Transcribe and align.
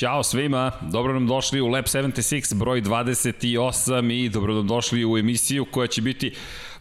Ćao 0.00 0.22
svima, 0.22 0.72
dobro 0.80 1.12
nam 1.12 1.26
došli 1.26 1.60
u 1.60 1.68
Lab 1.68 1.84
76 1.84 2.54
broj 2.54 2.82
28 2.82 4.24
i 4.24 4.28
dobro 4.28 4.54
nam 4.54 4.66
došli 4.66 5.04
u 5.04 5.18
emisiju 5.18 5.64
koja 5.64 5.86
će 5.86 6.02
biti 6.02 6.32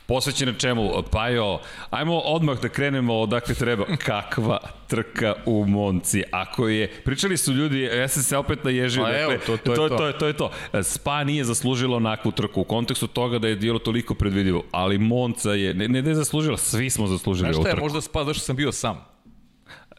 posvećena 0.06 0.54
čemu? 0.54 0.92
Pa 1.12 1.28
jo, 1.28 1.60
ajmo 1.90 2.20
odmah 2.20 2.62
da 2.62 2.70
krenemo 2.70 3.20
odakle 3.20 3.56
treba. 3.56 3.86
Kakva 4.06 4.60
trka 4.88 5.36
u 5.46 5.66
Monci. 5.66 6.24
Ako 6.32 6.68
je, 6.68 6.88
pričali 7.06 7.38
su 7.38 7.54
ljudi, 7.54 7.82
ja 7.82 8.08
sam 8.08 8.24
se 8.24 8.38
opet 8.38 8.64
naježio. 8.64 9.04
Pa 9.04 9.10
dakle, 9.10 9.24
evo, 9.24 9.34
to, 9.46 9.58
to, 9.58 9.76
to, 9.76 9.90
to, 9.90 10.08
je, 10.08 10.18
to 10.18 10.28
je 10.28 10.34
to. 10.34 10.52
Spa 10.84 11.24
nije 11.24 11.44
zaslužila 11.44 11.98
onakvu 11.98 12.32
trku 12.32 12.62
u 12.62 12.64
kontekstu 12.64 13.08
toga 13.08 13.40
da 13.40 13.48
je 13.48 13.56
dijelo 13.56 13.80
toliko 13.80 14.14
predvidivo, 14.14 14.64
ali 14.72 14.98
Monca 14.98 15.54
je, 15.54 15.74
ne, 15.74 15.88
ne 15.88 16.02
da 16.02 16.10
je 16.10 16.16
zaslužila, 16.16 16.58
svi 16.58 16.90
smo 16.90 17.08
zaslužili 17.08 17.48
Znaš 17.48 17.56
ovu 17.56 17.64
šta 17.64 17.70
je, 17.70 17.76
trku. 17.76 17.86
možda 17.86 18.02
Spa 18.02 18.24
zašto 18.24 18.44
sam 18.44 18.56
bio 18.56 18.72
sam. 18.72 19.09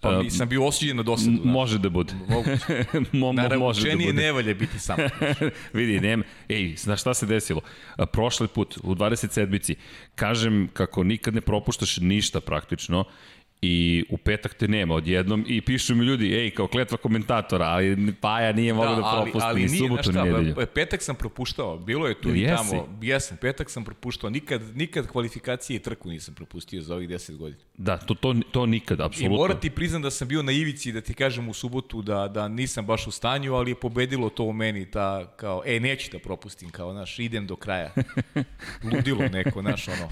Pa 0.00 0.22
nisam 0.22 0.48
bio 0.48 0.64
osuđen 0.64 0.96
na 0.96 1.02
dosadu. 1.02 1.30
M- 1.32 1.40
Može 1.44 1.78
da 1.78 1.88
bude. 1.88 2.14
Mo, 3.12 3.32
mo, 3.32 3.32
može 3.58 3.88
da 3.88 3.96
bude. 3.96 4.12
ne 4.12 4.32
valje 4.32 4.54
biti 4.54 4.78
sam. 4.78 4.96
Vidi, 5.72 6.00
nema, 6.00 6.24
ej, 6.48 6.74
znaš 6.76 7.00
šta 7.00 7.14
se 7.14 7.26
desilo? 7.26 7.60
Prošli 8.06 8.48
put, 8.48 8.78
u 8.82 8.94
27-bici, 8.94 9.74
kažem 10.14 10.68
kako 10.72 11.02
nikad 11.04 11.34
ne 11.34 11.40
propuštaš 11.40 11.96
ništa 11.96 12.40
praktično 12.40 13.04
i 13.62 14.04
u 14.10 14.16
petak 14.16 14.54
te 14.54 14.68
nema 14.68 14.94
odjednom 14.94 15.44
i 15.48 15.60
pišu 15.60 15.94
mi 15.94 16.04
ljudi, 16.04 16.34
ej, 16.34 16.50
kao 16.50 16.66
kletva 16.66 16.96
komentatora, 16.98 17.64
ali 17.66 18.12
Paja 18.20 18.52
nije 18.52 18.74
mogao 18.74 18.94
da, 18.94 19.00
da 19.00 19.22
propusti 19.22 19.54
ni 19.54 19.66
nije, 19.66 19.78
subotu, 19.78 20.12
znaš 20.12 20.24
ni 20.24 20.30
nedelju. 20.30 20.54
pa, 20.54 20.66
Petak 20.66 21.02
sam 21.02 21.14
propuštao, 21.16 21.78
bilo 21.78 22.06
je 22.08 22.20
tu 22.20 22.28
Jel 22.28 22.36
i 22.36 22.40
jesi? 22.40 22.70
tamo. 22.70 22.98
Jesam, 23.02 23.36
petak 23.40 23.70
sam 23.70 23.84
propuštao, 23.84 24.30
nikad, 24.30 24.76
nikad 24.76 25.06
kvalifikacije 25.06 25.76
i 25.76 25.80
trku 25.80 26.08
nisam 26.08 26.34
propustio 26.34 26.82
za 26.82 26.94
ovih 26.94 27.08
10 27.08 27.36
godina. 27.36 27.60
Da, 27.76 27.96
to, 27.96 28.14
to, 28.14 28.34
to 28.52 28.66
nikad, 28.66 29.00
I 29.00 29.02
apsolutno. 29.02 29.36
moram 29.36 29.60
ti 29.60 29.70
priznam 29.70 30.02
da 30.02 30.10
sam 30.10 30.28
bio 30.28 30.42
na 30.42 30.52
ivici 30.52 30.92
da 30.92 31.00
ti 31.00 31.14
kažem 31.14 31.48
u 31.48 31.54
subotu 31.54 32.02
da, 32.02 32.28
da 32.28 32.48
nisam 32.48 32.86
baš 32.86 33.06
u 33.06 33.10
stanju, 33.10 33.54
ali 33.54 33.70
je 33.70 33.74
pobedilo 33.74 34.28
to 34.28 34.44
u 34.44 34.52
meni, 34.52 34.90
ta 34.90 35.32
kao, 35.36 35.62
e, 35.66 35.80
neću 35.80 36.10
da 36.12 36.18
propustim, 36.18 36.70
kao, 36.70 36.92
znaš, 36.92 37.18
idem 37.18 37.46
do 37.46 37.56
kraja. 37.56 37.92
Ludilo 38.92 39.28
neko, 39.28 39.60
znaš, 39.60 39.88
ono. 39.88 40.08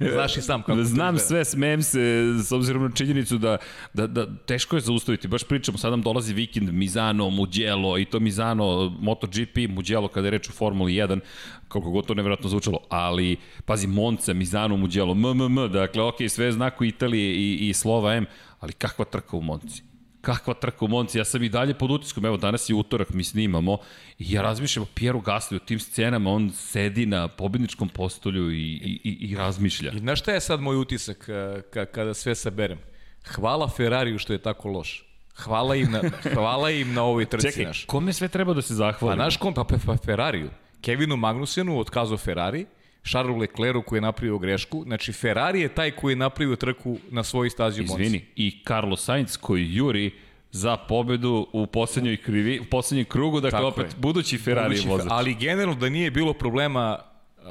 Znaš 0.12 0.36
i 0.36 0.42
sam 0.42 0.62
kako 0.62 0.84
Znam 0.84 1.18
sve, 1.18 1.44
smijem 1.44 1.82
se 1.82 2.19
s 2.42 2.52
obzirom 2.52 2.82
na 2.82 2.90
činjenicu 2.90 3.38
da, 3.38 3.56
da, 3.94 4.06
da 4.06 4.26
teško 4.46 4.76
je 4.76 4.80
zaustaviti. 4.80 5.28
Baš 5.28 5.44
pričamo, 5.44 5.78
sad 5.78 5.90
nam 5.90 6.02
dolazi 6.02 6.34
vikend 6.34 6.72
Mizano, 6.72 7.30
Mugello 7.30 7.98
i 7.98 8.04
to 8.04 8.20
Mizano, 8.20 8.96
MotoGP, 9.00 9.68
Mugello 9.68 10.08
kada 10.08 10.26
je 10.26 10.30
reč 10.30 10.48
o 10.48 10.52
Formuli 10.52 10.92
1, 10.92 11.20
koliko 11.68 11.90
god 11.90 12.06
to 12.06 12.14
nevjerojatno 12.14 12.48
zvučalo, 12.48 12.78
ali 12.88 13.36
pazi, 13.64 13.86
Monza, 13.86 14.32
Mizano, 14.32 14.76
Mugello, 14.76 15.14
MMM, 15.14 15.72
dakle, 15.72 16.02
ok, 16.02 16.16
sve 16.28 16.46
je 16.46 16.52
znaku 16.52 16.84
Italije 16.84 17.34
i, 17.34 17.68
i 17.68 17.74
slova 17.74 18.14
M, 18.14 18.26
ali 18.60 18.72
kakva 18.72 19.04
trka 19.04 19.36
u 19.36 19.42
Monci? 19.42 19.89
Kakva 20.20 20.54
trka 20.54 20.84
u 20.84 20.88
Monci, 20.88 21.18
ja 21.18 21.24
sam 21.24 21.42
i 21.42 21.48
dalje 21.48 21.74
pod 21.74 21.90
utiskom, 21.90 22.26
evo 22.26 22.36
danas 22.36 22.68
je 22.68 22.74
utorak, 22.74 23.10
mi 23.10 23.24
snimamo 23.24 23.78
i 24.18 24.32
ja 24.32 24.42
razmišljam 24.42 24.82
o 24.82 24.88
Pieru 24.94 25.20
Gasly, 25.20 25.56
o 25.56 25.64
tim 25.64 25.80
scenama, 25.80 26.30
on 26.30 26.50
sedi 26.50 27.06
na 27.06 27.28
pobedničkom 27.28 27.88
postolju 27.88 28.50
i, 28.50 28.56
i, 28.62 29.00
i, 29.04 29.30
i 29.30 29.36
razmišlja. 29.36 29.92
I 29.92 29.98
znaš 29.98 30.20
šta 30.20 30.32
je 30.32 30.40
sad 30.40 30.60
moj 30.60 30.76
utisak 30.76 31.28
eh, 31.28 31.62
ka, 31.62 31.84
kada 31.86 32.14
sve 32.14 32.34
saberem? 32.34 32.78
Hvala 33.26 33.68
Ferrariju 33.68 34.18
što 34.18 34.32
je 34.32 34.38
tako 34.38 34.68
loš. 34.68 35.04
Hvala 35.36 35.76
im 35.76 35.90
na, 35.90 36.00
hvala 36.34 36.70
im 36.70 36.92
na 36.94 37.02
ovoj 37.02 37.24
trci, 37.26 37.48
Čekaj, 37.48 37.64
znaš. 37.64 37.84
kome 37.84 38.12
sve 38.12 38.28
treba 38.28 38.54
da 38.54 38.62
se 38.62 38.68
Pa 38.68 38.74
zahvali? 38.74 39.16
naš 39.18 39.36
kom, 39.36 39.54
pa, 39.54 39.64
pa 39.86 39.96
Ferrariju. 39.96 40.50
Kevinu 40.80 41.16
Magnusenu 41.16 41.78
otkazao 41.78 42.16
Ferrari, 42.18 42.66
Charlesu 43.04 43.38
Leclercu 43.38 43.82
koji 43.82 43.96
je 43.96 44.00
napravio 44.00 44.38
grešku. 44.38 44.82
Znači, 44.86 45.12
Ferrari 45.12 45.60
je 45.60 45.68
taj 45.68 45.90
koji 45.90 46.12
je 46.12 46.16
napravio 46.16 46.56
trku 46.56 46.98
na 47.10 47.24
svojoj 47.24 47.50
stazi 47.50 47.80
u 47.80 47.84
Monci. 47.84 48.02
Izvini, 48.02 48.24
i 48.36 48.62
Carlos 48.66 49.04
Sainz 49.04 49.36
koji 49.36 49.74
juri 49.74 50.10
za 50.50 50.76
pobedu 50.76 51.46
u 51.52 51.66
poslednjoj 51.66 52.16
krivi, 52.16 52.60
u 52.60 52.64
poslednjem 52.64 53.04
krugu, 53.04 53.40
dakle 53.40 53.58
Tako 53.58 53.68
opet 53.68 53.86
je. 53.86 53.98
budući 53.98 54.38
Ferrari 54.38 54.68
Budući 54.68 54.88
vozač. 54.88 55.06
Ali 55.10 55.34
generalno 55.34 55.80
da 55.80 55.88
nije 55.88 56.10
bilo 56.10 56.32
problema 56.32 56.98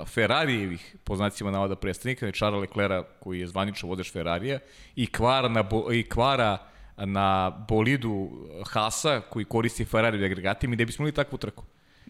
Ferrarijevih, 0.05 0.95
po 1.03 1.15
znacima 1.15 1.51
navoda 1.51 1.75
predstavnika, 1.75 2.25
znači 2.25 2.37
Charles 2.37 2.61
Leclerc 2.61 3.05
koji 3.19 3.39
je 3.39 3.47
zvanično 3.47 3.89
vozač 3.89 4.11
Ferrarija 4.11 4.59
i 4.95 5.07
kvara 5.07 5.49
na, 5.49 5.63
bo, 5.63 5.93
i 5.93 6.03
kvara 6.03 6.57
na 6.97 7.49
bolidu 7.67 8.29
Hasa 8.65 9.21
koji 9.21 9.45
koristi 9.45 9.85
Ferrari 9.85 10.25
agregatima 10.25 10.73
i 10.73 10.77
da 10.77 10.85
bismo 10.85 11.03
imali 11.03 11.15
takvu 11.15 11.37
trku. 11.37 11.63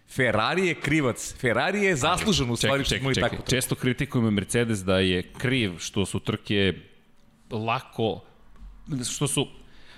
Ferrari 0.09 0.67
je 0.67 0.73
krivac. 0.73 1.35
Ferrari 1.39 1.83
je 1.83 1.95
zaslužen 1.95 2.49
u 2.49 2.55
stvari 2.55 2.83
što 2.83 2.95
smo 2.95 2.99
imali 2.99 3.15
takvu 3.15 3.37
trku. 3.37 3.49
Često 3.49 3.75
kritikujemo 3.75 4.31
Mercedes 4.31 4.79
da 4.79 4.99
je 4.99 5.23
kriv 5.37 5.77
što 5.77 6.05
su 6.05 6.19
trke 6.19 6.73
lako, 7.51 8.21
što 9.11 9.27
su, 9.27 9.47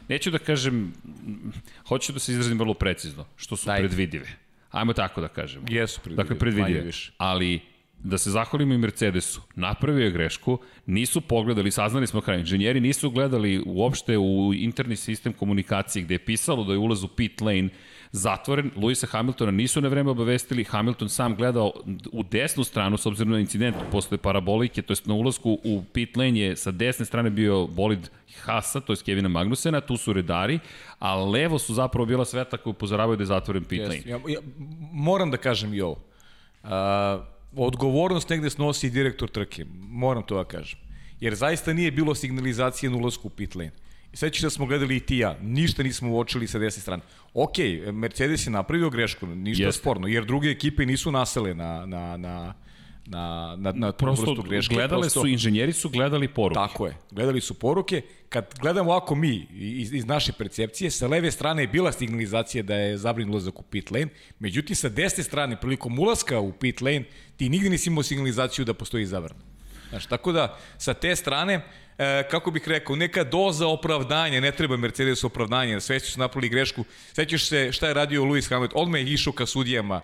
neću 0.08 0.32
da 0.32 0.40
kažem, 0.40 0.94
hoću 1.88 2.14
da 2.14 2.20
se 2.20 2.32
izrazim 2.32 2.60
vrlo 2.60 2.74
precizno, 2.74 3.26
što 3.36 3.56
su 3.56 3.66
Dajte. 3.66 3.88
predvidive. 3.88 4.28
Ajmo 4.72 4.94
tako 4.94 5.22
da 5.22 5.28
kažemo. 5.28 5.66
Jesu 5.70 6.02
predvidive, 6.02 6.24
Dakle, 6.24 6.40
predvidive. 6.40 6.92
Ali 7.18 7.60
da 8.04 8.18
se 8.18 8.32
zahvalimo 8.32 8.74
i 8.74 8.78
Mercedesu, 8.78 9.42
napravio 9.56 10.06
je 10.06 10.12
grešku, 10.12 10.60
nisu 10.86 11.22
pogledali, 11.22 11.72
saznali 11.72 12.08
smo 12.08 12.22
kraj, 12.22 12.40
inženjeri 12.40 12.80
nisu 12.80 13.10
gledali 13.10 13.64
uopšte 13.66 14.18
u 14.18 14.54
interni 14.54 14.96
sistem 14.96 15.34
komunikacije 15.34 16.04
gde 16.04 16.14
je 16.14 16.26
pisalo 16.26 16.64
da 16.64 16.74
je 16.74 16.78
ulaz 16.78 17.04
u 17.04 17.08
pit 17.08 17.42
lane 17.42 17.70
zatvoren, 18.12 18.72
Luisa 18.76 19.08
Hamiltona 19.08 19.52
nisu 19.52 19.82
na 19.82 19.88
vreme 19.88 20.12
obavestili, 20.12 20.64
Hamilton 20.64 21.10
sam 21.10 21.36
gledao 21.36 21.72
u 22.12 22.24
desnu 22.24 22.64
stranu 22.64 22.98
s 22.98 23.06
obzirom 23.06 23.34
na 23.34 23.40
incident 23.40 23.76
posle 23.92 24.18
parabolike, 24.18 24.82
to 24.82 24.92
jest 24.92 25.06
na 25.06 25.14
ulazku 25.14 25.60
u 25.64 25.84
pit 25.94 26.18
lane 26.18 26.40
je 26.40 26.56
sa 26.56 26.72
desne 26.72 27.06
strane 27.06 27.30
bio 27.30 27.68
bolid 27.68 28.10
Hasa, 28.42 28.80
to 28.80 28.94
je 28.94 28.98
Kevina 29.06 29.30
Magnusena, 29.30 29.82
tu 29.82 29.98
su 29.98 30.14
redari, 30.14 30.60
a 31.00 31.16
levo 31.16 31.60
su 31.60 31.74
zapravo 31.74 32.06
bila 32.06 32.26
sveta 32.26 32.58
koja 32.58 32.72
upozoravaju 32.72 33.18
da 33.18 33.22
je 33.22 33.28
zatvoren 33.28 33.64
pit 33.64 33.82
lane. 33.82 33.96
Jeste. 33.96 34.10
Ja, 34.10 34.20
ja, 34.28 34.40
moram 34.92 35.32
da 35.32 35.38
kažem 35.38 35.74
i 35.74 35.82
ovo. 35.82 36.00
A, 36.64 37.26
odgovornost 37.56 38.30
negde 38.30 38.50
snosi 38.50 38.90
direktor 38.90 39.30
trke. 39.30 39.66
Moram 39.90 40.24
to 40.24 40.38
da 40.38 40.44
kažem. 40.44 40.80
Jer 41.20 41.36
zaista 41.36 41.74
nije 41.74 41.92
bilo 41.92 42.16
signalizacije 42.16 42.90
na 42.90 42.98
ulazku 42.98 43.28
u 43.28 43.32
pit 43.32 43.56
lane. 43.56 43.72
Sveći 44.14 44.42
da 44.42 44.50
smo 44.50 44.66
gledali 44.66 44.96
i 44.96 45.00
ti 45.00 45.18
ja. 45.18 45.38
Ništa 45.42 45.84
nismo 45.84 46.10
uočili 46.10 46.48
sa 46.48 46.60
desne 46.60 46.82
strane. 46.82 47.04
Ok, 47.34 47.56
Mercedes 47.94 48.48
je 48.48 48.52
napravio 48.52 48.90
grešku, 48.90 49.28
ništa 49.28 49.64
Jeste. 49.64 49.80
sporno, 49.80 50.08
jer 50.08 50.26
druge 50.26 50.50
ekipe 50.50 50.86
nisu 50.86 51.12
nasele 51.12 51.54
na, 51.54 51.86
na, 51.86 52.18
na, 52.18 52.54
na, 53.06 53.56
na, 53.56 53.72
na 53.72 53.92
Prosto 53.92 54.26
vrstu 54.26 54.44
greške. 54.44 54.76
gledale 54.76 55.02
Prosto- 55.02 55.22
su, 55.22 55.28
inženjeri 55.28 55.74
su 55.74 55.90
gledali 55.90 56.28
poruke. 56.28 56.56
Tako 56.58 56.88
je. 56.88 56.98
Gledali 57.12 57.42
su 57.42 57.54
poruke. 57.54 58.02
Kad 58.30 58.60
gledamo 58.60 58.92
ovako 58.92 59.16
mi 59.16 59.48
iz, 59.52 59.94
iz 59.94 60.06
naše 60.06 60.32
percepcije, 60.34 60.92
sa 60.92 61.08
leve 61.08 61.32
strane 61.32 61.64
je 61.64 61.68
bila 61.68 61.92
signalizacija 61.92 62.64
da 62.64 62.76
je 62.76 62.98
zabrin 62.98 63.30
ulazak 63.30 63.60
u 63.60 63.64
pit 63.64 63.92
lane, 63.92 64.08
međutim 64.40 64.76
sa 64.76 64.90
desne 64.90 65.24
strane 65.24 65.58
prilikom 65.62 66.00
ulaska 66.00 66.40
u 66.40 66.52
pit 66.54 66.82
lane 66.82 67.04
ti 67.38 67.50
nigde 67.50 67.70
nisi 67.70 67.90
imao 67.90 68.04
signalizaciju 68.04 68.66
da 68.66 68.74
postoji 68.74 69.06
zabrana. 69.06 69.40
Znaš, 69.92 70.06
tako 70.06 70.32
da 70.32 70.58
sa 70.78 70.94
te 70.94 71.16
strane, 71.16 71.62
e, 71.98 72.24
kako 72.32 72.52
bih 72.52 72.68
rekao, 72.68 72.96
neka 72.96 73.24
doza 73.24 73.68
opravdanja, 73.68 74.40
ne 74.40 74.52
treba 74.52 74.78
Mercedes 74.78 75.24
opravdanja, 75.24 75.80
sve 75.80 76.00
su 76.00 76.20
napravili 76.20 76.50
grešku. 76.50 76.84
Sećaš 77.14 77.48
se 77.48 77.72
šta 77.72 77.88
je 77.88 77.94
radio 77.94 78.24
Lewis 78.24 78.50
Hamilton, 78.50 78.82
odmah 78.82 79.02
je 79.02 79.14
išao 79.14 79.34
ka 79.34 79.46
sudijama, 79.46 80.02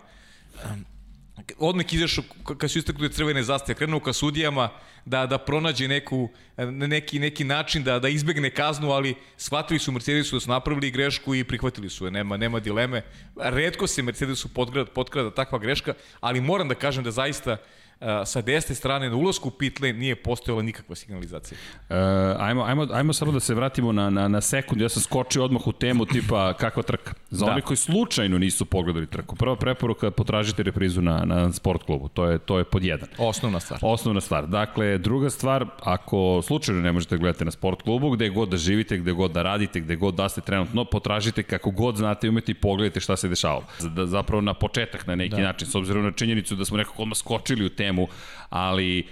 odmah 1.57 1.93
izašao 1.93 2.23
kad 2.57 2.71
su 2.71 2.79
istaknute 2.79 3.13
crvene 3.13 3.43
zastave, 3.43 3.75
krenuo 3.75 3.99
ka 3.99 4.13
sudijama 4.13 4.69
da 5.05 5.25
da 5.25 5.37
pronađe 5.37 5.87
neku 5.87 6.29
neki 6.71 7.19
neki 7.19 7.43
način 7.43 7.83
da 7.83 7.99
da 7.99 8.09
izbegne 8.09 8.49
kaznu, 8.49 8.91
ali 8.91 9.15
shvatili 9.37 9.79
su 9.79 9.91
Mercedesu 9.91 10.35
da 10.35 10.39
su 10.39 10.49
napravili 10.49 10.91
grešku 10.91 11.35
i 11.35 11.43
prihvatili 11.43 11.89
su 11.89 12.05
je, 12.05 12.11
nema 12.11 12.37
nema 12.37 12.59
dileme. 12.59 13.01
Retko 13.35 13.87
se 13.87 14.01
Mercedesu 14.01 14.53
potkrada 14.53 14.91
potkrada 14.91 15.31
takva 15.31 15.59
greška, 15.59 15.93
ali 16.19 16.41
moram 16.41 16.67
da 16.67 16.75
kažem 16.75 17.03
da 17.03 17.11
zaista 17.11 17.51
a, 17.51 17.57
sa 18.25 18.41
desne 18.41 18.75
strane 18.75 19.09
na 19.09 19.15
ulasku 19.15 19.47
u 19.47 19.51
pit 19.51 19.79
lane 19.79 19.93
nije 19.93 20.15
postojala 20.15 20.61
nikakva 20.61 20.95
signalizacija. 20.95 21.57
Uh, 21.89 21.95
ajmo, 22.39 22.63
ajmo, 22.63 22.87
ajmo 22.91 23.13
samo 23.13 23.31
da 23.31 23.39
se 23.39 23.55
vratimo 23.55 23.91
na, 23.91 24.09
na, 24.09 24.27
na 24.27 24.41
sekund. 24.41 24.81
Ja 24.81 24.89
sam 24.89 25.01
skočio 25.03 25.43
odmah 25.43 25.67
u 25.67 25.71
temu 25.71 26.05
tipa 26.05 26.53
kakva 26.53 26.83
trka. 26.83 27.13
Za 27.29 27.45
Da. 27.45 27.51
one 27.51 27.61
koji 27.61 27.77
slučajno 27.77 28.37
nisu 28.37 28.65
pogledali 28.65 29.07
trku. 29.07 29.35
Prva 29.35 29.55
preporuka, 29.55 30.11
potražite 30.11 30.63
reprizu 30.63 31.01
na, 31.01 31.25
na 31.25 31.51
sport 31.53 31.83
klubu. 31.83 32.07
To 32.07 32.25
je, 32.25 32.39
to 32.39 32.57
je 32.57 32.63
pod 32.63 32.83
jedan. 32.83 33.07
Osnovna 33.17 33.59
stvar. 33.59 33.79
Osnovna 33.83 34.21
stvar. 34.21 34.47
Dakle, 34.47 34.97
druga 34.97 35.29
stvar, 35.29 35.65
ako 35.83 36.41
slučajno 36.41 36.81
ne 36.81 36.91
možete 36.91 37.15
da 37.15 37.19
gledati 37.19 37.45
na 37.45 37.51
sport 37.51 37.81
klubu, 37.81 38.09
gde 38.09 38.29
god 38.29 38.49
da 38.49 38.57
živite, 38.57 38.97
gde 38.97 39.11
god 39.11 39.31
da 39.31 39.43
radite, 39.43 39.79
gde 39.79 39.95
god 39.95 40.15
da 40.15 40.29
ste 40.29 40.41
trenutno, 40.41 40.85
potražite 40.85 41.43
kako 41.43 41.71
god 41.71 41.95
znate 41.97 42.27
i 42.27 42.29
umete 42.29 42.51
i 42.51 42.55
pogledajte 42.55 42.99
šta 42.99 43.17
se 43.17 43.27
dešavalo. 43.27 43.63
Da, 43.95 44.05
zapravo 44.05 44.41
na 44.41 44.53
početak 44.53 45.07
na 45.07 45.15
neki 45.15 45.35
da. 45.35 45.41
način, 45.41 45.67
s 45.67 45.75
obzirom 45.75 46.03
na 46.03 46.11
činjenicu 46.11 46.55
da 46.55 46.65
smo 46.65 46.77
nekako 46.77 47.01
odmah 47.01 47.17
skočili 47.17 47.65
u 47.65 47.69
temu, 47.69 47.86
ali 48.49 49.07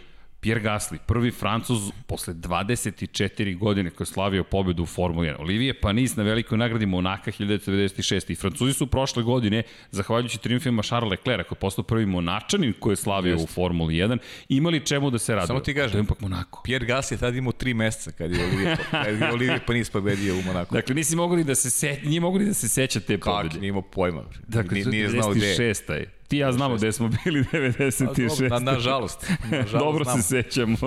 Pierre 0.45 0.61
Gasly, 0.61 0.97
prvi 1.05 1.31
Francuz 1.31 1.91
posle 2.07 2.33
24 2.33 3.57
godine 3.57 3.89
koji 3.89 4.05
je 4.05 4.09
slavio 4.13 4.43
pobedu 4.43 4.83
u 4.83 4.85
Formuli 4.85 5.27
1. 5.27 5.35
Olivier 5.39 5.75
Panis 5.81 6.15
na 6.15 6.23
velikoj 6.23 6.57
nagradi 6.57 6.85
Monaka 6.85 7.31
1996. 7.31 8.31
I 8.31 8.35
Francuzi 8.35 8.73
su 8.73 8.87
prošle 8.87 9.23
godine, 9.23 9.63
zahvaljujući 9.91 10.37
triumfima 10.37 10.83
Charles 10.83 11.11
Leclerc, 11.11 11.47
koji 11.47 11.55
je 11.55 11.59
postao 11.59 11.83
prvi 11.83 12.05
Monačanin 12.05 12.73
koji 12.79 12.91
je 12.91 12.95
slavio 12.95 13.31
Just. 13.31 13.43
u 13.43 13.47
Formuli 13.47 13.93
1, 13.93 14.17
imali 14.49 14.85
čemu 14.85 15.09
da 15.09 15.17
se 15.17 15.35
raduju. 15.35 15.47
Samo 15.47 15.59
ti 15.59 15.73
kažem, 15.73 15.91
to 15.91 15.97
je 15.97 16.03
ipak 16.03 16.21
Monako. 16.21 16.61
Pierre 16.63 16.87
Gasly 16.87 17.13
je 17.13 17.17
tada 17.17 17.37
imao 17.37 17.51
tri 17.51 17.73
meseca 17.73 18.11
kad 18.11 18.31
je 18.31 18.45
Olivier, 18.45 18.77
kad 18.91 19.21
je 19.21 19.31
Olivier 19.33 19.59
Panis 19.67 19.89
pobedio 19.89 20.35
u 20.35 20.41
Monaku. 20.41 20.75
Dakle, 20.75 20.95
nisi 20.95 21.15
mogli 21.15 21.43
da 21.43 21.55
se 21.55 21.69
se, 21.69 21.99
nije 22.03 22.21
mogli 22.21 22.45
da 22.45 22.53
se 22.53 22.69
seća 22.69 22.99
te 22.99 23.17
pobede. 23.17 23.49
Kako, 23.49 23.59
nije 23.59 23.69
imao 23.69 23.81
pojma. 23.81 24.23
Dakle, 24.47 24.73
nije, 24.73 24.87
nije 24.87 25.09
znao 25.09 25.33
gde 25.33 25.47
je. 25.47 26.14
Ti 26.27 26.37
ja 26.37 26.51
znamo 26.51 26.75
gde 26.75 26.91
smo 26.91 27.09
bili 27.23 27.43
96. 27.53 28.49
Na, 28.49 28.59
nažalost. 28.59 29.31
nažalost 29.51 29.71
Dobro 29.85 30.03
znamo. 30.03 30.21
se 30.21 30.23
sećamo. 30.43 30.77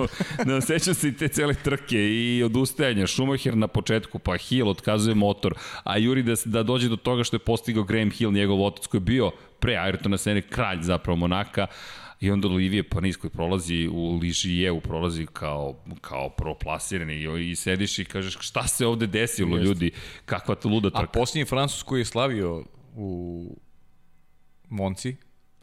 Da, 0.45 0.61
sećam 0.61 0.93
se 0.93 1.07
i 1.07 1.17
te 1.17 1.27
cele 1.27 1.53
trke 1.53 1.97
i 2.09 2.43
odustajanja. 2.43 3.07
Schumacher 3.07 3.57
na 3.57 3.67
početku, 3.67 4.19
pa 4.19 4.37
Hill 4.37 4.69
otkazuje 4.69 5.15
motor, 5.15 5.53
a 5.83 5.97
Juri 5.97 6.23
da, 6.23 6.33
da 6.45 6.63
dođe 6.63 6.89
do 6.89 6.95
toga 6.95 7.23
što 7.23 7.35
je 7.35 7.39
postigao 7.39 7.83
Graham 7.83 8.11
Hill, 8.11 8.31
njegov 8.31 8.65
otac 8.65 8.87
koji 8.87 8.99
je 8.99 9.03
bio 9.03 9.31
pre 9.59 9.73
Ayrtona 9.73 10.17
Sene 10.17 10.41
kralj 10.41 10.81
zapravo 10.81 11.15
Monaka, 11.17 11.67
I 12.21 12.31
onda 12.31 12.47
Olivije 12.47 12.83
Panis 12.83 13.15
koji 13.17 13.31
prolazi 13.31 13.87
u 13.91 14.17
Ližijevu, 14.17 14.81
prolazi 14.81 15.25
kao, 15.33 15.75
kao 16.01 16.29
proplasirani 16.29 17.13
i, 17.15 17.51
i 17.51 17.55
sediš 17.55 17.99
i 17.99 18.05
kažeš 18.05 18.37
šta 18.39 18.67
se 18.67 18.85
ovde 18.85 19.07
desilo 19.07 19.55
Jeste. 19.57 19.67
ljudi, 19.67 19.91
kakva 20.25 20.55
to 20.55 20.69
luda 20.69 20.89
trka. 20.89 21.03
A 21.03 21.07
posljednji 21.07 21.45
Francus 21.45 21.83
koji 21.83 22.01
je 22.01 22.05
slavio 22.05 22.63
u 22.95 23.55
Monci, 24.69 25.15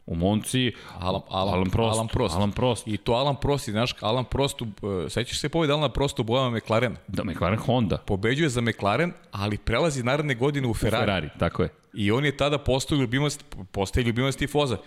u 0.07 0.15
Monci 0.15 0.71
Alan, 0.99 1.21
Alan, 1.29 1.53
Alan, 1.53 1.69
Prost, 1.69 1.95
Alan 1.95 2.07
Prost. 2.07 2.35
Alan 2.35 2.51
Prost. 2.51 2.87
I 2.87 2.97
to 2.97 3.13
Alan 3.13 3.35
Prost, 3.35 3.69
znaš, 3.69 3.93
Alan 3.99 4.25
Prost, 4.25 4.61
uh, 4.61 4.67
sećaš 5.09 5.39
se 5.39 5.49
pobjede 5.49 5.73
Alan 5.73 5.91
Prost 5.91 6.19
u 6.19 6.23
bojama 6.23 6.57
McLaren? 6.57 6.95
Da, 7.07 7.23
McLaren 7.23 7.59
Honda. 7.59 7.97
Pobeđuje 7.97 8.49
za 8.49 8.61
McLaren, 8.61 9.13
ali 9.31 9.57
prelazi 9.57 10.03
naredne 10.03 10.35
godine 10.35 10.67
u 10.67 10.73
Ferrari. 10.73 11.03
U 11.03 11.05
Ferrari, 11.05 11.29
tako 11.39 11.63
je. 11.63 11.69
I 11.93 12.11
on 12.11 12.25
je 12.25 12.37
tada 12.37 12.57
postao 12.57 12.97
ljubimac, 12.97 13.39
postaje 13.71 14.03
ljubimac 14.03 14.35
tifoza. 14.35 14.77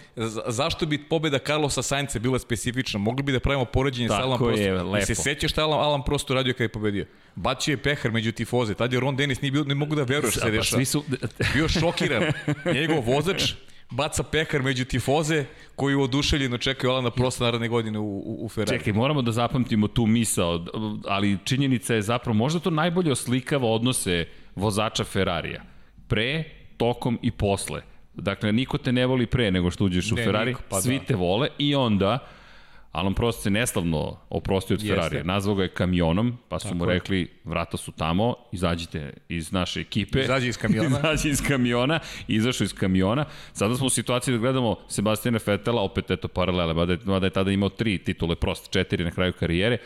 Zašto 0.47 0.87
bi 0.87 1.09
pobeda 1.09 1.39
Carlosa 1.39 1.83
Sainca 1.83 2.19
bila 2.19 2.39
specifična? 2.39 3.01
Mogli 3.01 3.23
bi 3.23 3.33
da 3.33 3.41
pravimo 3.41 3.65
poređenje 3.65 4.09
sa 4.09 4.23
Alan 4.23 4.39
Prostom. 4.39 4.67
Je, 4.67 4.83
lepo. 4.83 4.99
I 4.99 5.07
se 5.07 5.15
sećaš 5.15 5.51
šta 5.51 5.63
Alan, 5.63 5.81
Alan 5.81 6.03
Prost 6.03 6.31
uradio 6.31 6.53
kada 6.53 6.65
je 6.65 6.69
pobedio? 6.69 7.07
Bacio 7.35 7.73
je 7.73 7.77
pehar 7.77 8.13
među 8.13 8.33
tifoze. 8.33 8.75
Tad 8.75 8.93
je 8.93 9.01
Ron 9.01 9.17
Dennis 9.17 9.43
nije 9.43 9.53
bio, 9.53 9.65
ne 9.65 9.75
mogu 9.75 9.95
da 9.95 10.03
veruješ 10.03 10.35
se 10.35 10.51
dešava. 10.51 10.81
Pa 10.81 10.85
su... 10.85 11.05
Bio 11.55 11.69
šokiran. 11.69 12.23
Njegov 12.75 13.05
vozač 13.05 13.55
baca 13.91 14.23
pekar 14.23 14.63
među 14.63 14.85
tifoze 14.85 15.45
koji 15.77 15.95
oduševljeno 15.95 16.59
čekaju 16.59 16.91
Alana 16.91 17.11
Prosta 17.11 17.45
naredne 17.45 17.69
godine 17.69 17.99
u, 17.99 18.19
u, 18.19 18.45
u 18.45 18.49
Ferrari. 18.49 18.79
Čekaj, 18.79 18.93
moramo 18.93 19.23
da 19.23 19.33
zapamtimo 19.33 19.89
tu 19.89 20.07
misao, 20.07 20.65
ali 21.07 21.39
činjenica 21.45 21.95
je 21.95 22.03
zapravo, 22.03 22.35
možda 22.35 22.61
to 22.61 22.71
najbolje 22.71 23.13
oslikava 23.13 23.69
odnose 23.69 24.27
vozača 24.55 25.05
Ferrarija. 25.05 25.63
Pre, 26.09 26.45
tokom 26.77 27.19
i 27.23 27.31
posle. 27.31 27.83
Dakle, 28.15 28.53
niko 28.53 28.79
te 28.79 28.93
ne 28.93 29.07
voli 29.07 29.27
pre 29.27 29.51
nego 29.51 29.71
što 29.71 29.85
uđeš 29.85 30.11
ne, 30.11 30.23
u 30.23 30.25
Ferrari, 30.25 30.51
niko, 30.51 30.63
pa 30.69 30.81
svi 30.81 30.99
da. 30.99 31.05
te 31.05 31.15
vole 31.15 31.49
i 31.59 31.75
onda 31.75 32.19
Alan 32.93 33.15
Prost 33.15 33.43
se 33.43 33.51
neslavno 33.51 34.17
oprostio 34.31 34.75
od 34.75 34.87
Ferrari. 34.87 35.25
Nazvao 35.25 35.55
ga 35.55 35.63
je 35.63 35.69
kamionom, 35.69 36.39
pa 36.49 36.59
su 36.59 36.69
Tako 36.69 36.79
mu 36.79 36.85
rekli, 36.85 37.29
vrata 37.45 37.77
su 37.77 37.93
tamo, 37.93 38.35
izađite 38.53 39.13
iz 39.29 39.53
naše 39.53 39.81
ekipe. 39.81 40.21
Izađi 40.21 40.49
iz 40.49 40.57
kamiona. 40.57 40.99
Izađi 40.99 41.29
iz 41.29 41.43
kamiona, 41.49 42.01
izašao 42.29 42.65
iz 42.65 42.75
kamiona. 42.75 43.25
Sada 43.53 43.75
smo 43.75 43.87
u 43.87 43.91
situaciji 43.91 44.33
da 44.33 44.39
gledamo 44.39 44.77
Sebastina 44.89 45.39
Fetela, 45.39 45.83
opet 45.83 46.11
eto 46.11 46.29
paralele, 46.29 46.75
mada 46.75 46.93
je, 46.93 46.99
mada 47.05 47.27
je 47.27 47.31
tada 47.31 47.51
imao 47.51 47.69
tri 47.69 47.99
titule, 47.99 48.37
Prost 48.37 48.71
četiri 48.71 49.05
na 49.05 49.11
kraju 49.11 49.33
karijere 49.33 49.79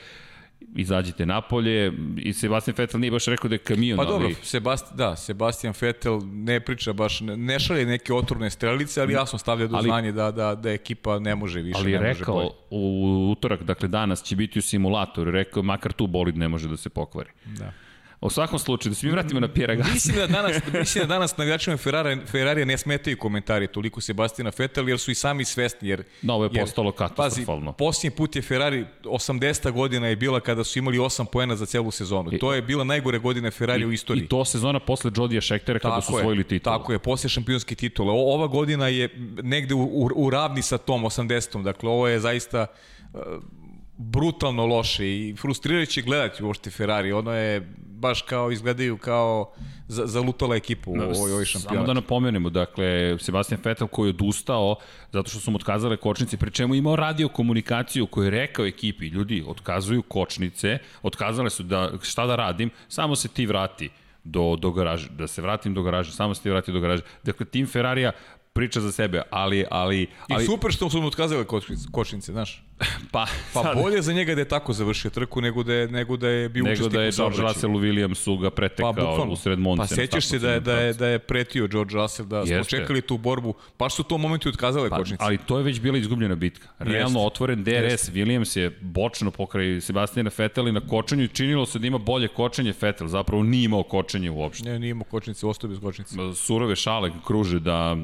izađite 0.76 1.26
napolje 1.26 1.93
i 2.16 2.32
Sebastian 2.32 2.75
Vettel 2.78 3.00
nije 3.00 3.11
baš 3.11 3.26
rekao 3.26 3.49
da 3.49 3.55
je 3.55 3.58
kamion. 3.58 3.96
Pa 3.96 4.05
dobro, 4.05 4.26
ali... 4.26 4.34
Sebast, 4.43 4.94
da, 4.94 5.16
Sebastian 5.16 5.75
Vettel 5.81 6.20
ne 6.25 6.61
priča 6.61 6.93
baš, 6.93 7.20
ne 7.20 7.61
šalje 7.61 7.87
neke 7.87 8.14
otrovne 8.14 8.50
strelice, 8.50 9.00
ali 9.00 9.12
jasno 9.12 9.38
stavlja 9.38 9.66
do 9.66 9.76
ali, 9.76 9.88
znanje 9.88 10.12
da, 10.12 10.31
da, 10.31 10.55
da 10.55 10.70
ekipa 10.70 11.19
ne 11.19 11.34
može 11.34 11.61
više, 11.61 11.78
ali 11.78 11.93
može 11.93 12.05
rekao, 12.05 12.34
bolje. 12.34 12.50
u 12.70 13.31
utorak, 13.32 13.62
dakle 13.62 13.88
danas 13.88 14.22
će 14.22 14.37
biti 14.37 14.58
u 14.58 14.62
simulatoru, 14.62 15.31
rekao 15.31 15.62
makar 15.62 15.93
tu 15.93 16.06
bolid 16.06 16.37
ne 16.37 16.49
može 16.49 16.69
da 16.69 16.76
se 16.76 16.88
pokvari. 16.88 17.31
Da. 17.44 17.72
U 18.25 18.31
svakom 18.31 18.59
slučaju, 18.59 18.91
da 18.91 18.94
se 18.94 19.06
mi 19.06 19.12
vratimo 19.12 19.41
na 19.41 19.49
Pierre 19.49 19.76
Gasly. 19.76 19.93
Mislim 19.93 20.17
da 20.17 20.26
danas, 20.26 20.56
mislim 20.73 21.03
da 21.05 21.15
danas 21.15 21.37
na 21.37 21.44
navijačima 21.44 21.76
Ferrari, 21.76 22.19
Ferrari 22.26 22.65
ne 22.65 22.79
smetaju 22.79 23.19
komentari 23.19 23.67
toliko 23.67 24.00
Sebastina 24.00 24.53
Vettel, 24.59 24.88
jer 24.88 24.99
su 24.99 25.11
i 25.11 25.15
sami 25.15 25.44
svesni. 25.44 25.88
Jer, 25.88 26.05
no, 26.23 26.35
ovo 26.35 26.44
je 26.44 26.50
jer, 26.53 26.65
postalo 26.65 26.93
katastrofalno. 26.93 27.73
Pazi, 27.73 27.79
posljednji 27.79 28.17
put 28.17 28.37
je 28.37 28.43
Ferrari, 28.43 28.87
80. 29.05 29.71
godina 29.71 30.09
je 30.09 30.17
bila 30.17 30.41
kada 30.41 30.65
su 30.65 30.79
imali 30.79 30.99
8 30.99 31.25
poena 31.25 31.56
za 31.56 31.67
celu 31.67 31.91
sezonu. 31.91 32.31
I, 32.32 32.38
to 32.38 32.55
je 32.55 32.62
bila 32.62 32.85
najgore 32.85 33.19
godina 33.19 33.50
Ferrari 33.50 33.82
i, 33.82 33.87
u 33.87 33.93
istoriji. 33.93 34.25
I 34.25 34.29
to 34.29 34.44
sezona 34.44 34.81
posle 34.81 35.11
Jodija 35.17 35.41
Šektera 35.41 35.79
kada 35.79 36.00
su 36.00 36.17
osvojili 36.17 36.44
titulu. 36.44 36.79
Tako 36.79 36.93
je, 36.93 36.99
posle 36.99 37.31
šampionske 37.31 37.75
titule. 37.75 38.11
O, 38.11 38.35
ova 38.35 38.47
godina 38.47 38.88
je 38.88 39.09
negde 39.43 39.75
u, 39.75 39.82
u, 39.82 40.11
u 40.17 40.31
ravni 40.31 40.62
sa 40.62 40.79
tom 40.79 41.03
80. 41.03 41.62
Dakle, 41.62 41.91
ovo 41.91 42.09
je 42.09 42.20
zaista 42.20 42.67
uh, 43.12 43.20
brutalno 43.97 44.67
loše 44.67 45.06
i 45.06 45.35
frustrirajuće 45.41 46.03
gledati 46.03 46.44
uopšte 46.44 46.70
Ferrari. 46.70 47.12
Ono 47.12 47.32
je 47.32 47.69
baš 47.94 48.23
kao 48.23 48.50
izgledaju 48.50 48.96
kao 48.96 49.52
za, 49.88 50.06
zalutala 50.06 50.56
ekipa 50.56 50.91
u 50.91 50.94
ovoj, 50.94 51.32
ovoj 51.32 51.44
šampionatu. 51.44 51.75
Samo 51.75 51.87
da 51.87 51.94
napomenemo, 51.94 52.50
dakle, 52.50 53.19
Sebastian 53.19 53.61
Vettel 53.64 53.87
koji 53.87 54.08
je 54.08 54.11
odustao 54.11 54.76
zato 55.12 55.31
što 55.31 55.41
su 55.41 55.50
mu 55.50 55.56
otkazale 55.56 55.96
kočnice, 55.96 56.37
pri 56.37 56.50
čemu 56.50 56.75
imao 56.75 56.96
radio 56.96 57.29
komunikaciju 57.29 58.06
koju 58.06 58.25
je 58.25 58.31
rekao 58.31 58.67
ekipi, 58.67 59.06
ljudi, 59.06 59.44
otkazuju 59.46 60.02
kočnice, 60.02 60.79
otkazale 61.02 61.50
su 61.50 61.62
da 61.62 61.91
šta 62.02 62.26
da 62.26 62.37
radim, 62.37 62.70
samo 62.88 63.17
se 63.17 63.29
ti 63.29 63.46
vrati 63.46 63.91
do, 64.25 64.56
do 64.56 64.70
garaže, 64.70 65.08
da 65.08 65.26
se 65.26 65.43
vratim 65.43 65.75
do 65.75 65.82
garaže, 65.82 66.12
samo 66.12 66.35
se 66.35 66.43
ti 66.43 66.50
vrati 66.50 66.73
do 66.73 66.81
garaže. 66.81 67.02
Dakle, 67.23 67.46
tim 67.46 67.67
Ferrarija 67.67 68.12
priča 68.52 68.81
za 68.81 68.93
sebe, 68.93 69.23
ali... 69.31 69.64
ali, 69.70 70.06
ali... 70.29 70.43
I 70.44 70.46
super 70.46 70.73
što 70.73 70.91
su 70.91 71.00
mu 71.00 71.06
otkazali 71.06 71.44
kočnice, 71.93 72.32
znaš. 72.32 72.64
pa, 73.12 73.26
pa 73.55 73.62
sad... 73.62 73.82
bolje 73.82 74.03
za 74.03 74.12
njega 74.12 74.35
da 74.35 74.41
je 74.41 74.49
tako 74.49 74.73
završio 74.73 75.11
trku 75.11 75.41
nego 75.41 75.62
da 75.62 75.75
je, 75.75 75.88
nego 75.88 76.17
da 76.17 76.29
je 76.29 76.49
bio 76.49 76.65
nego 76.65 76.88
da 76.88 77.03
je 77.03 77.11
George 77.11 77.43
Russell 77.43 77.76
u 77.76 77.81
Williamsu 77.81 78.41
ga 78.41 78.50
pretekao 78.50 78.93
pa, 78.93 79.26
u 79.29 79.37
sred 79.37 79.59
Monce. 79.59 79.81
Pa 79.81 79.87
sećaš 79.87 80.26
se 80.26 80.38
da 80.38 80.53
je, 80.53 80.61
da, 80.61 80.76
je, 80.76 80.93
da 80.93 81.06
je 81.06 81.19
pretio 81.19 81.67
George 81.67 81.94
Russell, 81.94 82.29
da 82.29 82.38
Jeste. 82.38 82.55
smo 82.55 82.65
čekali 82.65 83.00
tu 83.00 83.19
borbu, 83.19 83.55
pa 83.76 83.91
su 83.91 84.03
u 84.03 84.05
tom 84.05 84.21
momentu 84.21 84.49
otkazale 84.49 84.91
pa, 84.91 84.97
kočnice. 84.97 85.25
Ali 85.25 85.38
to 85.38 85.59
je 85.59 85.65
već 85.65 85.81
bila 85.81 85.99
izgubljena 85.99 86.35
bitka. 86.35 86.69
Realno 86.79 87.21
Jeste. 87.21 87.26
otvoren 87.26 87.65
DRS, 87.65 87.75
Jeste. 87.75 88.12
Williams 88.12 88.59
je 88.59 88.79
bočno 88.81 89.31
pokraj 89.31 89.81
Sebastina 89.81 90.31
Vettel 90.38 90.69
i 90.69 90.73
na 90.73 90.81
kočenju 90.81 91.29
činilo 91.29 91.67
se 91.67 91.79
da 91.79 91.87
ima 91.87 91.99
bolje 91.99 92.29
kočenje 92.29 92.75
Vettel, 92.81 93.06
zapravo 93.06 93.43
nije 93.43 93.65
imao 93.65 93.82
kočenje 93.82 94.31
uopšte. 94.31 94.70
Ne, 94.70 94.79
nije 94.79 94.91
imao 94.91 95.05
kočnice, 95.05 95.46
ostao 95.46 95.70
bez 95.70 95.81
kočnice. 95.81 96.17
Surove 96.34 96.77
šale 96.77 97.10
kruže 97.27 97.60
da, 97.60 97.96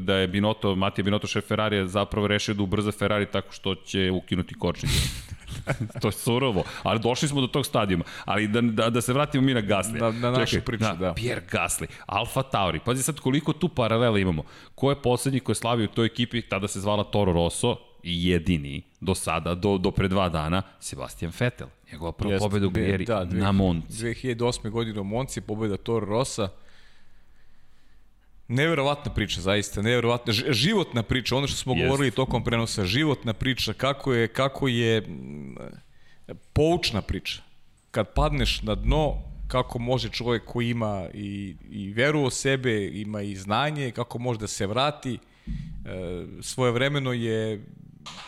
da 0.00 0.16
je 0.16 0.28
Binotto, 0.28 0.74
Matija 0.74 1.04
Binotto 1.04 1.26
šef 1.26 1.44
Ferrari 1.44 1.88
zapravo 1.88 2.26
rešio 2.26 2.54
da 2.54 2.62
ubrza 2.62 2.92
Ferrari 2.92 3.26
tako 3.26 3.52
što 3.52 3.74
će 3.74 4.01
ukinuti 4.10 4.54
kočnice 4.54 4.98
to 6.00 6.08
je 6.08 6.12
surovo, 6.12 6.64
ali 6.82 7.00
došli 7.00 7.28
smo 7.28 7.40
do 7.40 7.46
tog 7.46 7.66
stadijuma. 7.66 8.04
Ali 8.24 8.48
da, 8.48 8.60
da, 8.60 8.90
da 8.90 9.00
se 9.00 9.12
vratimo 9.12 9.44
mi 9.44 9.54
na 9.54 9.62
Gasly. 9.62 10.00
Na, 10.00 10.10
na 10.10 10.30
našu 10.30 10.50
Čekaj, 10.50 10.64
priču, 10.64 10.84
da, 10.84 10.94
da. 10.94 11.14
Pierre 11.14 11.42
Gasly, 11.50 11.86
Alfa 12.06 12.42
Tauri. 12.42 12.80
Pazi 12.84 13.02
sad 13.02 13.20
koliko 13.20 13.52
tu 13.52 13.68
paralela 13.68 14.18
imamo. 14.18 14.42
Ko 14.74 14.90
je 14.90 15.02
poslednji 15.02 15.40
ko 15.40 15.52
je 15.52 15.56
slavio 15.56 15.84
u 15.84 15.94
toj 15.94 16.06
ekipi, 16.06 16.42
tada 16.42 16.68
se 16.68 16.80
zvala 16.80 17.04
Toro 17.04 17.32
Rosso, 17.32 17.76
i 18.02 18.28
jedini 18.28 18.82
do 19.00 19.14
sada, 19.14 19.54
do, 19.54 19.78
do 19.78 19.90
pre 19.90 20.08
dva 20.08 20.28
dana, 20.28 20.62
Sebastian 20.80 21.32
Vettel. 21.40 21.66
Njegova 21.92 22.12
prva 22.12 22.38
pobeda 22.38 22.66
u 22.66 22.70
karijeri 22.70 23.04
da, 23.04 23.24
na 23.24 23.52
Monci. 23.52 24.04
2008. 24.04 24.70
godine 24.70 25.00
u 25.00 25.04
Monci, 25.04 25.40
pobeda 25.40 25.76
Toro 25.76 26.06
Rossa. 26.06 26.48
Neverovatna 28.48 29.12
priča, 29.12 29.40
zaista, 29.40 29.82
neverovatna, 29.82 30.32
životna 30.32 31.02
priča, 31.02 31.36
ono 31.36 31.46
što 31.46 31.56
smo 31.56 31.74
Jest. 31.74 31.84
govorili 31.84 32.10
tokom 32.10 32.44
prenosa, 32.44 32.84
životna 32.84 33.32
priča, 33.32 33.72
kako 33.72 34.12
je, 34.12 34.28
kako 34.28 34.68
je 34.68 35.02
poučna 36.52 37.02
priča. 37.02 37.42
Kad 37.90 38.14
padneš 38.14 38.62
na 38.62 38.74
dno, 38.74 39.22
kako 39.48 39.78
može 39.78 40.08
čovjek 40.08 40.44
koji 40.44 40.70
ima 40.70 41.08
i, 41.14 41.56
i 41.70 41.92
veru 41.92 42.24
o 42.24 42.30
sebe, 42.30 42.86
ima 42.86 43.22
i 43.22 43.36
znanje, 43.36 43.90
kako 43.90 44.18
može 44.18 44.40
da 44.40 44.46
se 44.46 44.66
vrati. 44.66 45.14
E, 45.14 45.18
svoje 46.40 46.72
vremeno 46.72 47.12
je, 47.12 47.64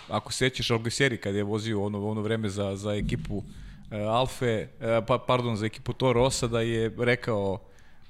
ako 0.09 0.33
sećaš 0.33 0.71
Algeseri 0.71 1.17
kada 1.17 1.39
je 1.39 1.45
vozio 1.45 1.83
ono, 1.85 2.09
ono 2.09 2.21
vreme 2.21 2.49
za, 2.49 2.77
za 2.77 2.95
ekipu 2.95 3.43
e, 3.91 4.01
Alfe, 4.01 4.47
e, 4.47 4.69
pa, 5.07 5.19
pardon, 5.19 5.57
za 5.57 5.67
ekipu 5.67 5.93
Toro 5.93 6.21
Rosa, 6.21 6.47
da 6.47 6.61
je 6.61 6.95
rekao 6.99 7.59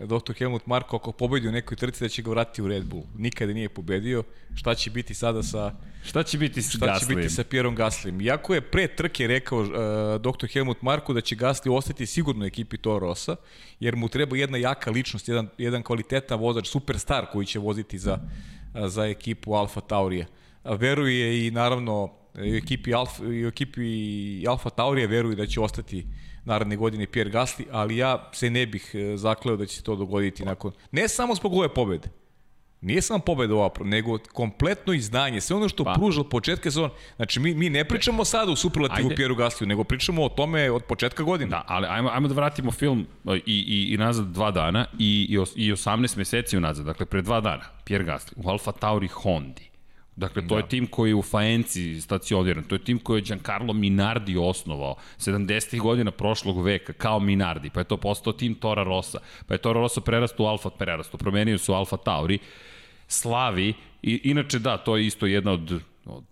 dr. 0.07 0.33
Helmut 0.39 0.67
Marko 0.67 0.97
ako 0.97 1.13
pobedi 1.13 1.49
u 1.49 1.53
nekoj 1.53 1.77
trci 1.77 2.05
da 2.05 2.09
će 2.09 2.23
ga 2.23 2.31
vratiti 2.31 2.63
u 2.63 2.69
Red 2.69 2.85
Bull. 2.85 3.03
Nikada 3.19 3.53
nije 3.53 3.69
pobedio. 3.69 4.23
Šta 4.55 4.75
će 4.75 4.91
biti 4.91 5.15
sada 5.15 5.43
sa 5.43 5.73
Šta 6.05 6.23
će 6.23 6.39
biti 6.39 6.63
sa 6.63 6.77
Šta 6.77 6.99
će 6.99 7.15
biti 7.15 7.29
sa 7.31 7.45
Pierom 7.45 7.75
Gaslim? 7.75 8.21
Iako 8.21 8.55
je 8.55 8.61
pre 8.61 8.87
trke 8.97 9.27
rekao 9.27 9.61
uh, 9.61 9.69
dr. 10.21 10.47
Helmut 10.53 10.83
Marko 10.83 11.13
da 11.13 11.21
će 11.21 11.37
Gasly 11.37 11.77
ostati 11.77 12.07
sigurno 12.07 12.45
u 12.45 12.47
ekipi 12.47 12.77
Toro 12.77 13.07
Rossa, 13.07 13.37
jer 13.81 13.97
mu 13.97 14.09
treba 14.09 14.37
jedna 14.37 14.59
jaka 14.59 14.91
ličnost, 14.91 15.29
jedan, 15.29 15.49
jedan 15.59 15.83
kvalitetan 15.83 16.41
vozač, 16.41 16.69
superstar 16.69 17.27
koji 17.33 17.47
će 17.47 17.59
voziti 17.59 17.99
za, 17.99 18.19
za 18.87 19.07
ekipu 19.07 19.55
Alfa 19.55 19.81
Taurija. 19.81 20.27
Veruje 20.65 21.47
i 21.47 21.51
naravno 21.51 22.11
I 22.43 22.53
u 22.53 22.57
ekipi 22.57 22.95
Alfa, 22.95 23.25
i 23.25 23.45
u 23.45 23.49
ekipi 23.49 24.47
Alfa 24.49 24.71
Taurija 24.71 25.07
veruju 25.09 25.37
da 25.37 25.47
će 25.47 25.61
ostati 25.61 26.07
naredne 26.45 26.77
godine 26.77 27.07
Pierre 27.07 27.31
Gasly, 27.31 27.65
ali 27.71 27.97
ja 27.97 28.31
se 28.33 28.51
ne 28.51 28.67
bih 28.67 28.91
e, 28.95 29.17
zakleo 29.17 29.57
da 29.57 29.67
će 29.67 29.77
se 29.77 29.83
to 29.83 29.97
dogoditi 29.97 30.45
nakon, 30.45 30.73
ne 30.93 31.09
samo 31.09 31.35
zbog 31.35 31.55
ove 31.55 31.69
pobede, 31.69 32.09
Nije 32.85 33.03
samo 33.03 33.19
pobeda 33.19 33.55
ova, 33.55 33.71
nego 33.81 34.19
kompletno 34.33 34.93
izdanje, 34.93 35.41
sve 35.41 35.57
ono 35.57 35.69
što 35.69 35.85
pa. 35.85 35.93
pruža 35.93 36.21
od 36.21 36.29
početka 36.29 36.71
sezona. 36.71 36.91
Znači, 37.17 37.41
mi, 37.41 37.55
mi 37.55 37.71
ne 37.71 37.85
pričamo 37.85 38.25
sada 38.25 38.53
u 38.53 38.57
superlativu 38.57 39.07
Ajde. 39.07 39.17
Pieru 39.17 39.35
Gasliju, 39.35 39.69
nego 39.69 39.85
pričamo 39.85 40.25
o 40.25 40.29
tome 40.29 40.71
od 40.71 40.83
početka 40.83 41.23
godine. 41.23 41.51
Da, 41.51 41.65
ali 41.67 41.87
ajmo, 41.91 42.09
ajmo 42.13 42.29
da 42.29 42.35
vratimo 42.35 42.73
film 42.73 43.07
i, 43.25 43.41
i, 43.47 43.95
i 43.95 43.97
nazad 43.97 44.27
dva 44.27 44.51
dana 44.51 44.87
i, 44.99 45.39
i, 45.57 45.65
i 45.67 45.73
18 45.73 46.17
meseci 46.17 46.57
unazad, 46.57 46.87
dakle 46.87 47.07
pre 47.07 47.23
dva 47.23 47.41
dana, 47.41 47.65
Pierre 47.85 48.05
Gasly 48.05 48.33
u 48.37 48.49
Alfa 48.49 48.73
Tauri 48.73 49.09
Hondi. 49.09 49.71
Dakle, 50.17 50.43
to 50.49 50.55
da. 50.55 50.61
je 50.61 50.69
tim 50.69 50.87
koji 50.87 51.11
je 51.11 51.15
u 51.15 51.23
Faenci 51.23 52.01
stacioniran, 52.01 52.65
to 52.65 52.75
je 52.75 52.85
tim 52.85 52.99
koji 52.99 53.19
je 53.19 53.23
Giancarlo 53.23 53.73
Minardi 53.73 54.37
osnovao 54.37 54.97
70. 55.19 55.81
godina 55.81 56.11
prošlog 56.11 56.63
veka 56.63 56.93
kao 56.93 57.21
Minardi, 57.21 57.71
pa 57.71 57.81
je 57.81 57.85
to 57.85 57.97
postao 57.97 58.33
tim 58.33 58.55
Tora 58.55 58.83
Rossa, 58.83 59.19
pa 59.47 59.55
je 59.55 59.59
Tora 59.59 59.81
Rossa 59.81 60.01
prerastu 60.01 60.45
u 60.45 60.47
Alfa 60.47 60.71
prerastu, 60.71 61.19
promenio 61.19 61.59
su 61.59 61.75
Alfa 61.75 61.97
Tauri, 61.97 62.39
slavi, 63.09 63.75
i, 64.03 64.21
inače 64.25 64.59
da, 64.59 64.77
to 64.77 64.97
je 64.97 65.07
isto 65.07 65.27
jedna 65.27 65.53
od, 65.53 65.81
od 66.07 66.25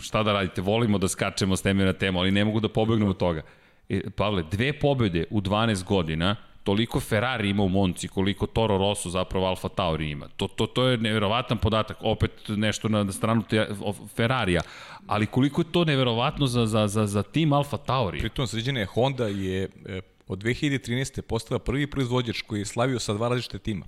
šta 0.00 0.22
da 0.22 0.32
radite, 0.32 0.62
volimo 0.62 0.98
da 0.98 1.08
skačemo 1.08 1.56
s 1.56 1.62
teme 1.62 1.84
na 1.84 1.92
temu, 1.92 2.18
ali 2.18 2.30
ne 2.30 2.44
mogu 2.44 2.60
da 2.60 2.68
pobegnemo 2.68 3.10
od 3.10 3.16
toga. 3.16 3.42
E, 3.88 4.10
Pavle, 4.10 4.42
dve 4.50 4.72
pobede 4.72 5.24
u 5.30 5.40
12 5.40 5.84
godina, 5.84 6.36
toliko 6.64 7.00
Ferrari 7.00 7.48
ima 7.50 7.62
u 7.62 7.68
Monci, 7.68 8.08
koliko 8.08 8.46
Toro 8.46 8.78
Rosso 8.78 9.10
zapravo 9.10 9.46
Alfa 9.46 9.68
Tauri 9.68 10.10
ima. 10.10 10.28
To, 10.28 10.48
to, 10.48 10.66
to 10.66 10.86
je 10.86 10.98
neverovatan 10.98 11.58
podatak, 11.58 11.96
opet 12.00 12.30
nešto 12.48 12.88
na 12.88 13.12
stranu 13.12 13.42
te, 13.42 13.68
Ferrarija, 14.16 14.60
ali 15.06 15.26
koliko 15.26 15.60
je 15.60 15.72
to 15.72 15.84
neverovatno 15.84 16.46
za, 16.46 16.66
za, 16.66 16.86
za, 16.88 17.06
za 17.06 17.22
tim 17.22 17.52
Alfa 17.52 17.76
Tauri. 17.76 18.18
Pritom 18.18 18.46
sređene 18.46 18.84
Honda 18.84 19.26
je 19.26 19.68
e, 19.86 20.00
od 20.26 20.42
2013. 20.42 21.20
postala 21.20 21.58
prvi 21.58 21.86
proizvođač 21.86 22.42
koji 22.42 22.58
je 22.58 22.64
slavio 22.64 22.98
sa 22.98 23.14
dva 23.14 23.28
različite 23.28 23.58
tima. 23.58 23.86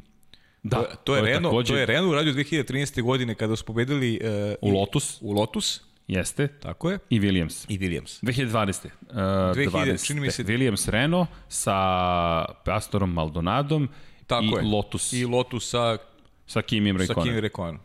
Da, 0.62 0.76
to, 0.76 0.84
to 0.84 0.90
je, 0.90 0.96
to 1.04 1.16
je 1.16 1.22
Renault, 1.22 1.52
takođe... 1.52 1.72
to 1.72 1.78
je 1.78 1.86
Renault 1.86 2.12
uradio 2.12 2.32
2013. 2.32 3.02
godine 3.02 3.34
kada 3.34 3.56
su 3.56 3.64
pobedili 3.64 4.20
uh, 4.60 4.70
u 4.70 4.78
Lotus. 4.78 5.18
U 5.20 5.32
Lotus. 5.32 5.80
Jeste. 6.08 6.48
Tako 6.48 6.90
je. 6.90 6.98
I 7.10 7.20
Williams. 7.20 7.66
I 7.68 7.78
Williams. 7.78 8.22
2012. 8.22 8.86
Uh, 9.10 9.16
2000, 9.16 9.70
20, 9.70 10.06
čini 10.06 10.20
mi 10.20 10.30
se... 10.30 10.44
Williams 10.44 10.88
Renault 10.88 11.28
sa 11.48 12.44
Pastorom 12.64 13.12
Maldonadom 13.12 13.88
Tako 14.26 14.44
i 14.44 14.48
je. 14.48 14.62
Lotus. 14.62 15.12
I 15.12 15.24
Lotus 15.24 15.70
sa... 15.70 15.98
Sa 16.46 16.62
Kimim 16.62 16.96
Rekonem. 16.96 17.14
Sa 17.14 17.22
Kimim 17.22 17.38
Rekonem. 17.38 17.78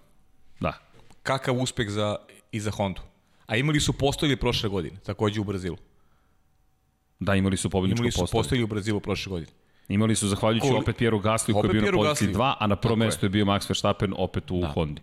Da. 0.59 0.73
Kakav 1.23 1.57
uspeh 1.57 1.89
za, 1.89 2.15
i 2.51 2.59
za 2.59 2.71
Hondu. 2.71 3.01
A 3.45 3.55
imali 3.55 3.79
su 3.79 3.93
postojili 3.93 4.35
prošle 4.35 4.69
godine, 4.69 4.97
takođe 5.05 5.41
u 5.41 5.43
Brazilu. 5.43 5.77
Da, 7.19 7.35
imali 7.35 7.57
su 7.57 7.69
pobedničko 7.69 8.03
postojili. 8.03 8.17
Imali 8.17 8.27
su 8.27 8.31
postojili 8.31 8.63
u 8.63 8.67
Brazilu 8.67 8.99
prošle 8.99 9.29
godine. 9.29 9.51
Imali 9.87 10.15
su 10.15 10.27
zahvaljujući 10.27 10.67
Koli... 10.67 10.79
opet 10.79 10.97
Pieru 10.97 11.19
Gasly 11.19 11.53
koji 11.53 11.69
je 11.69 11.81
bio 11.81 11.91
na 11.91 11.97
poziciji 11.97 12.27
2, 12.27 12.53
a 12.59 12.67
na 12.67 12.75
prvom 12.75 12.99
mestu 12.99 13.25
je. 13.25 13.27
je 13.27 13.29
bio 13.29 13.45
Max 13.45 13.69
Verstappen 13.69 14.13
opet 14.17 14.51
u 14.51 14.61
da. 14.61 14.67
Hondi. 14.67 15.01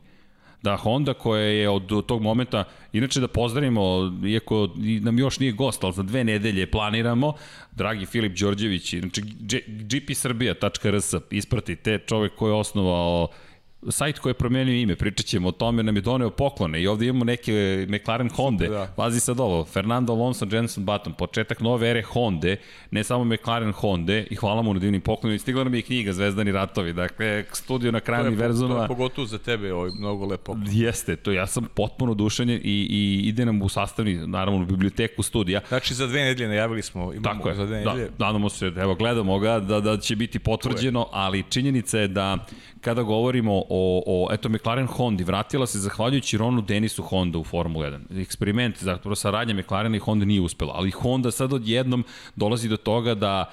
Da, 0.62 0.77
Honda 0.77 1.15
koja 1.15 1.43
je 1.43 1.69
od 1.69 2.07
tog 2.07 2.23
momenta, 2.23 2.65
inače 2.93 3.21
da 3.21 3.29
pozdravimo, 3.29 4.12
iako 4.27 4.69
nam 5.00 5.19
još 5.19 5.38
nije 5.38 5.53
gost, 5.53 5.85
ali 5.85 5.93
za 5.93 6.03
dve 6.03 6.25
nedelje 6.25 6.71
planiramo, 6.71 7.33
dragi 7.73 8.07
Filip 8.07 8.38
Đorđević, 8.38 8.93
inače 8.93 9.23
gpsrbija.rs, 9.67 11.15
ispratite, 11.31 11.99
čovek 12.07 12.35
koji 12.35 12.50
je 12.50 12.55
osnovao 12.55 13.29
uh, 13.31 13.48
sajt 13.88 14.18
koji 14.18 14.30
je 14.30 14.35
promenio 14.35 14.75
ime, 14.75 14.97
pričat 14.97 15.26
ćemo 15.26 15.49
o 15.49 15.52
tome, 15.52 15.82
nam 15.82 15.97
je 15.97 16.02
doneo 16.02 16.30
poklone 16.30 16.82
i 16.82 16.87
ovde 16.87 17.06
imamo 17.06 17.25
neke 17.25 17.87
McLaren 17.88 18.30
Honda, 18.30 18.68
da. 18.68 18.92
pazi 18.97 19.20
sad 19.20 19.40
ovo, 19.40 19.64
Fernando 19.64 20.12
Alonso, 20.12 20.47
Jenson 20.50 20.85
Button, 20.85 21.12
početak 21.12 21.61
nove 21.61 21.90
ere 21.90 22.02
Honda, 22.02 22.56
ne 22.90 23.04
samo 23.04 23.25
McLaren 23.25 23.73
Honda 23.73 24.18
i 24.18 24.35
hvala 24.35 24.62
mu 24.62 24.75
na 24.75 24.80
divnim 24.80 25.00
poklonima 25.00 25.38
stigla 25.38 25.64
nam 25.64 25.75
je 25.75 25.82
knjiga 25.82 26.12
Zvezdani 26.12 26.52
ratovi, 26.52 26.92
dakle, 26.92 27.44
studio 27.52 27.92
na 27.92 28.00
kraju 28.00 28.26
univerzuma. 28.26 28.75
To 28.75 28.82
je 28.82 28.88
pogotovo 28.88 29.26
za 29.26 29.38
tebe, 29.38 29.73
ovaj, 29.73 29.90
mnogo 29.99 30.26
lepo. 30.26 30.56
Jeste, 30.66 31.16
to 31.16 31.32
ja 31.32 31.47
sam 31.47 31.66
potpuno 31.75 32.14
dušenje 32.14 32.61
i, 32.64 32.87
i 32.90 33.28
ide 33.28 33.47
nam 33.47 33.62
u 33.62 33.68
sastavni, 33.68 34.26
naravno, 34.26 34.62
u 34.62 34.66
biblioteku 34.66 35.23
studija. 35.23 35.61
Znači, 35.68 35.94
za 35.94 36.06
dve 36.06 36.25
nedelje 36.25 36.49
najavili 36.49 36.82
smo, 36.82 37.12
imamo 37.12 37.35
Tako 37.35 37.49
je, 37.49 37.54
za 37.54 37.66
dve 37.66 37.85
da, 37.85 37.92
nedelje. 37.92 38.11
Da, 38.18 38.26
nadamo 38.26 38.49
se, 38.49 38.73
evo, 38.76 38.94
gledamo 38.94 39.38
ga, 39.38 39.61
da, 39.61 39.80
da 39.80 39.97
će 39.97 40.16
biti 40.16 40.38
potvrđeno, 40.38 41.06
ali 41.12 41.44
činjenica 41.50 41.99
je 41.99 42.08
da 42.08 42.47
kada 42.80 43.02
govorimo 43.02 43.62
o, 43.68 44.02
o 44.06 44.28
eto, 44.32 44.48
McLaren 44.48 44.87
Hondi, 44.87 45.25
vratila 45.25 45.66
se 45.66 45.78
zahvaljujući 45.78 46.38
Ronu 46.38 46.60
Denisu 46.60 47.02
Honda 47.02 47.38
u 47.38 47.44
Formulu 47.44 47.84
1. 47.84 48.22
Eksperiment, 48.22 48.82
zapravo 48.82 49.14
saradnja 49.14 49.54
McLarena 49.54 49.96
i 49.96 50.00
Honda 50.00 50.25
nije 50.25 50.40
uspela, 50.40 50.72
ali 50.76 50.90
Honda 50.90 51.30
sad 51.30 51.52
odjednom 51.52 52.04
dolazi 52.37 52.68
do 52.68 52.76
toga 52.76 53.14
da 53.14 53.52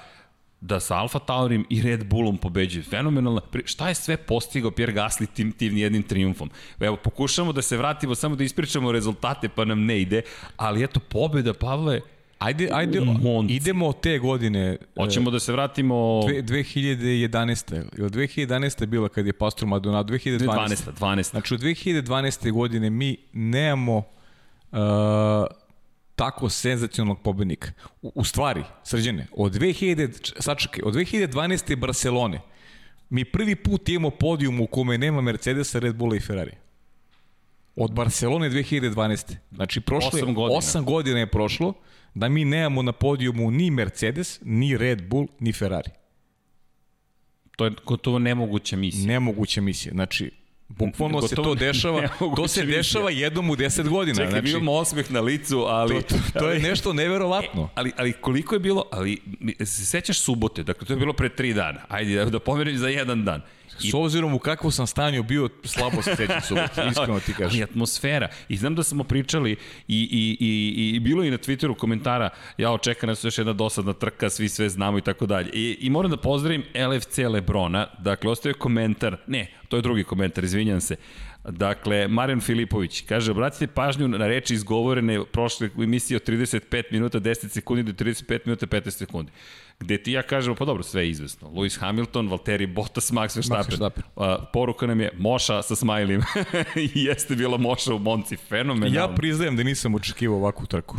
da 0.60 0.80
sa 0.80 0.96
Alfa 0.96 1.18
Taurim 1.18 1.66
i 1.70 1.82
Red 1.82 2.06
Bullom 2.08 2.36
pobeđuje. 2.36 2.82
Fenomenalno. 2.82 3.40
Šta 3.64 3.88
je 3.88 3.94
sve 3.94 4.16
postigao 4.16 4.70
Pierre 4.70 4.92
Gasly 4.92 5.26
tim, 5.34 5.52
tim 5.52 5.76
jednim 5.76 6.02
triumfom? 6.02 6.50
Evo, 6.80 6.96
pokušamo 6.96 7.52
da 7.52 7.62
se 7.62 7.76
vratimo, 7.76 8.14
samo 8.14 8.36
da 8.36 8.44
ispričamo 8.44 8.92
rezultate, 8.92 9.48
pa 9.48 9.64
nam 9.64 9.84
ne 9.84 10.00
ide, 10.00 10.22
ali 10.56 10.84
eto, 10.84 11.00
pobeda 11.00 11.54
Pavle 11.54 12.00
Ajde, 12.38 12.68
ajde, 12.72 13.00
Monci. 13.00 13.54
idemo 13.54 13.88
od 13.88 14.00
te 14.00 14.18
godine. 14.18 14.76
Hoćemo 14.96 15.30
da 15.30 15.40
se 15.40 15.52
vratimo... 15.52 15.94
2011. 15.94 17.82
Ili 17.98 18.10
2011. 18.10 18.80
je 18.80 18.86
bila 18.86 19.08
kad 19.08 19.26
je 19.26 19.32
Pastor 19.32 19.68
Maldonado, 19.68 20.14
2012. 20.14 20.38
12. 20.38 20.76
12. 21.00 21.30
Znači, 21.30 21.54
u 21.54 21.58
2012. 21.58 22.52
godine 22.52 22.90
mi 22.90 23.16
nemamo 23.32 23.96
uh, 23.96 24.78
tako 26.16 26.48
senzacionalnog 26.48 27.22
pobednika. 27.22 27.70
U, 28.02 28.12
u 28.14 28.24
stvari, 28.24 28.64
srđene, 28.84 29.26
od 29.32 29.52
2000, 29.52 30.32
sačekaj, 30.42 30.82
od 30.84 30.94
2012. 30.94 31.76
Barcelone, 31.76 32.40
mi 33.10 33.24
prvi 33.24 33.56
put 33.56 33.88
imamo 33.88 34.10
podijum 34.10 34.60
u 34.60 34.66
kome 34.66 34.98
nema 34.98 35.20
Mercedesa, 35.20 35.78
Red 35.78 35.96
Bulla 35.96 36.16
i 36.16 36.20
Ferrari. 36.20 36.52
Od 37.76 37.92
Barcelone 37.92 38.50
2012. 38.50 39.34
Znači, 39.52 39.80
prošle 39.80 40.20
8 40.20 40.34
godina. 40.34 40.60
8 40.60 40.84
godina 40.84 41.18
je 41.18 41.26
prošlo 41.26 41.74
da 42.16 42.28
mi 42.28 42.44
nemamo 42.44 42.82
na 42.82 42.92
podijumu 42.92 43.50
ni 43.50 43.70
Mercedes, 43.70 44.40
ni 44.44 44.76
Red 44.76 45.02
Bull, 45.02 45.26
ni 45.40 45.52
Ferrari. 45.52 45.90
To 47.56 47.64
je 47.64 47.70
gotovo 47.84 48.18
nemoguća 48.18 48.76
misija. 48.76 49.06
Nemoguća 49.06 49.60
misija. 49.60 49.92
Znači, 49.92 50.30
Bukvalno 50.68 51.22
se 51.22 51.36
to 51.36 51.54
dešava, 51.54 52.08
to 52.36 52.48
se 52.48 52.64
dešava 52.64 53.10
jednom 53.10 53.50
u 53.50 53.56
10 53.56 53.88
godina. 53.88 54.16
Čekaj, 54.16 54.30
znači, 54.30 54.50
imamo 54.50 54.72
osmeh 54.72 55.10
na 55.10 55.20
licu, 55.20 55.58
ali... 55.58 56.02
To, 56.02 56.16
to, 56.32 56.38
to 56.38 56.50
je 56.50 56.60
nešto 56.60 56.92
neverovatno. 56.92 57.62
E, 57.62 57.68
ali, 57.74 57.92
ali 57.96 58.12
koliko 58.12 58.54
je 58.54 58.58
bilo, 58.58 58.84
ali 58.92 59.18
se 59.58 59.86
sećaš 59.86 60.20
subote, 60.20 60.62
dakle 60.62 60.86
to 60.86 60.92
je 60.92 60.96
bilo 60.96 61.12
pre 61.12 61.28
3 61.28 61.54
dana, 61.54 61.80
ajde 61.88 62.24
da 62.24 62.38
pomerim 62.38 62.78
za 62.78 62.88
jedan 62.88 63.24
dan. 63.24 63.42
I... 63.82 63.90
S 63.90 63.94
obzirom 63.94 64.34
u 64.34 64.38
kakvom 64.38 64.72
sam 64.72 64.86
stanju 64.86 65.22
bio, 65.22 65.48
slabo 65.64 66.02
se 66.02 66.16
sećam 66.16 66.40
subote, 66.40 66.86
iskreno 66.90 67.20
ti 67.20 67.32
kažem. 67.32 67.50
Ali 67.50 67.62
atmosfera. 67.62 68.28
I 68.48 68.56
znam 68.56 68.74
da 68.74 68.82
smo 68.82 69.04
pričali 69.04 69.50
i, 69.50 69.56
i, 69.88 70.36
i, 70.40 70.96
i 70.96 71.00
bilo 71.00 71.24
i 71.24 71.30
na 71.30 71.38
Twitteru 71.38 71.76
komentara, 71.76 72.30
ja 72.58 72.72
očekam 72.72 73.08
nas 73.08 73.24
još 73.24 73.38
jedna 73.38 73.52
dosadna 73.52 73.92
trka, 73.92 74.30
svi 74.30 74.48
sve 74.48 74.68
znamo 74.68 74.98
i 74.98 75.02
tako 75.02 75.26
dalje. 75.26 75.50
I, 75.52 75.78
I 75.80 75.90
moram 75.90 76.10
da 76.10 76.16
pozdravim 76.16 76.64
LFC 76.74 77.18
Lebrona, 77.18 77.86
dakle, 77.98 78.30
ostaje 78.30 78.54
komentar, 78.54 79.16
ne, 79.26 79.46
to 79.68 79.76
je 79.76 79.82
drugi 79.82 80.04
komentar, 80.04 80.44
izvinjam 80.44 80.80
se. 80.80 80.96
Dakle, 81.48 82.08
Marijan 82.08 82.40
Filipović 82.40 83.04
kaže, 83.08 83.30
obratite 83.30 83.66
pažnju 83.66 84.08
na 84.08 84.26
reči 84.26 84.54
izgovorene 84.54 85.24
prošle 85.32 85.70
emisije 85.78 86.16
od 86.16 86.28
35 86.28 86.82
minuta, 86.90 87.20
10 87.20 87.48
sekundi 87.48 87.82
do 87.82 88.04
35 88.04 88.38
minuta, 88.46 88.66
15 88.66 88.90
sekundi 88.90 89.32
gde 89.80 90.02
ti 90.02 90.12
ja 90.12 90.22
kažemo, 90.22 90.56
pa 90.56 90.64
dobro, 90.64 90.82
sve 90.82 91.02
je 91.02 91.10
izvesno. 91.10 91.48
Lewis 91.48 91.78
Hamilton, 91.80 92.28
Valtteri 92.28 92.66
Bottas, 92.66 93.12
Max 93.12 93.36
Verstappen. 93.36 93.78
Max 93.78 94.00
Uh, 94.16 94.24
poruka 94.52 94.86
nam 94.86 95.00
je 95.00 95.10
Moša 95.18 95.62
sa 95.62 95.76
smajlim. 95.76 96.22
Jeste 96.94 97.36
bila 97.36 97.58
Moša 97.58 97.94
u 97.94 97.98
Monci, 97.98 98.36
fenomenalno. 98.36 98.96
Ja 98.96 99.08
priznajem 99.08 99.56
da 99.56 99.62
nisam 99.62 99.94
očekivao 99.94 100.38
ovakvu 100.38 100.66
trku. 100.66 100.96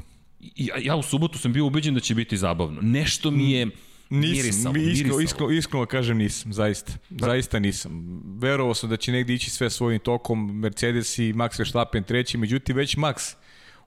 Ja, 0.55 0.75
ja 0.81 0.95
u 0.95 1.03
subotu 1.03 1.39
sam 1.39 1.53
bio 1.53 1.65
ubeđen 1.65 1.93
da 1.93 1.99
će 1.99 2.15
biti 2.15 2.37
zabavno. 2.37 2.81
Nešto 2.81 3.31
mi 3.31 3.51
je... 3.51 3.67
Nisam, 4.09 4.37
mirisalo, 4.37 4.73
mi 4.73 4.83
iskreno, 4.83 5.19
iskreno, 5.19 5.51
iskreno 5.51 5.85
kažem 5.85 6.17
nisam, 6.17 6.53
zaista. 6.53 6.93
Da. 7.09 7.25
Zaista 7.25 7.59
nisam. 7.59 8.21
Verovao 8.39 8.73
sam 8.73 8.89
da 8.89 8.97
će 8.97 9.11
negde 9.11 9.33
ići 9.33 9.49
sve 9.49 9.69
svojim 9.69 9.99
tokom, 9.99 10.59
Mercedes 10.59 11.17
i 11.17 11.33
Max 11.33 11.59
Verstappen 11.59 12.03
treći, 12.03 12.37
međutim 12.37 12.75
već 12.75 12.95
Max 12.95 13.35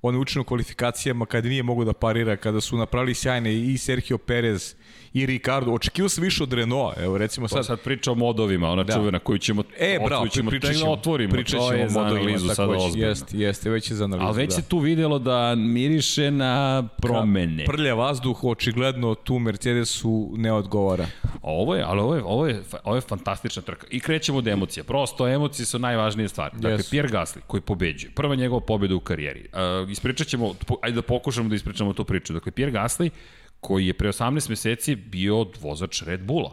on 0.02 0.14
je 0.14 0.20
učinu 0.20 0.44
kvalifikacijama 0.44 1.26
kada 1.26 1.49
nije 1.49 1.62
mogo 1.62 1.85
da 1.85 1.92
parira, 1.92 2.37
kada 2.37 2.61
su 2.61 2.76
napravili 2.76 3.14
sjajne 3.14 3.54
i 3.54 3.78
Sergio 3.78 4.18
Perez 4.18 4.75
i 5.12 5.26
Ricardo. 5.26 5.73
Očekivao 5.73 6.09
sam 6.09 6.25
više 6.25 6.43
od 6.43 6.52
Renault. 6.52 6.99
Evo 6.99 7.19
recimo 7.19 7.49
sad... 7.49 7.59
Pa 7.59 7.62
sad 7.62 7.81
priča 7.81 8.12
o 8.12 8.14
modovima, 8.14 8.71
ona 8.71 8.83
da. 8.83 8.95
čuvena 8.95 9.19
koju 9.19 9.38
ćemo, 9.38 9.62
e, 9.79 9.99
bravo, 10.07 10.29
ćemo 10.29 10.50
pričat 10.50 10.76
ćemo, 10.76 10.93
otvorimo. 10.93 11.31
Pričat 11.31 11.61
ćemo 11.61 11.85
o 11.85 12.02
modovima, 12.02 12.55
tako 12.57 12.73
ozbiljno. 12.73 13.09
Jeste, 13.09 13.38
jeste, 13.38 13.71
već 13.71 13.90
je 13.90 13.97
za 13.97 14.05
analizu. 14.05 14.26
Ali 14.26 14.37
već 14.37 14.49
da. 14.49 14.55
se 14.55 14.69
tu 14.69 14.79
videlo 14.79 15.19
da 15.19 15.55
miriše 15.55 16.31
na 16.31 16.88
promene. 17.02 17.64
Ka, 17.64 17.73
prlja 17.73 17.95
vazduh, 17.95 18.45
očigledno 18.45 19.14
tu 19.14 19.38
Mercedesu 19.38 20.33
ne 20.37 20.52
odgovara. 20.52 21.07
Ovo 21.43 21.75
je, 21.75 21.83
ali 21.87 22.00
ovo 22.00 22.14
je, 22.14 22.23
ovo 22.25 22.47
je, 22.47 22.62
ovo 22.85 22.97
je 22.97 23.00
fantastična 23.00 23.62
trka. 23.62 23.87
I 23.90 24.00
krećemo 24.00 24.38
od 24.38 24.47
emocija. 24.47 24.85
Prosto, 24.85 25.29
emocije 25.29 25.67
su 25.67 25.79
najvažnije 25.79 26.29
stvari. 26.29 26.55
Dakle, 26.55 26.71
Jesu. 26.71 26.90
Pierre 26.90 27.09
Gasly, 27.09 27.38
koji 27.47 27.61
pobeđuje. 27.61 28.12
Prva 28.14 28.35
njegova 28.35 28.61
pobjeda 28.61 28.95
u 28.95 29.00
karijeri. 29.00 29.49
Uh, 29.85 29.90
ispričat 29.90 30.26
ćemo, 30.26 30.55
ajde 30.83 30.95
da 30.95 31.02
pokušamo 31.02 31.49
da 31.49 31.55
ispričamo 31.55 31.93
tu 31.93 32.05
priču. 32.05 32.33
Dakle, 32.33 32.52
Pierre 32.52 32.73
Gasly, 32.73 33.11
koji 33.61 33.87
je 33.87 33.93
pre 33.95 34.09
18 34.09 34.50
meseci 34.50 34.95
bio 34.95 35.47
vozač 35.61 36.02
Red 36.02 36.21
Bulla. 36.21 36.52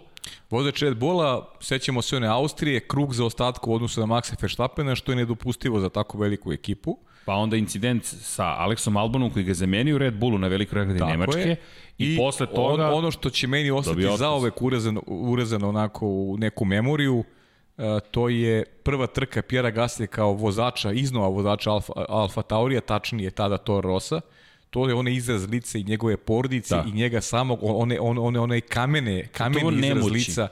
Vozač 0.49 0.81
Red 0.81 0.97
Bulla, 0.97 1.53
sećamo 1.59 2.01
se 2.01 2.17
one 2.17 2.27
Austrije, 2.27 2.87
krug 2.87 3.13
za 3.13 3.25
ostatku 3.25 3.71
u 3.71 3.75
odnosu 3.75 3.99
na 3.99 4.05
Maxa 4.05 4.35
Verstappena, 4.41 4.95
što 4.95 5.11
je 5.11 5.15
nedopustivo 5.15 5.79
za 5.79 5.89
tako 5.89 6.17
veliku 6.17 6.53
ekipu. 6.53 6.97
Pa 7.25 7.33
onda 7.33 7.57
incident 7.57 8.03
sa 8.05 8.45
Aleksom 8.45 8.97
Albonom 8.97 9.29
koji 9.29 9.45
ga 9.45 9.53
zamenio 9.53 9.95
u 9.95 9.97
Red 9.97 10.13
Bullu 10.13 10.37
na 10.37 10.47
velikoj 10.47 10.79
nagradi 10.79 11.11
Nemačke. 11.11 11.39
je. 11.39 11.55
I, 11.97 12.17
posle 12.17 12.45
toga... 12.45 12.87
On, 12.87 12.93
ono 12.93 13.11
što 13.11 13.29
će 13.29 13.47
meni 13.47 13.71
ostati 13.71 14.17
zaovek 14.17 14.61
urezano, 14.61 15.01
urezano 15.07 15.69
onako 15.69 16.07
u 16.07 16.37
neku 16.37 16.65
memoriju, 16.65 17.17
uh, 17.17 17.85
to 18.11 18.29
je 18.29 18.63
prva 18.83 19.07
trka 19.07 19.41
Pjera 19.41 19.71
Gasly 19.71 20.07
kao 20.07 20.33
vozača, 20.33 20.91
iznova 20.91 21.27
vozača 21.27 21.71
Alfa, 21.71 21.93
Alfa 22.09 22.41
Taurija, 22.41 22.81
tačnije 22.81 23.31
tada 23.31 23.57
Toro 23.57 23.89
Rosa. 23.89 24.21
To 24.69 24.87
je 24.87 24.93
onaj 24.93 25.13
izraz 25.13 25.45
lica 25.45 25.77
i 25.77 25.83
njegove 25.83 26.17
porodice 26.17 26.75
Da. 26.75 26.85
i 26.87 26.91
njega 26.91 27.21
samog, 27.21 27.59
one, 27.61 27.99
one, 27.99 28.19
one, 28.19 28.39
one 28.39 28.61
kamene, 28.61 29.27
kameni 29.27 29.53
Gotovo 29.55 29.71
izraz 29.71 29.89
nemoći. 29.89 30.13
lica. 30.13 30.47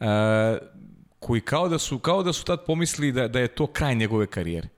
Uh, 0.00 0.06
koji 1.18 1.40
kao 1.40 1.68
da 1.68 1.78
su 1.78 1.98
kao 1.98 2.22
da 2.22 2.32
su 2.32 2.44
tad 2.44 2.64
pomislili 2.66 3.12
da 3.12 3.28
da 3.28 3.40
je 3.40 3.48
to 3.48 3.66
kraj 3.66 3.94
njegove 3.94 4.26
karijere. 4.26 4.68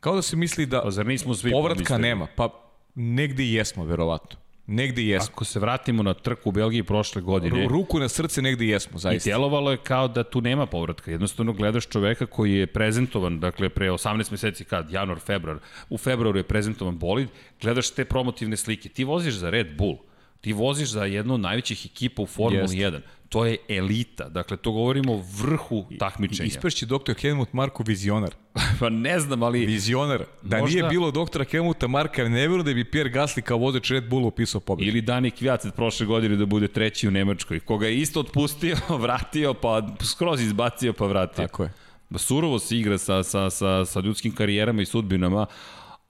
Kao 0.00 0.14
da 0.14 0.22
se 0.22 0.36
misli 0.36 0.66
da 0.66 0.82
Pa 0.82 0.90
zar 0.90 1.06
nismo 1.06 1.34
svi 1.34 1.50
povratka 1.50 1.76
pomislili? 1.76 2.02
nema. 2.02 2.26
Pa 2.36 2.48
negde 2.94 3.42
i 3.44 3.52
jesmo, 3.52 3.84
verovatno. 3.84 4.37
Negde 4.70 5.02
i 5.02 5.08
jesmo. 5.08 5.28
Ako 5.32 5.44
se 5.44 5.60
vratimo 5.60 6.02
na 6.02 6.14
trku 6.14 6.48
u 6.48 6.52
Belgiji 6.52 6.82
prošle 6.82 7.22
godine, 7.22 7.56
Ru- 7.56 7.68
Ruku 7.68 7.98
na 7.98 8.08
srce 8.08 8.42
negde 8.42 8.64
i 8.64 8.68
jesmo, 8.68 8.96
I 8.96 9.00
zaista. 9.00 9.24
djelovalo 9.24 9.70
je 9.70 9.76
kao 9.76 10.08
da 10.08 10.24
tu 10.24 10.40
nema 10.40 10.66
povratka. 10.66 11.10
Jednostavno 11.10 11.52
gledaš 11.52 11.86
čoveka 11.86 12.26
koji 12.26 12.52
je 12.52 12.66
prezentovan, 12.66 13.40
dakle 13.40 13.68
pre 13.68 13.90
18 13.90 14.30
meseci 14.30 14.64
kad, 14.64 14.90
januar, 14.90 15.18
februar, 15.18 15.58
u 15.88 15.98
februaru 15.98 16.38
je 16.38 16.42
prezentovan 16.42 16.98
bolid, 16.98 17.28
gledaš 17.60 17.90
te 17.90 18.04
promotivne 18.04 18.56
slike. 18.56 18.88
Ti 18.88 19.04
voziš 19.04 19.34
za 19.34 19.50
Red 19.50 19.76
Bull, 19.76 19.96
ti 20.40 20.52
voziš 20.52 20.90
za 20.90 21.04
jednu 21.04 21.34
od 21.34 21.40
najvećih 21.40 21.86
ekipa 21.86 22.22
u 22.22 22.26
Formuli 22.26 22.60
Jeste. 22.60 22.76
1. 22.76 23.00
To 23.28 23.46
je 23.46 23.56
elita. 23.68 24.28
Dakle, 24.28 24.56
to 24.56 24.72
govorimo 24.72 25.12
o 25.14 25.22
vrhu 25.42 25.86
takmičenja. 25.98 26.46
Ispešći 26.46 26.86
doktor 26.86 27.14
Helmut 27.14 27.52
Marko 27.52 27.82
vizionar. 27.86 28.34
pa 28.80 28.88
ne 28.88 29.20
znam, 29.20 29.42
ali 29.42 29.66
Vizionar. 29.66 30.24
Da 30.42 30.58
Možda- 30.58 30.80
nije 30.80 30.88
bilo 30.88 31.10
doktora 31.10 31.44
Helmuta 31.44 31.86
Marka, 31.86 32.22
ne 32.22 32.28
vjerujem 32.38 32.64
da 32.64 32.74
bi 32.74 32.90
Pierre 32.90 33.10
Gasly 33.10 33.40
kao 33.40 33.58
vozač 33.58 33.90
Red 33.90 34.08
Bull 34.08 34.26
upisao 34.26 34.60
pobedu. 34.60 34.88
Ili 34.88 35.00
Dani 35.00 35.30
Kvjacet 35.30 35.74
prošle 35.74 36.06
godine 36.06 36.36
da 36.36 36.46
bude 36.46 36.68
treći 36.68 37.08
u 37.08 37.10
Nemačkoj, 37.10 37.60
koga 37.60 37.86
je 37.86 37.98
isto 37.98 38.20
otpustio, 38.20 38.76
vratio, 39.02 39.54
pa 39.54 39.88
skroz 40.02 40.40
izbacio, 40.40 40.92
pa 40.92 41.06
vratio. 41.06 41.46
Tako 41.46 41.62
je. 41.62 41.72
Surovo 42.16 42.58
se 42.58 42.78
igra 42.78 42.98
sa, 42.98 43.22
sa, 43.22 43.50
sa, 43.50 43.84
sa 43.84 44.00
ljudskim 44.00 44.34
karijerama 44.34 44.82
i 44.82 44.86
sudbinama, 44.86 45.46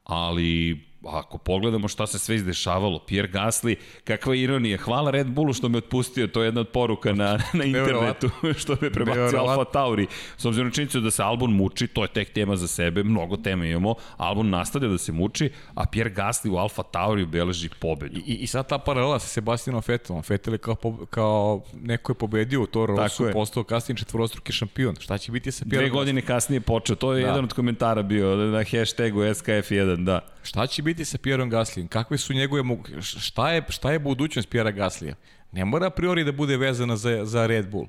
ali 0.05 0.81
ako 1.05 1.39
pogledamo 1.39 1.89
šta 1.89 2.07
se 2.07 2.19
sve 2.19 2.37
izdešavalo, 2.37 2.99
Pierre 2.99 3.29
Gasly, 3.33 3.75
kakva 4.05 4.35
ironija, 4.35 4.79
hvala 4.79 5.11
Red 5.11 5.27
Bullu 5.27 5.53
što 5.53 5.69
me 5.69 5.79
otpustio, 5.79 6.27
to 6.27 6.43
je 6.43 6.47
jedna 6.47 6.61
od 6.61 6.69
poruka 6.69 7.13
na, 7.13 7.39
na 7.53 7.65
internetu, 7.65 8.31
što 8.61 8.77
me 8.81 8.91
prebacio. 8.91 9.39
Alfa 9.39 9.65
Tauri. 9.65 10.07
S 10.37 10.45
obzirom 10.45 10.71
činjenicu 10.71 11.01
da 11.01 11.11
se 11.11 11.23
Albon 11.23 11.53
muči, 11.53 11.87
to 11.87 12.03
je 12.03 12.09
tek 12.09 12.33
tema 12.33 12.57
za 12.57 12.69
sebe, 12.69 13.05
mnogo 13.05 13.37
tema 13.37 13.67
imamo, 13.67 13.95
Albon 14.17 14.51
nastavlja 14.51 14.89
da 14.89 14.99
se 14.99 15.13
muči, 15.13 15.51
a 15.75 15.87
Pierre 15.87 16.11
Gasly 16.11 16.51
u 16.51 16.57
Alfa 16.57 16.83
Tauri 16.83 17.27
beleži 17.27 17.69
pobedu. 17.81 18.21
I, 18.27 18.35
I 18.35 18.47
sad 18.47 18.69
ta 18.69 18.79
paralela 18.79 19.19
sa 19.19 19.27
Sebastianom 19.29 19.83
Vettelom. 19.87 20.23
Vettel 20.29 20.55
je 20.55 20.59
kao, 20.59 20.75
po- 20.75 21.07
kao 21.11 21.63
neko 21.83 22.13
je 22.13 22.17
pobedio 22.17 22.63
u 22.63 22.67
Toro 22.67 22.97
Rosu, 22.97 23.31
postao 23.33 23.65
kasnije 23.65 23.97
četvorostruki 23.97 24.53
šampion. 24.53 24.97
Šta 25.01 25.19
će 25.19 25.33
biti 25.33 25.53
sa 25.53 25.65
Pierre 25.65 25.87
Dve 25.87 25.91
godine 25.91 26.23
kasnije 26.23 26.61
počeo, 26.61 26.97
to 26.97 27.13
je 27.13 27.23
Da. 27.23 27.29
jedan 27.29 27.45
od 27.45 27.53
komentara 27.53 28.03
bio 28.03 28.37
na 28.37 28.65
hashtagu 28.65 29.21
SKF1, 29.21 30.05
da. 30.05 30.21
Šta 30.43 30.67
će 30.67 30.83
biti 30.83 30.88
sa 31.05 31.19
Pierreom 31.19 31.51
Gaslyjem? 31.51 31.89
Kakve 31.89 32.19
su 32.19 32.33
njegove 32.35 32.63
šta 33.01 33.53
je 33.53 33.63
šta 33.69 33.93
je 33.93 33.99
budućnost 33.99 34.49
Pierre 34.49 34.73
Gaslija? 34.73 35.15
Ne 35.53 35.65
mora 35.65 35.87
a 35.87 35.91
priori 35.91 36.25
da 36.25 36.33
bude 36.33 36.57
vezana 36.57 36.97
za 36.97 37.25
za 37.25 37.47
Red 37.47 37.71
Bull. 37.71 37.87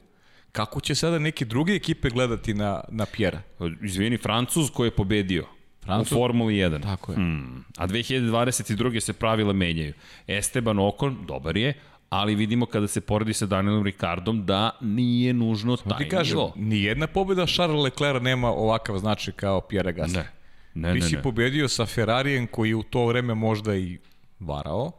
Kako 0.51 0.81
će 0.81 0.95
sada 0.95 1.19
neke 1.19 1.45
druge 1.45 1.73
ekipe 1.73 2.09
gledati 2.09 2.53
na 2.53 2.81
na 2.89 3.05
Pierre? 3.05 3.41
Izvini, 3.83 4.17
Francuz 4.17 4.69
koji 4.71 4.87
je 4.87 4.91
pobedio 4.91 5.45
Francuz? 5.83 6.11
u 6.11 6.15
Formuli 6.15 6.53
1. 6.53 6.81
Tako 6.83 7.11
je. 7.11 7.15
Hmm. 7.15 7.65
A 7.77 7.87
2022. 7.87 8.99
se 8.99 9.13
pravila 9.13 9.53
menjaju. 9.53 9.93
Esteban 10.27 10.79
Ocon, 10.79 11.17
dobar 11.27 11.57
je, 11.57 11.73
ali 12.09 12.35
vidimo 12.35 12.65
kada 12.65 12.87
se 12.87 13.01
poredi 13.01 13.33
sa 13.33 13.45
Danielom 13.45 13.83
Ricardom 13.83 14.45
da 14.45 14.71
nije 14.81 15.33
nužno 15.33 15.77
taj 15.77 15.97
Ti 15.97 16.09
kažem, 16.09 16.37
nivo. 16.37 16.53
ni 16.55 16.83
jedna 16.83 17.07
pobjeda 17.07 17.45
Charles 17.45 17.83
Leclerc 17.83 18.23
nema 18.23 18.47
ovakav 18.49 18.97
značaj 18.97 19.33
kao 19.33 19.61
Pierre 19.61 19.93
Gasly. 19.93 20.13
Ne, 20.13 20.31
ne, 20.73 20.93
Ti 20.93 20.99
ne, 20.99 21.01
si 21.01 21.15
ne. 21.15 21.21
pobedio 21.21 21.67
sa 21.67 21.85
Ferrarijem 21.85 22.47
koji 22.47 22.69
je 22.69 22.75
u 22.75 22.83
to 22.83 23.05
vreme 23.05 23.33
možda 23.33 23.75
i 23.75 23.97
varao. 24.39 24.91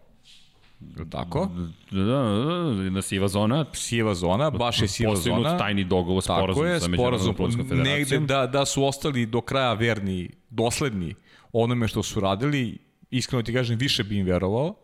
Je 0.99 1.11
Tako? 1.11 1.49
Da, 1.91 1.99
da, 1.99 2.15
da, 2.75 2.91
na 2.91 3.03
siva 3.03 3.29
zona, 3.29 3.65
Siva 3.73 4.15
zona, 4.15 4.51
baš 4.51 4.83
je 4.83 4.89
siva 4.89 5.11
postignut 5.11 5.43
zona. 5.43 5.59
tajni 5.59 5.85
dogovor, 5.85 6.23
Tako 6.23 6.41
sporazum 6.43 6.67
je, 6.67 6.81
sa. 6.81 6.89
Međunarodnom 6.89 7.35
Plovskom 7.35 7.67
Negde 7.67 7.83
federacijom. 7.83 8.27
da, 8.27 8.47
da 8.49 8.65
su 8.65 8.85
ostali 8.85 9.27
do 9.27 9.41
kraja 9.41 9.73
verni, 9.73 10.31
dosledni 10.51 11.15
onome 11.53 11.89
što 11.89 12.03
su 12.03 12.21
radili, 12.21 12.79
iskreno 13.11 13.43
ti 13.43 13.55
kažem, 13.55 13.79
više 13.79 14.05
bi 14.05 14.17
im 14.17 14.27
verovao 14.27 14.75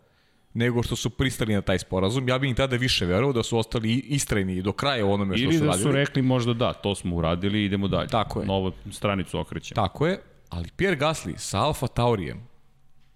nego 0.54 0.82
što 0.82 0.96
su 0.96 1.10
pristali 1.10 1.54
na 1.54 1.60
taj 1.60 1.78
sporazum. 1.78 2.28
Ja 2.28 2.38
bih 2.38 2.50
im 2.50 2.56
tada 2.56 2.76
više 2.76 3.06
verovao 3.06 3.32
da 3.32 3.42
su 3.42 3.58
ostali 3.58 3.94
istrajni 3.94 4.62
do 4.62 4.72
kraja 4.72 5.06
onome 5.06 5.36
što 5.36 5.44
Ili 5.44 5.54
su 5.54 5.60
da 5.60 5.66
radili. 5.66 5.82
su 5.82 5.92
rekli 5.92 6.22
možda 6.22 6.54
da, 6.54 6.72
to 6.72 6.94
smo 6.94 7.16
uradili 7.16 7.60
i 7.60 7.64
idemo 7.64 7.88
dalje. 7.88 8.08
Tako 8.08 8.40
je. 8.40 8.46
Novu 8.46 8.72
stranicu 8.90 9.38
okrećemo. 9.38 9.76
Tako 9.76 10.06
je, 10.06 10.18
ali 10.48 10.68
Pierre 10.76 10.96
Gasly 10.96 11.34
sa 11.38 11.58
Alfa 11.58 11.86
Taurijem, 11.86 12.40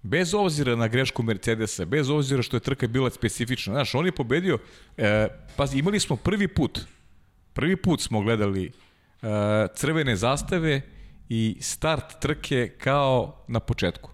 bez 0.03 0.35
obzira 0.35 0.77
na 0.77 0.89
grešku 0.89 1.23
Mercedesa, 1.23 1.85
bez 1.85 2.11
obzira 2.11 2.43
što 2.43 2.57
je 2.57 2.61
trka 2.61 2.87
bila 2.89 3.11
specifična, 3.11 3.75
znaš, 3.75 3.95
on 3.95 4.07
je 4.07 4.13
pobedio, 4.13 4.59
e, 4.97 5.29
pazi, 5.57 5.79
imali 5.79 6.01
smo 6.01 6.17
prvi 6.17 6.49
put, 6.49 6.81
prvi 7.53 7.77
put 7.77 8.01
smo 8.01 8.21
gledali 8.21 8.67
e, 9.23 9.27
crvene 9.75 10.17
zastave 10.17 10.81
i 11.29 11.57
start 11.61 12.21
trke 12.21 12.69
kao 12.79 13.45
na 13.49 13.61
početku. 13.61 14.11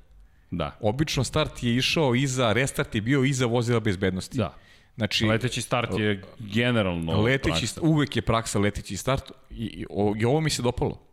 Da. 0.50 0.76
Obično 0.80 1.24
start 1.24 1.62
je 1.62 1.76
išao 1.76 2.14
iza, 2.14 2.52
restart 2.52 2.94
je 2.94 3.00
bio 3.00 3.24
iza 3.24 3.46
vozila 3.46 3.80
bezbednosti. 3.80 4.38
Da. 4.38 4.54
Znači, 4.96 5.26
Leteći 5.26 5.62
start 5.62 5.98
je 5.98 6.22
generalno 6.38 7.22
leteći, 7.22 7.50
praksa. 7.50 7.80
uvek 7.80 8.16
je 8.16 8.22
praksa 8.22 8.58
leteći 8.58 8.96
start 8.96 9.32
i, 9.50 9.64
i, 9.64 9.86
i 10.16 10.24
ovo 10.24 10.40
mi 10.40 10.50
se 10.50 10.62
dopalo. 10.62 11.05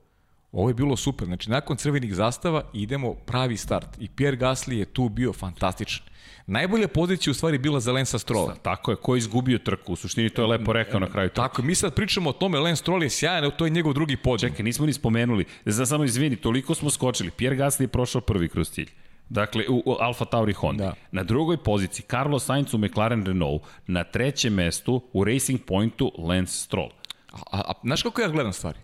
Ovo 0.54 0.70
je 0.70 0.74
bilo 0.74 0.96
super. 0.96 1.28
Znači, 1.28 1.50
nakon 1.50 1.78
crvenih 1.78 2.16
zastava 2.16 2.64
idemo 2.74 3.14
pravi 3.14 3.58
start. 3.58 3.88
I 4.00 4.10
Pierre 4.10 4.38
Gasly 4.38 4.74
je 4.74 4.86
tu 4.86 5.10
bio 5.10 5.34
fantastičan. 5.34 6.06
Najbolja 6.48 6.88
pozicija 6.88 7.32
u 7.32 7.34
stvari 7.34 7.58
bila 7.58 7.80
za 7.80 7.92
Lensa 7.92 8.20
Strolla. 8.20 8.56
Tako 8.56 8.92
je, 8.92 8.98
ko 8.98 9.16
je 9.16 9.18
izgubio 9.18 9.58
trku? 9.58 9.94
U 9.94 9.96
suštini 9.96 10.30
to 10.30 10.42
je 10.42 10.48
lepo 10.48 10.74
rekao 10.74 11.00
na 11.00 11.10
kraju. 11.10 11.30
Tako, 11.30 11.62
mi 11.62 11.76
sad 11.76 11.96
pričamo 11.96 12.30
o 12.30 12.34
tome, 12.34 12.60
Lance 12.60 12.82
Stroll 12.82 13.04
je 13.04 13.10
sjajan, 13.10 13.52
to 13.58 13.66
je 13.66 13.70
njegov 13.70 13.94
drugi 13.94 14.18
podijum. 14.18 14.52
Čekaj, 14.52 14.64
nismo 14.64 14.86
ni 14.86 14.94
spomenuli. 14.94 15.46
Znam 15.66 15.86
samo 15.86 16.04
izvini, 16.04 16.36
toliko 16.36 16.76
smo 16.76 16.90
skočili. 16.90 17.32
Pierre 17.32 17.58
Gasly 17.58 17.82
je 17.82 17.88
prošao 17.88 18.22
prvi 18.22 18.50
kroz 18.50 18.72
cilj. 18.72 18.90
Dakle, 19.30 19.64
u, 19.70 19.84
u 19.86 19.96
Alfa 20.00 20.26
Tauri 20.26 20.54
Honda. 20.54 20.84
Da. 20.84 20.94
Na 21.12 21.24
drugoj 21.24 21.58
poziciji 21.58 22.06
Carlos 22.10 22.46
Sainz 22.46 22.74
u 22.74 22.78
McLaren 22.78 23.26
Renault. 23.26 23.62
Na 23.88 24.04
trećem 24.04 24.54
mestu 24.54 25.02
u 25.14 25.24
Racing 25.24 25.62
Pointu 25.66 26.12
Lance 26.18 26.54
Stroll. 26.54 26.90
A, 27.32 27.38
a, 27.52 27.62
a 27.68 27.74
znaš 27.84 28.04
kako 28.04 28.22
ja 28.22 28.28
gledam 28.28 28.54
stvari? 28.54 28.80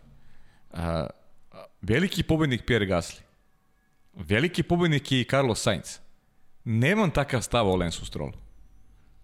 A, 0.73 1.07
veliki 1.81 2.23
pobednik 2.23 2.65
Pierre 2.65 2.85
Gasly. 2.85 3.21
Veliki 4.13 4.63
pobednik 4.63 5.11
je 5.11 5.21
i 5.21 5.23
Carlos 5.23 5.61
Sainz. 5.61 5.99
Nemam 6.63 7.11
takav 7.11 7.41
stav 7.41 7.69
o 7.69 7.75
Lensu 7.75 8.05
Strollu. 8.05 8.33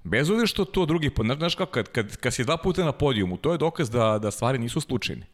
Bez 0.03 0.29
obzira 0.29 0.47
što 0.47 0.65
to 0.65 0.85
drugi 0.85 1.09
put, 1.09 1.25
znaš, 1.37 1.55
kako, 1.55 1.71
kad, 1.71 1.91
kad, 1.91 2.17
kad 2.17 2.33
si 2.33 2.43
dva 2.43 2.57
puta 2.57 2.85
na 2.85 2.91
podijumu, 2.91 3.37
to 3.37 3.51
je 3.51 3.57
dokaz 3.57 3.89
da, 3.89 4.19
da 4.19 4.31
stvari 4.31 4.57
nisu 4.59 4.81
slučajne. 4.81 5.25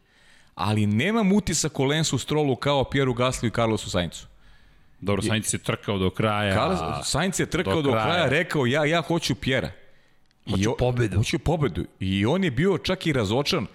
Ali 0.56 0.86
nemam 0.86 1.32
utisak 1.32 1.80
o 1.80 1.86
Lensu 1.86 2.18
Strollu 2.18 2.56
kao 2.56 2.84
Pieru 2.84 3.14
Gasly 3.14 3.48
i 3.48 3.52
Carlosu 3.52 3.90
Sainzu. 3.90 4.26
Dobro, 5.02 5.22
Sainz 5.22 5.54
je 5.54 5.58
trkao 5.58 5.98
do 5.98 6.10
kraja. 6.10 6.54
Carlos, 6.54 7.10
Sainz 7.10 7.40
je 7.40 7.46
trkao 7.46 7.76
do 7.76 7.82
do 7.82 7.92
kraja, 7.92 8.06
kraja. 8.06 8.30
rekao 8.30 8.66
ja, 8.66 8.86
ja 8.86 9.02
hoću 9.02 9.36
Pjera. 9.36 9.72
Hoću 10.50 10.76
pobedu. 10.78 11.18
Hoću 11.18 11.40
pobedu. 11.40 11.86
I 12.00 12.26
on 12.26 12.44
je 12.44 12.52
bio 12.52 12.78
čak 12.78 13.06
i 13.06 13.14
razočan. 13.14 13.64
E, 13.64 13.68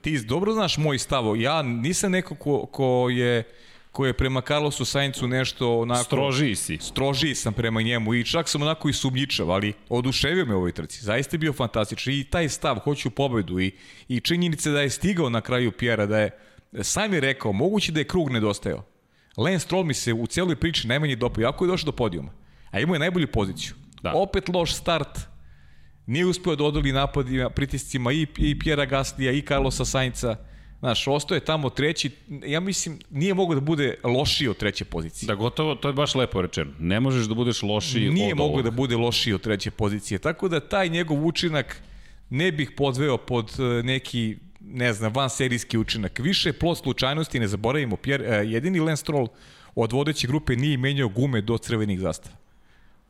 Ti 0.00 0.20
dobro 0.20 0.52
znaš 0.52 0.76
moj 0.76 0.98
stav. 0.98 1.36
Ja 1.36 1.62
nisam 1.62 2.12
neko 2.12 2.34
ko, 2.34 2.66
ko 2.66 3.08
je 3.10 3.44
ko 3.94 4.06
je 4.06 4.12
prema 4.12 4.40
Carlosu 4.40 4.84
Saincu 4.84 5.28
nešto 5.28 5.80
onako... 5.80 6.04
Strožiji 6.04 6.54
si. 6.54 6.78
Strožiji 6.80 7.34
sam 7.34 7.52
prema 7.52 7.82
njemu 7.82 8.14
i 8.14 8.24
čak 8.24 8.48
sam 8.48 8.62
onako 8.62 8.88
i 8.88 8.92
sumnjičav, 8.92 9.50
ali 9.50 9.72
oduševio 9.88 10.46
me 10.46 10.54
u 10.54 10.56
ovoj 10.56 10.72
trci. 10.72 11.04
Zaista 11.04 11.34
je 11.34 11.38
bio 11.38 11.52
fantastičan 11.52 12.12
i 12.12 12.24
taj 12.24 12.48
stav, 12.48 12.78
hoću 12.78 13.10
pobedu 13.10 13.60
i, 13.60 13.72
i 14.08 14.20
činjenica 14.20 14.70
da 14.70 14.80
je 14.80 14.90
stigao 14.90 15.30
na 15.30 15.40
kraju 15.40 15.72
Pjera, 15.72 16.06
da 16.06 16.18
je 16.18 16.30
sam 16.82 17.14
je 17.14 17.20
rekao, 17.20 17.52
moguće 17.52 17.92
da 17.92 18.00
je 18.00 18.08
krug 18.08 18.30
nedostajao. 18.30 18.84
Lance 19.36 19.58
Stroll 19.58 19.84
mi 19.84 19.94
se 19.94 20.12
u 20.12 20.26
celoj 20.26 20.56
priči 20.56 20.88
najmanje 20.88 21.16
dopao, 21.16 21.42
jako 21.42 21.64
je 21.64 21.68
došao 21.68 21.86
do 21.86 21.92
podijuma. 21.92 22.32
A 22.70 22.80
imao 22.80 22.94
je 22.94 22.98
najbolju 22.98 23.26
poziciju. 23.32 23.74
Da. 24.02 24.12
Opet 24.14 24.48
loš 24.48 24.74
start, 24.74 25.18
nije 26.06 26.26
uspeo 26.26 26.56
da 26.56 26.64
odoli 26.64 26.92
napadima, 26.92 27.50
pritiscima 27.50 28.12
i, 28.12 28.26
i 28.36 28.58
Pjera 28.58 28.84
Gaslija 28.84 29.32
i 29.32 29.42
Carlosa 29.42 29.84
Sainca. 29.84 30.36
Znaš, 30.78 31.06
ostoje 31.08 31.40
tamo 31.40 31.70
treći, 31.70 32.10
ja 32.46 32.60
mislim, 32.60 32.98
nije 33.10 33.34
mogo 33.34 33.54
da 33.54 33.60
bude 33.60 33.96
lošiji 34.04 34.48
od 34.48 34.56
treće 34.56 34.84
pozicije. 34.84 35.26
Da, 35.26 35.34
gotovo, 35.34 35.74
to 35.74 35.88
je 35.88 35.94
baš 35.94 36.14
lepo 36.14 36.42
rečeno. 36.42 36.70
Ne 36.78 37.00
možeš 37.00 37.26
da 37.26 37.34
budeš 37.34 37.62
lošiji 37.62 38.10
nije 38.10 38.32
od 38.32 38.38
mogo 38.38 38.52
ovog. 38.52 38.64
da 38.64 38.70
bude 38.70 38.96
lošiji 38.96 39.34
od 39.34 39.40
treće 39.40 39.70
pozicije. 39.70 40.18
Tako 40.18 40.48
da 40.48 40.60
taj 40.60 40.88
njegov 40.88 41.26
učinak 41.26 41.82
ne 42.30 42.52
bih 42.52 42.70
podveo 42.76 43.16
pod 43.16 43.52
e, 43.58 43.82
neki 43.82 44.36
ne 44.60 44.92
znam, 44.92 45.12
van 45.12 45.30
serijski 45.30 45.78
učinak. 45.78 46.18
Više 46.18 46.48
je 46.48 46.52
plot 46.52 46.78
slučajnosti, 46.78 47.40
ne 47.40 47.48
zaboravimo, 47.48 47.96
Pierre, 47.96 48.26
e, 48.26 48.46
jedini 48.46 48.80
Lance 48.80 49.00
Stroll 49.00 49.28
od 49.74 49.92
vodeće 49.92 50.26
grupe 50.26 50.56
nije 50.56 50.78
menjao 50.78 51.08
gume 51.08 51.40
do 51.40 51.58
crvenih 51.58 52.00
zastava. 52.00 52.36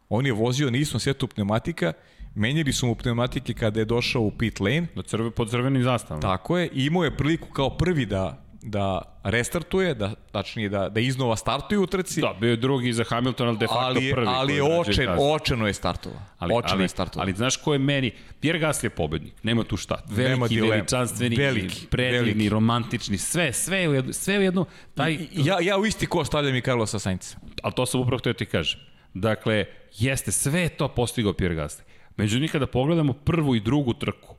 On 0.09 0.27
je 0.27 0.33
vozio 0.33 0.71
na 0.71 0.79
istom 0.79 1.01
setu 1.01 1.27
pneumatika, 1.27 1.93
menjali 2.35 2.73
su 2.73 2.87
mu 2.87 2.95
pneumatike 2.95 3.55
kada 3.55 3.81
je 3.81 3.85
došao 3.85 4.23
u 4.23 4.31
pit 4.31 4.61
lane, 4.61 4.87
Da 4.95 5.03
crve 5.03 5.31
pod 5.31 5.51
crvenim 5.51 5.83
zastavom. 5.83 6.23
tako 6.23 6.59
je, 6.59 6.69
i 6.69 6.87
imao 6.87 7.05
je 7.05 7.17
priliku 7.17 7.49
kao 7.49 7.71
prvi 7.71 8.07
da 8.07 8.41
da 8.67 9.03
restartuje, 9.25 9.95
da, 9.95 10.15
tačnije 10.33 10.69
da, 10.69 10.89
da 10.89 11.01
iznova 11.01 11.37
startuje 11.37 11.79
u 11.79 11.87
trci, 11.87 12.21
Da, 12.21 12.35
bio 12.41 12.51
je 12.51 12.57
drugi 12.57 12.93
za 12.93 13.05
Hamilton, 13.05 13.49
ali 13.49 13.59
de 13.59 13.67
facto 13.67 13.81
ali, 13.81 14.11
prvi. 14.13 14.27
ali 14.29 14.55
je 14.55 14.63
očen, 14.63 15.09
očeno 15.21 15.67
je 15.67 15.73
startovao. 15.75 16.21
Ali, 16.39 16.55
očeno 16.55 16.73
ali, 16.73 16.85
je 16.85 16.89
startovao. 16.89 17.23
ali 17.23 17.33
znaš 17.33 17.57
ko 17.57 17.73
je 17.73 17.79
meni? 17.79 18.11
Pierre 18.41 18.61
Gasly 18.61 18.85
je 18.85 18.91
pobednik, 18.91 19.35
nema 19.43 19.65
tu 19.65 19.77
šta. 19.77 20.03
Veliki, 20.07 20.49
dileme. 20.49 20.71
veličanstveni, 20.71 21.37
Veliki, 21.37 21.87
predivni, 21.87 22.19
veliki. 22.21 22.49
romantični, 22.49 23.19
sve, 23.19 23.53
sve 23.53 23.89
u 23.89 23.95
jednu, 23.95 24.13
sve 24.13 24.39
u 24.39 24.43
jednu, 24.43 24.67
taj, 24.95 25.19
ja, 25.33 25.61
ja 25.61 25.79
u 25.79 25.87
isti 25.87 26.07
ko 26.07 26.25
stavljam 26.25 26.57
i 26.57 26.63
Carlosa 26.63 26.99
Sainca. 26.99 27.37
ali 27.63 27.73
to 27.73 27.87
sam 27.87 28.01
upravo 28.01 28.19
htio 28.19 28.33
ti 28.33 28.47
kažem. 28.47 28.81
Dakle, 29.15 29.65
jeste, 29.93 30.33
sve 30.33 30.69
to 30.69 30.89
postigao 30.89 31.33
Pierre 31.33 31.55
Gasly. 31.57 31.81
Međutim, 32.17 32.49
kada 32.49 32.67
pogledamo 32.67 33.13
prvu 33.13 33.57
i 33.57 33.61
drugu 33.61 33.95
trku, 33.95 34.35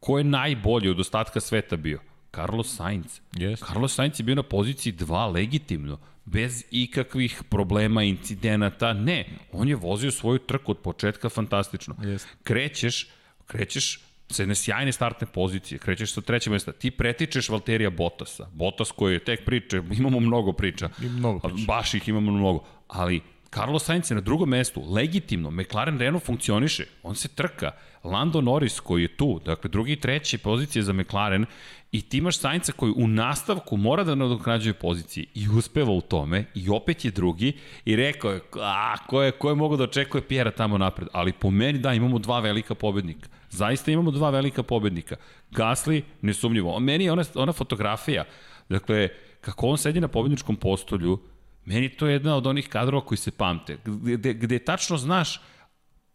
ko 0.00 0.18
je 0.18 0.24
najbolji 0.24 0.88
od 0.88 1.00
ostatka 1.00 1.40
sveta 1.40 1.76
bio? 1.76 2.00
Carlos 2.34 2.76
Sainz. 2.76 3.20
Jeste. 3.36 3.66
Carlos 3.66 3.94
Sainz 3.94 4.20
je 4.20 4.24
bio 4.24 4.34
na 4.34 4.42
poziciji 4.42 4.92
2 4.92 5.32
legitimno, 5.32 5.98
bez 6.24 6.64
ikakvih 6.70 7.42
problema, 7.48 8.02
incidenata, 8.02 8.92
ne. 8.92 9.24
On 9.52 9.68
je 9.68 9.76
vozio 9.76 10.10
svoju 10.10 10.38
trku 10.38 10.70
od 10.70 10.78
početka 10.78 11.28
fantastično. 11.28 11.94
Jeste. 12.02 12.28
Krećeš, 12.42 13.08
krećeš 13.46 14.00
sa 14.28 14.42
jedne 14.42 14.54
sjajne 14.54 14.92
startne 14.92 15.26
pozicije, 15.26 15.78
krećeš 15.78 16.12
sa 16.12 16.20
trećeg 16.20 16.52
mesta, 16.52 16.72
ti 16.72 16.90
pretičeš 16.90 17.48
Valterija 17.48 17.90
Bottasa, 17.90 18.46
Bottas 18.52 18.90
koji 18.90 19.12
je 19.12 19.24
tek 19.24 19.44
priče, 19.44 19.82
imamo 19.98 20.20
mnogo 20.20 20.52
priča, 20.52 20.88
I 21.02 21.06
mnogo 21.06 21.38
priča. 21.48 21.64
baš 21.66 21.94
ih 21.94 22.08
imamo 22.08 22.32
mnogo, 22.32 22.64
ali 22.88 23.20
Carlos 23.54 23.84
Sainz 23.84 24.10
je 24.10 24.14
na 24.14 24.20
drugom 24.20 24.48
mestu, 24.48 24.82
legitimno, 24.92 25.50
McLaren 25.50 25.98
Renault 25.98 26.24
funkcioniše, 26.24 26.84
on 27.02 27.14
se 27.14 27.28
trka, 27.28 27.70
Lando 28.04 28.40
Norris 28.40 28.80
koji 28.80 29.02
je 29.02 29.16
tu, 29.16 29.40
dakle 29.44 29.70
drugi 29.70 29.92
i 29.92 30.00
treći 30.00 30.38
pozicije 30.38 30.82
za 30.82 30.92
McLaren 30.92 31.46
i 31.92 32.02
ti 32.02 32.18
imaš 32.18 32.38
Sainca 32.38 32.72
koji 32.72 32.92
u 32.96 33.06
nastavku 33.08 33.76
mora 33.76 34.04
da 34.04 34.14
nadoknađuje 34.14 34.74
pozicije 34.74 35.26
i 35.34 35.48
uspeva 35.48 35.92
u 35.92 36.00
tome 36.00 36.44
i 36.54 36.68
opet 36.68 37.04
je 37.04 37.10
drugi 37.10 37.52
i 37.84 37.96
rekao 37.96 38.30
je, 38.32 38.40
a, 38.60 38.96
ko 39.06 39.22
je, 39.22 39.30
ko 39.32 39.48
je 39.48 39.54
mogo 39.54 39.76
da 39.76 39.84
očekuje 39.84 40.28
Pjera 40.28 40.50
tamo 40.50 40.78
napred, 40.78 41.08
ali 41.12 41.32
po 41.32 41.50
meni 41.50 41.78
da, 41.78 41.94
imamo 41.94 42.18
dva 42.18 42.40
velika 42.40 42.74
pobednika. 42.74 43.28
Zaista 43.50 43.90
imamo 43.90 44.10
dva 44.10 44.30
velika 44.30 44.62
pobednika. 44.62 45.16
Gasly, 45.50 46.02
nesumnjivo. 46.22 46.80
Meni 46.80 47.04
je 47.04 47.12
ona, 47.12 47.24
ona 47.34 47.52
fotografija, 47.52 48.24
dakle, 48.68 49.08
kako 49.40 49.66
on 49.66 49.78
sedi 49.78 50.00
na 50.00 50.08
pobedničkom 50.08 50.56
postolju, 50.56 51.18
meni 51.64 51.88
to 51.88 52.06
je 52.06 52.12
jedna 52.12 52.36
od 52.36 52.46
onih 52.46 52.68
kadrova 52.68 53.04
koji 53.04 53.18
se 53.18 53.30
pamte, 53.30 53.78
gde, 53.84 54.34
gde 54.34 54.58
tačno 54.58 54.96
znaš 54.96 55.40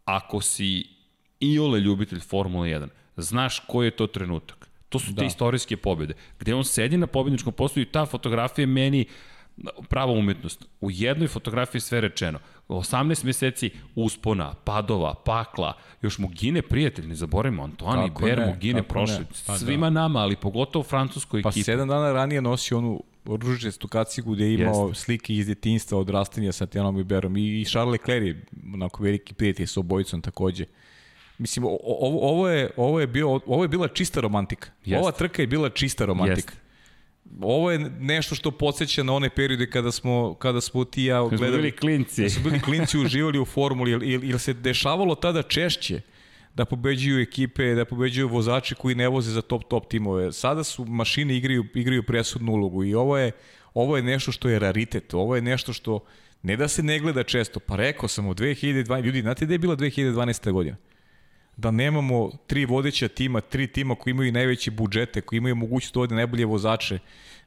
ako 0.04 0.40
si 0.40 0.86
iole 1.40 1.80
ljubitelj 1.80 2.20
Formule 2.20 2.68
1, 2.68 2.88
znaš 3.16 3.58
koji 3.58 3.86
je 3.86 3.96
to 3.96 4.06
trenutak. 4.06 4.68
To 4.88 4.98
su 4.98 5.12
da. 5.12 5.20
te 5.20 5.26
istorijske 5.26 5.76
pobjede, 5.76 6.14
gde 6.40 6.54
on 6.54 6.64
sedi 6.64 6.96
na 6.96 7.06
pobjedničkom 7.06 7.52
postolju 7.52 7.82
i 7.82 7.92
ta 7.92 8.06
fotografija 8.06 8.62
je 8.62 8.66
meni 8.66 9.06
prava 9.88 10.12
umetnost. 10.12 10.64
U 10.80 10.90
jednoj 10.90 11.28
fotografiji 11.28 11.80
sve 11.80 12.00
rečeno. 12.00 12.38
18 12.68 13.24
meseci 13.24 13.70
uspona, 13.94 14.54
padova, 14.54 15.14
pakla, 15.14 15.72
još 16.02 16.18
mu 16.18 16.28
gine 16.28 16.62
prijatelj, 16.62 17.06
ne 17.06 17.14
zaboravimo, 17.14 17.62
Antoni 17.62 18.08
Kako 18.08 18.24
Ber 18.24 18.46
mu 18.46 18.54
gine 18.60 18.82
prošli. 18.82 19.24
Pa 19.46 19.52
da. 19.52 19.58
Svima 19.58 19.90
nama, 19.90 20.18
ali 20.18 20.36
pogotovo 20.36 20.82
francuskoj 20.82 21.42
Pa 21.42 21.48
ekipi. 21.48 21.64
sedam 21.64 21.88
dana 21.88 22.12
ranije 22.12 22.42
nosio 22.42 22.78
onu 22.78 23.02
ružičastu 23.36 23.88
kacigu 23.88 24.34
gde 24.34 24.44
je 24.44 24.54
imao 24.54 24.88
Jeste. 24.88 25.04
slike 25.04 25.34
iz 25.34 25.46
detinjstva 25.46 25.98
odrastanja 25.98 26.52
sa 26.52 26.66
Tijanom 26.66 26.98
Iberom 26.98 27.36
i 27.36 27.64
Charles 27.64 27.92
Leclerc 27.92 28.26
je 28.26 28.44
onako 28.74 29.02
veliki 29.02 29.34
prijatelj 29.34 29.66
sa 29.66 29.80
obojicom 29.80 30.22
takođe. 30.22 30.64
Mislim, 31.38 31.64
ovo, 31.64 32.30
ovo, 32.30 32.48
je, 32.48 32.70
ovo, 32.76 33.00
je 33.00 33.06
bio, 33.06 33.40
ovo 33.46 33.64
je 33.64 33.68
bila 33.68 33.88
čista 33.88 34.20
romantika. 34.20 34.70
Jeste. 34.84 35.02
Ova 35.02 35.12
trka 35.12 35.42
je 35.42 35.46
bila 35.46 35.70
čista 35.70 36.04
romantika. 36.04 36.52
Jeste. 36.52 36.68
Ovo 37.40 37.70
je 37.70 37.78
nešto 38.00 38.34
što 38.34 38.50
podsjeća 38.50 39.02
na 39.02 39.12
one 39.12 39.30
periode 39.30 39.70
kada 39.70 39.92
smo, 39.92 40.34
kada 40.34 40.60
smo 40.60 40.84
ti 40.84 41.02
i 41.02 41.04
ja 41.04 41.20
Kad 41.20 41.28
smo 41.28 41.38
gledali... 41.38 41.62
bili 41.62 41.76
klinci. 41.76 42.22
Da 42.22 42.30
su 42.30 42.40
bili 42.40 42.60
klinci 42.60 42.98
uživali 42.98 43.38
u 43.38 43.44
formuli, 43.44 43.90
ili, 43.90 44.06
ili 44.06 44.38
se 44.38 44.52
dešavalo 44.52 45.14
tada 45.14 45.42
češće 45.42 46.00
da 46.58 46.64
pobeđuju 46.64 47.20
ekipe, 47.22 47.74
da 47.74 47.84
pobeđuju 47.84 48.28
vozači 48.28 48.74
koji 48.74 48.94
ne 48.94 49.08
voze 49.08 49.30
za 49.30 49.42
top 49.42 49.64
top 49.68 49.88
timove. 49.90 50.32
Sada 50.32 50.64
su 50.64 50.84
mašine 50.84 51.36
igraju 51.36 51.64
igraju 51.74 52.02
presudnu 52.02 52.52
ulogu 52.52 52.84
i 52.84 52.94
ovo 52.94 53.18
je 53.18 53.32
ovo 53.74 53.96
je 53.96 54.02
nešto 54.02 54.32
što 54.32 54.48
je 54.48 54.58
raritet. 54.58 55.14
Ovo 55.14 55.36
je 55.36 55.42
nešto 55.42 55.72
što 55.72 56.00
ne 56.42 56.56
da 56.56 56.68
se 56.68 56.82
ne 56.82 56.98
gleda 56.98 57.22
često. 57.22 57.60
Pa 57.60 57.76
rekao 57.76 58.08
sam 58.08 58.26
u 58.26 58.34
2012 58.34 59.04
ljudi, 59.04 59.20
znate 59.20 59.46
da 59.46 59.54
je 59.54 59.58
bila 59.58 59.76
2012. 59.76 60.52
godina? 60.52 60.76
da 61.58 61.70
nemamo 61.70 62.30
tri 62.46 62.64
vodeća 62.64 63.08
tima, 63.08 63.40
tri 63.40 63.66
tima 63.66 63.94
koji 63.94 64.12
imaju 64.12 64.32
najveće 64.32 64.70
budžete, 64.70 65.20
koji 65.20 65.36
imaju 65.36 65.54
mogućnost 65.54 65.94
da 65.94 66.00
vode 66.00 66.14
najbolje 66.14 66.44
vozače, 66.44 66.98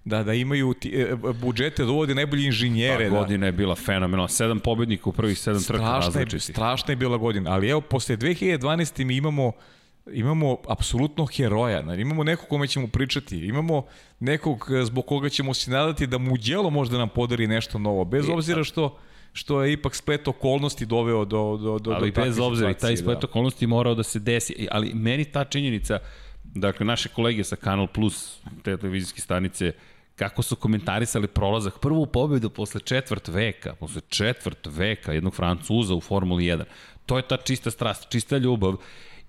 da 0.06 0.24
da 0.24 0.34
imaju 0.34 0.74
ti, 0.74 0.90
e, 0.96 1.16
budžete 1.42 1.86
da 1.86 1.92
vode 1.92 2.16
najbolje 2.16 2.46
inženjere. 2.46 3.06
Ta 3.06 3.14
da, 3.14 3.20
godina 3.20 3.46
je 3.46 3.52
bila 3.52 3.76
fenomenalna. 3.76 4.28
Sedam 4.28 4.60
pobednika 4.60 5.10
u 5.10 5.14
prvih 5.14 5.40
sedam 5.40 5.64
trka 5.64 5.84
strašna 5.84 6.20
je, 6.20 6.26
različitih. 6.26 6.56
strašna 6.56 6.92
je 6.92 6.96
bila 6.96 7.18
godina, 7.18 7.52
ali 7.52 7.70
evo, 7.70 7.82
posle 7.82 8.18
2012. 8.18 9.04
mi 9.04 9.16
imamo 9.16 9.52
imamo 10.14 10.58
apsolutno 10.68 11.26
heroja, 11.26 11.82
znači, 11.84 12.02
imamo 12.02 12.24
nekog 12.24 12.50
kome 12.50 12.68
ćemo 12.68 12.88
pričati, 12.88 13.38
imamo 13.38 13.86
nekog 14.20 14.68
e, 14.82 14.86
zbog 14.86 15.06
koga 15.06 15.30
ćemo 15.30 15.54
se 15.54 15.72
nadati 15.72 16.08
da 16.08 16.18
mu 16.18 16.38
djelo 16.38 16.70
možda 16.70 16.98
nam 16.98 17.10
podari 17.10 17.48
nešto 17.48 17.80
novo, 17.80 18.06
bez 18.06 18.30
obzira 18.30 18.64
što 18.64 18.98
što 19.34 19.64
je 19.64 19.74
ipak 19.74 19.96
splet 19.96 20.28
okolnosti 20.28 20.86
doveo 20.86 21.26
do 21.26 21.58
do 21.58 21.80
do 21.80 21.92
ali 21.92 22.12
do 22.12 22.22
bez 22.22 22.36
takve 22.36 22.48
obzira, 22.48 22.70
i 22.70 22.74
taj 22.74 22.80
situacije, 22.80 22.98
splet 22.98 23.22
da. 23.22 23.28
okolnosti 23.28 23.68
morao 23.68 23.96
da 23.96 24.04
se 24.04 24.20
desi. 24.20 24.68
Ali 24.72 24.94
meni 24.94 25.26
ta 25.26 25.44
činjenica, 25.44 26.00
dakle, 26.56 26.86
naše 26.86 27.10
kolege 27.10 27.44
sa 27.44 27.56
Kanal 27.56 27.88
Plus, 27.88 28.40
te 28.64 28.78
televizijske 28.78 29.22
stanice, 29.22 29.72
kako 30.16 30.42
su 30.42 30.56
komentarisali 30.56 31.28
prolazak, 31.28 31.80
prvu 31.80 32.06
pobedu 32.06 32.50
posle 32.50 32.82
četvrt 32.82 33.28
veka, 33.28 33.76
posle 33.80 34.02
četvrt 34.10 34.68
veka 34.68 35.14
jednog 35.14 35.36
Francuza 35.36 35.96
u 35.96 36.02
Formuli 36.02 36.44
1. 36.44 36.64
To 37.06 37.18
je 37.18 37.28
ta 37.28 37.38
čista 37.38 37.72
strast, 37.72 38.10
čista 38.10 38.38
ljubav. 38.38 38.76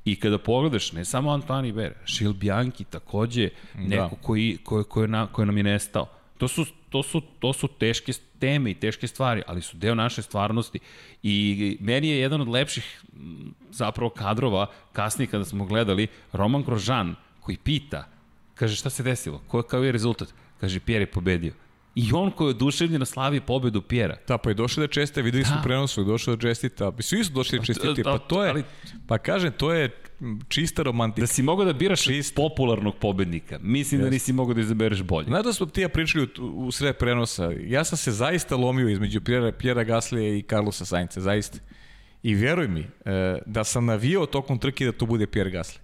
I 0.05 0.17
kada 0.17 0.39
pogledaš, 0.39 0.93
ne 0.93 1.05
samo 1.05 1.31
Antoni 1.31 1.73
Ber, 1.73 1.95
Šil 2.05 2.33
Bianchi 2.33 2.85
takođe 2.85 3.49
neko 3.75 4.17
koji, 4.23 4.59
koji, 4.65 4.85
koji, 4.85 5.09
koji 5.33 5.47
nam 5.47 5.57
je 5.57 5.63
nestao. 5.63 6.07
To 6.39 6.49
su, 6.49 6.67
to, 6.93 7.03
su, 7.03 7.21
to 7.21 7.53
su 7.53 7.69
teške 7.69 8.13
teme 8.39 8.71
i 8.71 8.75
teške 8.75 9.07
stvari, 9.09 9.43
ali 9.47 9.63
su 9.63 9.77
deo 9.77 9.95
naše 9.95 10.23
stvarnosti. 10.23 10.79
I 11.23 11.77
meni 11.81 12.09
je 12.09 12.19
jedan 12.19 12.41
od 12.41 12.49
lepših 12.49 13.03
m, 13.17 13.55
zapravo 13.71 14.11
kadrova, 14.11 14.67
kasnije 14.93 15.31
kada 15.31 15.45
smo 15.45 15.65
gledali, 15.65 16.09
Roman 16.33 16.63
Grožan, 16.63 17.15
koji 17.41 17.57
pita, 17.57 18.05
kaže 18.55 18.77
šta 18.77 18.91
se 18.91 19.03
desilo, 19.03 19.43
ko, 19.49 19.63
kao 19.63 19.83
je 19.83 19.93
rezultat? 19.93 20.29
Kaže, 20.61 20.81
Pierre 20.81 21.03
je 21.03 21.11
pobedio. 21.11 21.53
I 21.95 22.13
on 22.13 22.31
koji 22.31 22.47
je 22.47 22.51
oduševljen 22.51 22.99
na 22.99 23.05
slavi 23.05 23.41
pobedu 23.41 23.83
Pjera. 23.83 24.17
Da, 24.29 24.39
pa 24.39 24.51
je 24.51 24.55
došao 24.55 24.83
da 24.83 24.89
česte, 24.89 25.23
videli 25.23 25.45
smo 25.45 25.57
Da. 25.57 25.63
prenosu, 25.63 26.05
došao 26.05 26.37
da 26.37 26.43
čestita. 26.43 26.91
Pa 26.93 27.03
Svi 27.03 27.25
su 27.25 27.33
došli 27.33 27.59
da 27.59 27.65
čestiti, 27.65 28.03
pa 28.03 28.11
da, 28.13 28.19
to 28.19 28.45
je, 28.45 28.51
ali- 28.51 28.65
pa 29.07 29.19
kažem, 29.19 29.53
to 29.53 29.73
je 29.73 29.91
čista 30.49 30.83
romantika. 30.83 31.21
Da 31.21 31.27
si 31.27 31.43
mogao 31.43 31.65
da 31.65 31.73
biraš 31.73 32.03
Čist. 32.03 32.35
popularnog 32.35 32.95
pobednika. 32.97 33.59
Mislim 33.63 34.01
da 34.01 34.11
nisi 34.11 34.33
mogao 34.33 34.55
da 34.55 34.61
izabereš 34.61 35.03
bolje. 35.03 35.27
Znaš 35.27 35.45
da 35.45 35.53
smo 35.53 35.67
ti 35.67 35.81
ja 35.81 35.89
pričali 35.89 36.29
u, 36.39 36.43
u 36.43 36.71
sred 36.71 36.97
prenosa, 36.97 37.51
ja 37.61 37.85
sam 37.85 37.99
se 37.99 38.13
zaista 38.13 38.57
lomio 38.57 38.89
između 38.89 39.21
Pjera, 39.21 39.53
Pjera 39.53 39.85
Gaslija 39.85 40.37
i 40.37 40.43
Carlosa 40.43 40.85
Sainca, 40.85 41.21
zaista. 41.21 41.59
I 42.23 42.35
veruj 42.35 42.69
mi, 42.69 42.81
e, 42.81 42.89
da 43.47 43.65
sam 43.65 43.85
navio 43.87 44.27
tokom 44.27 44.59
trke 44.59 44.85
da 44.85 44.93
to 44.93 45.07
bude 45.07 45.27
Pierre 45.27 45.51
Gasly. 45.51 45.79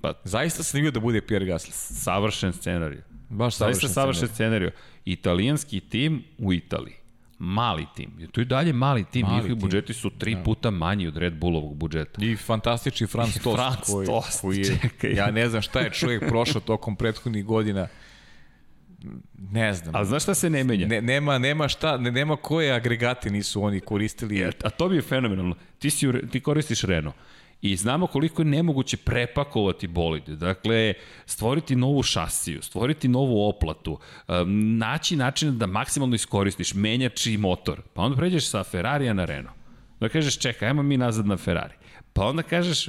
Pa, 0.00 0.12
Zaista 0.24 0.62
sam 0.62 0.78
navio 0.78 0.90
da 0.90 1.00
bude 1.00 1.20
Pierre 1.20 1.46
Gasly. 1.46 1.70
savršen 1.72 2.52
scenarij. 2.52 2.98
Baš 3.28 3.56
Zaista 3.56 3.80
savršen. 3.80 3.88
savršen 3.90 4.28
scenarij. 4.28 4.70
Italijanski 5.04 5.80
tim 5.80 6.24
u 6.38 6.52
Italiji. 6.52 6.94
Mali 7.38 7.86
tim. 7.96 8.10
Je 8.18 8.26
to 8.26 8.40
i 8.40 8.44
dalje 8.44 8.72
mali 8.72 9.04
tim. 9.04 9.22
Mali 9.22 9.34
Njihovi 9.34 9.54
budžeti 9.54 9.94
su 9.94 10.10
tri 10.10 10.36
puta 10.44 10.70
manji 10.70 11.06
od 11.06 11.16
Red 11.16 11.34
Bullovog 11.34 11.76
budžeta. 11.76 12.24
I 12.24 12.36
fantastični 12.36 13.06
Franz 13.06 13.38
Tost, 13.42 13.56
Franz 13.56 13.76
koji, 13.86 14.06
Tost, 14.06 14.40
koji 14.40 14.58
je, 14.58 14.64
čekaj. 14.64 15.12
ja 15.12 15.30
ne 15.30 15.48
znam 15.48 15.62
šta 15.62 15.80
je 15.80 15.90
čovjek 15.90 16.28
prošao 16.28 16.60
tokom 16.60 16.96
prethodnih 16.96 17.44
godina. 17.44 17.88
Ne 19.50 19.74
znam. 19.74 19.96
A 19.96 20.04
znaš 20.04 20.22
šta 20.22 20.34
se 20.34 20.50
ne 20.50 20.64
menja? 20.64 20.86
Ne, 20.86 21.02
nema, 21.02 21.38
nema 21.38 21.68
šta, 21.68 21.96
ne, 21.96 22.12
nema 22.12 22.36
koje 22.36 22.72
agregate 22.72 23.30
nisu 23.30 23.62
oni 23.62 23.80
koristili. 23.80 24.44
A 24.44 24.70
to 24.70 24.88
bi 24.88 24.96
je 24.96 25.02
fenomenalno. 25.02 25.56
Ti, 25.78 25.90
si, 25.90 26.08
ti 26.30 26.40
koristiš 26.40 26.82
Renault 26.82 27.16
I 27.64 27.76
znamo 27.76 28.06
koliko 28.06 28.42
je 28.42 28.46
nemoguće 28.46 28.96
prepakovati 28.96 29.86
bolid. 29.86 30.28
Dakle, 30.28 30.94
stvoriti 31.26 31.76
novu 31.76 32.02
šasiju, 32.02 32.62
stvoriti 32.62 33.08
novu 33.08 33.48
oplatu, 33.48 33.98
um, 34.28 34.78
naći 34.78 35.16
način 35.16 35.58
da 35.58 35.66
maksimalno 35.66 36.14
iskoristiš 36.14 36.74
menjač 36.74 37.26
i 37.26 37.36
motor. 37.36 37.80
Pa 37.94 38.02
onda 38.02 38.16
pređeš 38.16 38.48
sa 38.48 38.64
Ferrarija 38.64 39.12
na 39.12 39.24
Renault. 39.24 39.56
Da 40.00 40.08
kažeš, 40.08 40.38
čekaj, 40.38 40.68
ajmo 40.68 40.82
mi 40.82 40.96
nazad 40.96 41.26
na 41.26 41.36
Ferrari. 41.36 41.74
Pa 42.12 42.26
onda 42.26 42.42
kažeš, 42.42 42.88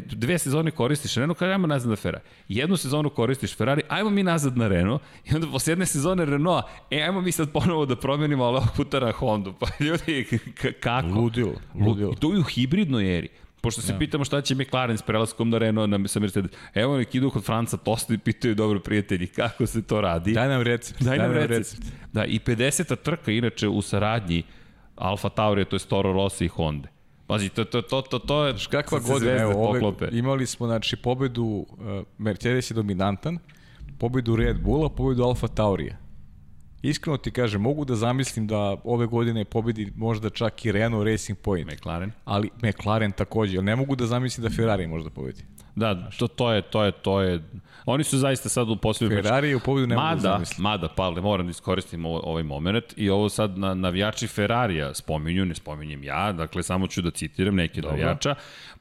dve 0.00 0.38
sezone 0.38 0.70
koristiš 0.70 1.14
Renault, 1.14 1.38
kaže 1.38 1.52
ajmo 1.52 1.66
nazad 1.66 1.90
na 1.90 1.96
Ferrari. 1.96 2.24
Jednu 2.48 2.76
sezonu 2.76 3.10
koristiš 3.10 3.56
Ferrari, 3.56 3.82
ajmo 3.88 4.10
mi 4.10 4.22
nazad 4.22 4.56
na 4.56 4.68
Renault. 4.68 5.02
I 5.24 5.34
onda 5.34 5.46
posle 5.46 5.72
jedne 5.72 5.86
sezone 5.86 6.24
Renault, 6.24 6.64
e 6.90 7.02
ajmo 7.02 7.20
mi 7.20 7.32
sad 7.32 7.52
ponovo 7.52 7.86
da 7.86 7.96
promenimo, 7.96 8.44
ali 8.44 8.56
ovog 8.56 8.68
puta 8.76 9.00
na 9.00 9.12
Hondu. 9.12 9.54
Pa 9.60 9.66
ljudi, 9.80 10.26
kako? 10.80 11.06
Ludilo, 11.06 11.54
ludilo. 11.74 12.12
I 12.12 12.16
to 12.16 12.32
je 12.32 12.38
u 12.38 12.42
hibridnoj 12.42 13.18
eri. 13.18 13.28
Pošto 13.62 13.82
se 13.82 13.92
ja. 13.92 13.98
pitamo 13.98 14.24
šta 14.24 14.40
će 14.40 14.54
McLaren 14.54 14.98
s 14.98 15.02
prelaskom 15.02 15.50
na 15.50 15.58
Renault 15.58 15.90
na, 15.90 16.08
sa 16.08 16.20
Mercedes. 16.20 16.50
Evo 16.74 16.96
nek 16.96 17.14
idu 17.14 17.30
kod 17.30 17.44
Franca 17.44 17.76
Tosta 17.76 18.14
i 18.14 18.18
pitaju 18.18 18.54
dobro 18.54 18.80
prijatelji 18.80 19.26
kako 19.26 19.66
se 19.66 19.82
to 19.82 20.00
radi. 20.00 20.32
Daj 20.32 20.48
nam 20.48 20.62
recept. 20.62 21.02
Daj, 21.02 21.18
Daj 21.18 21.28
nam 21.28 21.36
recept. 21.36 21.50
recept. 21.50 21.82
Da, 22.12 22.24
i 22.24 22.38
50. 22.38 22.96
trka 22.96 23.30
inače 23.30 23.68
u 23.68 23.82
saradnji 23.82 24.42
Alfa 24.96 25.28
Tauri, 25.28 25.64
to 25.64 25.76
je 25.76 25.80
Toro 25.80 26.12
Rossi 26.12 26.44
i 26.44 26.48
Honda. 26.48 26.88
Pazi, 27.26 27.48
to, 27.48 27.64
to, 27.64 27.82
to, 27.82 28.02
to, 28.02 28.18
to 28.18 28.46
je... 28.46 28.54
Kakva 28.70 28.98
godina, 28.98 29.32
evo, 29.32 29.68
ove, 29.68 30.08
imali 30.12 30.46
smo, 30.46 30.66
znači, 30.66 30.96
pobedu, 30.96 31.44
uh, 31.44 31.66
Mercedes 32.18 32.70
je 32.70 32.74
dominantan, 32.74 33.38
pobedu 33.98 34.36
Red 34.36 34.60
Bulla, 34.60 34.88
pobedu 34.88 35.22
Alfa 35.22 35.48
Taurija. 35.48 36.01
Iskreno 36.82 37.16
ti 37.16 37.30
kažem, 37.30 37.60
mogu 37.60 37.84
da 37.84 37.94
zamislim 37.94 38.46
da 38.46 38.76
ove 38.84 39.06
godine 39.06 39.44
pobedi 39.44 39.92
možda 39.96 40.30
čak 40.30 40.64
i 40.64 40.72
Renault 40.72 41.06
Racing 41.06 41.38
Point. 41.38 41.72
McLaren. 41.72 42.12
Ali 42.24 42.50
McLaren 42.62 43.12
takođe, 43.12 43.58
ali 43.58 43.64
ne 43.64 43.76
mogu 43.76 43.96
da 43.96 44.06
zamislim 44.06 44.42
da 44.42 44.56
Ferrari 44.56 44.86
možda 44.86 45.10
pobedi. 45.10 45.44
Da, 45.76 46.10
to, 46.18 46.28
to 46.28 46.52
je, 46.52 46.62
to 46.62 46.84
je, 46.84 46.92
to 46.92 47.20
je, 47.20 47.42
oni 47.86 48.04
su 48.04 48.18
zaista 48.18 48.48
sad 48.48 48.70
u 48.70 48.76
posljednju 48.76 49.16
Ferrari 49.16 49.48
je 49.48 49.56
u 49.56 49.60
pobedu 49.60 49.86
ne 49.86 49.96
mogu 49.96 50.14
da 50.14 50.20
zamisliti. 50.20 50.62
Mada, 50.62 50.88
Pavle, 50.88 51.20
moram 51.20 51.46
da 51.46 51.50
iskoristim 51.50 52.06
ovaj 52.06 52.42
moment 52.42 52.84
i 52.96 53.10
ovo 53.10 53.28
sad 53.28 53.58
na, 53.58 53.74
navijači 53.74 54.26
Ferrarija 54.26 54.94
spominju, 54.94 55.44
ne 55.44 55.54
spominjem 55.54 56.04
ja, 56.04 56.32
dakle 56.32 56.62
samo 56.62 56.86
ću 56.86 57.02
da 57.02 57.10
citiram 57.10 57.54
neki 57.54 57.80
Dobro. 57.80 57.96
navijača, 57.96 58.34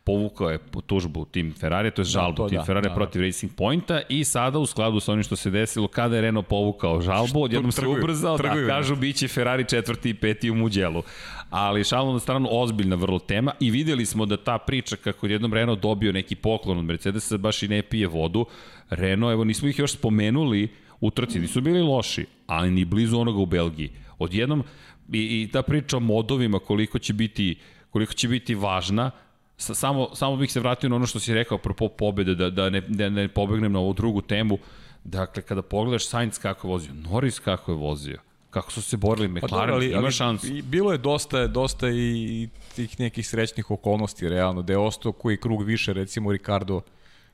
povukao 0.03 0.49
je 0.49 0.59
tužbu 0.85 1.25
tim 1.25 1.53
Ferrari, 1.59 1.91
to 1.91 2.01
je 2.01 2.03
da, 2.03 2.09
žalbu 2.09 2.37
da, 2.37 2.43
to, 2.43 2.49
tim 2.49 2.57
da, 2.57 2.63
Ferrari 2.63 2.89
da, 2.89 2.95
protiv 2.95 3.21
da. 3.21 3.25
Racing 3.25 3.51
Pointa 3.55 4.01
i 4.09 4.23
sada 4.23 4.59
u 4.59 4.65
skladu 4.65 4.99
sa 4.99 5.11
onim 5.11 5.23
što 5.23 5.35
se 5.35 5.49
desilo 5.49 5.87
kada 5.87 6.15
je 6.15 6.21
Renault 6.21 6.47
povukao 6.47 7.01
žalbu, 7.01 7.43
odjednom 7.43 7.71
se 7.71 7.87
ubrzao, 7.87 8.37
da, 8.37 8.43
trguju, 8.43 8.67
da, 8.67 8.73
kažu 8.73 8.95
biće 8.95 9.27
Ferrari 9.27 9.65
četvrti 9.65 10.09
i 10.09 10.13
peti 10.13 10.51
u 10.51 10.55
Muđelu. 10.55 11.03
Ali 11.51 11.83
šalno 11.83 12.13
na 12.13 12.19
stranu, 12.19 12.47
ozbiljna 12.51 12.95
vrlo 12.95 13.19
tema 13.19 13.51
i 13.59 13.71
videli 13.71 14.05
smo 14.05 14.25
da 14.25 14.37
ta 14.37 14.57
priča 14.57 14.95
kako 14.95 15.25
je 15.25 15.31
jednom 15.31 15.53
Renault 15.53 15.79
dobio 15.79 16.11
neki 16.11 16.35
poklon 16.35 16.77
od 16.77 16.85
Mercedesa 16.85 17.37
baš 17.37 17.63
i 17.63 17.67
ne 17.67 17.81
pije 17.81 18.07
vodu. 18.07 18.45
Renault, 18.89 19.33
evo 19.33 19.43
nismo 19.43 19.67
ih 19.67 19.79
još 19.79 19.91
spomenuli, 19.91 20.69
u 21.01 21.11
trci 21.11 21.39
nisu 21.39 21.61
bili 21.61 21.81
loši, 21.81 22.25
ali 22.47 22.71
ni 22.71 22.85
blizu 22.85 23.19
onoga 23.19 23.39
u 23.39 23.45
Belgiji. 23.45 23.89
Odjednom, 24.19 24.63
i, 25.11 25.41
i 25.41 25.49
ta 25.51 25.61
priča 25.61 25.97
o 25.97 25.99
modovima 25.99 26.59
koliko 26.59 26.99
će 26.99 27.13
biti 27.13 27.55
koliko 27.89 28.13
će 28.13 28.27
biti 28.27 28.55
važna, 28.55 29.11
samo, 29.57 30.09
samo 30.15 30.35
bih 30.35 30.51
se 30.51 30.59
vratio 30.59 30.89
na 30.89 30.95
ono 30.95 31.05
što 31.05 31.19
si 31.19 31.33
rekao 31.33 31.55
apropo 31.55 31.87
pobede, 31.87 32.35
da, 32.35 32.49
da, 32.49 32.69
ne, 32.69 32.81
da 32.81 33.09
ne 33.09 33.27
pobegnem 33.27 33.71
na 33.71 33.79
ovu 33.79 33.93
drugu 33.93 34.21
temu. 34.21 34.57
Dakle, 35.03 35.41
kada 35.41 35.61
pogledaš 35.61 36.07
Sainz 36.07 36.39
kako 36.39 36.67
je 36.67 36.71
vozio, 36.71 36.93
Norris 36.93 37.39
kako 37.39 37.71
je 37.71 37.77
vozio, 37.77 38.19
kako 38.51 38.71
su 38.71 38.81
se 38.81 38.97
borili 38.97 39.39
pa 39.41 39.45
McLaren, 39.45 39.69
pa, 39.69 39.75
ali, 39.75 39.87
ima 39.87 39.97
ali, 39.97 40.11
šansu. 40.11 40.47
Bilo 40.63 40.91
je 40.91 40.97
dosta, 40.97 41.47
dosta 41.47 41.89
i 41.89 42.49
tih 42.75 42.99
nekih 42.99 43.27
srećnih 43.27 43.71
okolnosti, 43.71 44.29
realno, 44.29 44.61
da 44.61 44.73
je 44.73 44.77
ostao 44.77 45.11
koji 45.11 45.37
krug 45.37 45.63
više, 45.63 45.93
recimo 45.93 46.31
Ricardo 46.31 46.81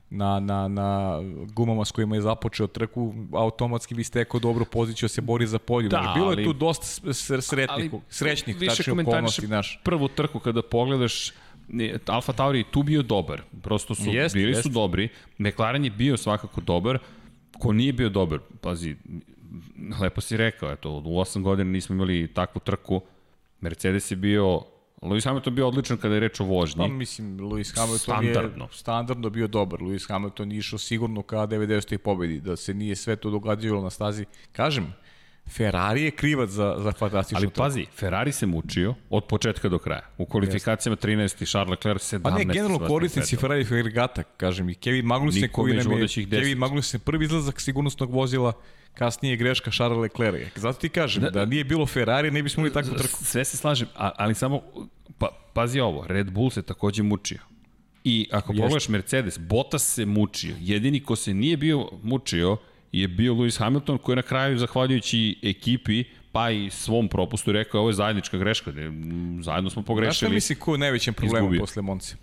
na, 0.10 0.40
na, 0.40 0.68
na 0.68 1.20
gumama 1.54 1.86
s 1.86 1.92
kojima 1.92 2.16
je 2.16 2.22
započeo 2.22 2.68
trku, 2.68 3.14
automatski 3.34 3.96
bi 3.96 4.04
stekao 4.04 4.40
dobru 4.40 4.66
poziciju, 4.66 5.08
da 5.08 5.10
se 5.10 5.22
bori 5.22 5.48
za 5.48 5.60
podiju. 5.60 5.90
Da, 5.90 6.14
bilo 6.16 6.32
je 6.32 6.44
tu 6.44 6.54
dosta 6.54 7.14
sretnih, 7.14 7.92
srećnih 8.10 8.58
tačnih 8.68 8.98
okolnosti. 9.08 9.48
Naš. 9.48 9.80
Prvu 9.84 10.08
trku 10.08 10.40
kada 10.40 10.62
pogledaš, 10.62 11.32
Alfa 12.06 12.34
Tauri 12.34 12.60
je 12.60 12.72
tu 12.72 12.84
bio 12.84 13.02
dobar. 13.02 13.42
Prosto 13.64 13.96
su, 13.96 14.10
jest, 14.10 14.36
bili 14.36 14.52
jest. 14.52 14.64
su 14.64 14.70
dobri. 14.70 15.10
McLaren 15.38 15.84
je 15.84 15.92
bio 15.92 16.18
svakako 16.18 16.62
dobar. 16.62 17.00
Ko 17.60 17.74
nije 17.74 17.94
bio 17.94 18.10
dobar, 18.10 18.40
pazi, 18.62 18.96
lepo 20.02 20.22
si 20.22 20.38
rekao, 20.38 20.72
eto, 20.72 20.92
u 20.92 21.02
8 21.02 21.42
godina 21.42 21.72
nismo 21.72 21.96
imali 21.96 22.34
takvu 22.34 22.60
trku. 22.60 23.02
Mercedes 23.62 24.12
je 24.12 24.16
bio 24.16 24.62
Lewis 25.02 25.26
Hamilton 25.26 25.56
bio 25.56 25.68
odličan 25.68 25.98
kada 25.98 26.14
je 26.14 26.20
reč 26.20 26.40
o 26.40 26.44
vožnji. 26.44 26.88
Pa 26.88 26.88
mislim, 26.88 27.38
Lewis 27.40 27.76
Hamilton 27.76 28.00
standardno. 28.00 28.66
je 28.66 28.70
standardno 28.72 29.30
bio 29.30 29.48
dobar. 29.48 29.80
Lewis 29.80 30.08
Hamilton 30.08 30.52
je 30.52 30.58
išao 30.58 30.80
sigurno 30.80 31.22
ka 31.22 31.38
90. 31.38 31.98
pobedi, 31.98 32.42
da 32.42 32.56
se 32.56 32.74
nije 32.74 32.96
sve 32.96 33.16
to 33.16 33.30
događalo 33.30 33.82
na 33.82 33.90
stazi. 33.90 34.26
Kažem, 34.52 34.94
Ferrari 35.50 36.04
je 36.04 36.12
krivac 36.12 36.50
za, 36.50 36.76
za 36.80 36.92
fantastičnu 36.92 37.38
Ali 37.38 37.50
pazi, 37.50 37.86
Ferrari 37.96 38.32
se 38.32 38.46
mučio 38.46 38.96
od 39.10 39.26
početka 39.26 39.70
do 39.70 39.80
kraja. 39.80 40.10
U 40.18 40.26
kvalifikacijama 40.26 40.96
13. 40.96 41.50
Charles 41.50 41.70
Leclerc 41.70 42.14
17. 42.14 42.24
Pa 42.24 42.30
ne, 42.30 42.46
generalno 42.46 42.88
korisnici 42.88 43.36
Ferrari 43.36 43.66
Ferrigata, 43.66 44.24
kažem 44.24 44.70
i 44.70 44.76
Kevin 44.76 45.06
Magnussen 45.06 45.50
koji 45.52 45.76
nam 45.76 45.92
je, 45.92 46.08
Kevin 46.30 46.58
Magnussen 46.58 47.00
prvi 47.00 47.26
izlazak 47.26 47.62
sigurnosnog 47.62 48.12
vozila 48.12 48.54
kasnije 48.94 49.36
greška 49.36 49.72
Charles 49.72 50.00
Leclerc. 50.00 50.48
Zato 50.56 50.80
ti 50.80 50.90
kažem, 50.90 51.24
da, 51.24 51.30
da 51.30 51.46
nije 51.46 51.64
bilo 51.64 51.86
Ferrari, 51.86 52.32
ne 52.32 52.44
bismo 52.44 52.62
imali 52.62 52.74
takvu 52.74 52.98
trku. 52.98 53.24
Sve 53.24 53.46
se 53.46 53.58
slažem, 53.58 53.88
ali 53.96 54.36
samo, 54.36 54.62
pa, 55.18 55.28
pazi 55.54 55.80
ovo, 55.80 56.08
Red 56.08 56.32
Bull 56.32 56.50
se 56.50 56.62
takođe 56.62 57.04
mučio. 57.04 57.40
I 58.04 58.28
ako 58.32 58.54
Jeste. 58.54 58.62
pogledaš 58.62 58.90
Mercedes, 58.90 59.40
Bottas 59.40 59.94
se 59.94 60.06
mučio. 60.06 60.56
Jedini 60.60 61.04
ko 61.04 61.16
se 61.16 61.34
nije 61.34 61.58
bio 61.58 61.90
mučio 62.04 62.58
je 62.92 63.08
bio 63.08 63.34
Lewis 63.34 63.60
Hamilton 63.60 63.98
koji 63.98 64.14
je 64.14 64.16
na 64.16 64.22
kraju, 64.22 64.58
zahvaljujući 64.58 65.40
ekipi, 65.44 66.04
pa 66.32 66.52
i 66.52 66.70
svom 66.70 67.08
propustu 67.08 67.52
rekao 67.52 67.82
ovo 67.82 67.90
je 67.90 67.94
zajednička 67.94 68.38
greška, 68.38 68.72
zajedno 69.42 69.70
smo 69.70 69.82
pogrešili. 69.82 70.12
Znaš 70.12 70.18
šta 70.18 70.30
misli 70.30 70.56
ko 70.56 70.74
je 70.74 70.78
najvećem 70.78 71.14
problemu 71.14 71.60
posle 71.60 71.82
Monci? 71.82 72.16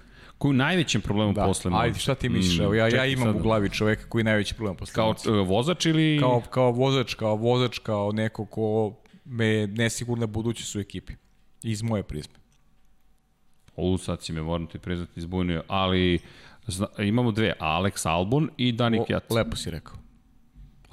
Koji 0.44 0.52
je 0.52 0.56
najvećem 0.56 1.00
problemom 1.00 1.34
da. 1.34 1.44
posle 1.44 1.70
Monci? 1.70 1.84
Ajde, 1.84 1.98
šta 1.98 2.14
ti 2.14 2.28
misliš? 2.28 2.58
Evo, 2.60 2.74
ja, 2.74 2.88
ja 2.88 3.06
imam 3.06 3.32
sad, 3.32 3.36
u 3.36 3.38
glavi 3.38 3.70
čoveka 3.70 4.08
koji 4.08 4.20
je 4.20 4.24
najveći 4.24 4.54
problem 4.54 4.76
posle 4.76 4.94
Kao 4.94 5.06
Monci. 5.06 5.28
vozač 5.30 5.86
ili... 5.86 6.18
Kao, 6.20 6.42
kao 6.50 6.70
vozač, 6.70 7.14
kao 7.14 7.36
vozač, 7.36 7.78
kao 7.78 8.12
neko 8.12 8.46
ko 8.46 8.94
me 9.24 9.66
nesigurna 9.66 10.26
budućnost 10.26 10.76
u 10.76 10.80
ekipi. 10.80 11.12
Iz 11.62 11.82
moje 11.82 12.02
prizme. 12.02 12.34
O, 13.76 13.98
sad 13.98 14.22
si 14.22 14.32
me 14.32 14.42
moram 14.42 14.66
ti 14.66 14.78
priznati 14.78 15.20
izbunio, 15.20 15.62
ali 15.68 16.18
zna, 16.66 16.86
imamo 16.98 17.32
dve, 17.32 17.52
Alex 17.60 18.08
Albon 18.08 18.50
i 18.56 18.72
Dani 18.72 19.00
Kjat. 19.06 19.30
Lepo 19.30 19.56
si 19.56 19.70
rekao. 19.70 20.03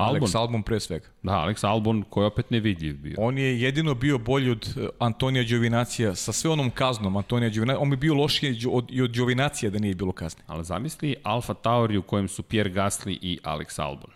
Albon. 0.02 0.22
Alex 0.22 0.38
Albon 0.38 0.64
pre 0.64 0.80
svega. 0.80 1.08
Da, 1.24 1.32
Alex 1.32 1.68
Albon 1.68 2.04
koji 2.10 2.24
je 2.24 2.28
opet 2.28 2.50
nevidljiv 2.50 2.98
bio. 2.98 3.16
On 3.20 3.38
je 3.38 3.62
jedino 3.62 3.94
bio 3.94 4.18
bolji 4.18 4.52
od 4.52 4.74
eh, 4.78 4.88
Antonija 5.00 5.44
Đovinacija 5.44 6.16
sa 6.16 6.32
sve 6.32 6.50
onom 6.50 6.72
kaznom 6.72 7.18
Antonija 7.18 7.50
Đovinacija. 7.50 7.82
On 7.82 7.90
bi 7.90 7.96
bio 7.96 8.14
lošiji 8.14 8.58
od, 8.72 8.88
i 8.90 9.02
od 9.02 9.12
Đovinacija 9.12 9.70
da 9.70 9.80
nije 9.80 9.96
bilo 9.96 10.12
kazne. 10.12 10.44
Ali 10.48 10.64
zamisli 10.64 11.16
Alfa 11.24 11.54
Tauri 11.54 11.98
u 11.98 12.02
kojem 12.02 12.28
su 12.28 12.44
Pierre 12.44 12.72
Gasly 12.72 13.18
i 13.22 13.40
Alex 13.44 13.82
Albon. 13.82 14.12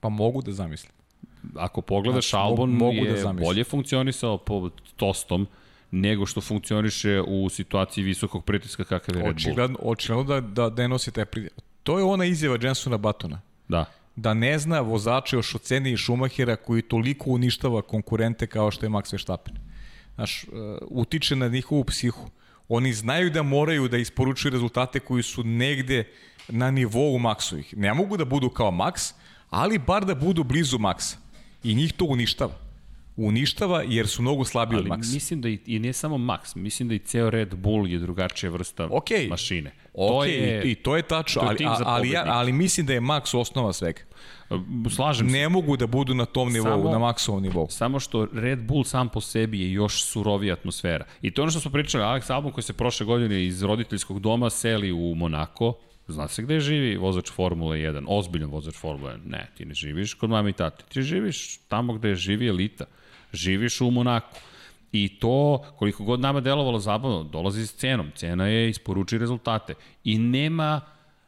Pa 0.00 0.08
mogu 0.08 0.42
da 0.42 0.52
zamislim. 0.52 0.92
Ako 1.56 1.80
pogledaš, 1.80 2.30
znači, 2.30 2.42
Albon 2.42 2.70
mogu 2.70 3.04
da 3.04 3.10
je 3.10 3.22
da 3.22 3.32
bolje 3.32 3.64
funkcionisao 3.64 4.38
po 4.38 4.70
tostom 4.96 5.46
nego 5.90 6.26
što 6.26 6.40
funkcioniše 6.40 7.20
u 7.20 7.48
situaciji 7.48 8.04
visokog 8.04 8.44
pritiska 8.44 8.84
kakav 8.84 9.16
je 9.16 9.22
Red 9.22 9.24
Bull. 9.24 9.36
Očigledno, 9.36 9.78
očigledno 9.82 10.24
da, 10.24 10.40
da, 10.40 10.70
da 10.70 10.88
nosi 10.88 11.12
taj 11.12 11.24
pritisak. 11.24 11.73
To 11.84 11.98
je 11.98 12.04
ona 12.04 12.24
izjava 12.24 12.58
Jensona 12.62 12.96
Batona. 12.96 13.40
Da. 13.68 13.84
Da 14.16 14.34
ne 14.34 14.58
zna 14.58 14.80
vozače 14.80 15.36
još 15.36 15.54
oceni 15.54 15.92
i 15.92 15.96
Šumahira 15.96 16.56
koji 16.56 16.82
toliko 16.82 17.30
uništava 17.30 17.82
konkurente 17.82 18.46
kao 18.46 18.70
što 18.70 18.86
je 18.86 18.90
Max 18.90 19.12
Verstappen. 19.12 19.54
Znaš, 20.14 20.44
uh, 20.44 20.52
utiče 20.90 21.36
na 21.36 21.48
njihovu 21.48 21.84
psihu. 21.84 22.30
Oni 22.68 22.92
znaju 22.92 23.30
da 23.30 23.42
moraju 23.42 23.88
da 23.88 23.96
isporučuju 23.96 24.52
rezultate 24.52 25.00
koji 25.00 25.22
su 25.22 25.44
negde 25.44 26.04
na 26.48 26.70
nivou 26.70 27.18
Maxovih. 27.18 27.76
Ne 27.76 27.94
mogu 27.94 28.16
da 28.16 28.24
budu 28.24 28.50
kao 28.50 28.70
Max, 28.70 29.12
ali 29.50 29.78
bar 29.78 30.04
da 30.04 30.14
budu 30.14 30.44
blizu 30.44 30.78
Maxa. 30.78 31.16
I 31.62 31.74
njih 31.74 31.92
to 31.92 32.04
uništava 32.04 32.63
uništava 33.16 33.82
jer 33.88 34.08
su 34.08 34.22
mnogo 34.22 34.44
slabiji 34.44 34.78
od 34.78 34.86
Max. 34.86 35.14
mislim 35.14 35.40
da 35.40 35.48
i, 35.48 35.58
i 35.66 35.78
ne 35.78 35.92
samo 35.92 36.18
Max, 36.18 36.56
mislim 36.56 36.88
da 36.88 36.94
i 36.94 36.98
ceo 36.98 37.30
Red 37.30 37.54
Bull 37.54 37.88
je 37.88 37.98
drugačija 37.98 38.50
vrsta 38.50 38.88
okay. 38.88 39.30
mašine. 39.30 39.72
Ok, 39.94 40.10
to 40.10 40.24
je, 40.24 40.62
i, 40.64 40.70
i 40.70 40.74
to 40.74 40.96
je 40.96 41.02
tačno, 41.02 41.42
to 41.42 41.50
je 41.50 41.68
ali, 41.68 41.84
ali, 41.84 42.10
ja, 42.10 42.24
ali 42.26 42.52
mislim 42.52 42.86
da 42.86 42.92
je 42.92 43.00
Max 43.00 43.36
osnova 43.36 43.72
svega. 43.72 44.00
Slažem 44.94 45.28
se. 45.28 45.32
Ne 45.32 45.48
mogu 45.48 45.76
da 45.76 45.86
budu 45.86 46.14
na 46.14 46.24
tom 46.24 46.52
nivou, 46.52 46.82
samo, 46.82 46.90
na 46.90 46.98
maksovom 46.98 47.42
nivou. 47.42 47.68
Samo 47.70 48.00
što 48.00 48.28
Red 48.32 48.58
Bull 48.58 48.84
sam 48.84 49.08
po 49.08 49.20
sebi 49.20 49.60
je 49.60 49.72
još 49.72 50.04
surovija 50.04 50.52
atmosfera. 50.52 51.04
I 51.22 51.30
to 51.30 51.40
je 51.40 51.42
ono 51.42 51.50
što 51.50 51.60
smo 51.60 51.70
pričali, 51.70 52.04
Alex 52.04 52.32
Albon 52.32 52.52
koji 52.52 52.64
se 52.64 52.72
prošle 52.72 53.06
godine 53.06 53.44
iz 53.46 53.62
roditeljskog 53.62 54.20
doma 54.20 54.50
seli 54.50 54.92
u 54.92 55.14
Monako, 55.14 55.74
Zna 56.08 56.28
se 56.28 56.42
gde 56.42 56.60
živi 56.60 56.96
vozač 56.96 57.30
Formule 57.32 57.78
1, 57.78 58.04
ozbiljan 58.08 58.50
vozač 58.50 58.76
Formule 58.76 59.12
1. 59.12 59.18
Ne, 59.24 59.50
ti 59.56 59.64
ne 59.64 59.74
živiš 59.74 60.14
kod 60.14 60.30
mame 60.30 60.50
i 60.50 60.52
tate. 60.52 60.84
Ti 60.88 61.02
živiš 61.02 61.58
tamo 61.68 61.94
gde 61.94 62.14
živi 62.14 62.48
elita 62.48 62.84
živiš 63.34 63.80
u 63.80 63.90
Monaku. 63.90 64.36
I 64.92 65.18
to, 65.20 65.64
koliko 65.76 66.04
god 66.04 66.20
nama 66.20 66.40
delovalo 66.40 66.78
zabavno, 66.78 67.24
dolazi 67.24 67.66
s 67.66 67.74
cenom. 67.74 68.10
Cena 68.14 68.46
je 68.46 68.70
isporuči 68.70 69.18
rezultate. 69.18 69.74
I 70.04 70.18
nema 70.18 70.80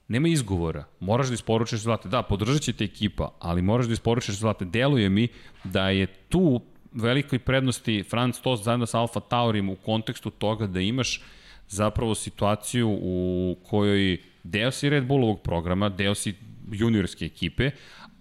nema 0.08 0.28
izgovora. 0.28 0.84
Moraš 1.00 1.28
da 1.28 1.34
isporučiš 1.34 1.72
rezultate. 1.72 2.08
Da, 2.08 2.22
podržat 2.22 2.62
će 2.62 2.72
te 2.72 2.84
ekipa, 2.84 3.30
ali 3.38 3.62
moraš 3.62 3.86
da 3.86 3.92
isporučiš 3.92 4.28
rezultate. 4.28 4.64
Deluje 4.64 5.08
mi 5.08 5.28
da 5.64 5.88
je 5.88 6.06
tu 6.06 6.60
velikoj 6.92 7.38
prednosti 7.38 8.04
Franz 8.10 8.40
Tost 8.40 8.64
zajedno 8.64 8.86
sa 8.86 9.00
Alfa 9.00 9.20
Taurim 9.20 9.68
u 9.68 9.76
kontekstu 9.76 10.30
toga 10.30 10.66
da 10.66 10.80
imaš 10.80 11.20
zapravo 11.68 12.14
situaciju 12.14 12.98
u 13.02 13.56
kojoj 13.68 14.18
deo 14.42 14.70
si 14.70 14.90
Red 14.90 15.06
Bullovog 15.06 15.42
programa, 15.42 15.88
deo 15.88 16.14
si 16.14 16.34
juniorske 16.72 17.24
ekipe, 17.24 17.70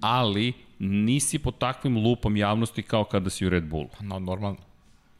ali 0.02 0.54
nisi 0.79 1.39
pod 1.39 1.57
takvim 1.57 1.97
lupom 1.97 2.38
javnosti 2.38 2.81
kao 2.81 3.03
kada 3.03 3.29
si 3.29 3.45
u 3.45 3.49
Red 3.49 3.63
Bullu. 3.63 3.89
No, 3.99 4.19
normalno. 4.19 4.57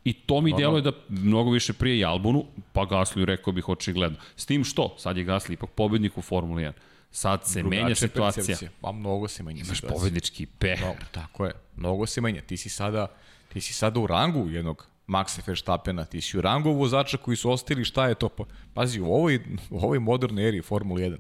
I 0.04 0.14
to 0.14 0.42
mi 0.42 0.54
djeluje 0.54 0.82
da 0.82 0.92
mnogo 1.10 1.52
više 1.52 1.74
prije 1.74 1.98
i 1.98 2.06
Albonu, 2.06 2.46
pa 2.74 2.82
Gasly 2.82 3.26
rekao 3.26 3.54
bih 3.54 3.70
očigledno. 3.70 4.18
S 4.36 4.46
tim 4.46 4.64
što, 4.64 4.96
sad 4.98 5.18
je 5.18 5.26
Gasly 5.26 5.54
ipak 5.54 5.70
pobednik 5.70 6.18
u 6.18 6.22
Formuli 6.22 6.64
1. 6.64 6.72
Sad 7.12 7.48
se 7.48 7.60
Drugače 7.62 7.82
menja 7.82 7.96
situacija. 7.96 8.44
Percepcija. 8.46 8.72
Pa 8.82 8.92
mnogo 8.92 9.28
se 9.28 9.44
menja 9.44 9.64
Imaš 9.64 9.78
situacija. 9.78 9.98
pobednički 9.98 10.46
peh. 10.46 10.82
No, 10.82 10.94
tako 11.12 11.46
je. 11.46 11.54
Mnogo 11.76 12.06
se 12.06 12.22
menja. 12.22 12.42
Ti 12.42 12.58
si 12.58 12.70
sada, 12.70 13.08
ti 13.54 13.62
si 13.62 13.74
sada 13.74 14.00
u 14.00 14.08
rangu 14.08 14.50
jednog 14.50 14.88
Maxa 15.08 15.42
Verstappena, 15.48 16.06
ti 16.06 16.22
si 16.22 16.38
u 16.38 16.42
rangu 16.42 16.72
vozača 16.72 17.18
koji 17.18 17.38
su 17.38 17.52
ostali, 17.52 17.86
šta 17.86 18.08
je 18.08 18.16
to? 18.16 18.30
Pa, 18.30 18.44
pazi, 18.74 19.00
u 19.00 19.06
ovoj, 19.06 19.40
u 19.70 19.78
ovoj 19.78 20.00
modernoj 20.00 20.48
eri 20.48 20.62
Formula 20.62 21.00
1, 21.00 21.18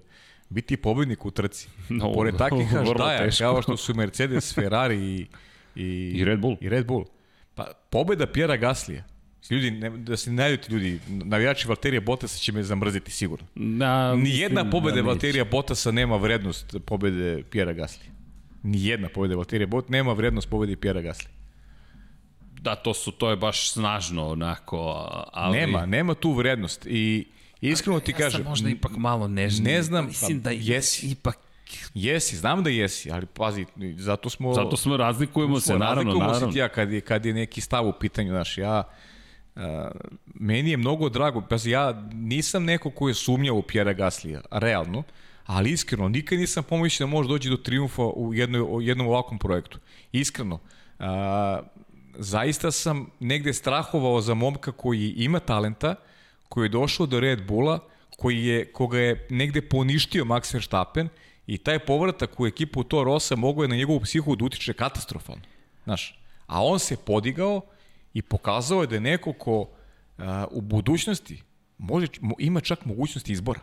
biti 0.50 0.78
pobednik 0.78 1.26
u 1.26 1.32
trci. 1.32 1.70
No, 1.90 2.14
Pored 2.14 2.38
takvih 2.38 2.68
haždaja, 2.78 3.30
kao 3.38 3.62
što 3.62 3.78
su 3.78 3.94
Mercedes, 3.94 4.56
Ferrari 4.56 4.98
i, 4.98 5.28
i, 5.76 6.12
I 6.16 6.26
Red 6.26 6.40
Bull. 6.40 6.58
I 6.62 6.70
Red 6.70 6.86
Bull. 6.86 7.06
Pa, 7.56 7.72
pobeda 7.90 8.28
Pjera 8.28 8.58
Gaslija. 8.58 9.04
Ljudi, 9.50 9.72
ne, 9.72 9.90
da 9.90 10.18
se 10.18 10.32
najuti 10.32 10.72
ljudi, 10.72 11.00
navijači 11.08 11.68
Valterija 11.68 12.02
Bottasa 12.02 12.38
će 12.38 12.52
me 12.52 12.64
zamrziti 12.64 13.12
sigurno. 13.12 13.48
Na, 13.56 14.16
Nijedna 14.16 14.70
pobeda 14.70 14.96
da 14.96 15.02
Valterija 15.02 15.46
Bottasa 15.46 15.92
nema 15.92 16.16
vrednost 16.16 16.76
pobede 16.86 17.44
Pjera 17.50 17.74
Gaslija. 17.74 18.12
Nijedna 18.64 19.10
pobeda 19.10 19.36
Valterija 19.36 19.68
Bottasa 19.68 19.92
nema 19.92 20.14
vrednost 20.14 20.50
pobede 20.50 20.76
Pjera 20.76 21.02
Gaslija. 21.02 21.30
Da, 22.62 22.76
to 22.76 22.94
su, 22.94 23.12
to 23.12 23.30
je 23.30 23.36
baš 23.36 23.72
snažno 23.72 24.28
onako, 24.28 24.78
ali... 25.34 25.58
Nema, 25.58 25.86
nema 25.86 26.14
tu 26.14 26.34
vrednost 26.34 26.86
i 26.86 27.28
iskreno 27.62 28.00
ti 28.00 28.12
ja 28.12 28.18
kažem... 28.18 28.41
Ja 28.41 28.44
sam 28.44 28.50
možda 28.50 28.70
ipak 28.70 28.91
malo 28.98 29.28
nežniji. 29.28 29.74
Ne 29.74 29.84
znam, 29.84 30.06
mislim 30.06 30.41
da 30.41 30.52
jesi. 30.52 31.08
ipak 31.08 31.38
Jesi, 31.94 32.38
znam 32.38 32.63
da 32.63 32.70
jesi, 32.70 33.12
ali 33.12 33.26
pazi, 33.26 33.65
zato 33.98 34.30
smo... 34.30 34.54
Zato 34.54 34.78
smo 34.78 34.98
razlikujemo 34.98 35.60
se, 35.60 35.74
naravno, 35.74 35.96
razlikujemo 35.96 36.32
naravno. 36.32 36.52
se 36.52 36.60
ja 36.60 36.70
kad 36.70 36.91
je, 36.91 37.02
kad 37.02 37.26
je 37.26 37.34
neki 37.34 37.62
stav 37.62 37.88
u 37.88 37.94
pitanju, 38.00 38.30
znaš, 38.30 38.58
ja... 38.58 38.84
Uh, 39.56 39.62
meni 40.26 40.72
je 40.72 40.78
mnogo 40.78 41.10
drago, 41.10 41.41
pazi, 41.41 41.70
ja 41.70 42.08
nisam 42.13 42.63
neko 42.63 42.89
ko 42.89 43.08
je 43.08 43.13
sumnjao 43.13 43.56
u 43.56 43.62
Pjera 43.62 43.94
Gaslija, 43.94 44.41
realno, 44.52 45.04
ali 45.46 45.72
iskreno, 45.72 46.10
nikad 46.10 46.39
nisam 46.39 46.63
pomišljao 46.63 47.08
da 47.08 47.12
može 47.12 47.30
doći 47.30 47.50
do 47.50 47.58
triumfa 47.58 48.02
u 48.02 48.34
jednoj, 48.34 48.86
jednom 48.86 49.08
ovakvom 49.08 49.39
projektu. 49.39 49.80
Iskreno, 50.12 50.56
uh, 50.56 51.06
zaista 52.13 52.72
sam 52.72 53.08
negde 53.20 53.54
strahovao 53.54 54.22
za 54.22 54.34
momka 54.34 54.72
koji 54.72 55.13
ima 55.18 55.39
talenta, 55.39 55.96
koji 56.50 56.66
je 56.66 56.70
došao 56.70 57.06
do 57.06 57.20
Red 57.20 57.48
Bulla, 57.48 57.80
koji 58.18 58.46
je, 58.46 58.66
koga 58.72 59.00
je 59.00 59.28
negde 59.30 59.62
poništio 59.62 60.26
Max 60.26 60.54
Verstappen 60.54 61.10
i 61.48 61.58
taj 61.58 61.80
povratak 61.80 62.40
u 62.40 62.48
ekipu 62.48 62.84
to 62.84 63.04
Rosa 63.04 63.36
mogo 63.36 63.64
je 63.64 63.68
na 63.68 63.76
njegovu 63.76 64.00
psihu 64.00 64.36
da 64.36 64.46
utiče 64.46 64.74
katastrofalno. 64.74 65.44
Znaš, 65.84 66.20
a 66.48 66.64
on 66.64 66.80
se 66.80 66.98
podigao 66.98 67.62
i 68.14 68.22
pokazao 68.22 68.82
je 68.82 68.88
da 68.88 68.96
je 68.96 69.02
neko 69.02 69.34
ko 69.34 69.70
a, 70.18 70.46
u 70.52 70.62
budućnosti 70.62 71.42
može, 71.78 72.08
ima 72.40 72.60
čak 72.62 72.86
mogućnost 72.86 73.30
izbora. 73.30 73.60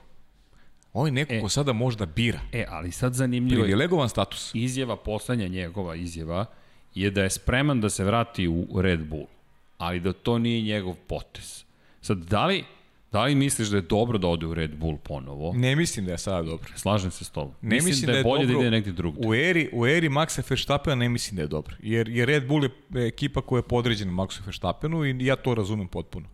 On 0.92 1.06
je 1.06 1.12
neko 1.12 1.34
e, 1.34 1.40
ko 1.40 1.48
sada 1.48 1.72
možda 1.72 2.06
bira. 2.06 2.40
E, 2.52 2.66
ali 2.68 2.92
sad 2.92 3.14
zanimljivo 3.14 3.64
je... 3.64 3.76
legovan 3.76 4.08
status. 4.08 4.50
Izjava, 4.54 4.96
poslednja 4.96 5.48
njegova 5.48 5.94
izjava, 5.94 6.46
je 6.94 7.10
da 7.10 7.22
je 7.22 7.30
spreman 7.30 7.80
da 7.80 7.90
se 7.90 8.04
vrati 8.04 8.48
u 8.48 8.82
Red 8.82 9.06
Bull, 9.06 9.26
ali 9.78 10.00
da 10.00 10.12
to 10.12 10.38
nije 10.38 10.62
njegov 10.62 10.94
potez. 11.06 11.64
Sad, 12.02 12.18
da 12.18 12.46
li, 12.46 12.64
da 13.12 13.24
li 13.24 13.34
misliš 13.34 13.68
da 13.68 13.76
je 13.76 13.82
dobro 13.82 14.18
da 14.18 14.28
ode 14.28 14.46
u 14.46 14.54
Red 14.54 14.76
Bull 14.76 14.98
ponovo? 14.98 15.52
Ne 15.56 15.76
mislim 15.76 16.06
da 16.06 16.12
je 16.12 16.18
sada 16.18 16.42
dobro. 16.42 16.68
Slažem 16.76 17.10
se 17.10 17.24
s 17.24 17.30
tobom. 17.30 17.54
Ne 17.62 17.74
mislim, 17.74 17.90
mislim 17.90 18.06
da, 18.06 18.12
je 18.12 18.14
da 18.14 18.18
je 18.18 18.24
bolje 18.24 18.46
dobro, 18.46 18.58
da 18.58 18.60
ide 18.60 18.70
negdje 18.70 18.92
drugdje. 18.92 19.28
U 19.28 19.34
eri, 19.34 19.70
u 19.72 19.86
eri 19.86 20.08
Maxa 20.08 20.50
Verstappena 20.50 20.96
ne 20.96 21.08
mislim 21.08 21.36
da 21.36 21.42
je 21.42 21.48
dobro. 21.48 21.76
Jer, 21.82 22.08
jer 22.08 22.28
Red 22.28 22.46
Bull 22.46 22.64
je 22.64 22.70
ekipa 23.06 23.40
koja 23.40 23.58
je 23.58 23.62
podređena 23.62 24.12
Maxu 24.12 24.46
Verstappenu 24.46 25.04
i 25.04 25.26
ja 25.26 25.36
to 25.36 25.54
razumem 25.54 25.88
potpuno. 25.88 26.28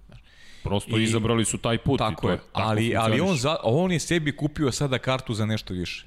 Prosto 0.62 0.98
I, 0.98 1.02
izabrali 1.02 1.44
su 1.44 1.58
taj 1.58 1.78
put 1.78 1.98
tako 1.98 2.12
i 2.12 2.22
to 2.22 2.30
je, 2.30 2.34
je. 2.34 2.40
ali, 2.52 2.96
ali 2.96 3.20
on, 3.20 3.36
za, 3.36 3.56
on 3.62 3.92
je 3.92 4.00
sebi 4.00 4.36
kupio 4.36 4.72
sada 4.72 4.98
kartu 4.98 5.34
za 5.34 5.46
nešto 5.46 5.74
više. 5.74 6.06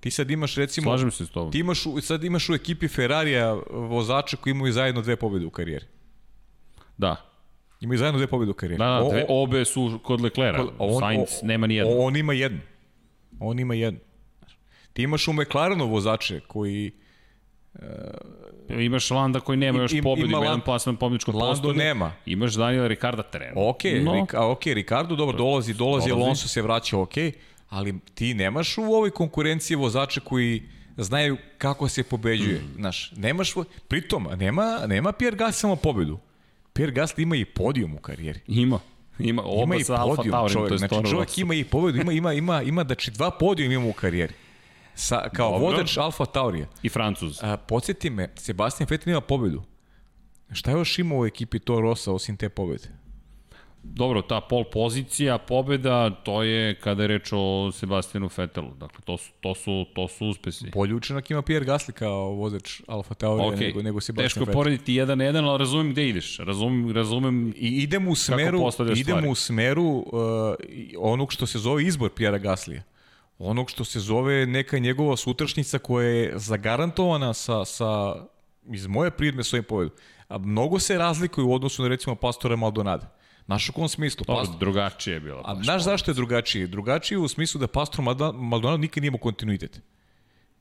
Ti 0.00 0.10
sad 0.10 0.30
imaš 0.30 0.54
recimo... 0.54 0.90
Slažem 0.90 1.10
se 1.10 1.26
s 1.26 1.30
tobom. 1.30 1.52
Ti 1.52 1.58
imaš, 1.58 1.84
sad 2.02 2.24
imaš 2.24 2.48
u 2.48 2.54
ekipi 2.54 2.88
Ferrarija 2.88 3.52
vozača 3.70 4.36
koji 4.36 4.50
imaju 4.50 4.72
zajedno 4.72 5.02
dve 5.02 5.16
pobjede 5.16 5.46
u 5.46 5.50
karijeri. 5.50 5.86
Da. 6.96 7.33
Imaju 7.84 7.98
zajedno 7.98 8.18
dve 8.18 8.26
pobjede 8.26 8.50
u 8.50 8.54
karijeri. 8.54 8.78
Da, 8.78 9.00
da, 9.02 9.08
dve, 9.10 9.26
obe 9.28 9.64
su 9.64 10.00
kod 10.02 10.20
Leclera. 10.20 10.66
On, 10.78 11.00
Sainz 11.00 11.28
o, 11.42 11.46
nema 11.46 11.66
ni 11.66 11.74
jednu. 11.74 11.94
On 11.98 12.16
ima 12.16 12.32
jednu. 12.32 12.60
On 13.40 13.58
ima 13.58 13.74
jednu. 13.74 14.00
Ti 14.92 15.02
imaš 15.02 15.28
u 15.28 15.32
McLarenu 15.32 15.86
vozače 15.86 16.40
koji... 16.40 16.92
Uh, 17.74 17.80
imaš 18.68 19.10
Landa 19.10 19.40
koji 19.40 19.58
nema 19.58 19.82
još 19.82 19.92
pobedu, 20.02 20.26
ima, 20.26 20.38
ima 20.38 20.46
jedan 20.46 20.60
plasman 20.60 20.96
pobjedičkog 20.96 21.34
Lando 21.34 21.72
nema. 21.72 22.12
Imaš 22.26 22.54
Daniela 22.54 22.86
Ricarda 22.86 23.22
trenutno. 23.22 23.68
Ok, 23.68 23.84
no. 24.02 24.14
Rik, 24.14 24.34
a, 24.34 24.50
ok, 24.50 24.64
Ricardo 24.64 25.16
dobro 25.16 25.38
dolazi, 25.38 25.74
dolazi, 25.74 26.08
dolazi. 26.08 26.24
Alonso 26.24 26.48
se 26.48 26.62
vraća, 26.62 26.98
ok 26.98 27.14
ali 27.74 27.94
ti 28.14 28.34
nemaš 28.34 28.78
u 28.78 28.82
ovoj 28.82 29.10
konkurenciji 29.10 29.76
vozača 29.76 30.20
koji 30.20 30.62
znaju 30.96 31.36
kako 31.58 31.88
se 31.88 32.02
pobeđuje. 32.02 32.58
Mm. 32.58 32.74
Znaš, 32.76 33.12
nemaš, 33.16 33.54
pritom, 33.88 34.28
nema, 34.36 34.80
nema 34.86 35.12
Pierre 35.12 35.36
Gasly 35.36 35.52
samo 35.52 35.76
pobedu. 35.76 36.18
Pierre 36.74 36.92
Gasly 36.92 37.22
ima 37.22 37.36
i 37.36 37.44
podijum 37.44 37.94
u 37.94 37.98
karijeri. 37.98 38.40
Ima. 38.46 38.80
Ima, 39.18 39.42
oba 39.44 39.62
ima 39.62 39.76
i 39.76 39.84
sa 39.84 39.94
Alfa 39.94 40.22
čovjek, 40.48 40.68
to 40.68 40.74
je 40.74 40.78
znači, 40.78 41.10
čovjek 41.10 41.38
ima 41.38 41.54
i 41.54 41.64
pobedu, 41.64 42.00
ima, 42.00 42.12
ima, 42.12 42.32
ima, 42.32 42.62
ima, 42.62 42.84
znači 42.84 43.10
dva 43.10 43.30
podijum 43.30 43.72
ima 43.72 43.86
u 43.86 43.92
karijeri. 43.92 44.34
Sa, 44.94 45.28
kao 45.32 45.50
Dobro. 45.50 45.66
vodač 45.66 45.96
Alfa 45.96 46.24
Taurija. 46.24 46.66
I 46.82 46.88
Francuz. 46.88 47.38
A, 47.42 47.56
podsjeti 47.56 48.10
me, 48.10 48.28
Sebastian 48.36 48.86
Vettel 48.90 49.10
ima 49.10 49.20
pobedu. 49.20 49.62
Šta 50.52 50.70
je 50.70 50.74
još 50.74 50.98
imao 50.98 51.18
u 51.18 51.26
ekipi 51.26 51.58
Toro 51.58 51.80
Rosa 51.80 52.12
osim 52.12 52.36
te 52.36 52.48
pobede? 52.48 53.03
Dobro, 53.84 54.22
ta 54.22 54.40
pol 54.40 54.64
pozicija, 54.64 55.38
pobeda, 55.38 56.10
to 56.10 56.42
je 56.42 56.74
kada 56.74 57.02
je 57.02 57.08
reč 57.08 57.32
o 57.32 57.70
Sebastianu 57.72 58.28
Fetelu. 58.28 58.70
Dakle, 58.80 59.00
to 59.04 59.16
su, 59.16 59.32
to 59.40 59.54
su, 59.54 59.84
to 59.94 60.08
su 60.08 60.26
uspesi. 60.26 60.70
Bolji 60.74 60.94
učinak 60.94 61.30
ima 61.30 61.42
Pierre 61.42 61.66
Gasly 61.66 61.92
kao 61.92 62.30
vozač 62.30 62.80
Alfa 62.86 63.14
Tauri 63.14 63.42
okay. 63.42 63.66
nego, 63.66 63.82
nego 63.82 64.00
Sebastian 64.00 64.24
Teško 64.24 64.40
Vettel. 64.40 64.54
porediti 64.54 64.94
jedan 64.94 65.18
na 65.18 65.24
jedan, 65.24 65.44
ali 65.44 65.58
razumem 65.58 65.92
gde 65.92 66.08
ideš. 66.08 66.38
Razumem, 66.38 66.90
razumem 66.90 67.54
I 67.56 67.68
idemo 67.68 68.10
u 68.10 68.14
smeru, 68.14 68.70
idemo 68.96 69.30
u 69.30 69.34
smeru 69.34 69.84
uh, 69.84 70.04
onog 70.98 71.32
što 71.32 71.46
se 71.46 71.58
zove 71.58 71.84
izbor 71.84 72.10
Pierre 72.10 72.38
Gaslija. 72.38 72.82
Onog 73.38 73.70
što 73.70 73.84
se 73.84 74.00
zove 74.00 74.46
neka 74.46 74.78
njegova 74.78 75.16
sutrašnjica 75.16 75.78
koja 75.78 76.08
je 76.08 76.32
zagarantovana 76.38 77.34
sa, 77.34 77.64
sa 77.64 78.14
iz 78.72 78.86
moje 78.86 79.10
pridme 79.10 79.44
svojim 79.44 79.64
povedom. 79.64 79.96
A 80.28 80.38
mnogo 80.38 80.78
se 80.78 80.98
razlikuju 80.98 81.48
u 81.48 81.54
odnosu 81.54 81.82
na 81.82 81.88
recimo 81.88 82.14
Pastora 82.14 82.56
Maldonada. 82.56 83.13
Znaš 83.46 83.68
u 83.68 83.72
kom 83.72 83.88
smislu? 83.88 84.24
Dobro, 84.26 84.44
drugačije 84.60 85.14
je 85.14 85.20
bilo. 85.20 85.42
A 85.44 85.62
znaš 85.62 85.82
zašto 85.82 86.10
je 86.10 86.14
drugačije? 86.14 86.66
Drugačije 86.66 87.18
u 87.18 87.28
smislu 87.28 87.58
da 87.58 87.66
Pastor 87.66 88.04
Maldonado 88.34 88.76
nikad 88.76 89.02
nije 89.02 89.08
imao 89.08 89.18
kontinuitet. 89.18 89.80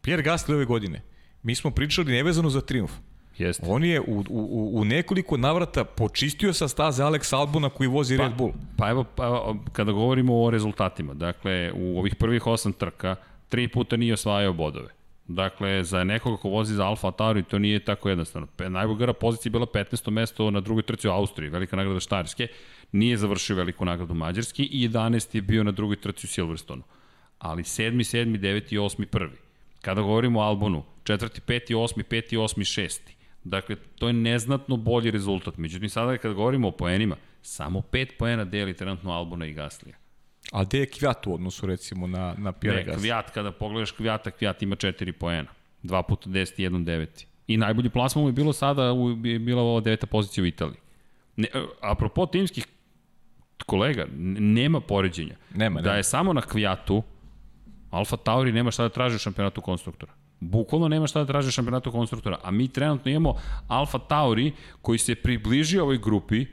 Pierre 0.01 0.23
Gasly 0.23 0.53
ove 0.53 0.65
godine. 0.65 1.01
Mi 1.43 1.55
smo 1.55 1.71
pričali 1.71 2.11
nevezano 2.11 2.49
za 2.49 2.61
triumf. 2.61 2.91
Jeste. 3.37 3.65
On 3.67 3.83
je 3.83 4.01
u, 4.01 4.23
u, 4.29 4.69
u 4.73 4.85
nekoliko 4.85 5.37
navrata 5.37 5.83
počistio 5.83 6.53
sa 6.53 6.67
staze 6.67 7.03
Alex 7.03 7.35
Albona 7.35 7.69
koji 7.69 7.87
vozi 7.87 8.17
pa, 8.17 8.23
Red 8.23 8.33
Bull. 8.37 8.51
Pa 8.77 8.89
evo, 8.89 9.03
pa 9.03 9.25
evo, 9.25 9.57
kada 9.71 9.91
govorimo 9.91 10.43
o 10.43 10.49
rezultatima, 10.49 11.13
dakle, 11.13 11.71
u 11.75 11.99
ovih 11.99 12.15
prvih 12.15 12.47
osam 12.47 12.73
trka, 12.73 13.15
tri 13.49 13.67
puta 13.67 13.97
nije 13.97 14.13
osvajao 14.13 14.53
bodove. 14.53 14.89
Dakle, 15.27 15.83
za 15.83 16.03
nekoga 16.03 16.37
ko 16.37 16.49
vozi 16.49 16.75
za 16.75 16.85
Alfa 16.85 17.11
Tauri 17.11 17.43
to 17.43 17.59
nije 17.59 17.79
tako 17.79 18.09
jednostavno. 18.09 18.47
Najbolja 18.69 19.13
pozicija 19.13 19.49
je 19.49 19.51
bila 19.51 19.65
15. 19.65 20.09
mesto 20.09 20.51
na 20.51 20.59
drugoj 20.59 20.83
trci 20.83 21.07
u 21.07 21.11
Austriji, 21.11 21.49
velika 21.49 21.75
nagrada 21.75 21.99
Štarske. 21.99 22.47
Nije 22.91 23.17
završio 23.17 23.55
veliku 23.55 23.85
nagradu 23.85 24.13
Mađarski 24.13 24.63
i 24.63 24.89
11. 24.89 25.35
je 25.35 25.41
bio 25.41 25.63
na 25.63 25.71
drugoj 25.71 25.95
trci 25.95 26.27
u 26.27 26.29
Silverstonu. 26.29 26.83
Ali 27.39 27.63
7. 27.63 27.91
7. 27.91 28.39
9. 28.39 28.79
8. 28.79 29.05
1. 29.05 29.29
Kada 29.81 30.01
govorimo 30.01 30.39
o 30.39 30.43
Albonu, 30.43 30.83
4. 31.03 31.39
5. 31.47 31.75
8. 31.75 32.03
5. 32.03 32.37
8. 32.37 32.81
6. 32.81 32.99
Dakle, 33.43 33.75
to 33.75 34.07
je 34.07 34.13
neznatno 34.13 34.77
bolji 34.77 35.11
rezultat. 35.11 35.57
Međutim, 35.57 35.89
sada 35.89 36.17
kada 36.17 36.33
govorimo 36.33 36.67
o 36.67 36.71
poenima, 36.71 37.15
samo 37.41 37.81
5 37.91 38.07
poena 38.19 38.45
deli 38.45 38.73
trenutno 38.73 39.11
Albona 39.11 39.45
i 39.45 39.53
Gaslija. 39.53 39.95
A 40.51 40.63
gde 40.63 40.79
je 40.79 40.85
Kvijat 40.85 41.27
u 41.27 41.33
odnosu 41.33 41.65
recimo 41.65 42.07
na, 42.07 42.35
na 42.37 42.51
Pierre 42.51 42.83
Ne, 42.85 42.93
Kvijat, 42.95 43.31
kada 43.31 43.51
pogledaš 43.51 43.91
Kvijata, 43.91 44.31
Kvijat 44.31 44.61
ima 44.61 44.75
4 44.75 45.11
poena. 45.11 45.49
2 45.83 46.03
puta 46.07 46.29
10 46.29 46.61
i 46.61 46.69
1 46.69 46.83
9. 46.85 47.25
I 47.47 47.57
najbolji 47.57 47.89
plasman 47.89 48.23
mu 48.23 48.29
je 48.29 48.33
bilo 48.33 48.53
sada, 48.53 48.93
u, 48.93 49.09
je 49.23 49.39
bila 49.39 49.61
ova 49.61 49.79
deveta 49.81 50.07
pozicija 50.07 50.43
u 50.43 50.47
Italiji. 50.47 50.77
Ne, 51.35 51.47
apropo 51.81 52.25
timskih 52.25 52.65
kolega, 53.65 54.05
nema 54.39 54.79
poređenja. 54.79 55.35
Nema, 55.55 55.81
Da 55.81 55.85
nema. 55.89 55.97
je 55.97 56.03
samo 56.03 56.33
na 56.33 56.41
kvijatu, 56.41 57.03
Alfa 57.91 58.17
Tauri 58.17 58.51
nema 58.51 58.71
šta 58.71 58.83
da 58.83 58.89
traži 58.89 59.15
u 59.15 59.19
šampionatu 59.19 59.61
konstruktora. 59.61 60.11
Bukvalno 60.39 60.87
nema 60.87 61.07
šta 61.07 61.19
da 61.19 61.25
traži 61.25 61.47
u 61.47 61.51
šampionatu 61.51 61.91
konstruktora. 61.91 62.39
A 62.43 62.51
mi 62.51 62.67
trenutno 62.67 63.11
imamo 63.11 63.35
Alfa 63.67 63.99
Tauri 63.99 64.51
koji 64.81 64.97
se 64.99 65.15
približio 65.15 65.83
ovoj 65.83 65.97
grupi 65.97 66.45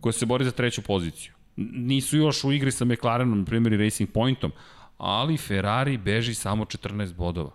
koja 0.00 0.12
se 0.12 0.26
bori 0.26 0.44
za 0.44 0.50
treću 0.50 0.82
poziciju. 0.82 1.32
Nisu 1.56 2.16
još 2.16 2.44
u 2.44 2.52
igri 2.52 2.72
sa 2.72 2.84
McLarenom, 2.84 3.38
na 3.38 3.44
primjer 3.44 3.72
i 3.72 3.76
Racing 3.84 4.10
Pointom, 4.10 4.52
ali 4.98 5.36
Ferrari 5.36 5.96
beži 5.98 6.34
samo 6.34 6.64
14 6.64 7.14
bodova. 7.14 7.50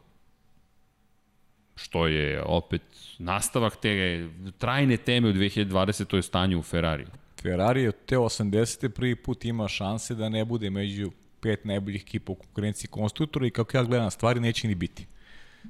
Što 1.76 2.08
je 2.08 2.44
opet 2.46 2.82
nastavak 3.20 3.76
te 3.76 4.28
trajne 4.58 4.98
teme 4.98 5.30
u 5.30 5.34
2020. 5.34 6.06
to 6.06 6.16
je 6.16 6.22
stanje 6.22 6.58
u 6.58 6.62
Ferrari. 6.62 7.06
Ferrari 7.42 7.88
od 7.88 7.96
te 8.06 8.18
80. 8.18 8.90
prvi 8.90 9.16
put 9.16 9.46
ima 9.46 9.68
šanse 9.68 10.16
da 10.16 10.30
ne 10.30 10.46
bude 10.46 10.70
među 10.70 11.12
pet 11.42 11.66
najboljih 11.66 12.02
ekipa 12.02 12.32
u 12.32 12.36
konkurenciji 12.36 12.88
konstruktora 12.88 13.48
i 13.48 13.50
kako 13.50 13.78
ja 13.78 13.84
gledam 13.84 14.12
stvari 14.12 14.40
neće 14.40 14.68
ni 14.68 14.76
biti. 14.76 15.06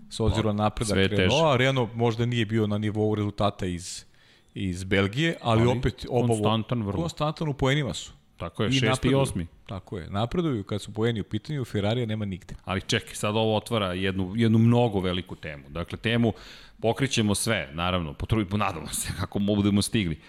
S 0.10 0.20
obzirom 0.20 0.56
na 0.56 0.64
napredak 0.64 0.94
sve 0.94 1.02
je 1.02 1.10
teže. 1.10 1.22
Renaulta, 1.22 1.58
Renault 1.58 1.94
možda 1.96 2.26
nije 2.26 2.46
bio 2.46 2.68
na 2.68 2.78
nivou 2.78 3.16
rezultata 3.16 3.66
iz, 3.66 4.06
iz 4.54 4.84
Belgije, 4.84 5.38
ali, 5.42 5.62
Ali 5.62 5.80
opet 5.80 6.06
oba 6.10 6.28
konstantan 6.28 6.84
vrlo. 6.84 7.02
konstantan 7.02 7.48
u 7.48 7.54
poenima 7.54 7.94
su. 7.94 8.12
Tako 8.42 8.64
je, 8.64 8.72
šesti 8.72 8.86
i 8.86 8.89
napreduju. 8.89 9.20
osmi. 9.20 9.48
Tako 9.66 9.98
je. 9.98 10.10
Napreduju 10.10 10.64
kad 10.64 10.82
su 10.82 10.94
poeni 10.94 11.22
u 11.22 11.24
pitanju, 11.24 11.66
Ferrarija 11.66 12.06
nema 12.06 12.26
nigde. 12.26 12.56
Ali 12.66 12.82
čekaj, 12.82 13.16
sad 13.16 13.36
ovo 13.36 13.56
otvara 13.58 13.94
jednu, 13.94 14.34
jednu 14.36 14.58
mnogo 14.58 15.00
veliku 15.00 15.36
temu. 15.36 15.70
Dakle, 15.70 15.98
temu 15.98 16.34
pokrićemo 16.82 17.36
sve, 17.36 17.70
naravno, 17.74 18.14
potrudimo, 18.14 18.58
nadamo 18.58 18.88
se 18.88 19.14
kako 19.20 19.39
budemo 19.39 19.82
stigli. 19.82 20.20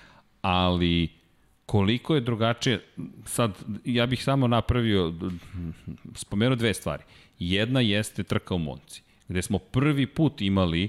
Ali 0.42 1.08
koliko 1.66 2.14
je 2.14 2.20
drugačije, 2.20 2.84
sad 3.24 3.58
ja 3.84 4.06
bih 4.06 4.24
samo 4.24 4.48
napravio, 4.48 5.14
spomenuo 6.14 6.56
dve 6.56 6.74
stvari. 6.74 7.02
Jedna 7.38 7.80
jeste 7.80 8.22
trka 8.22 8.54
u 8.54 8.58
Monci, 8.58 9.02
gde 9.28 9.42
smo 9.42 9.58
prvi 9.58 10.06
put 10.06 10.40
imali 10.40 10.88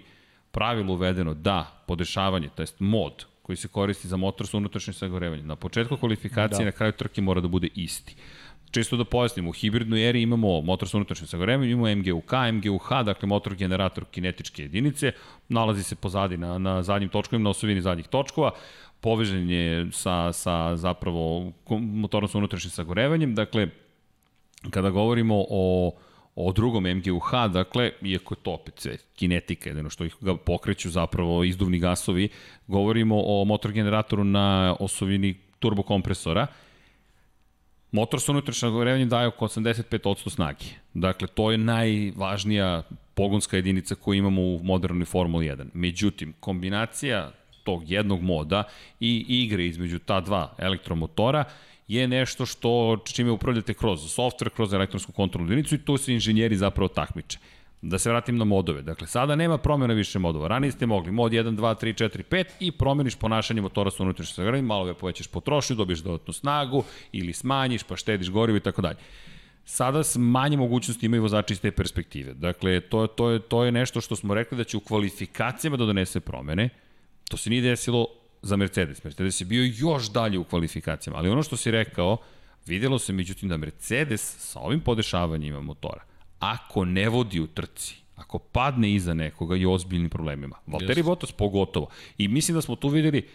pravilo 0.51 0.93
uvedeno 0.93 1.33
da 1.33 1.83
podešavanje, 1.87 2.49
to 2.55 2.61
jest 2.61 2.79
mod, 2.79 3.25
koji 3.43 3.55
se 3.55 3.67
koristi 3.67 4.07
za 4.07 4.17
motor 4.17 4.47
sa 4.47 4.57
unutrašnjim 4.57 4.93
sagorevanjem. 4.93 5.47
Na 5.47 5.55
početku 5.55 5.97
kvalifikacije 5.97 6.59
da. 6.59 6.65
na 6.65 6.71
kraju 6.71 6.91
trke 6.91 7.21
mora 7.21 7.41
da 7.41 7.47
bude 7.47 7.67
isti. 7.75 8.15
Čisto 8.71 8.97
da 8.97 9.05
pojasnimo, 9.05 9.49
u 9.49 9.53
hibridnoj 9.53 10.09
eri 10.09 10.21
imamo 10.21 10.61
motor 10.61 10.89
sa 10.89 10.97
unutrašnjim 10.97 11.27
sagorevanjem, 11.27 11.71
imamo 11.71 11.95
MGUK, 11.95 12.31
MGUH, 12.53 12.89
dakle 13.05 13.27
motor 13.27 13.55
generator 13.55 14.05
kinetičke 14.05 14.61
jedinice, 14.61 15.11
nalazi 15.49 15.83
se 15.83 15.95
pozadi 15.95 16.37
na, 16.37 16.57
na 16.57 16.83
zadnjim 16.83 17.09
točkovima, 17.09 17.43
na 17.43 17.49
osovini 17.49 17.81
zadnjih 17.81 18.07
točkova, 18.07 18.51
povežen 19.01 19.49
je 19.49 19.91
sa, 19.91 20.33
sa 20.33 20.75
zapravo 20.75 21.51
motorom 21.69 22.29
sa 22.29 22.37
unutrašnjim 22.37 22.71
sagorevanjem, 22.71 23.35
dakle, 23.35 23.67
kada 24.69 24.89
govorimo 24.89 25.45
o 25.49 25.91
o 26.35 26.51
drugom 26.51 26.83
MGUH, 26.83 27.31
dakle, 27.53 27.91
iako 28.01 28.33
je 28.33 28.37
to 28.43 28.51
opet 28.51 28.79
sve 28.79 28.97
kinetika, 29.15 29.69
jedino 29.69 29.89
što 29.89 30.05
ih 30.05 30.15
ga 30.21 30.37
pokreću 30.37 30.89
zapravo 30.89 31.43
izduvni 31.43 31.79
gasovi, 31.79 32.29
govorimo 32.67 33.21
o 33.25 33.45
motor 33.45 33.71
generatoru 33.71 34.23
na 34.23 34.75
osovini 34.79 35.35
turbokompresora, 35.59 36.47
Motor 37.93 38.21
sa 38.21 38.31
unutrašnjim 38.31 38.71
sagorevanjem 38.71 39.09
daje 39.09 39.27
oko 39.27 39.47
85% 39.47 40.29
snage. 40.29 40.65
Dakle, 40.93 41.27
to 41.27 41.51
je 41.51 41.57
najvažnija 41.57 42.83
pogonska 43.13 43.55
jedinica 43.55 43.95
koju 43.95 44.17
imamo 44.17 44.41
u 44.41 44.59
modernoj 44.63 45.05
Formuli 45.05 45.45
1. 45.45 45.69
Međutim, 45.73 46.33
kombinacija 46.39 47.31
tog 47.63 47.91
jednog 47.91 48.21
moda 48.21 48.63
i 48.99 49.25
igre 49.27 49.65
između 49.65 49.99
ta 49.99 50.21
dva 50.21 50.55
elektromotora 50.57 51.43
je 51.93 52.07
nešto 52.07 52.45
što 52.45 52.97
čime 53.13 53.31
upravljate 53.31 53.73
kroz 53.73 53.99
software, 54.17 54.49
kroz 54.49 54.73
elektronsku 54.73 55.11
kontrolnu 55.11 55.51
jedinicu 55.51 55.75
i 55.75 55.85
tu 55.85 55.97
se 55.97 56.13
inženjeri 56.13 56.55
zapravo 56.55 56.87
takmiče. 56.87 57.37
Da 57.81 57.99
se 57.99 58.09
vratim 58.09 58.37
na 58.37 58.45
modove. 58.45 58.81
Dakle, 58.81 59.07
sada 59.07 59.35
nema 59.35 59.57
promjena 59.57 59.93
više 59.93 60.19
modova. 60.19 60.47
Ranije 60.47 60.71
ste 60.71 60.85
mogli 60.85 61.11
mod 61.11 61.31
1, 61.31 61.55
2, 61.55 61.85
3, 61.85 62.03
4, 62.03 62.23
5 62.29 62.45
i 62.59 62.71
promeniš 62.71 63.15
ponašanje 63.15 63.61
motora 63.61 63.91
sa 63.91 64.03
unutrašnjim 64.03 64.35
sagrevanjem, 64.35 64.65
malo 64.65 64.85
ga 64.85 64.93
povećaš 64.93 65.27
potrošnju, 65.27 65.75
dobiješ 65.75 65.99
dodatnu 65.99 66.33
snagu 66.33 66.83
ili 67.11 67.33
smanjiš 67.33 67.83
pa 67.83 67.95
štediš 67.95 68.29
gorivo 68.29 68.57
i 68.57 68.61
tako 68.61 68.81
dalje. 68.81 68.97
Sada 69.65 70.03
s 70.03 70.15
manje 70.17 70.57
mogućnosti 70.57 71.05
imaju 71.05 71.21
vozači 71.21 71.53
iz 71.53 71.61
te 71.61 71.71
perspektive. 71.71 72.33
Dakle, 72.33 72.81
to, 72.81 73.07
to, 73.07 73.29
je, 73.29 73.39
to 73.39 73.63
je 73.63 73.71
nešto 73.71 74.01
što 74.01 74.15
smo 74.15 74.33
rekli 74.33 74.57
da 74.57 74.63
će 74.63 74.77
u 74.77 74.79
kvalifikacijama 74.79 75.77
da 75.77 75.85
donese 75.85 76.19
promene. 76.19 76.69
To 77.29 77.37
se 77.37 77.49
nije 77.49 77.61
desilo 77.61 78.07
za 78.43 78.55
Mercedes. 78.55 79.03
Mercedes 79.03 79.41
je 79.41 79.45
bio 79.45 79.71
još 79.75 80.11
dalje 80.11 80.39
u 80.39 80.43
kvalifikacijama, 80.43 81.19
ali 81.19 81.29
ono 81.29 81.43
što 81.43 81.57
si 81.57 81.71
rekao, 81.71 82.17
videlo 82.65 82.99
se 82.99 83.13
međutim 83.13 83.49
da 83.49 83.57
Mercedes 83.57 84.35
sa 84.37 84.59
ovim 84.59 84.79
podešavanjima 84.79 85.61
motora, 85.61 86.03
ako 86.39 86.85
ne 86.85 87.09
vodi 87.09 87.39
u 87.39 87.47
trci, 87.47 87.95
ako 88.15 88.39
padne 88.39 88.93
iza 88.93 89.13
nekoga 89.13 89.55
je 89.55 89.67
ozbiljnim 89.67 90.09
problemima. 90.09 90.55
Valtteri 90.67 91.01
yes. 91.01 91.05
Bottas 91.05 91.31
pogotovo. 91.31 91.87
I 92.17 92.27
mislim 92.27 92.55
da 92.55 92.61
smo 92.61 92.75
tu 92.75 92.87
videli 92.87 93.27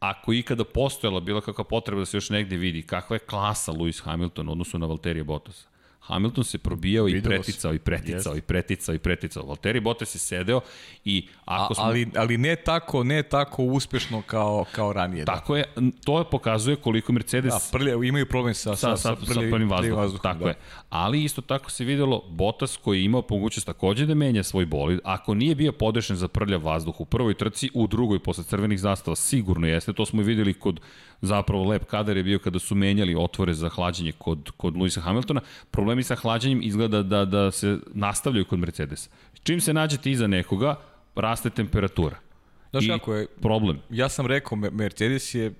ako 0.00 0.32
ikada 0.32 0.64
postojala 0.64 1.20
bila 1.20 1.40
kakva 1.40 1.64
potreba 1.64 2.00
da 2.00 2.06
se 2.06 2.16
još 2.16 2.30
negde 2.30 2.56
vidi 2.56 2.82
kakva 2.82 3.16
je 3.16 3.20
klasa 3.20 3.72
Lewis 3.72 4.02
Hamilton 4.02 4.48
u 4.48 4.52
odnosu 4.52 4.78
na 4.78 4.86
Valterija 4.86 5.24
Bottasa. 5.24 5.68
Hamilton 6.06 6.44
se 6.44 6.58
probijao 6.58 7.08
i 7.08 7.22
preticao, 7.22 7.74
i 7.74 7.78
preticao, 7.78 8.34
yes. 8.34 8.38
i 8.38 8.40
preticao, 8.40 8.94
i 8.94 8.98
preticao. 8.98 9.46
Valtteri 9.46 9.80
Bottas 9.80 10.14
je 10.14 10.18
sedeo 10.18 10.60
i 11.04 11.28
ako 11.44 11.74
smo... 11.74 11.84
ali, 11.84 12.08
ali 12.16 12.38
ne 12.38 12.56
tako, 12.56 13.04
ne 13.04 13.22
tako 13.22 13.62
uspešno 13.62 14.22
kao, 14.22 14.64
kao 14.72 14.92
ranije. 14.92 15.24
Tako 15.24 15.56
je, 15.56 15.64
to 16.04 16.18
je 16.18 16.24
pokazuje 16.30 16.76
koliko 16.76 17.12
Mercedes... 17.12 17.52
Da, 17.52 17.60
prlje, 17.72 18.08
imaju 18.08 18.26
problem 18.26 18.54
sa, 18.54 18.76
sa, 18.76 18.96
sa, 18.96 18.96
sa, 18.96 19.14
prlje, 19.14 19.34
sa 19.34 19.40
prvim 19.50 19.70
vazduhom. 19.70 19.98
vazduhom 19.98 20.22
tako 20.22 20.44
da. 20.44 20.50
je. 20.50 20.56
Ali 20.90 21.24
isto 21.24 21.42
tako 21.42 21.70
se 21.70 21.84
videlo 21.84 22.22
Bottas 22.28 22.76
koji 22.76 22.98
je 22.98 23.04
imao 23.04 23.22
mogućnost 23.30 23.66
takođe 23.66 24.06
da 24.06 24.14
menja 24.14 24.42
svoj 24.42 24.66
bolid. 24.66 24.98
Ako 25.04 25.34
nije 25.34 25.54
bio 25.54 25.72
podešen 25.72 26.16
za 26.16 26.28
prljav 26.28 26.64
vazduh 26.64 27.00
u 27.00 27.04
prvoj 27.04 27.34
trci, 27.34 27.70
u 27.74 27.86
drugoj 27.86 28.18
posle 28.18 28.44
crvenih 28.44 28.80
zastava 28.80 29.16
sigurno 29.16 29.66
jeste. 29.66 29.92
To 29.92 30.06
smo 30.06 30.22
i 30.22 30.24
videli 30.24 30.54
kod 30.54 30.80
zapravo 31.20 31.64
lep 31.64 31.84
kadar 31.84 32.16
je 32.16 32.22
bio 32.22 32.38
kada 32.38 32.58
su 32.58 32.74
menjali 32.74 33.14
otvore 33.14 33.54
za 33.54 33.68
hlađenje 33.68 34.12
kod, 34.12 34.50
kod 34.56 34.76
Luisa 34.76 35.00
Hamiltona. 35.00 35.40
Problemi 35.70 36.02
sa 36.02 36.14
hlađenjem 36.14 36.62
izgleda 36.62 37.02
da, 37.02 37.24
da 37.24 37.50
se 37.50 37.78
nastavljaju 37.94 38.44
kod 38.44 38.58
Mercedesa. 38.58 39.10
Čim 39.42 39.60
se 39.60 39.74
nađete 39.74 40.10
iza 40.10 40.26
nekoga, 40.26 40.74
raste 41.14 41.50
temperatura. 41.50 42.16
Znaš 42.70 42.84
I 42.84 42.88
kako 42.88 43.14
je? 43.14 43.26
Problem. 43.26 43.78
Ja 43.90 44.08
sam 44.08 44.26
rekao, 44.26 44.56
Mercedes 44.56 45.34
je 45.34 45.54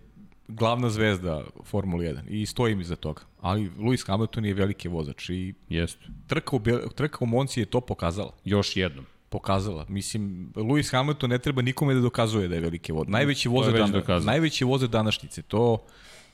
glavna 0.49 0.91
zvezda 0.91 1.45
Formule 1.65 2.05
1 2.05 2.29
i 2.29 2.47
stojim 2.47 2.81
iza 2.81 2.97
toga. 2.97 3.23
Ali 3.41 3.71
Lewis 3.71 4.07
Hamilton 4.07 4.45
je 4.45 4.55
veliki 4.55 4.89
vozač 4.89 5.31
i 5.31 5.55
Jeste. 5.69 6.07
trka 6.27 6.57
u, 6.57 6.61
trka 6.95 7.19
u 7.21 7.27
Monci 7.27 7.61
je 7.61 7.67
to 7.67 7.81
pokazala. 7.81 8.33
Još 8.45 8.77
jednom 8.77 9.07
pokazala. 9.29 9.87
Mislim, 9.89 10.53
Lewis 10.55 10.93
Hamilton 10.93 11.31
ne 11.31 11.39
treba 11.39 11.63
nikome 11.63 11.95
da 11.95 12.01
dokazuje 12.01 12.49
da 12.49 12.55
je 12.55 12.61
veliki 12.61 12.93
vozač. 12.93 13.09
Najveći 13.09 13.49
vozač 13.49 13.75
dan, 13.75 14.25
najveći 14.25 14.65
vozač 14.65 14.91
današnjice. 14.91 15.43
To 15.43 15.85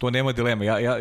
to 0.03 0.11
nema 0.11 0.33
dilema. 0.33 0.65
Ja 0.65 0.79
ja 0.79 0.99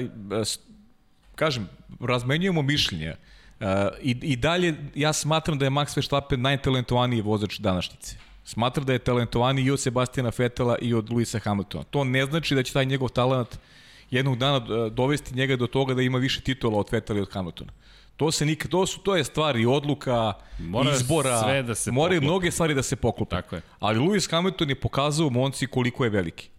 kažem, 1.36 1.70
razmenjujemo 2.00 2.62
mišljenja. 2.62 3.16
Uh, 3.60 3.68
i, 4.02 4.12
I 4.22 4.36
dalje 4.36 4.76
ja 4.96 5.14
smatram 5.14 5.58
da 5.58 5.66
je 5.66 5.72
Max 5.72 5.98
Verstappen 5.98 6.42
najtalentovaniji 6.42 7.22
vozač 7.22 7.60
današnjice. 7.60 8.16
Smatram 8.44 8.86
da 8.86 8.94
je 8.94 9.00
talentovaniji 9.00 9.66
i 9.66 9.72
od 9.72 9.80
Sebastiana 9.80 10.32
Fetela 10.32 10.78
i 10.82 10.94
od 10.94 11.10
Luisa 11.10 11.40
Hamiltona. 11.40 11.84
To 11.84 12.04
ne 12.04 12.26
znači 12.26 12.56
da 12.56 12.64
će 12.64 12.74
taj 12.74 12.86
njegov 12.86 13.10
talent 13.10 13.58
jednog 14.12 14.38
dana 14.38 14.90
dovesti 14.90 15.36
njega 15.36 15.56
do 15.56 15.68
toga 15.68 15.94
da 15.94 16.02
ima 16.02 16.18
više 16.18 16.42
titula 16.42 16.80
od 16.80 16.90
Fetela 16.90 17.20
i 17.20 17.22
od 17.22 17.34
Hamiltona. 17.34 17.72
To 18.18 18.32
se 18.32 18.46
nikad, 18.46 18.72
to 18.72 18.86
su 18.86 19.00
to 19.00 19.16
je 19.16 19.24
stvari 19.24 19.66
odluka, 19.66 20.34
Mora 20.60 20.92
izbora, 20.92 21.42
sve 21.44 21.64
da 21.64 21.76
se 21.76 21.92
moraju 21.92 22.22
mnoge 22.22 22.52
stvari 22.52 22.74
da 22.74 22.84
se 22.84 22.96
poklope. 22.96 23.30
Tako 23.30 23.56
je. 23.56 23.62
Ali 23.80 24.00
Lewis 24.00 24.32
Hamilton 24.32 24.70
je 24.70 24.76
pokazao 24.76 25.28
u 25.28 25.30
Monci 25.30 25.68
koliko 25.68 26.04
je 26.04 26.10
veliki. 26.10 26.50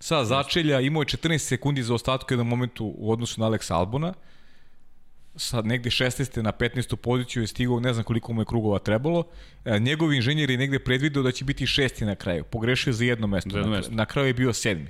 Sa 0.00 0.24
začelja 0.24 0.80
imao 0.80 1.00
je 1.00 1.06
14 1.06 1.38
sekundi 1.38 1.82
za 1.82 1.94
ostatku 1.94 2.32
jednom 2.34 2.48
momentu 2.48 2.94
u 2.98 3.12
odnosu 3.12 3.40
na 3.40 3.46
Alex 3.46 3.72
Albona. 3.72 4.14
Sad 5.36 5.66
negde 5.66 5.90
16. 5.90 6.42
na 6.42 6.52
15. 6.52 6.96
poziciju 6.96 7.42
je 7.42 7.46
stigao, 7.46 7.80
ne 7.80 7.92
znam 7.92 8.04
koliko 8.04 8.32
mu 8.32 8.40
je 8.40 8.44
krugova 8.44 8.78
trebalo. 8.78 9.24
E, 9.64 9.78
njegov 9.78 10.12
inženjer 10.12 10.50
je 10.50 10.56
negde 10.56 10.78
predvideo 10.78 11.22
da 11.22 11.32
će 11.32 11.44
biti 11.44 11.66
šesti 11.66 12.04
na 12.04 12.14
kraju. 12.14 12.44
Pogrešio 12.44 12.92
za 12.92 13.04
jedno 13.04 13.26
mesto. 13.26 13.50
Za 13.50 13.58
jedno 13.58 13.70
na, 13.70 13.76
mesto. 13.76 13.94
na 13.94 14.06
kraju 14.06 14.26
je 14.26 14.34
bio 14.34 14.52
sedmi. 14.52 14.88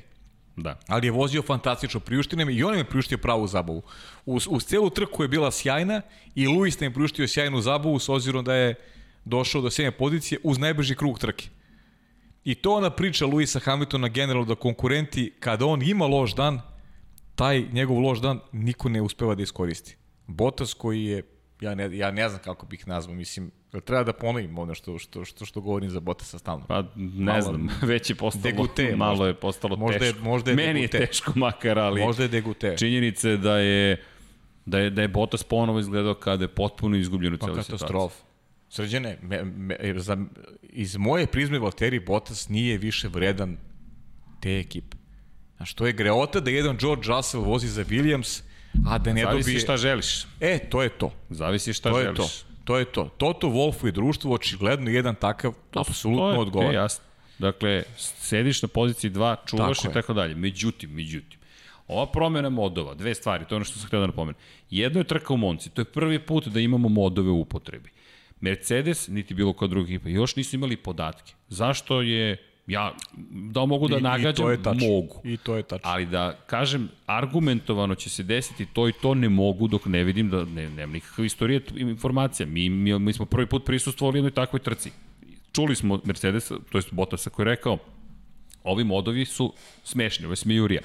Da. 0.56 0.78
Ali 0.86 1.06
je 1.06 1.10
vozio 1.10 1.42
fantastično, 1.42 2.00
priuštio 2.00 2.38
nam 2.38 2.50
i 2.50 2.62
on 2.62 2.78
je 2.78 2.84
priuštio 2.84 3.18
pravu 3.18 3.46
zabavu. 3.46 3.82
Uz, 4.26 4.46
uz 4.50 4.64
celu 4.64 4.90
trku 4.90 5.22
je 5.22 5.28
bila 5.28 5.50
sjajna 5.50 6.02
i 6.34 6.46
Luis 6.46 6.80
nam 6.80 6.90
je 6.90 6.94
priuštio 6.94 7.28
sjajnu 7.28 7.60
zabavu 7.60 7.98
s 7.98 8.08
obzirom 8.08 8.44
da 8.44 8.54
je 8.54 8.74
došao 9.24 9.62
do 9.62 9.70
sjajne 9.70 9.90
pozicije 9.90 10.38
uz 10.42 10.58
najbrži 10.58 10.94
krug 10.94 11.18
trke. 11.18 11.48
I 12.44 12.54
to 12.54 12.74
ona 12.74 12.90
priča 12.90 13.26
Luisa 13.26 13.60
Hamiltona 13.60 14.08
generalno 14.08 14.46
da 14.46 14.54
konkurenti, 14.54 15.32
kada 15.40 15.66
on 15.66 15.82
ima 15.82 16.06
loš 16.06 16.34
dan, 16.34 16.60
taj 17.34 17.64
njegov 17.72 17.98
loš 17.98 18.18
dan 18.18 18.40
niko 18.52 18.88
ne 18.88 19.02
uspeva 19.02 19.34
da 19.34 19.42
iskoristi. 19.42 19.96
Bottas 20.26 20.74
koji 20.74 21.04
je 21.04 21.22
ja 21.60 21.74
ne, 21.74 21.96
ja 21.96 22.10
ne 22.10 22.28
znam 22.28 22.42
kako 22.42 22.66
bih 22.66 22.88
nazvao, 22.88 23.14
mislim, 23.16 23.50
treba 23.84 24.04
da 24.04 24.12
ponovim 24.12 24.58
ono 24.58 24.74
što, 24.74 24.98
što, 24.98 25.24
što, 25.24 25.44
što 25.44 25.60
govorim 25.60 25.90
za 25.90 26.00
Bottasa 26.00 26.38
stalno. 26.38 26.64
Pa 26.66 26.82
ne 26.96 27.24
malo, 27.24 27.42
znam, 27.42 27.68
već 27.92 28.10
je 28.10 28.16
postalo, 28.16 28.42
degute, 28.42 28.96
malo 28.96 29.10
možda, 29.10 29.26
je 29.26 29.34
postalo 29.34 29.76
možda 29.76 29.98
teško. 29.98 30.18
Je, 30.18 30.22
možda 30.24 30.50
je 30.50 30.56
Meni 30.56 30.80
degute. 30.80 30.98
je 30.98 31.06
teško 31.06 31.32
makar, 31.36 31.78
ali 31.78 32.00
možda 32.00 32.22
je 32.22 32.28
degute. 32.28 32.76
činjenica 32.78 33.28
je 33.28 33.36
da 33.36 33.58
je 33.58 34.02
da 34.66 34.78
je, 34.78 34.90
da 34.90 35.02
je 35.02 35.08
Bottas 35.08 35.44
ponovo 35.44 35.78
izgledao 35.78 36.14
kada 36.14 36.44
je 36.44 36.48
potpuno 36.48 36.96
izgubljen 36.96 37.34
u 37.34 37.38
pa 37.38 37.46
celoj 37.46 37.62
situaciji. 37.62 37.86
katastrof. 37.86 38.12
Srđane, 38.68 39.18
me, 39.22 39.44
me, 39.44 39.76
za, 39.96 40.16
iz 40.62 40.96
moje 40.96 41.26
prizme 41.26 41.58
Valtteri 41.58 42.00
Bottas 42.00 42.48
nije 42.48 42.78
više 42.78 43.08
vredan 43.08 43.56
te 44.40 44.58
ekipe. 44.58 44.96
Znaš, 45.56 45.74
to 45.74 45.86
je 45.86 45.92
greota 45.92 46.40
da 46.40 46.50
jedan 46.50 46.76
George 46.76 47.08
Russell 47.08 47.44
vozi 47.44 47.68
za 47.68 47.84
Williams, 47.84 48.42
a 48.88 48.98
da 48.98 49.12
ne 49.12 49.22
Zavisi 49.22 49.46
dobije... 49.50 49.60
šta 49.60 49.76
želiš. 49.76 50.24
E, 50.40 50.58
to 50.58 50.82
je 50.82 50.88
to. 50.88 51.12
Zavisi 51.30 51.72
šta 51.72 51.90
To 51.90 51.98
je 51.98 52.04
želiš. 52.04 52.18
to. 52.18 52.28
To 52.64 52.78
je 52.78 52.84
to. 52.84 53.08
Toto 53.16 53.46
Wolfu 53.48 53.88
i 53.88 53.92
društvo 53.92 54.34
očigledno 54.34 54.90
jedan 54.90 55.14
takav 55.14 55.52
To 55.70 55.80
apsolutno 55.80 56.32
je, 56.32 56.38
odgovara. 56.38 56.72
E, 56.72 56.74
jasno. 56.74 57.04
Dakle, 57.38 57.82
sediš 57.96 58.62
na 58.62 58.68
poziciji 58.68 59.10
2, 59.10 59.36
čuvaš 59.46 59.78
Tako 59.78 59.88
i 59.88 59.90
je. 59.90 59.94
tako 59.94 60.12
dalje. 60.12 60.34
Međutim, 60.34 60.90
međutim, 60.90 61.38
ova 61.88 62.06
promjena 62.06 62.48
modova, 62.48 62.94
dve 62.94 63.14
stvari, 63.14 63.44
to 63.48 63.54
je 63.54 63.56
ono 63.56 63.64
što 63.64 63.78
sam 63.78 63.86
htio 63.86 64.00
da 64.00 64.06
napomenem. 64.06 64.40
Jedno 64.70 65.00
je 65.00 65.04
trka 65.04 65.34
u 65.34 65.36
Monci, 65.36 65.70
to 65.70 65.80
je 65.80 65.84
prvi 65.84 66.18
put 66.18 66.48
da 66.48 66.60
imamo 66.60 66.88
modove 66.88 67.30
u 67.30 67.40
upotrebi. 67.40 67.90
Mercedes, 68.40 69.08
niti 69.08 69.34
bilo 69.34 69.52
koja 69.52 69.68
druga 69.68 69.86
ekipa, 69.86 70.08
još 70.08 70.36
nisu 70.36 70.56
imali 70.56 70.76
podatke. 70.76 71.32
Zašto 71.48 72.02
je, 72.02 72.36
ja, 72.66 72.94
da 73.30 73.66
mogu 73.66 73.88
da 73.88 73.96
I- 73.96 73.98
i 73.98 74.02
nagađam, 74.02 74.44
to 74.44 74.50
je 74.50 74.58
mogu. 74.90 75.20
I 75.24 75.36
to 75.36 75.56
je 75.56 75.62
tačno. 75.62 75.90
Ali 75.90 76.06
da 76.06 76.36
kažem, 76.46 76.88
argumentovano 77.06 77.94
će 77.94 78.10
se 78.10 78.22
desiti 78.22 78.66
to 78.66 78.88
i 78.88 78.92
to 79.02 79.14
ne 79.14 79.28
mogu 79.28 79.68
dok 79.68 79.86
ne 79.86 80.04
vidim 80.04 80.30
da 80.30 80.44
ne, 80.44 80.70
nemam 80.70 80.92
nikakve 80.92 81.26
istorije 81.26 81.60
informacija. 81.76 82.46
Mi, 82.46 82.68
mi, 82.68 82.98
mi 82.98 83.12
smo 83.12 83.26
prvi 83.26 83.46
put 83.46 83.64
prisustvovali 83.64 84.18
jednoj 84.18 84.30
takvoj 84.30 84.60
trci. 84.60 84.90
Čuli 85.52 85.76
smo 85.76 86.00
Mercedes, 86.04 86.48
to 86.48 86.78
jest 86.78 86.92
Bottasa 86.92 87.30
koji 87.30 87.44
je 87.44 87.50
rekao, 87.50 87.78
ovi 88.64 88.84
modovi 88.84 89.24
su 89.24 89.52
smešni, 89.84 90.24
ovo 90.24 90.32
je 90.32 90.36
smijurija. 90.36 90.80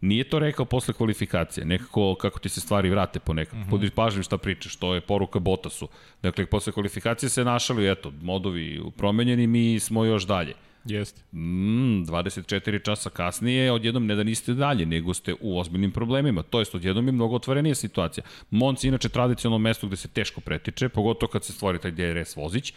Nije 0.00 0.24
to 0.24 0.38
rekao 0.38 0.64
posle 0.64 0.94
kvalifikacije, 0.94 1.64
nekako 1.64 2.14
kako 2.14 2.38
ti 2.38 2.48
se 2.48 2.60
stvari 2.60 2.90
vrate 2.90 3.20
ponekad. 3.20 3.58
Mm 3.58 3.62
-hmm. 3.62 3.68
Budi 3.70 3.90
pažljiv 3.90 4.22
šta 4.22 4.38
pričaš, 4.38 4.76
to 4.76 4.94
je 4.94 5.00
poruka 5.00 5.38
Bottasu. 5.38 5.88
Dakle, 6.22 6.46
posle 6.46 6.72
kvalifikacije 6.72 7.30
se 7.30 7.44
našali, 7.44 7.90
eto, 7.90 8.12
modovi 8.22 8.82
promenjeni, 8.96 9.46
mi 9.46 9.80
smo 9.80 10.04
još 10.04 10.26
dalje. 10.26 10.54
Jeste. 10.86 11.22
Mm, 11.32 12.04
24 12.04 12.84
časa 12.84 13.10
kasnije, 13.10 13.72
odjednom 13.72 14.06
ne 14.06 14.14
da 14.14 14.22
niste 14.22 14.54
dalje, 14.54 14.86
nego 14.86 15.14
ste 15.14 15.34
u 15.40 15.58
ozbiljnim 15.58 15.92
problemima. 15.92 16.42
To 16.42 16.58
jest, 16.58 16.74
odjednom 16.74 17.06
je 17.06 17.12
mnogo 17.12 17.36
otvorenija 17.36 17.74
situacija. 17.74 18.24
Monci 18.50 18.86
je 18.86 18.88
inače 18.88 19.08
tradicionalno 19.08 19.58
mesto 19.58 19.86
gde 19.86 19.96
se 19.96 20.08
teško 20.08 20.40
pretiče, 20.40 20.88
pogotovo 20.88 21.30
kad 21.30 21.44
se 21.44 21.52
stvori 21.52 21.78
taj 21.78 21.90
DRS 21.90 22.36
vozić, 22.36 22.72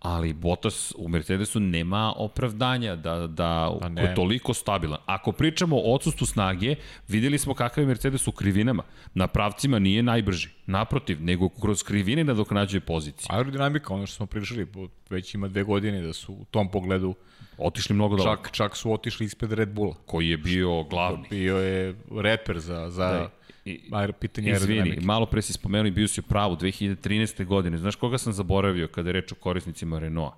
ali 0.00 0.32
Bottas 0.32 0.94
u 0.98 1.08
Mercedesu 1.08 1.60
nema 1.60 2.12
opravdanja 2.16 2.96
da, 2.96 3.26
da 3.26 3.72
Pa 3.80 3.88
ne. 3.88 4.02
je 4.02 4.14
toliko 4.14 4.54
stabilan. 4.54 4.98
Ako 5.06 5.32
pričamo 5.32 5.76
o 5.76 5.94
odsustvu 5.94 6.26
snage, 6.26 6.74
videli 7.08 7.38
smo 7.38 7.54
kakav 7.54 7.84
je 7.84 7.88
Mercedes 7.88 8.28
u 8.28 8.32
krivinama. 8.32 8.82
Na 9.14 9.26
pravcima 9.26 9.78
nije 9.78 10.02
najbrži. 10.02 10.48
Naprotiv, 10.66 11.22
nego 11.22 11.48
kroz 11.48 11.82
krivine 11.82 12.24
nadoknađuje 12.24 12.80
pozicije. 12.80 13.26
Aerodinamika, 13.30 13.94
ono 13.94 14.06
što 14.06 14.16
smo 14.16 14.26
pričali, 14.26 14.66
već 15.10 15.34
ima 15.34 15.48
dve 15.48 15.62
godine 15.62 16.02
da 16.02 16.12
su 16.12 16.32
u 16.32 16.44
tom 16.44 16.70
pogledu 16.70 17.14
Otišli 17.58 17.94
mnogo 17.94 18.16
daleko. 18.16 18.42
čak, 18.44 18.52
čak 18.52 18.76
su 18.76 18.92
otišli 18.92 19.26
ispred 19.26 19.52
Red 19.52 19.68
Bulla. 19.68 19.94
Koji 20.06 20.28
je 20.28 20.36
bio 20.38 20.82
glavni. 20.82 21.26
Bio 21.30 21.56
je 21.56 21.94
reper 22.22 22.58
za, 22.58 22.90
za 22.90 23.08
Da. 23.12 23.30
I- 23.70 24.12
pitanje 24.12 24.52
Izvini, 24.52 24.98
malo 25.00 25.26
pre 25.26 25.42
si 25.42 25.52
spomenuo 25.52 25.86
i 25.86 25.90
bio 25.90 26.08
si 26.08 26.20
u 26.20 26.24
pravu, 26.24 26.56
2013. 26.56 27.44
godine. 27.44 27.78
Znaš 27.78 27.94
koga 27.96 28.18
sam 28.18 28.32
zaboravio 28.32 28.88
kada 28.88 29.08
je 29.08 29.12
reč 29.12 29.32
o 29.32 29.34
korisnicima 29.34 29.98
Renaulta? 29.98 30.36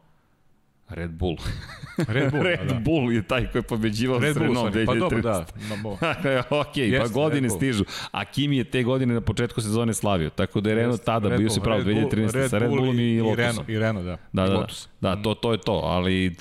Red 0.88 1.10
Bull. 1.10 1.36
Red 2.08 2.30
Bull, 2.30 2.42
Red 2.44 2.58
da, 2.58 2.64
da. 2.64 2.80
Bull 2.80 3.12
je 3.12 3.22
taj 3.22 3.46
koji 3.46 3.60
je 3.60 3.64
pobeđivao 3.64 4.18
Red 4.18 4.34
s 4.34 4.38
Bull, 4.38 4.46
Renault 4.48 4.74
sorry, 4.74 4.86
pa 4.86 4.94
dobro, 4.94 5.18
2013. 5.18 5.22
da. 5.68 5.76
Bo. 5.76 5.90
ok, 6.60 6.74
pa 6.74 6.80
Jeste, 6.80 7.14
godine 7.14 7.40
Red 7.40 7.48
Bull. 7.48 7.58
stižu. 7.58 7.84
A 8.10 8.24
Kimi 8.24 8.56
je 8.56 8.64
te 8.64 8.82
godine 8.82 9.14
na 9.14 9.20
početku 9.20 9.60
sezone 9.60 9.94
slavio. 9.94 10.30
Tako 10.30 10.60
da 10.60 10.70
je 10.70 10.76
Renault 10.76 10.92
Jeste, 10.94 11.04
tada, 11.04 11.28
Red 11.28 11.38
bio 11.38 11.50
si 11.50 11.60
pravo, 11.60 11.78
Red 11.78 11.96
Bull, 11.96 12.10
2013. 12.10 12.32
Red 12.32 12.50
sa 12.50 12.58
Red 12.58 12.68
Bull 12.68 12.80
Bullom 12.80 13.00
i, 13.00 13.02
i 13.02 13.20
Lotusom. 13.20 13.36
Renault, 13.38 13.68
i 13.68 13.78
Renault, 13.78 14.06
da. 14.06 14.16
Da, 14.32 14.44
I 14.44 14.48
da, 14.48 14.54
Lotus. 14.54 14.88
da, 15.00 15.22
to, 15.22 15.34
to 15.34 15.52
je 15.52 15.58
to, 15.58 15.72
ali 15.72 16.34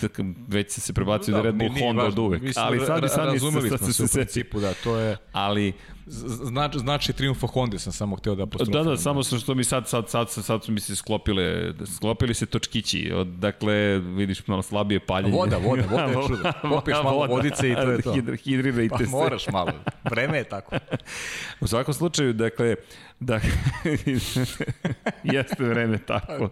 već 0.47 0.71
se 0.71 0.81
se 0.81 0.93
prebacio 0.93 1.31
da, 1.31 1.37
Da, 1.37 1.43
Red 1.43 1.55
Bull 1.55 1.69
Honda 1.79 2.03
od 2.03 2.19
uvek. 2.19 2.41
Ali 2.55 2.79
sad, 2.79 3.03
ra- 3.03 3.07
sad, 3.07 3.39
se 3.79 3.93
se 3.93 4.07
seti. 4.07 4.17
principu, 4.17 4.59
da, 4.59 4.73
to 4.73 4.97
je... 4.97 5.17
Ali, 5.31 5.73
Znači, 6.11 6.79
znači 6.79 7.13
triumfa 7.13 7.47
Honda 7.47 7.79
sam 7.79 7.93
samo 7.93 8.15
hteo 8.15 8.35
da 8.35 8.43
apostrofiram. 8.43 8.83
Da, 8.85 8.89
da, 8.89 8.97
samo 8.97 9.23
sam 9.23 9.39
što 9.39 9.55
mi 9.55 9.63
sad, 9.63 9.87
sad, 9.89 10.09
sad, 10.09 10.29
sad, 10.29 10.43
sad 10.45 10.63
su 10.63 10.71
mi 10.71 10.79
se 10.79 10.95
sklopile, 10.95 11.73
sklopili 11.95 12.33
se 12.33 12.45
točkići, 12.45 13.11
od, 13.15 13.27
dakle, 13.27 13.99
vidiš 13.99 14.47
malo 14.47 14.61
slabije 14.61 14.99
paljenje. 14.99 15.37
Voda, 15.37 15.57
voda, 15.57 15.83
voda 15.91 16.03
je 16.03 16.13
čudo. 16.27 16.51
Popiješ 16.75 16.97
malo 17.03 17.17
Voda. 17.17 17.33
vodice 17.33 17.69
i 17.69 17.75
to 17.75 17.91
je 17.91 18.01
to. 18.01 18.13
Hidr, 18.13 18.35
hidrirajte 18.35 18.95
Pa 18.97 18.97
se. 18.97 19.09
moraš 19.09 19.47
malo. 19.47 19.71
Vreme 20.03 20.37
je 20.37 20.43
tako. 20.43 20.75
U 21.61 21.67
svakom 21.67 21.93
slučaju, 21.93 22.33
dakle, 22.33 22.75
da, 23.21 23.39
jeste 25.23 25.63
vreme 25.63 25.97
tako. 25.97 26.49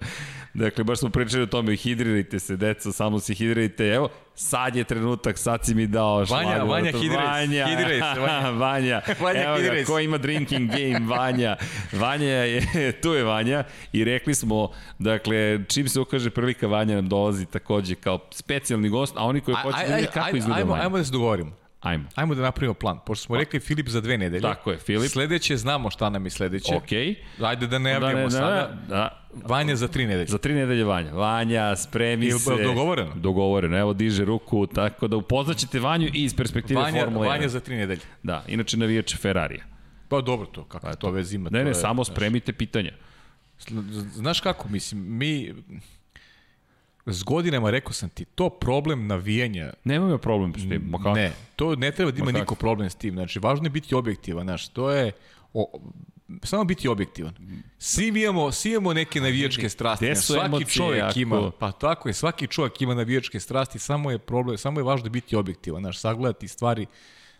Dakle, 0.54 0.84
baš 0.84 1.00
smo 1.00 1.10
pričali 1.10 1.44
o 1.44 1.48
tome, 1.48 1.76
hidrirajte 1.76 2.40
se, 2.40 2.56
deco, 2.56 2.92
samo 2.92 3.20
se 3.20 3.34
hidrirajte. 3.34 3.88
Evo, 3.88 4.10
sad 4.36 4.76
je 4.76 4.84
trenutak, 4.84 5.38
sad 5.38 5.66
si 5.66 5.76
mi 5.76 5.88
dao 5.88 6.16
Vanja, 6.16 6.26
šlagvort. 6.26 6.70
Vanja, 6.70 6.92
hidriraj 6.92 7.26
se, 7.26 7.28
Vanja, 7.28 7.68
hidriraj 7.68 8.16
se, 8.16 8.20
Vanja. 8.20 8.50
Vanja, 8.66 9.02
Vanja, 9.20 9.42
evo 9.42 9.58
ga, 9.58 9.84
ko 9.86 10.00
ima 10.00 10.18
drinking 10.18 10.70
game, 10.70 11.06
Vanja. 11.08 11.58
Vanja 11.94 12.26
je, 12.26 12.62
tu 13.02 13.14
je 13.14 13.24
Vanja 13.24 13.64
i 13.94 14.04
rekli 14.04 14.36
smo, 14.36 14.70
dakle, 15.00 15.60
čim 15.68 15.90
se 15.90 16.00
ukaže 16.00 16.30
prilika, 16.30 16.68
Vanja 16.68 16.96
nam 16.96 17.10
dolazi 17.10 17.46
takođe 17.46 17.96
kao 17.96 18.20
specijalni 18.32 18.90
gost, 18.90 19.14
a 19.18 19.24
oni 19.24 19.42
koji 19.42 19.56
hoće 19.56 19.78
da 19.88 19.96
vide 19.96 20.08
aj- 20.08 20.14
kako 20.14 20.38
izgleda 20.38 20.60
ajmo, 20.60 20.72
Vanja. 20.72 20.84
ajmo 20.84 20.98
da 20.98 21.04
se 21.04 21.12
dogovorimo. 21.12 21.59
Ajmo. 21.80 22.06
Ajmo 22.16 22.36
da 22.36 22.42
napravimo 22.42 22.74
plan. 22.74 23.00
Pošto 23.06 23.26
smo 23.26 23.38
rekli 23.38 23.60
Filip 23.60 23.88
za 23.88 24.02
dve 24.02 24.18
nedelje. 24.18 24.42
Tako 24.42 24.72
je, 24.72 24.78
Filip. 24.78 25.12
Sledeće 25.12 25.58
znamo 25.58 25.90
šta 25.90 26.10
nam 26.10 26.26
je 26.26 26.30
sledeće. 26.30 26.76
Okej. 26.76 27.16
Ajde 27.42 27.68
da 27.68 27.80
ne 27.80 27.90
Da, 27.90 27.94
javljamo 27.96 28.18
ne, 28.18 28.24
da, 28.24 28.30
sada. 28.30 28.78
da, 28.88 29.26
Vanja 29.36 29.76
za 29.76 29.88
tri 29.88 30.06
nedelje. 30.08 30.28
Za 30.28 30.38
tri 30.38 30.54
nedelje 30.54 30.84
Vanja. 30.84 31.14
Vanja, 31.14 31.76
spremi 31.76 32.26
Jel 32.26 32.40
se. 32.40 32.64
dogovoreno? 32.64 33.16
Dogovoreno. 33.16 33.78
Evo, 33.78 33.94
diže 33.94 34.26
ruku, 34.26 34.68
tako 34.68 35.08
da 35.08 35.18
upoznaćete 35.18 35.80
Vanju 35.80 36.08
i 36.08 36.24
iz 36.24 36.36
perspektive 36.36 36.82
Vanja, 36.82 37.04
Formule 37.04 37.28
1. 37.28 37.30
Vanja 37.30 37.50
za 37.50 37.60
tri 37.60 37.76
nedelje. 37.76 38.02
Da, 38.24 38.44
inače 38.48 38.78
navijač 38.78 39.16
Ferrarija. 39.18 39.64
Pa 40.10 40.22
dobro 40.22 40.46
to, 40.46 40.64
kako 40.64 40.96
to 40.96 41.12
vez 41.12 41.34
ima. 41.34 41.50
Ne, 41.50 41.60
to 41.60 41.64
ne, 41.64 41.70
je, 41.70 41.76
samo 41.76 42.04
znaš. 42.04 42.16
spremite 42.16 42.54
pitanja. 42.54 42.92
Znaš 44.14 44.42
kako, 44.42 44.70
mislim, 44.70 45.18
mi 45.18 45.54
s 47.14 47.24
godinama 47.24 47.70
rekao 47.70 47.94
sam 47.94 48.10
ti, 48.10 48.26
to 48.26 48.50
problem 48.50 49.08
navijanja 49.08 49.74
Nemam 49.84 50.10
ja 50.10 50.18
problem 50.18 50.54
s 50.54 50.70
tim. 50.70 50.82
Ma 50.90 50.98
kako? 50.98 51.14
Ne, 51.14 51.32
to 51.56 51.76
ne 51.76 51.92
treba 51.92 52.12
da 52.12 52.18
ima 52.18 52.26
Ma 52.26 52.32
kako? 52.32 52.40
niko 52.40 52.56
problem 52.56 52.90
s 52.90 52.96
tim. 52.96 53.14
Znači, 53.14 53.40
važno 53.40 53.66
je 53.66 53.70
biti 53.70 53.96
objektivan, 53.96 54.46
znaš, 54.46 54.68
to 54.68 54.92
je 54.92 55.12
o, 55.54 55.80
samo 56.44 56.64
biti 56.64 56.88
objektivan. 56.88 57.34
Svi 57.78 58.12
mi 58.12 58.22
imamo, 58.24 58.52
svi 58.52 58.70
imamo 58.72 58.94
neke 58.94 59.22
navijačke 59.22 59.70
strasti. 59.70 60.06
Gde 60.06 60.16
znaš, 60.16 60.26
su 60.26 60.34
svaki 60.34 60.66
čovjek 60.66 61.04
jako- 61.04 61.20
ima, 61.20 61.52
pa 61.60 61.72
tako 61.72 62.10
je, 62.10 62.14
svaki 62.14 62.48
čovjek 62.48 62.82
ima 62.82 62.94
navijačke 62.94 63.40
strasti, 63.40 63.80
samo 63.80 64.12
je 64.12 64.18
problem, 64.18 64.58
samo 64.58 64.80
je 64.80 64.84
važno 64.84 65.10
biti 65.10 65.36
objektivan, 65.36 65.82
znaš, 65.82 66.00
sagledati 66.00 66.48
stvari 66.48 66.86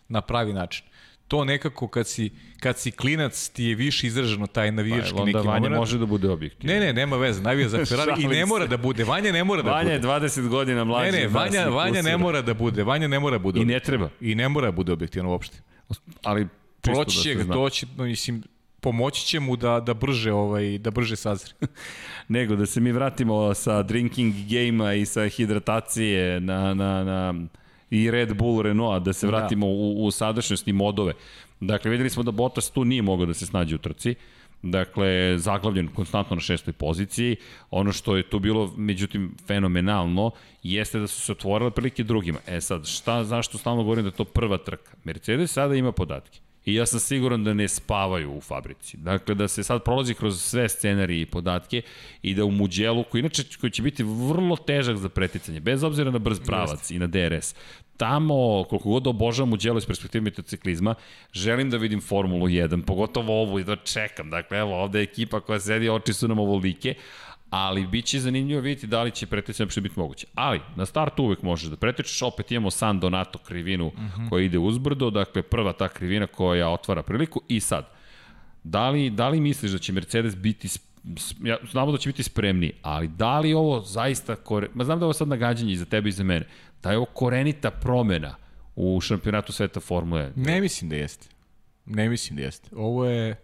na 0.08 0.20
pravi 0.20 0.52
način. 0.52 0.86
To 1.30 1.44
nekako 1.44 1.88
kad 1.88 2.06
si, 2.08 2.30
kad 2.60 2.78
si 2.78 2.90
klinac 2.90 3.48
ti 3.48 3.64
je 3.64 3.74
više 3.74 4.06
izraženo 4.06 4.46
taj 4.46 4.72
navijački 4.72 5.16
Pa, 5.16 5.24
neki 5.24 5.36
Vanja 5.38 5.60
moment. 5.60 5.76
može 5.76 5.98
da 5.98 6.06
bude 6.06 6.28
objektivan. 6.28 6.74
Ne, 6.74 6.80
ne, 6.86 6.92
nema 6.92 7.16
veze, 7.16 7.42
navija 7.42 7.68
za 7.68 7.84
Ferrari 7.86 8.22
i 8.22 8.26
ne 8.38 8.46
mora 8.46 8.66
da 8.66 8.76
bude, 8.76 9.04
Vanja 9.04 9.32
ne 9.32 9.44
mora 9.44 9.62
da 9.62 9.70
Vanja 9.70 9.84
bude. 9.84 9.94
je 9.94 10.20
20 10.20 10.48
godina 10.48 10.84
mlađi. 10.84 11.12
Ne, 11.12 11.18
ne, 11.20 11.28
Vanja, 11.28 11.68
Vanja 11.68 12.02
ne 12.02 12.16
mora 12.16 12.42
da 12.42 12.54
bude, 12.54 12.82
Vanja 12.84 13.08
ne 13.08 13.20
mora 13.20 13.38
da 13.38 13.42
bude. 13.42 13.60
I 13.60 13.64
ne 13.64 13.80
treba. 13.80 14.08
I 14.20 14.34
ne 14.34 14.48
mora 14.48 14.66
da 14.66 14.72
bude 14.72 14.92
objektivan 14.92 15.26
uopšte. 15.26 15.56
Ali 16.22 16.48
čisto 16.82 17.02
Proći 17.02 17.16
da 17.18 17.22
će 17.22 17.34
ga, 17.34 17.42
zna. 17.44 17.54
doći, 17.54 17.86
no, 17.96 18.04
mislim, 18.04 18.42
pomoći 18.80 19.26
će 19.26 19.40
mu 19.40 19.56
da, 19.56 19.80
da 19.80 19.94
brže, 19.94 20.32
ovaj, 20.32 20.78
da 20.78 20.90
brže 20.90 21.16
sazri. 21.16 21.52
Nego, 22.28 22.56
da 22.56 22.66
se 22.66 22.80
mi 22.80 22.92
vratimo 22.92 23.54
sa 23.54 23.82
drinking 23.82 24.34
game-a 24.48 24.94
i 24.94 25.06
sa 25.06 25.28
hidratacije 25.28 26.40
na, 26.40 26.74
na, 26.74 27.04
na 27.04 27.34
i 27.90 28.10
Red 28.10 28.34
Bull 28.36 28.62
Renault, 28.62 29.04
da 29.04 29.12
se 29.12 29.26
Da. 29.26 29.36
vratimo 29.36 29.66
u, 29.66 30.04
u 30.04 30.10
sadašnjost 30.10 30.68
i 30.68 30.72
modove. 30.72 31.12
Dakle, 31.60 31.90
videli 31.90 32.10
smo 32.10 32.22
da 32.22 32.30
Bottas 32.30 32.70
tu 32.70 32.84
nije 32.84 33.02
mogao 33.02 33.26
da 33.26 33.34
se 33.34 33.46
snađe 33.46 33.74
u 33.74 33.78
trci. 33.78 34.14
Dakle, 34.62 35.38
zaglavljen 35.38 35.88
konstantno 35.88 36.36
na 36.36 36.40
šestoj 36.40 36.72
poziciji. 36.72 37.36
Ono 37.70 37.92
što 37.92 38.16
je 38.16 38.22
tu 38.22 38.38
bilo, 38.38 38.72
međutim, 38.76 39.34
fenomenalno, 39.46 40.30
jeste 40.62 40.98
da 40.98 41.06
su 41.06 41.20
se 41.20 41.32
otvorile 41.32 41.70
prilike 41.70 42.04
drugima. 42.04 42.38
E 42.46 42.60
sad, 42.60 42.86
šta, 42.86 43.24
zašto 43.24 43.58
stalno 43.58 43.82
govorim 43.82 44.04
da 44.04 44.08
je 44.08 44.14
to 44.16 44.24
prva 44.24 44.58
trka? 44.58 44.92
Mercedes 45.04 45.52
sada 45.52 45.74
ima 45.74 45.92
podatke. 45.92 46.40
I 46.64 46.74
ja 46.74 46.86
sam 46.86 47.00
siguran 47.00 47.44
da 47.44 47.54
ne 47.54 47.68
spavaju 47.68 48.32
u 48.32 48.40
fabrici. 48.40 48.96
Dakle, 48.96 49.34
da 49.34 49.48
se 49.48 49.62
sad 49.62 49.84
prolazi 49.84 50.14
kroz 50.14 50.42
sve 50.42 50.68
scenarije 50.68 51.20
i 51.20 51.26
podatke 51.26 51.82
i 52.22 52.34
da 52.34 52.44
u 52.44 52.50
Muđelu, 52.50 53.04
koji 53.04 53.20
inače 53.20 53.42
koji 53.60 53.70
će 53.70 53.82
biti 53.82 54.02
vrlo 54.02 54.56
težak 54.56 54.96
za 54.96 55.08
preticanje, 55.08 55.60
bez 55.60 55.84
obzira 55.84 56.10
na 56.10 56.18
brz 56.18 56.40
pravac 56.46 56.80
Jeste. 56.80 56.94
i 56.94 56.98
na 56.98 57.06
DRS, 57.06 57.54
tamo, 57.96 58.64
koliko 58.64 58.88
god 58.88 59.06
obožavam 59.06 59.48
Muđelo 59.48 59.78
iz 59.78 59.86
perspektive 59.86 60.24
motociklizma, 60.24 60.94
želim 61.32 61.70
da 61.70 61.76
vidim 61.76 62.00
Formulu 62.00 62.46
1, 62.46 62.84
pogotovo 62.84 63.42
ovu 63.42 63.58
i 63.58 63.64
da 63.64 63.76
čekam. 63.76 64.30
Dakle, 64.30 64.58
evo, 64.58 64.82
ovde 64.82 64.98
je 64.98 65.02
ekipa 65.02 65.40
koja 65.40 65.60
sedi, 65.60 65.88
oči 65.88 66.12
su 66.12 66.28
nam 66.28 66.38
ovolike, 66.38 66.94
ali 67.50 67.86
bit 67.86 68.04
će 68.04 68.20
zanimljivo 68.20 68.60
vidjeti 68.60 68.86
da 68.86 69.02
li 69.02 69.10
će 69.10 69.26
pretečenje 69.26 69.64
uopšte 69.64 69.80
biti 69.80 70.00
moguće. 70.00 70.26
Ali, 70.34 70.60
na 70.76 70.86
startu 70.86 71.22
uvek 71.22 71.42
možeš 71.42 71.70
da 71.70 71.76
pretečeš, 71.76 72.22
opet 72.22 72.50
imamo 72.52 72.70
San 72.70 73.00
Donato 73.00 73.38
krivinu 73.38 73.86
uh 73.86 73.94
mhm. 73.94 74.22
-huh. 74.22 74.28
koja 74.28 74.44
ide 74.44 74.58
uzbrdo, 74.58 75.10
dakle 75.10 75.42
prva 75.42 75.72
ta 75.72 75.88
krivina 75.88 76.26
koja 76.26 76.68
otvara 76.68 77.02
priliku 77.02 77.40
i 77.48 77.60
sad, 77.60 77.86
da 78.64 78.90
li, 78.90 79.10
da 79.10 79.28
li 79.28 79.40
misliš 79.40 79.72
da 79.72 79.78
će 79.78 79.92
Mercedes 79.92 80.36
biti 80.36 80.68
ja, 81.44 81.56
znamo 81.70 81.92
da 81.92 81.98
će 81.98 82.08
biti 82.08 82.22
spremni, 82.22 82.72
ali 82.82 83.08
da 83.08 83.40
li 83.40 83.54
ovo 83.54 83.80
zaista, 83.80 84.36
kore... 84.36 84.68
ma 84.74 84.84
znam 84.84 84.98
da 84.98 85.02
je 85.02 85.06
ovo 85.06 85.12
sad 85.12 85.28
nagađanje 85.28 85.72
i 85.72 85.76
za 85.76 85.84
tebe 85.84 86.08
i 86.08 86.12
za 86.12 86.24
mene, 86.24 86.46
da 86.82 86.90
je 86.90 86.96
ovo 86.96 87.06
korenita 87.06 87.70
promena 87.70 88.36
u 88.76 89.00
šampionatu 89.00 89.52
sveta 89.52 89.80
Formule 89.80 90.22
1? 90.22 90.46
Ne 90.46 90.60
mislim 90.60 90.90
da 90.90 90.96
jeste. 90.96 91.28
Ne 91.86 92.08
mislim 92.08 92.36
da 92.36 92.42
jeste. 92.42 92.68
Ovo 92.76 93.06
je 93.06 93.36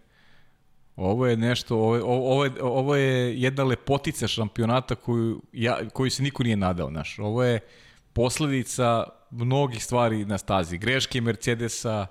Ovo 0.97 1.27
je 1.27 1.37
nešto, 1.37 1.75
ovo 1.75 2.31
ovo 2.31 2.45
je, 2.45 2.51
ovo 2.61 2.95
je 2.95 3.41
jedna 3.41 3.63
lepotica 3.63 4.27
šampionata 4.27 4.95
koju, 4.95 5.41
ja, 5.53 5.89
koju 5.93 6.11
se 6.11 6.23
niko 6.23 6.43
nije 6.43 6.57
nadao, 6.57 6.89
znaš. 6.89 7.19
Ovo 7.19 7.43
je 7.43 7.59
posledica 8.13 9.03
mnogih 9.31 9.83
stvari 9.83 10.25
na 10.25 10.37
stazi. 10.37 10.77
Greške 10.77 11.21
Mercedesa, 11.21 12.07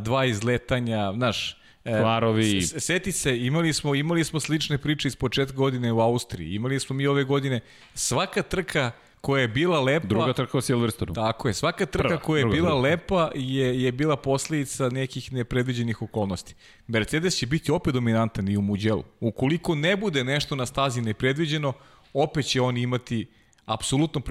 dva 0.00 0.24
izletanja, 0.24 1.12
znaš, 1.12 1.56
e, 1.84 2.00
Kvarovi. 2.00 2.62
Seti 2.62 3.12
se, 3.12 3.38
imali 3.46 3.72
smo, 3.72 3.94
imali 3.94 4.24
smo 4.24 4.40
slične 4.40 4.78
priče 4.78 5.08
iz 5.08 5.16
početka 5.16 5.56
godine 5.56 5.92
u 5.92 6.00
Austriji. 6.00 6.54
Imali 6.54 6.80
smo 6.80 6.96
mi 6.96 7.06
ove 7.06 7.24
godine 7.24 7.60
svaka 7.94 8.42
trka 8.42 8.90
koja 9.22 9.40
je 9.40 9.48
bila 9.48 9.80
lepa... 9.80 10.06
Druga 10.06 10.32
trka 10.32 10.58
u 10.58 10.60
Silverstonu. 10.60 11.14
Tako 11.14 11.48
je, 11.48 11.54
svaka 11.54 11.86
trka 11.86 12.08
Prva, 12.08 12.20
koja 12.20 12.38
je 12.38 12.42
druga, 12.42 12.56
bila 12.56 12.70
druga. 12.70 12.82
lepa 12.82 13.30
je, 13.34 13.82
je 13.82 13.92
bila 13.92 14.16
posledica 14.16 14.88
nekih 14.88 15.32
nepredviđenih 15.32 16.02
okolnosti. 16.02 16.54
Mercedes 16.86 17.36
će 17.36 17.46
biti 17.46 17.72
opet 17.72 17.94
dominantan 17.94 18.48
i 18.48 18.56
u 18.56 18.60
Muđelu. 18.60 19.04
Ukoliko 19.20 19.74
ne 19.74 19.96
bude 19.96 20.24
nešto 20.24 20.56
na 20.56 20.66
stazi 20.66 21.02
nepredviđeno, 21.02 21.72
opet 22.12 22.46
će 22.46 22.60
oni 22.60 22.82
imati 22.82 23.26
apsolutno... 23.64 24.22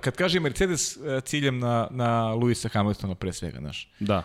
Kad 0.00 0.16
kaže 0.16 0.40
Mercedes, 0.40 0.96
e, 0.96 1.20
ciljem 1.20 1.58
na, 1.58 1.88
na 1.90 2.34
Luisa 2.34 2.68
Hamiltona 2.68 3.14
pre 3.14 3.32
svega, 3.32 3.58
znaš. 3.58 3.88
Da 4.00 4.22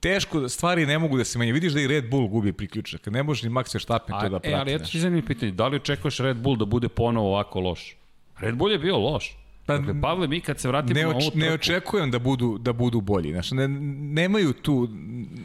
teško, 0.00 0.48
stvari 0.48 0.86
ne 0.86 0.98
mogu 0.98 1.18
da 1.18 1.24
se 1.24 1.38
menjaju. 1.38 1.54
Vidiš 1.54 1.72
da 1.72 1.80
i 1.80 1.86
Red 1.86 2.10
Bull 2.10 2.28
gubi 2.28 2.52
priključak. 2.52 3.06
Ne 3.06 3.22
može 3.22 3.48
ni 3.48 3.54
Max 3.54 3.74
Verstappen 3.74 4.16
to 4.20 4.28
da 4.28 4.38
prati. 4.38 4.48
E, 4.48 4.54
ali 4.54 4.72
ja 4.72 4.78
ti 4.78 5.00
zanimljivo 5.00 5.26
pitanje, 5.26 5.52
da 5.52 5.68
li 5.68 5.76
očekuješ 5.76 6.18
Red 6.18 6.36
Bull 6.36 6.56
da 6.56 6.64
bude 6.64 6.88
ponovo 6.88 7.28
ovako 7.28 7.60
loš? 7.60 7.96
Red 8.38 8.54
Bull 8.54 8.72
je 8.72 8.78
bio 8.78 8.98
loš. 8.98 9.38
Pa, 9.68 9.78
dakle, 9.78 10.00
Pavle, 10.00 10.28
mi 10.28 10.40
kad 10.40 10.60
se 10.60 10.68
vratimo 10.68 11.00
ne 11.00 11.06
oč, 11.06 11.12
na 11.12 11.16
ovu 11.16 11.30
trku... 11.30 11.38
Ne 11.38 11.52
očekujem 11.52 12.10
da 12.10 12.18
budu, 12.18 12.58
da 12.58 12.72
budu 12.72 13.00
bolji. 13.00 13.32
Znači, 13.32 13.54
ne, 13.54 13.68
nemaju 13.68 14.52
tu... 14.52 14.88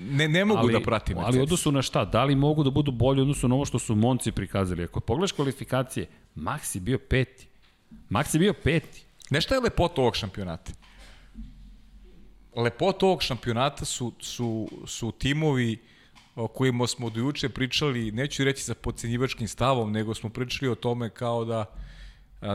Ne, 0.09 0.27
ne 0.27 0.45
mogu 0.45 0.59
ali, 0.59 0.73
da 0.73 0.79
pratim. 0.79 1.17
Ali 1.17 1.39
odnosu 1.39 1.71
na 1.71 1.81
šta? 1.81 2.05
Da 2.05 2.23
li 2.23 2.35
mogu 2.35 2.63
da 2.63 2.69
budu 2.69 2.91
bolji 2.91 3.21
odnosu 3.21 3.47
na 3.47 3.55
ovo 3.55 3.65
što 3.65 3.79
su 3.79 3.95
Monci 3.95 4.31
prikazali? 4.31 4.83
Ako 4.83 4.99
pogledaš 4.99 5.31
kvalifikacije, 5.31 6.07
Max 6.35 6.75
je 6.75 6.81
bio 6.81 6.99
peti. 7.09 7.47
Max 8.09 8.35
je 8.35 8.39
bio 8.39 8.53
peti. 8.53 9.03
Nešto 9.29 9.55
je 9.55 9.61
lepota 9.61 10.01
ovog 10.01 10.15
šampionata? 10.15 10.71
Lepota 12.55 13.05
ovog 13.05 13.23
šampionata 13.23 13.85
su, 13.85 14.13
su, 14.19 14.69
su 14.85 15.11
timovi 15.11 15.77
o 16.35 16.47
kojima 16.47 16.87
smo 16.87 17.09
do 17.09 17.19
juče 17.19 17.49
pričali, 17.49 18.11
neću 18.11 18.43
reći 18.43 18.63
sa 18.63 18.73
pocenjivačkim 18.73 19.47
stavom, 19.47 19.91
nego 19.91 20.13
smo 20.13 20.29
pričali 20.29 20.71
o 20.71 20.75
tome 20.75 21.09
kao 21.09 21.45
da 21.45 21.65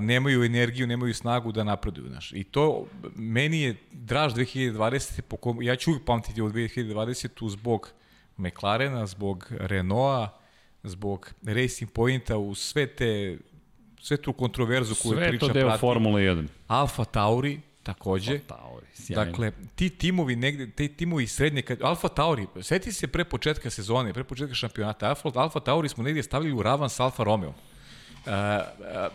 nemaju 0.01 0.45
energiju, 0.45 0.87
nemaju 0.87 1.15
snagu 1.15 1.53
da 1.53 1.65
napreduju. 1.65 2.09
Znaš. 2.09 2.33
I 2.33 2.45
to 2.45 2.87
meni 3.17 3.61
je 3.61 3.77
draž 3.93 4.33
2020. 4.33 5.21
Po 5.21 5.37
kom, 5.37 5.63
ja 5.63 5.77
ću 5.77 5.91
uvijek 5.91 6.05
pamtiti 6.05 6.43
od 6.43 6.53
2020. 6.53 7.51
zbog 7.51 7.91
McLarena, 8.37 9.07
zbog 9.07 9.47
Renaulta, 9.51 10.39
zbog 10.83 11.35
Racing 11.43 11.91
Pointa, 11.91 12.37
u 12.37 12.55
sve 12.55 12.87
te 12.87 13.39
sve 14.01 14.17
tu 14.17 14.33
kontroverzu 14.33 14.95
koju 15.03 15.13
sve 15.13 15.29
priča 15.29 15.47
prati. 15.47 15.53
Sve 15.53 15.63
to 15.63 15.69
deo 15.69 15.79
Formula 15.79 16.21
1. 16.21 16.47
Alfa 16.67 17.05
Tauri, 17.05 17.61
takođe. 17.83 18.33
Alfa 18.33 18.45
Tauri, 18.47 18.87
sjajno. 18.95 19.25
Dakle, 19.25 19.53
ti 19.75 19.91
timovi 19.91 20.37
negde, 20.37 20.71
ti 20.71 20.89
timovi 20.89 21.27
srednje, 21.27 21.63
kad, 21.63 21.83
Alfa 21.83 22.09
Tauri, 22.09 22.47
seti 22.63 22.93
se 22.93 23.07
pre 23.07 23.25
početka 23.25 23.71
sezone, 23.71 24.13
pre 24.13 24.25
početka 24.25 24.55
šampionata, 24.55 25.09
Alfa, 25.09 25.31
Alfa 25.35 25.61
Tauri 25.61 25.89
smo 25.89 26.05
negde 26.05 26.23
stavili 26.23 26.53
u 26.53 26.63
ravan 26.63 26.91
sa 26.91 27.05
Alfa 27.05 27.25
Romeo. 27.25 27.55
Uh, 28.29 28.35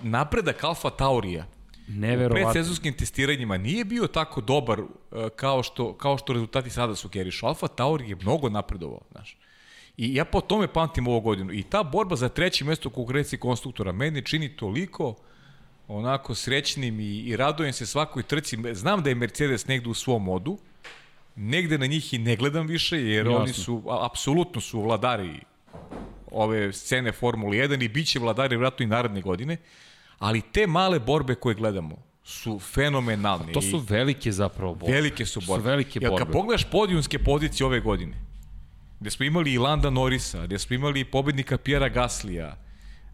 napredak 0.04 0.64
Alfa 0.64 0.90
Taurija 0.90 1.46
u 2.28 2.30
predsezonskim 2.30 2.94
testiranjima 2.94 3.58
nije 3.58 3.86
bio 3.86 4.08
tako 4.08 4.42
dobar 4.42 4.82
uh, 4.82 4.88
kao, 5.36 5.64
što, 5.64 5.94
kao 5.94 6.18
što 6.18 6.34
rezultati 6.34 6.70
sada 6.70 6.96
su 6.96 7.10
kerišu. 7.10 7.46
Alfa 7.46 7.68
Tauri 7.68 8.10
je 8.10 8.16
mnogo 8.16 8.50
napredovao, 8.50 9.02
znaš. 9.12 9.38
I 9.98 10.16
ja 10.16 10.26
po 10.26 10.42
tome 10.42 10.68
pamtim 10.68 11.08
ovu 11.08 11.22
godinu. 11.22 11.54
I 11.54 11.64
ta 11.64 11.84
borba 11.84 12.16
za 12.16 12.30
treće 12.30 12.66
mesto 12.66 12.90
u 12.90 12.92
konkurenciji 12.92 13.40
konstruktora 13.40 13.92
meni 13.92 14.26
čini 14.26 14.50
toliko 14.50 15.16
onako 15.88 16.36
srećnim 16.36 17.00
i, 17.00 17.20
i 17.20 17.36
radojem 17.36 17.74
se 17.74 17.86
svakoj 17.86 18.24
trci. 18.24 18.58
Znam 18.74 19.04
da 19.04 19.10
je 19.10 19.16
Mercedes 19.16 19.68
negde 19.68 19.90
u 19.90 19.94
svom 19.94 20.24
modu, 20.24 20.58
negde 21.36 21.78
na 21.78 21.86
njih 21.86 22.14
i 22.14 22.18
ne 22.18 22.36
gledam 22.36 22.68
više, 22.68 22.98
jer 22.98 23.26
Jasno. 23.26 23.42
oni 23.42 23.54
su, 23.54 23.84
apsolutno 24.02 24.62
su 24.62 24.82
vladari 24.82 25.40
ove 26.34 26.74
scene 26.74 27.12
Formule 27.12 27.58
1 27.58 27.84
i 27.84 27.88
bit 27.88 28.08
će 28.08 28.20
vladari 28.20 28.58
vratno 28.58 28.84
i 28.84 28.88
naredne 28.88 29.22
godine, 29.22 29.58
ali 30.20 30.42
te 30.42 30.68
male 30.68 31.00
borbe 31.00 31.36
koje 31.36 31.56
gledamo 31.56 32.14
su 32.24 32.60
fenomenalne. 32.60 33.52
A 33.52 33.54
to 33.54 33.62
su 33.62 33.78
velike 33.90 34.32
zapravo 34.32 34.76
borbe. 34.76 34.94
Velike 34.94 35.26
su 35.26 35.42
borbe. 35.48 35.62
Su 35.62 35.68
velike 35.68 36.00
borbe. 36.00 36.14
Jer 36.14 36.24
kad 36.24 36.32
pogledaš 36.32 36.64
podijunske 36.64 37.20
pozicije 37.20 37.66
ove 37.68 37.80
godine, 37.80 38.18
gde 39.00 39.10
smo 39.10 39.26
imali 39.26 39.54
i 39.54 39.58
Landa 39.58 39.90
Norisa, 39.90 40.46
gde 40.46 40.60
smo 40.60 40.76
imali 40.76 41.06
pobednika 41.06 41.58
Pjera 41.58 41.90
Gaslija, 41.90 42.58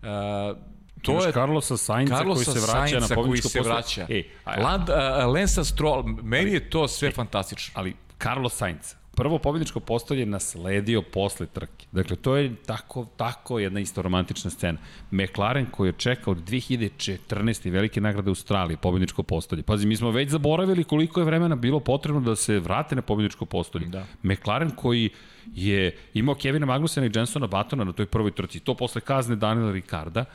uh, 0.01 0.57
to 1.01 1.11
Imaš 1.11 1.25
je 1.25 1.31
Carlosa 1.31 1.77
Sainca 1.77 2.15
Carlosa 2.15 2.51
koji 2.51 2.59
se 2.59 2.65
vraća 2.65 2.89
Sainca 2.89 2.99
na 2.99 3.15
pobedničko 3.15 3.49
koji 3.49 3.63
se 3.63 3.69
vraća. 3.69 4.05
E, 4.09 4.23
a, 4.43 4.61
Land, 4.61 4.89
uh, 4.89 5.33
Lensa 5.33 5.63
Stroll, 5.63 6.03
meni 6.03 6.43
ali, 6.43 6.53
je 6.53 6.69
to 6.69 6.87
sve 6.87 7.09
e, 7.09 7.11
fantastično. 7.11 7.73
Ali 7.75 7.95
Carlos 8.23 8.53
Sainz, 8.53 8.95
prvo 9.19 9.39
pobedničko 9.39 9.79
postolje 9.79 10.25
nasledio 10.25 11.01
posle 11.01 11.45
trke. 11.45 11.85
Dakle, 11.91 12.15
to 12.15 12.35
je 12.35 12.55
tako, 12.65 13.05
tako 13.17 13.59
jedna 13.59 13.79
isto 13.79 14.01
romantična 14.01 14.49
scena. 14.51 14.79
McLaren 15.11 15.65
koji 15.71 15.89
je 15.89 15.93
čekao 15.97 16.31
od 16.31 16.37
2014. 16.37 17.71
velike 17.71 18.01
nagrade 18.01 18.29
Australije, 18.29 18.77
pobedničko 18.77 19.23
postolje. 19.23 19.63
Pazi, 19.63 19.87
mi 19.87 19.95
smo 19.95 20.11
već 20.11 20.29
zaboravili 20.29 20.83
koliko 20.83 21.19
je 21.19 21.25
vremena 21.25 21.55
bilo 21.55 21.79
potrebno 21.79 22.21
da 22.21 22.35
se 22.35 22.59
vrate 22.59 22.95
na 22.95 23.01
pobedničko 23.01 23.45
postolje. 23.45 23.87
Da. 23.87 24.05
McLaren 24.23 24.71
koji 24.71 25.09
je 25.55 25.97
imao 26.13 26.35
Kevina 26.35 26.65
Magnusena 26.65 27.07
i 27.07 27.11
Jensona 27.15 27.47
Batona 27.47 27.83
na 27.83 27.91
toj 27.91 28.05
prvoj 28.05 28.31
trci, 28.31 28.59
to 28.59 28.73
posle 28.73 29.01
kazne 29.01 29.35
Daniela 29.35 29.71
Ricarda, 29.71 30.25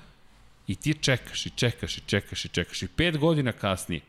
i 0.66 0.74
ti 0.74 0.94
čekaš 0.94 1.46
i 1.46 1.50
čekaš 1.50 1.98
i 1.98 2.00
čekaš 2.06 2.44
i 2.44 2.48
čekaš 2.48 2.82
i 2.82 2.88
pet 2.88 3.18
godina 3.18 3.52
kasnije 3.52 4.00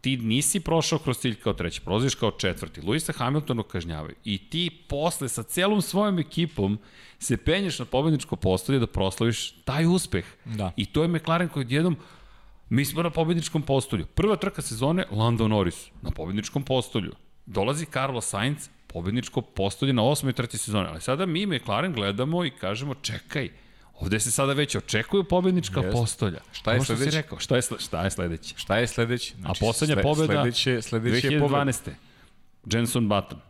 ti 0.00 0.16
nisi 0.16 0.60
prošao 0.60 0.98
kroz 0.98 1.18
cilj 1.18 1.34
kao 1.34 1.52
treći, 1.52 1.80
prolaziš 1.80 2.14
kao 2.14 2.30
četvrti. 2.30 2.80
Luisa 2.80 3.12
Hamiltonu 3.12 3.62
kažnjavaju. 3.62 4.14
I 4.24 4.38
ti 4.50 4.70
posle 4.88 5.28
sa 5.28 5.42
celom 5.42 5.82
svojom 5.82 6.18
ekipom 6.18 6.78
se 7.18 7.36
penješ 7.36 7.78
na 7.78 7.84
pobedničko 7.84 8.36
postolje 8.36 8.78
da 8.78 8.86
proslaviš 8.86 9.50
taj 9.50 9.86
uspeh. 9.86 10.24
Da. 10.44 10.72
I 10.76 10.86
to 10.86 11.02
je 11.02 11.08
McLaren 11.08 11.48
koji 11.48 11.66
jednom 11.68 11.96
Mi 12.70 12.84
smo 12.84 13.02
na 13.02 13.10
pobedničkom 13.10 13.62
postolju. 13.62 14.06
Prva 14.06 14.36
trka 14.36 14.62
sezone, 14.62 15.04
Lando 15.10 15.48
Norris 15.48 15.86
na 16.02 16.10
pobedničkom 16.10 16.62
postolju. 16.62 17.12
Dolazi 17.46 17.86
Carlos 17.86 18.28
Sainz, 18.28 18.68
pobedničko 18.86 19.40
postolje 19.40 19.92
na 19.92 20.02
osmoj 20.02 20.32
trci 20.32 20.58
sezone. 20.58 20.88
Ali 20.88 21.00
sada 21.00 21.26
mi 21.26 21.46
McLaren 21.46 21.92
gledamo 21.92 22.44
i 22.44 22.50
kažemo 22.50 22.94
čekaj, 22.94 23.50
Ovde 24.00 24.20
se 24.20 24.30
sada 24.30 24.52
već 24.52 24.76
očekuju 24.76 25.24
pobednička 25.24 25.80
Jest. 25.80 25.92
postolja. 25.92 26.40
Šta 26.52 26.72
je 26.72 26.80
sledeće? 26.80 27.16
rekao, 27.16 27.38
šta 27.38 27.56
je, 27.56 27.62
šta 27.78 28.04
je 28.04 28.10
sledeće? 28.10 28.54
Šta 28.56 28.76
je 28.78 28.86
sledeće? 28.86 29.34
Znači, 29.40 29.64
A 29.64 29.66
poslednja 29.66 29.94
sle, 29.94 30.02
pobeda 30.02 30.32
sledeće, 30.32 30.82
sledeće 30.82 31.28
2012. 31.28 31.90
Jenson 32.72 33.08
Button. 33.08 33.40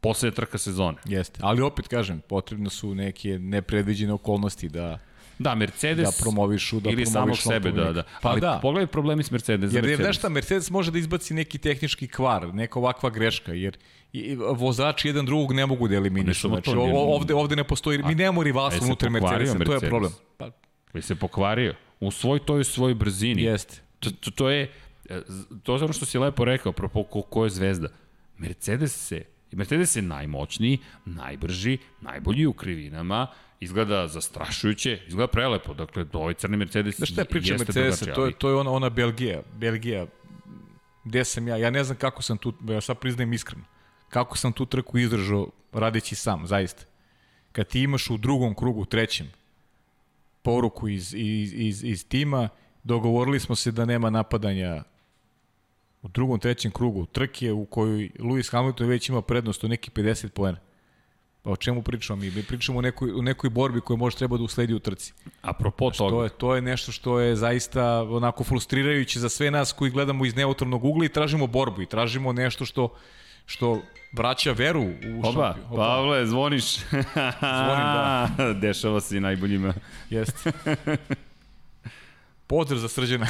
Poslednja 0.00 0.34
trka 0.34 0.58
sezone. 0.58 0.98
Jeste, 1.04 1.40
ali 1.42 1.62
opet 1.62 1.88
kažem, 1.88 2.20
potrebno 2.28 2.70
su 2.70 2.94
neke 2.94 3.38
nepredviđene 3.38 4.12
okolnosti 4.12 4.68
da 4.68 4.98
Da, 5.38 5.54
Mercedes 5.54 6.04
da 6.04 6.22
promovišu, 6.22 6.80
da 6.80 6.90
ili 6.90 7.06
samog 7.06 7.38
sebe, 7.38 7.70
da, 7.70 7.92
da. 7.92 8.02
Pa 8.22 8.28
Ali 8.30 8.40
da. 8.40 8.58
pogledaj 8.62 8.86
problemi 8.86 9.22
s 9.22 9.30
Mercedes. 9.30 9.74
Jer, 9.74 9.84
jer 9.84 9.96
znaš 10.00 10.18
šta, 10.18 10.28
Mercedes 10.28 10.70
može 10.70 10.90
da 10.90 10.98
izbaci 10.98 11.34
neki 11.34 11.58
tehnički 11.58 12.08
kvar, 12.08 12.54
neka 12.54 12.78
ovakva 12.78 13.10
greška, 13.10 13.52
jer 13.52 13.78
i 14.12 14.36
vozači 14.36 15.08
jedan 15.08 15.26
drugog 15.26 15.52
ne 15.52 15.66
mogu 15.66 15.88
da 15.88 15.94
eliminišu. 15.94 16.48
Znači, 16.48 16.70
to, 16.70 16.80
ovde, 16.92 17.34
ovde 17.34 17.56
ne 17.56 17.64
postoji, 17.64 17.98
mi 17.98 18.14
nemamo 18.14 18.42
rivalstvo 18.42 18.86
unutar 18.86 19.10
Mercedesa, 19.10 19.58
Mercedes. 19.58 19.80
to 19.80 19.86
je 19.86 19.90
problem. 19.90 20.12
Pa, 20.36 20.50
Koji 20.92 21.02
se 21.02 21.14
pokvario. 21.14 21.74
U 22.00 22.10
svoj 22.10 22.38
toj 22.38 22.64
svoj 22.64 22.94
brzini. 22.94 23.42
Jeste. 23.42 23.76
To, 24.00 24.10
to, 24.10 24.30
to 24.30 24.50
je, 24.50 24.72
to 25.62 25.76
je 25.76 25.84
ono 25.84 25.92
što 25.92 26.06
si 26.06 26.18
lepo 26.18 26.44
rekao, 26.44 26.70
apropo 26.70 27.02
ko, 27.02 27.22
ko 27.22 27.44
je 27.44 27.50
zvezda. 27.50 27.88
Mercedes 28.38 29.08
se 29.08 29.24
Mercedes 29.52 29.96
je 29.96 30.02
najmoćniji, 30.02 30.78
najbrži, 31.04 31.78
najbolji 32.00 32.46
u 32.46 32.52
krivinama, 32.52 33.26
izgleda 33.60 34.08
zastrašujuće, 34.08 35.00
izgleda 35.06 35.26
prelepo. 35.26 35.74
Dakle, 35.74 36.04
ovaj 36.12 36.34
crni 36.34 36.56
Mercedes 36.56 36.96
Znaš 36.96 37.10
šta 37.10 37.20
je 37.20 37.24
priča 37.24 37.54
Mercedesa? 37.58 38.14
To 38.14 38.26
je, 38.26 38.32
to 38.32 38.48
je 38.48 38.54
ona, 38.54 38.70
ona 38.70 38.90
Belgija. 38.90 39.42
Belgija, 39.56 40.06
gde 41.04 41.24
sam 41.24 41.48
ja? 41.48 41.56
Ja 41.56 41.70
ne 41.70 41.84
znam 41.84 41.96
kako 41.96 42.22
sam 42.22 42.38
tu, 42.38 42.52
ja 42.68 42.80
sad 42.80 42.98
priznajem 42.98 43.32
iskreno, 43.32 43.64
kako 44.08 44.36
sam 44.36 44.52
tu 44.52 44.66
trku 44.66 44.98
izdržao 44.98 45.50
radeći 45.72 46.14
sam, 46.14 46.46
zaista. 46.46 46.84
Kad 47.52 47.66
ti 47.66 47.80
imaš 47.80 48.10
u 48.10 48.16
drugom 48.16 48.54
krugu, 48.54 48.84
trećem, 48.84 49.30
poruku 50.42 50.88
iz, 50.88 51.14
iz, 51.14 51.52
iz, 51.52 51.84
iz 51.84 52.08
tima, 52.08 52.48
dogovorili 52.84 53.40
smo 53.40 53.56
se 53.56 53.72
da 53.72 53.84
nema 53.84 54.10
napadanja 54.10 54.82
u 56.02 56.08
drugom, 56.08 56.38
trećem 56.40 56.70
krugu 56.70 57.06
trke 57.06 57.52
u 57.52 57.64
kojoj 57.64 58.10
Lewis 58.18 58.50
Hamilton 58.50 58.86
već 58.86 59.08
ima 59.08 59.22
prednost 59.22 59.64
u 59.64 59.68
neki 59.68 59.90
50 59.90 60.28
poena. 60.28 60.58
O 61.48 61.56
čemu 61.56 61.82
pričamo 61.82 62.20
mi? 62.20 62.30
Mi 62.30 62.42
pričamo 62.42 62.78
o 62.78 62.82
nekoj, 62.82 63.12
o 63.12 63.22
nekoj 63.22 63.50
borbi 63.50 63.80
koju 63.80 63.96
može 63.96 64.16
treba 64.16 64.36
da 64.36 64.42
usledi 64.42 64.74
u 64.74 64.78
trci. 64.78 65.12
Apropo 65.42 65.90
toga. 65.90 66.10
To 66.10 66.24
je, 66.24 66.30
to 66.30 66.54
je 66.54 66.62
nešto 66.62 66.92
što 66.92 67.20
je 67.20 67.36
zaista 67.36 68.02
onako 68.02 68.44
frustrirajuće 68.44 69.20
za 69.20 69.28
sve 69.28 69.50
nas 69.50 69.72
koji 69.72 69.90
gledamo 69.90 70.24
iz 70.24 70.36
neutralnog 70.36 70.84
ugla 70.84 71.04
i 71.04 71.08
tražimo 71.08 71.46
borbu 71.46 71.82
i 71.82 71.86
tražimo 71.86 72.32
nešto 72.32 72.64
što 72.64 72.94
što 73.46 73.80
vraća 74.12 74.52
veru 74.52 74.82
u 74.82 75.20
Oba, 75.22 75.54
šampion. 75.54 75.76
Pavle, 75.76 76.26
zvoniš. 76.26 76.76
Zvonim, 77.40 77.84
da. 77.84 78.28
Dešava 78.62 79.00
se 79.00 79.16
i 79.16 79.20
najboljima. 79.20 79.74
Jeste. 80.10 80.52
Pozdrav 82.48 82.78
za 82.80 82.88
srđana. 82.88 83.26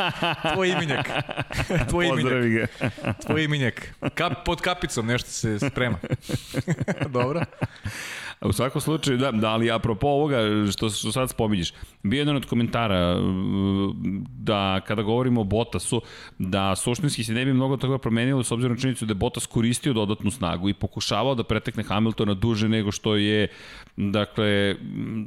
Tvoj 0.54 0.68
imenjak. 0.68 1.06
Tvoj 1.88 2.08
Pozdravi 2.08 2.46
imenjak. 2.46 2.70
ga. 2.80 3.12
Tvoj 3.26 3.44
imenjak. 3.44 3.94
Kap, 4.14 4.32
pod 4.44 4.60
kapicom 4.60 5.06
nešto 5.06 5.30
se 5.30 5.58
sprema. 5.58 5.98
Dobro. 7.08 7.40
U 8.40 8.52
svakom 8.52 8.80
slučaju, 8.80 9.18
da, 9.18 9.30
da 9.30 9.50
ali 9.50 9.70
apropo 9.70 10.06
ovoga 10.06 10.36
što, 10.72 10.90
što 10.90 11.12
sad 11.12 11.30
spominješ, 11.30 11.72
bio 12.02 12.18
je 12.18 12.20
jedan 12.20 12.36
od 12.36 12.46
komentara 12.46 13.20
mm, 13.20 14.24
da 14.38 14.80
kada 14.86 15.02
govorimo 15.02 15.40
o 15.40 15.44
Bottasu, 15.44 16.02
da 16.38 16.76
suštinski 16.76 17.24
se 17.24 17.32
ne 17.32 17.44
bi 17.44 17.52
mnogo 17.52 17.76
toga 17.76 17.98
promenilo 17.98 18.42
s 18.42 18.52
obzirom 18.52 18.76
na 18.76 18.80
činjenicu 18.80 19.06
da 19.06 19.10
je 19.10 19.14
Bottas 19.14 19.46
koristio 19.46 19.92
dodatnu 19.92 20.30
snagu 20.30 20.68
i 20.68 20.74
pokušavao 20.74 21.34
da 21.34 21.44
pretekne 21.44 21.82
Hamiltona 21.82 22.34
duže 22.34 22.68
nego 22.68 22.92
što 22.92 23.16
je 23.16 23.48
dakle, 23.96 24.76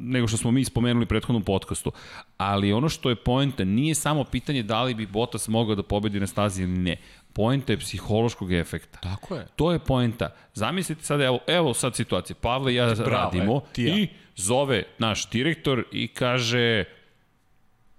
nego 0.02 0.28
što 0.28 0.38
smo 0.38 0.52
mi 0.52 0.66
spomenuli 0.66 1.04
u 1.04 1.08
prethodnom 1.08 1.44
podcastu. 1.44 1.92
Ali 2.38 2.74
ono 2.74 2.90
što 2.90 3.10
je 3.10 3.16
poenta 3.16 3.64
nije 3.64 3.96
samo 3.96 4.24
pitanje 4.24 4.64
da 4.64 4.84
li 4.84 4.94
bi 4.94 5.06
Bottas 5.06 5.48
mogao 5.48 5.76
da 5.76 5.84
pobedi 5.84 6.20
na 6.20 6.28
stazi 6.28 6.64
ili 6.64 6.78
ne. 6.78 6.98
Poenta 7.34 7.74
je 7.74 7.78
psihološkog 7.78 8.54
efekta. 8.54 9.00
Tako 9.00 9.36
je. 9.36 9.48
To 9.56 9.72
je 9.72 9.80
poenta. 9.80 10.30
Zamislite 10.54 11.04
sad, 11.04 11.22
evo, 11.22 11.40
evo 11.48 11.74
sad 11.74 11.96
situacija. 11.96 12.36
Pavle 12.42 12.74
i 12.74 12.76
ja 12.76 12.96
Bravo, 12.96 13.10
radimo 13.10 13.58
e, 13.58 13.74
ti 13.74 13.84
ja. 13.84 13.96
i 13.96 14.08
zove 14.36 14.84
naš 14.98 15.30
direktor 15.30 15.84
i 15.92 16.08
kaže 16.08 16.84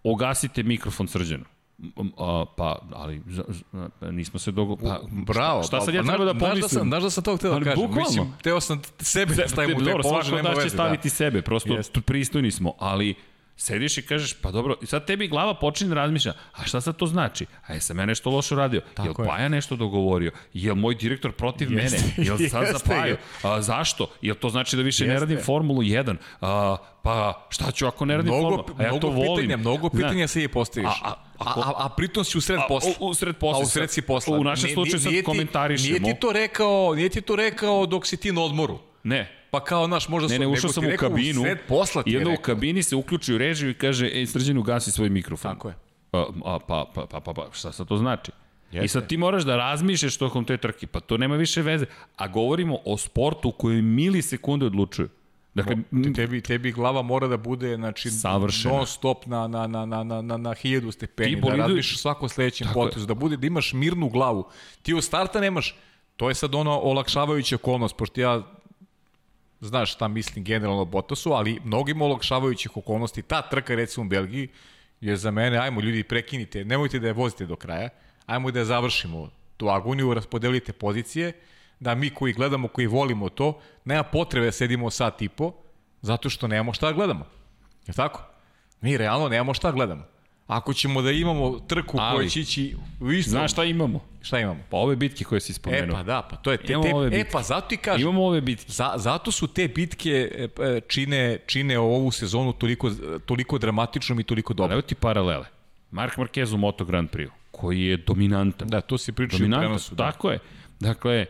ogasite 0.03 0.63
mikrofon 0.63 1.09
srđanu. 1.09 1.45
A, 2.19 2.45
pa, 2.57 2.79
ali 2.93 3.23
z, 3.27 3.43
z, 3.49 3.63
nismo 4.11 4.39
se 4.39 4.51
dogo... 4.53 4.77
Pa, 4.77 5.01
Bravo. 5.11 5.63
Šta 5.63 5.81
sad 5.81 5.95
ja 5.95 6.03
pa, 6.03 6.09
treba 6.09 6.25
da 6.25 6.39
znaš 6.39 6.51
pomislim? 6.51 6.63
da 6.63 6.69
sam, 6.69 6.89
znaš 6.89 7.03
da 7.03 7.11
sam 7.11 7.25
to 7.25 7.37
htio 7.37 7.51
da 7.51 7.61
kažem. 7.65 7.75
bukvalno. 7.75 8.09
Mislim, 8.09 8.33
teo 8.43 8.61
sam 8.61 8.83
sebe 8.99 9.35
da 9.35 9.49
stavim 9.49 9.77
u 9.77 9.79
te 9.79 9.85
dobro, 9.85 10.03
položaj, 10.03 10.23
svako 10.23 10.37
nema 10.37 10.49
daš 10.49 10.59
će 10.59 10.63
veze. 10.63 10.75
staviti 10.75 11.09
Da. 11.09 11.15
sebe, 11.15 11.43
prosto 11.43 11.75
Jeste. 11.75 12.01
pristojni 12.01 12.51
smo, 12.51 12.75
ali 12.79 13.15
sediš 13.61 13.99
i 13.99 14.03
kažeš, 14.03 14.33
pa 14.35 14.51
dobro, 14.51 14.77
i 14.83 14.87
sad 14.87 15.07
tebi 15.07 15.29
glava 15.29 15.55
počinje 15.55 15.89
da 15.89 15.95
razmišlja, 15.95 16.33
a 16.53 16.65
šta 16.65 16.81
sad 16.81 16.97
to 16.97 17.07
znači? 17.07 17.47
A 17.67 17.75
jesam 17.75 17.99
ja 17.99 18.07
nešto 18.07 18.31
loše 18.31 18.55
uradio? 18.55 18.81
Tako 18.95 19.09
jel 19.09 19.15
je. 19.19 19.29
Paja 19.29 19.49
nešto 19.49 19.77
dogovorio? 19.77 20.31
Jel 20.53 20.75
moj 20.75 20.95
direktor 20.95 21.33
protiv 21.33 21.73
Jeste, 21.73 21.97
mene? 21.99 22.29
Jel 22.29 22.49
sad 22.49 22.63
jeste. 22.63 22.89
Paju? 22.91 23.17
A, 23.43 23.63
zašto? 23.63 24.07
Jel 24.23 24.35
to 24.35 24.49
znači 24.49 24.77
da 24.77 24.83
više 24.83 25.05
ne 25.05 25.13
Jeste. 25.13 25.21
radim 25.21 25.39
Formulu 25.39 25.83
1? 25.83 26.17
A, 26.41 26.77
pa 27.03 27.47
šta 27.51 27.71
ću 27.71 27.87
ako 27.87 28.05
ne 28.05 28.17
radim 28.17 28.33
Mnogo, 28.35 28.57
Formulu? 28.57 28.77
A 28.79 28.83
ja 28.83 28.89
mnogo 28.89 29.01
to 29.01 29.11
volim. 29.11 29.37
pitanja, 29.37 29.57
mnogo 29.57 29.89
pitanja 29.91 30.29
se 30.29 30.43
je 30.43 30.49
postaviš. 30.49 30.89
A- 31.03 31.09
a- 31.09 31.15
a, 31.39 31.51
a, 31.57 31.73
a 31.77 31.89
pritom 31.89 32.25
si 32.25 32.39
u 32.39 32.41
sred 32.41 32.59
A, 32.59 32.65
posla. 32.69 32.93
u, 33.01 33.07
u 33.07 33.15
sred 33.15 33.37
posla. 33.37 33.59
A 33.59 33.63
u 33.63 33.67
sred 33.67 33.91
si 33.91 34.03
posla. 34.03 34.39
U 34.39 34.45
našem 34.45 34.71
slučaju 34.71 35.01
sad 35.01 35.13
komentarišemo. 35.25 35.99
Nije 35.99 36.15
ti 36.15 36.21
to 36.21 36.33
rekao, 36.33 36.95
nije 36.95 37.09
ti 37.09 37.21
to 37.21 37.37
rekao 37.37 37.87
dok 37.87 38.07
si 38.07 38.17
ti 38.17 38.33
na 38.33 38.43
odmoru. 38.43 38.79
Ne, 39.03 39.40
Pa 39.51 39.61
kao, 39.61 39.87
naš, 39.87 40.09
možda 40.09 40.25
Ne, 40.25 40.29
su- 40.29 40.33
ne, 40.35 40.39
nego 40.39 40.53
ušao 40.53 40.73
sam 40.73 40.85
u 40.85 40.97
kabinu. 40.99 41.43
U 41.43 41.47
I 42.07 42.17
onda 42.17 42.31
u 42.31 42.43
kabini 42.43 42.83
se 42.83 42.97
uključi 42.97 43.35
u 43.35 43.39
režiju 43.39 43.71
i 43.71 43.75
kaže, 43.75 44.07
ej, 44.09 44.27
srđan, 44.27 44.59
ugasi 44.59 44.91
svoj 44.91 45.09
mikrofon. 45.09 45.53
Tako 45.55 45.69
je. 45.69 45.75
A, 46.13 46.25
a, 46.45 46.59
pa, 46.59 46.85
pa, 46.95 47.07
pa, 47.07 47.21
pa, 47.21 47.33
pa, 47.33 47.47
šta 47.53 47.73
sad 47.73 47.87
to 47.89 47.97
znači? 47.97 48.33
Jeste. 48.73 48.85
I 48.85 48.89
sad 48.89 49.07
ti 49.07 49.17
moraš 49.17 49.43
da 49.43 49.57
razmišljaš 49.57 50.17
tokom 50.17 50.45
te 50.45 50.57
trke, 50.57 50.87
pa 50.87 51.01
to 51.01 51.17
nema 51.17 51.37
više 51.37 51.63
veze. 51.63 51.87
A 52.17 52.29
govorimo 52.29 52.79
o 52.85 52.97
sportu 52.99 53.49
u 53.49 53.53
kojoj 53.53 53.83
milisekunde 53.83 54.67
odlučuju. 54.67 55.09
Dakle, 55.55 55.77
Te- 56.05 56.13
Tebi, 56.13 56.41
tebi 56.41 56.73
glava 56.73 57.03
mora 57.03 57.27
da 57.27 57.37
bude 57.37 57.77
znači, 57.77 58.11
Savršena. 58.11 58.75
non 58.75 58.87
stop 58.87 59.27
na, 59.27 59.49
na, 59.49 59.67
na, 59.67 59.87
na, 59.87 60.05
na, 60.05 60.23
na, 60.23 60.37
na 60.37 60.55
hiljadu 60.55 60.93
stepeni, 60.93 61.41
da 61.41 61.57
razmišljaš 61.57 61.99
svako 61.99 62.29
sledećem 62.29 62.69
potezu, 62.75 63.07
da, 63.07 63.15
bude, 63.15 63.37
da 63.37 63.47
imaš 63.47 63.73
mirnu 63.73 64.09
glavu. 64.09 64.45
Ti 64.83 64.95
od 64.95 65.05
starta 65.05 65.41
nemaš, 65.41 65.75
to 66.17 66.29
je 66.29 66.35
sad 66.35 66.55
ono 66.55 66.79
olakšavajuća 66.79 67.55
okolnost, 67.57 67.97
pošto 67.97 68.21
ja 68.21 68.43
znaš 69.61 69.93
šta 69.93 70.09
mislim 70.09 70.45
generalno 70.45 70.83
o 70.83 70.85
Bottasu, 70.85 71.33
ali 71.33 71.61
mnogim 71.65 72.03
olakšavajućih 72.03 72.77
okolnosti, 72.77 73.23
ta 73.23 73.43
trka 73.43 73.75
recimo 73.75 74.07
u 74.07 74.09
Belgiji 74.09 74.49
je 75.01 75.17
za 75.17 75.31
mene, 75.31 75.59
ajmo 75.59 75.81
ljudi 75.81 76.03
prekinite, 76.03 76.65
nemojte 76.65 76.99
da 76.99 77.07
je 77.07 77.13
vozite 77.13 77.47
do 77.47 77.57
kraja, 77.57 77.89
ajmo 78.27 78.51
da 78.51 78.65
završimo 78.65 79.31
tu 79.57 79.69
agoniju, 79.69 80.15
raspodelite 80.15 80.73
pozicije, 80.73 81.33
da 81.81 81.95
mi 81.95 82.11
koji 82.11 82.33
gledamo, 82.33 82.69
koji 82.69 82.87
volimo 82.87 83.29
to, 83.29 83.61
nema 83.85 84.03
potrebe 84.03 84.47
da 84.47 84.53
sedimo 84.53 84.91
sat 84.91 85.23
i 85.23 85.29
po, 85.29 85.53
zato 86.03 86.31
što 86.31 86.49
nemamo 86.49 86.73
šta 86.73 86.87
da 86.87 86.93
gledamo. 86.93 87.27
Je 87.87 87.95
tako? 87.95 88.23
Mi 88.81 88.97
realno 88.97 89.29
nemamo 89.29 89.55
šta 89.55 89.69
da 89.69 89.75
gledamo. 89.75 90.05
Ako 90.51 90.75
ćemo 90.75 91.03
da 91.03 91.11
imamo 91.11 91.59
trku 91.61 91.97
Ali, 92.01 92.17
koja 92.17 92.29
će 92.29 92.41
ići 92.41 92.77
u 93.01 93.13
istom... 93.13 93.31
znaš 93.31 93.53
šta 93.53 93.65
imamo? 93.65 94.01
Šta 94.23 94.39
imamo? 94.39 94.61
Pa 94.71 94.77
ove 94.77 94.97
bitke 94.97 95.25
koje 95.25 95.41
si 95.41 95.53
E 95.53 95.55
spomenuo. 95.55 95.97
pa 95.97 96.03
da, 96.03 96.23
pa 96.31 96.37
to 96.37 96.51
je 96.51 96.57
te, 96.57 96.73
Imamo 96.73 96.97
ove 96.97 97.11
te, 97.11 97.17
e 97.17 97.19
bitke. 97.19 97.33
pa 97.33 97.43
zato 97.43 97.69
ti 97.69 97.77
kažem. 97.77 98.01
Imamo 98.03 98.25
ove 98.27 98.41
bitke. 98.41 98.73
Za, 98.73 98.93
zato 98.97 99.31
su 99.31 99.47
te 99.47 99.69
bitke 99.69 100.11
e, 100.35 100.49
e, 100.65 100.81
čine, 100.81 101.39
čine 101.47 101.79
ovu 101.79 102.11
sezonu 102.11 102.53
toliko, 102.53 102.91
toliko 103.27 103.59
dramatičnom 103.59 104.21
i 104.21 104.25
toliko 104.25 104.55
dobro. 104.55 104.73
evo 104.73 104.83
ti 104.83 104.95
paralele. 104.95 105.47
Mark 105.91 106.17
Marquez 106.19 106.55
u 106.55 106.59
Moto 106.59 106.85
Grand 106.85 107.11
Prix, 107.11 107.29
koji 107.51 107.81
je 107.83 107.97
dominantan. 107.97 108.69
Da, 108.69 108.81
to 108.81 108.99
si 108.99 109.13
pričao 109.13 109.37
u 109.47 109.51
prenosu. 109.59 109.95
Da. 109.95 110.11
tako 110.11 110.31
je. 110.31 110.39
Dakle, 110.81 111.27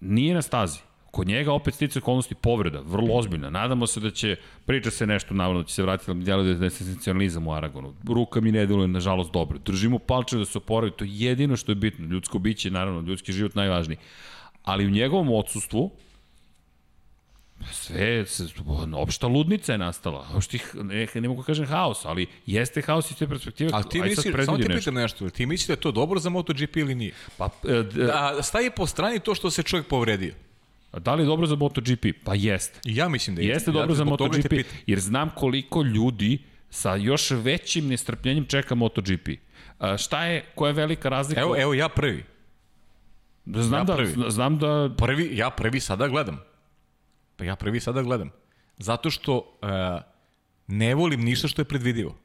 nije 0.00 0.34
na 0.34 0.42
stazi. 0.42 0.78
Kod 1.14 1.26
njega 1.28 1.52
opet 1.52 1.74
stice 1.74 1.98
okolnosti 1.98 2.34
povreda, 2.34 2.80
vrlo 2.80 3.14
ozbiljna. 3.14 3.50
Nadamo 3.50 3.86
se 3.86 4.00
da 4.00 4.10
će, 4.10 4.36
priča 4.66 4.90
se 4.90 5.06
nešto, 5.06 5.34
navodno 5.34 5.62
da 5.62 5.68
će 5.68 5.74
se 5.74 5.82
vratiti, 5.82 6.10
ali 6.10 6.24
djeluje 6.24 6.54
da 6.54 6.64
je 6.64 6.70
sensacionalizam 6.70 7.46
u 7.46 7.52
Aragonu. 7.54 7.94
Ruka 8.08 8.40
mi 8.40 8.52
ne 8.52 8.66
deluje, 8.66 8.88
nažalost, 8.88 9.32
dobro. 9.32 9.58
Držimo 9.58 9.98
palče 9.98 10.36
da 10.36 10.44
se 10.44 10.58
oporavi, 10.58 10.90
to 10.90 11.04
je 11.04 11.10
jedino 11.12 11.56
što 11.56 11.72
je 11.72 11.76
bitno. 11.76 12.06
Ljudsko 12.06 12.38
biće, 12.38 12.70
naravno, 12.70 13.00
ljudski 13.00 13.32
život 13.32 13.54
najvažniji. 13.54 13.98
Ali 14.64 14.86
u 14.86 14.90
njegovom 14.90 15.30
odsustvu, 15.30 15.90
sve, 17.72 18.26
se, 18.26 18.46
opšta 18.94 19.26
ludnica 19.26 19.72
je 19.72 19.78
nastala. 19.78 20.26
Opšti, 20.34 20.58
ne, 20.82 21.06
ne 21.14 21.28
mogu 21.28 21.42
kažem 21.42 21.66
haos, 21.66 22.04
ali 22.04 22.26
jeste 22.46 22.82
haos 22.82 23.10
iz 23.10 23.16
te 23.16 23.28
perspektive. 23.28 23.70
Ali 23.72 23.84
ti 23.90 24.00
misliš, 24.02 24.34
samo 24.44 24.58
ti 24.58 24.68
pitam 24.68 24.94
nešto, 24.94 25.30
ti 25.30 25.46
misliš 25.46 25.66
da 25.66 25.72
je 25.72 25.80
to 25.86 25.92
dobro 25.92 26.20
za 26.20 26.30
MotoGP 26.30 26.76
ili 26.76 26.94
nije? 26.94 27.12
Pa, 27.36 27.50
e, 27.68 27.82
d- 27.82 28.10
A, 28.12 28.42
staje 28.42 28.70
po 28.70 28.86
strani 28.86 29.20
to 29.20 29.34
što 29.34 29.50
se 29.50 29.62
čovjek 29.62 29.86
povredio. 29.86 30.34
Da 30.98 31.14
li 31.14 31.22
je 31.22 31.26
dobro 31.26 31.46
za 31.46 31.56
MotoGP? 31.56 32.06
Pa 32.24 32.34
jeste. 32.34 32.80
I 32.84 32.96
ja 32.96 33.08
mislim 33.08 33.36
da 33.36 33.42
je. 33.42 33.48
Jeste 33.48 33.70
ja 33.70 33.72
dobro 33.72 33.94
za 33.94 34.04
MotoGP, 34.04 34.52
jer 34.86 35.00
znam 35.00 35.30
koliko 35.30 35.82
ljudi 35.82 36.38
sa 36.70 36.94
još 36.94 37.30
većim 37.30 37.88
nestrpljenjem 37.88 38.44
čeka 38.44 38.74
MotoGP. 38.74 39.28
A, 39.78 39.96
šta 39.96 40.24
je, 40.24 40.44
koja 40.54 40.68
je 40.68 40.72
velika 40.72 41.08
razlika? 41.08 41.40
Evo, 41.40 41.56
evo 41.60 41.74
ja 41.74 41.88
prvi. 41.88 42.24
znam, 43.46 43.80
ja 43.80 43.84
da, 43.84 43.96
prvi. 43.96 44.14
znam 44.28 44.58
da... 44.58 44.90
Prvi, 44.98 45.36
ja 45.36 45.50
prvi 45.50 45.80
sada 45.80 46.08
gledam. 46.08 46.40
Pa 47.36 47.44
ja 47.44 47.56
prvi 47.56 47.80
sada 47.80 48.02
gledam. 48.02 48.30
Zato 48.78 49.10
što 49.10 49.36
uh, 49.38 49.68
ne 50.66 50.94
volim 50.94 51.20
ništa 51.20 51.48
što 51.48 51.62
je 51.62 51.66
predvidivo. 51.66 52.23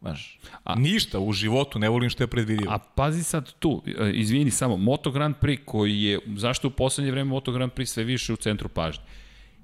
Znaš, 0.00 0.38
A, 0.64 0.74
ništa 0.74 1.20
u 1.20 1.32
životu 1.32 1.78
ne 1.78 1.88
volim 1.88 2.10
što 2.10 2.22
je 2.22 2.26
predvidivo. 2.26 2.72
A 2.72 2.78
pazi 2.78 3.22
sad 3.22 3.52
tu, 3.58 3.82
e, 3.86 4.10
izvini 4.10 4.50
samo, 4.50 4.76
Moto 4.76 5.10
Grand 5.10 5.34
Prix 5.40 5.64
koji 5.64 6.02
je, 6.02 6.18
zašto 6.36 6.68
u 6.68 6.70
poslednje 6.70 7.10
vreme 7.10 7.30
Moto 7.30 7.52
Grand 7.52 7.72
Prix 7.72 7.86
sve 7.86 8.04
više 8.04 8.32
u 8.32 8.36
centru 8.36 8.68
pažnje? 8.68 9.02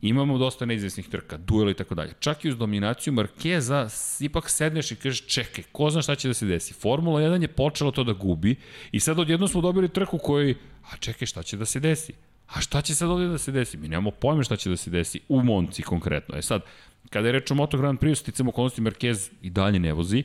Imamo 0.02 0.38
dosta 0.38 0.66
neizvesnih 0.66 1.08
trka, 1.08 1.36
duela 1.36 1.70
i 1.70 1.74
tako 1.74 1.94
dalje. 1.94 2.12
Čak 2.20 2.44
i 2.44 2.48
uz 2.48 2.56
dominaciju 2.56 3.12
Markeza 3.12 3.88
ipak 4.20 4.50
sedneš 4.50 4.90
i 4.90 4.96
kažeš 4.96 5.26
čekaj, 5.26 5.64
ko 5.72 5.90
zna 5.90 6.02
šta 6.02 6.14
će 6.14 6.28
da 6.28 6.34
se 6.34 6.46
desi. 6.46 6.74
Formula 6.74 7.20
1 7.20 7.42
je 7.42 7.48
počela 7.48 7.90
to 7.90 8.04
da 8.04 8.12
gubi 8.12 8.56
i 8.92 9.00
sad 9.00 9.18
odjednom 9.18 9.48
smo 9.48 9.60
dobili 9.60 9.88
trku 9.88 10.18
koji, 10.18 10.54
a 10.92 10.96
čekaj 10.96 11.26
šta 11.26 11.42
će 11.42 11.56
da 11.56 11.64
se 11.64 11.80
desi? 11.80 12.12
A 12.46 12.60
šta 12.60 12.82
će 12.82 12.94
sad 12.94 13.10
ovdje 13.10 13.28
da 13.28 13.38
se 13.38 13.52
desi? 13.52 13.76
Mi 13.76 13.88
nemamo 13.88 14.10
pojma 14.10 14.42
šta 14.42 14.56
će 14.56 14.70
da 14.70 14.76
se 14.76 14.90
desi 14.90 15.20
u 15.28 15.42
Monci 15.42 15.82
konkretno. 15.82 16.38
E 16.38 16.42
sad, 16.42 16.62
kada 17.10 17.28
je 17.28 17.32
reč 17.32 17.50
o 17.50 17.54
Moto 17.54 17.78
Grand 17.78 17.98
Prix, 17.98 18.14
sticamo 18.14 18.50
okolnosti 18.50 18.80
Marquez 18.80 19.30
i 19.42 19.50
dalje 19.50 19.78
ne 19.78 19.92
vozi, 19.92 20.24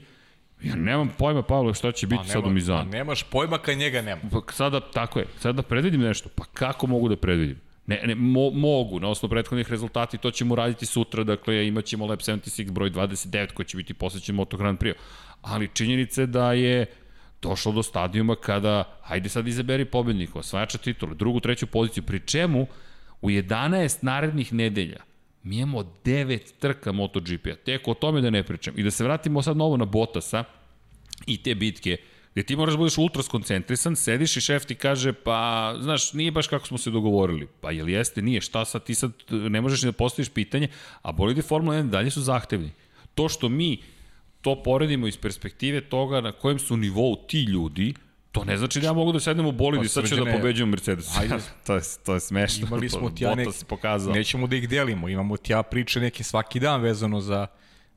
Ja 0.63 0.75
nemam 0.75 1.09
pojma, 1.17 1.41
Pavle, 1.41 1.73
šta 1.73 1.91
će 1.91 2.07
biti 2.07 2.29
sad 2.29 2.45
u 2.45 2.49
Mizanu. 2.49 2.79
A 2.79 2.83
nemaš 2.83 3.23
pojma 3.23 3.57
kad 3.57 3.77
njega 3.77 4.01
nema. 4.01 4.21
Pa 4.31 4.53
sada, 4.53 4.79
tako 4.79 5.19
je, 5.19 5.25
sada 5.39 5.53
da 5.53 5.61
predvidim 5.61 6.01
nešto, 6.01 6.29
pa 6.35 6.43
kako 6.53 6.87
mogu 6.87 7.09
da 7.09 7.15
predvidim? 7.15 7.59
Ne, 7.87 8.01
ne, 8.05 8.15
mo, 8.15 8.49
mogu, 8.49 8.99
na 8.99 9.09
osnovu 9.09 9.29
prethodnih 9.29 9.69
rezultati, 9.69 10.17
to 10.17 10.31
ćemo 10.31 10.55
raditi 10.55 10.85
sutra, 10.85 11.23
dakle 11.23 11.67
imat 11.67 11.85
ćemo 11.85 12.05
Lab 12.05 12.19
76 12.19 12.71
broj 12.71 12.91
29 12.91 13.53
koji 13.53 13.65
će 13.65 13.77
biti 13.77 13.93
posvećen 13.93 14.35
Moto 14.35 14.57
Grand 14.57 14.79
Prix. 14.79 14.93
Ali 15.41 15.69
činjenica 15.73 16.21
je 16.21 16.27
da 16.27 16.53
je 16.53 16.85
došlo 17.41 17.71
do 17.71 17.83
stadijuma 17.83 18.35
kada, 18.35 18.97
hajde 19.01 19.29
sad 19.29 19.47
izaberi 19.47 19.85
pobednika, 19.85 20.39
osvajača 20.39 20.77
titula, 20.77 21.13
drugu, 21.13 21.39
treću 21.39 21.67
poziciju, 21.67 22.03
pri 22.03 22.19
čemu 22.19 22.67
u 23.21 23.29
11 23.29 23.97
narednih 24.01 24.53
nedelja 24.53 25.11
mi 25.43 25.57
imamo 25.57 25.83
9 26.05 26.39
trka 26.59 26.91
MotoGP-a, 26.91 27.55
tek 27.55 27.87
o 27.87 27.93
tome 27.93 28.21
da 28.21 28.29
ne 28.29 28.43
pričam. 28.43 28.73
I 28.77 28.83
da 28.83 28.91
se 28.91 29.03
vratimo 29.03 29.41
sad 29.41 29.57
novo 29.57 29.77
na 29.77 29.85
Botasa 29.85 30.43
i 31.27 31.43
te 31.43 31.55
bitke, 31.55 31.97
gde 32.33 32.43
ti 32.43 32.55
moraš 32.55 32.73
da 32.73 32.77
budeš 32.77 32.97
ultra 32.97 33.23
skoncentrisan, 33.23 33.95
sediš 33.95 34.37
i 34.37 34.41
šef 34.41 34.65
ti 34.65 34.75
kaže, 34.75 35.13
pa, 35.13 35.73
znaš, 35.79 36.13
nije 36.13 36.31
baš 36.31 36.47
kako 36.47 36.67
smo 36.67 36.77
se 36.77 36.91
dogovorili. 36.91 37.47
Pa 37.61 37.71
jel 37.71 37.89
jeste, 37.89 38.21
nije, 38.21 38.41
šta 38.41 38.65
sad, 38.65 38.83
ti 38.83 38.95
sad 38.95 39.11
ne 39.29 39.61
možeš 39.61 39.81
ni 39.81 39.87
da 39.87 39.97
postaviš 39.97 40.29
pitanje, 40.29 40.67
a 41.01 41.11
bolidi 41.11 41.41
Formula 41.41 41.75
1 41.75 41.89
dalje 41.89 42.11
su 42.11 42.21
zahtevni. 42.21 42.71
To 43.15 43.29
što 43.29 43.49
mi 43.49 43.77
to 44.41 44.63
poredimo 44.63 45.07
iz 45.07 45.17
perspektive 45.17 45.81
toga 45.81 46.21
na 46.21 46.31
kojem 46.31 46.59
su 46.59 46.77
nivou 46.77 47.15
ti 47.15 47.43
ljudi, 47.43 47.93
To 48.31 48.43
ne 48.43 48.57
znači 48.57 48.79
da 48.79 48.87
ja 48.87 48.93
mogu 48.93 49.11
da 49.11 49.19
sednem 49.19 49.45
u 49.45 49.51
bolid 49.51 49.83
i 49.83 49.87
sad 49.87 50.07
ću 50.07 50.15
da 50.15 50.31
pobeđujem 50.31 50.69
Mercedes. 50.69 51.11
Ajde. 51.19 51.35
to, 51.67 51.75
je, 51.75 51.81
to 52.05 52.13
je 52.13 52.19
smešno. 52.19 52.67
Imali 52.67 52.89
smo 52.89 53.09
ti 53.09 53.23
ja 53.23 53.35
nek... 53.35 53.47
pokazao. 53.67 54.13
Nećemo 54.13 54.47
da 54.47 54.55
ih 54.55 54.69
delimo. 54.69 55.09
Imamo 55.09 55.37
ti 55.37 55.51
ja 55.51 55.63
priče 55.63 55.99
neke 55.99 56.23
svaki 56.23 56.59
dan 56.59 56.81
vezano 56.81 57.21
za, 57.21 57.47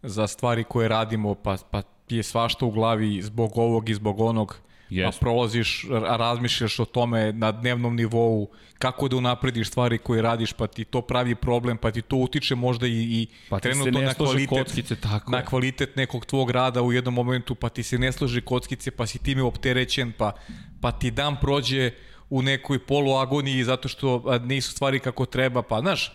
za 0.02 0.26
stvari 0.26 0.64
koje 0.64 0.88
radimo, 0.88 1.34
pa, 1.34 1.56
pa 1.70 1.82
je 2.08 2.22
svašta 2.22 2.66
u 2.66 2.70
glavi 2.70 3.22
zbog 3.22 3.58
ovog 3.58 3.88
i 3.88 3.94
zbog 3.94 4.20
onog. 4.20 4.56
Yes. 4.90 5.08
A 5.08 5.10
prolaziš, 5.20 5.86
razmišljaš 6.18 6.78
o 6.80 6.84
tome 6.84 7.32
na 7.32 7.52
dnevnom 7.52 7.96
nivou, 7.96 8.48
kako 8.78 9.08
da 9.08 9.16
unaprediš 9.16 9.68
stvari 9.68 9.98
koje 9.98 10.22
radiš, 10.22 10.52
pa 10.52 10.66
ti 10.66 10.84
to 10.84 11.02
pravi 11.02 11.34
problem, 11.34 11.78
pa 11.78 11.90
ti 11.90 12.02
to 12.02 12.16
utiče 12.16 12.54
možda 12.54 12.86
i, 12.86 12.90
i 12.90 13.26
pa 13.48 13.58
trenutno 13.60 14.00
na 14.00 14.14
kvalitet, 14.14 14.48
kockice, 14.48 14.96
tako 14.96 15.32
na 15.32 15.44
kvalitet 15.44 15.96
nekog 15.96 16.26
tvog 16.26 16.50
rada 16.50 16.82
u 16.82 16.92
jednom 16.92 17.14
momentu, 17.14 17.54
pa 17.54 17.68
ti 17.68 17.82
se 17.82 17.98
ne 17.98 18.12
složi 18.12 18.40
kockice, 18.40 18.90
pa 18.90 19.06
si 19.06 19.18
time 19.18 19.42
opterećen, 19.42 20.12
pa, 20.18 20.32
pa 20.80 20.92
ti 20.92 21.10
dan 21.10 21.36
prođe 21.40 21.90
u 22.30 22.42
nekoj 22.42 22.78
poluagoniji 22.78 23.64
zato 23.64 23.88
što 23.88 24.38
nisu 24.38 24.72
stvari 24.72 25.00
kako 25.00 25.26
treba, 25.26 25.62
pa 25.62 25.80
znaš, 25.80 26.12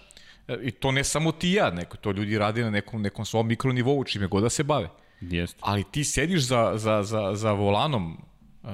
i 0.62 0.72
to 0.72 0.92
ne 0.92 1.04
samo 1.04 1.32
ti 1.32 1.52
ja, 1.52 1.72
neko, 1.72 1.98
to 1.98 2.12
ljudi 2.12 2.38
radi 2.38 2.62
na 2.62 2.70
nekom, 2.70 3.02
nekom 3.02 3.26
svom 3.26 3.48
mikronivou, 3.48 4.04
čime 4.04 4.28
god 4.28 4.44
da 4.44 4.50
se 4.50 4.64
bave. 4.64 4.90
Jest. 5.22 5.58
Ali 5.60 5.84
ti 5.84 6.04
sediš 6.04 6.42
za, 6.42 6.74
za, 6.76 7.04
za, 7.04 7.36
za 7.36 7.52
volanom 7.52 8.18
uh, 8.64 8.70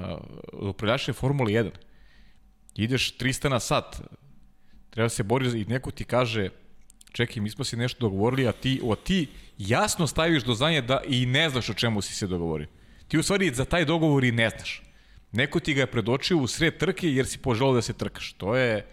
upravljačne 0.52 1.14
Formule 1.14 1.52
1, 1.52 1.72
ideš 2.76 3.18
300 3.18 3.50
na 3.50 3.60
sat, 3.60 4.02
treba 4.90 5.10
se 5.10 5.24
boriti 5.24 5.62
i 5.62 5.66
neko 5.66 5.92
ti 5.92 6.04
kaže 6.04 6.50
čekaj, 7.16 7.42
mi 7.42 7.50
smo 7.50 7.64
se 7.64 7.78
nešto 7.78 8.00
dogovorili, 8.00 8.48
a 8.48 8.52
ti, 8.52 8.82
o, 8.84 8.96
ti 8.96 9.28
jasno 9.58 10.08
staviš 10.08 10.44
do 10.44 10.54
znanja 10.54 10.82
da 10.82 11.02
i 11.08 11.26
ne 11.26 11.50
znaš 11.50 11.70
o 11.70 11.74
čemu 11.74 12.02
si 12.02 12.16
se 12.16 12.28
dogovorio. 12.28 12.68
Ti 13.08 13.18
u 13.18 13.24
stvari 13.24 13.54
za 13.54 13.66
taj 13.66 13.86
dogovor 13.86 14.24
i 14.24 14.32
ne 14.32 14.50
znaš. 14.50 14.84
Neko 15.32 15.60
ti 15.60 15.74
ga 15.74 15.82
je 15.82 15.92
predočio 15.92 16.38
u 16.38 16.48
sred 16.48 16.78
trke 16.78 17.12
jer 17.12 17.28
si 17.28 17.38
poželao 17.38 17.74
da 17.74 17.82
se 17.82 17.94
trkaš. 17.94 18.34
To 18.34 18.56
je 18.56 18.86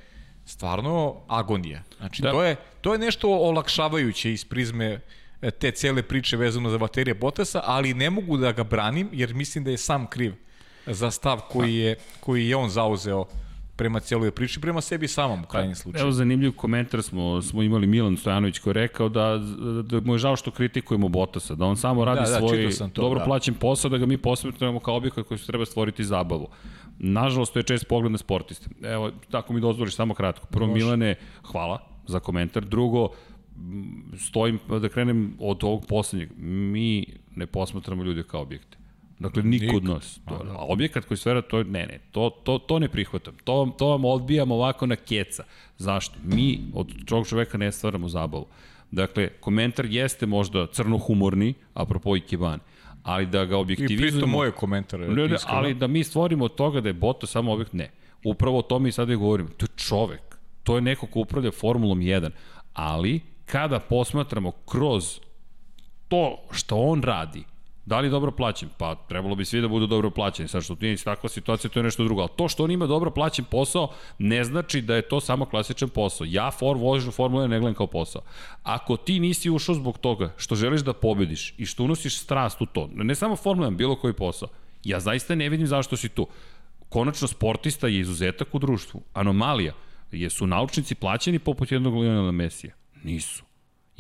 stvarno 0.45 1.23
agonija. 1.29 1.83
Znači, 1.97 2.23
da. 2.23 2.31
to, 2.31 2.43
je, 2.43 2.57
to 2.81 2.93
je 2.93 2.99
nešto 2.99 3.29
olakšavajuće 3.29 4.33
iz 4.33 4.45
prizme 4.45 5.01
e, 5.43 5.51
te 5.51 5.71
cele 5.71 6.03
priče 6.03 6.37
vezano 6.37 6.71
za 6.71 6.79
baterije 6.79 7.15
Botasa, 7.15 7.63
ali 7.65 7.95
ne 7.95 8.11
mogu 8.11 8.37
da 8.37 8.53
ga 8.53 8.65
branim 8.65 9.09
jer 9.13 9.35
mislim 9.35 9.65
da 9.65 9.71
je 9.71 9.79
sam 9.79 10.07
kriv 10.07 10.35
za 10.87 11.11
stav 11.11 11.41
koji 11.51 11.75
je, 11.75 11.97
koji 12.21 12.49
je 12.49 12.57
on 12.57 12.69
zauzeo 12.69 13.25
prema 13.77 14.01
cijeloj 14.01 14.31
priči, 14.31 14.61
prema 14.61 14.81
sebi 14.81 15.09
samom 15.09 15.43
u 15.43 15.47
krajnjem 15.47 15.75
slučaju. 15.75 16.03
Evo 16.03 16.13
zanimljiv 16.13 16.53
komentar 16.57 17.03
smo, 17.03 17.43
smo 17.43 17.63
imali 17.63 17.87
Milan 17.87 18.17
Stojanović 18.17 18.59
koji 18.59 18.71
je 18.71 18.75
rekao 18.75 19.09
da, 19.09 19.39
da 19.83 20.01
mu 20.01 20.15
je 20.15 20.19
žao 20.19 20.37
što 20.37 20.51
kritikujemo 20.51 21.09
Botasa, 21.09 21.55
da 21.55 21.65
on 21.65 21.77
samo 21.77 22.05
radi 22.05 22.21
da, 22.25 22.31
da, 22.31 22.39
svoj 22.39 22.71
to, 22.79 23.03
dobro 23.03 23.19
da. 23.19 23.25
plaćen 23.25 23.55
posao, 23.55 23.91
da 23.91 23.99
ga 23.99 24.07
mi 24.07 24.19
posmetujemo 24.19 24.81
kao 24.81 24.97
objekat 24.97 25.27
koji 25.27 25.39
se 25.39 25.47
treba 25.47 25.65
stvoriti 25.65 26.05
zabavu. 26.05 26.49
Nažalost, 26.99 27.53
to 27.53 27.59
je 27.59 27.63
čest 27.63 27.89
pogled 27.89 28.13
na 28.13 28.19
sportiste. 28.19 28.71
Evo, 28.83 29.11
tako 29.31 29.53
mi 29.53 29.61
dozvoliš 29.61 29.95
samo 29.95 30.15
kratko. 30.15 30.47
Prvo, 30.47 30.67
Može. 30.67 30.85
Milane, 30.85 31.15
hvala 31.43 31.79
za 32.07 32.21
komentar. 32.21 32.65
Drugo, 32.65 33.09
stojim 34.19 34.59
da 34.81 34.89
krenem 34.89 35.37
od 35.41 35.65
ovog 35.65 35.87
poslednjeg. 35.89 36.31
Mi 36.39 37.07
ne 37.37 37.47
posmatramo 37.47 38.05
ljude 38.05 38.23
kao 38.23 38.43
objekte. 38.43 38.82
Dakle, 39.23 39.43
niko 39.43 39.77
od 39.77 39.85
nas. 39.85 40.21
To, 40.29 40.35
a, 40.35 40.45
da. 40.45 40.53
a 40.53 40.65
objekat 40.69 41.05
koji 41.05 41.19
stvara, 41.19 41.43
to 41.43 41.63
ne, 41.63 41.87
ne, 41.87 41.99
to, 42.11 42.31
to, 42.31 42.59
to 42.59 42.79
ne 42.79 42.89
prihvatam. 42.89 43.35
To, 43.45 43.75
to 43.79 43.87
vam 43.87 44.05
odbijam 44.05 44.51
ovako 44.51 44.87
na 44.87 44.97
keca. 44.97 45.45
Zašto? 45.79 46.15
Mi 46.25 46.61
od 46.75 46.93
čovog 47.07 47.27
čoveka 47.27 47.59
ne 47.59 47.73
stvaramo 47.73 48.09
zabavu. 48.09 48.47
Dakle, 48.91 49.29
komentar 49.41 49.87
jeste 49.87 50.27
možda 50.27 50.67
crnohumorni, 50.67 51.55
apropo 51.75 52.17
Ikeban, 52.17 52.61
ali 53.03 53.27
da 53.27 53.45
ga 53.45 53.59
objektivizujemo... 53.59 54.09
I 54.09 54.11
pritom 54.11 54.31
moje 54.31 54.51
komentare. 54.51 55.09
Ne, 55.09 55.29
ne, 55.29 55.37
ali 55.47 55.75
da 55.75 55.87
mi 55.87 56.05
stvorimo 56.05 56.45
od 56.45 56.55
toga 56.55 56.81
da 56.81 56.89
je 56.89 56.93
Boto 56.93 57.27
samo 57.27 57.53
objekt, 57.53 57.73
ne. 57.73 57.91
Upravo 58.25 58.59
o 58.59 58.63
tome 58.63 58.89
i 58.89 58.93
sada 58.93 59.15
govorim. 59.15 59.49
To 59.57 59.65
je 59.65 59.69
čovek. 59.77 60.39
To 60.63 60.75
je 60.77 60.83
neko 60.83 61.07
ko 61.07 61.21
upravlja 61.21 61.51
Formulom 61.51 61.99
1. 61.99 62.31
Ali, 62.75 63.21
kada 63.47 63.81
posmatramo 63.81 64.51
kroz 64.51 65.21
to 66.09 66.39
što 66.51 66.77
on 66.77 67.03
radi, 67.03 67.45
Da 67.87 68.01
li 68.01 68.11
dobro 68.11 68.31
plaćen? 68.31 68.69
Pa 68.79 68.95
trebalo 68.95 69.35
bi 69.35 69.45
svi 69.45 69.61
da 69.61 69.69
budu 69.69 69.87
dobro 69.87 70.11
plaćeni. 70.11 70.49
Sad 70.49 70.63
što 70.63 70.77
nije 70.81 70.97
takva 70.97 71.29
situacija, 71.29 71.71
to 71.71 71.79
je 71.79 71.85
nešto 71.85 72.05
drugo. 72.05 72.21
Ali 72.21 72.31
to 72.37 72.49
što 72.49 72.65
on 72.65 72.71
ima 72.71 72.87
dobro 72.87 73.11
plaćen 73.11 73.45
posao, 73.45 73.89
ne 74.19 74.45
znači 74.45 74.81
da 74.81 74.97
je 74.97 75.09
to 75.09 75.21
samo 75.21 75.45
klasičan 75.45 75.89
posao. 75.89 76.27
Ja 76.31 76.51
for 76.51 76.77
vožu 76.77 77.11
Formula 77.11 77.47
ne 77.47 77.59
gledam 77.61 77.75
kao 77.75 77.87
posao. 77.87 78.23
Ako 78.63 78.97
ti 78.97 79.21
nisi 79.21 79.51
ušao 79.51 79.75
zbog 79.75 79.99
toga 79.99 80.35
što 80.37 80.55
želiš 80.55 80.81
da 80.81 80.93
pobediš 80.93 81.55
i 81.59 81.67
što 81.67 81.85
unosiš 81.85 82.19
strast 82.19 82.61
u 82.61 82.67
to, 82.67 82.89
ne 82.93 83.15
samo 83.15 83.37
Formula 83.37 83.71
1, 83.71 83.77
bilo 83.77 83.97
koji 83.97 84.15
posao, 84.15 84.49
ja 84.85 85.01
zaista 85.01 85.35
ne 85.35 85.49
vidim 85.49 85.67
zašto 85.67 85.97
si 85.97 86.09
tu. 86.09 86.27
Konačno, 86.89 87.29
sportista 87.29 87.89
je 87.89 87.99
izuzetak 87.99 88.55
u 88.55 88.59
društvu. 88.59 89.03
Anomalija. 89.15 89.73
Jesu 90.13 90.47
naučnici 90.47 90.95
plaćeni 90.95 91.39
poput 91.39 91.73
jednog 91.73 91.95
Lionela 91.95 92.33
Mesija? 92.33 92.75
Nisu. 93.05 93.45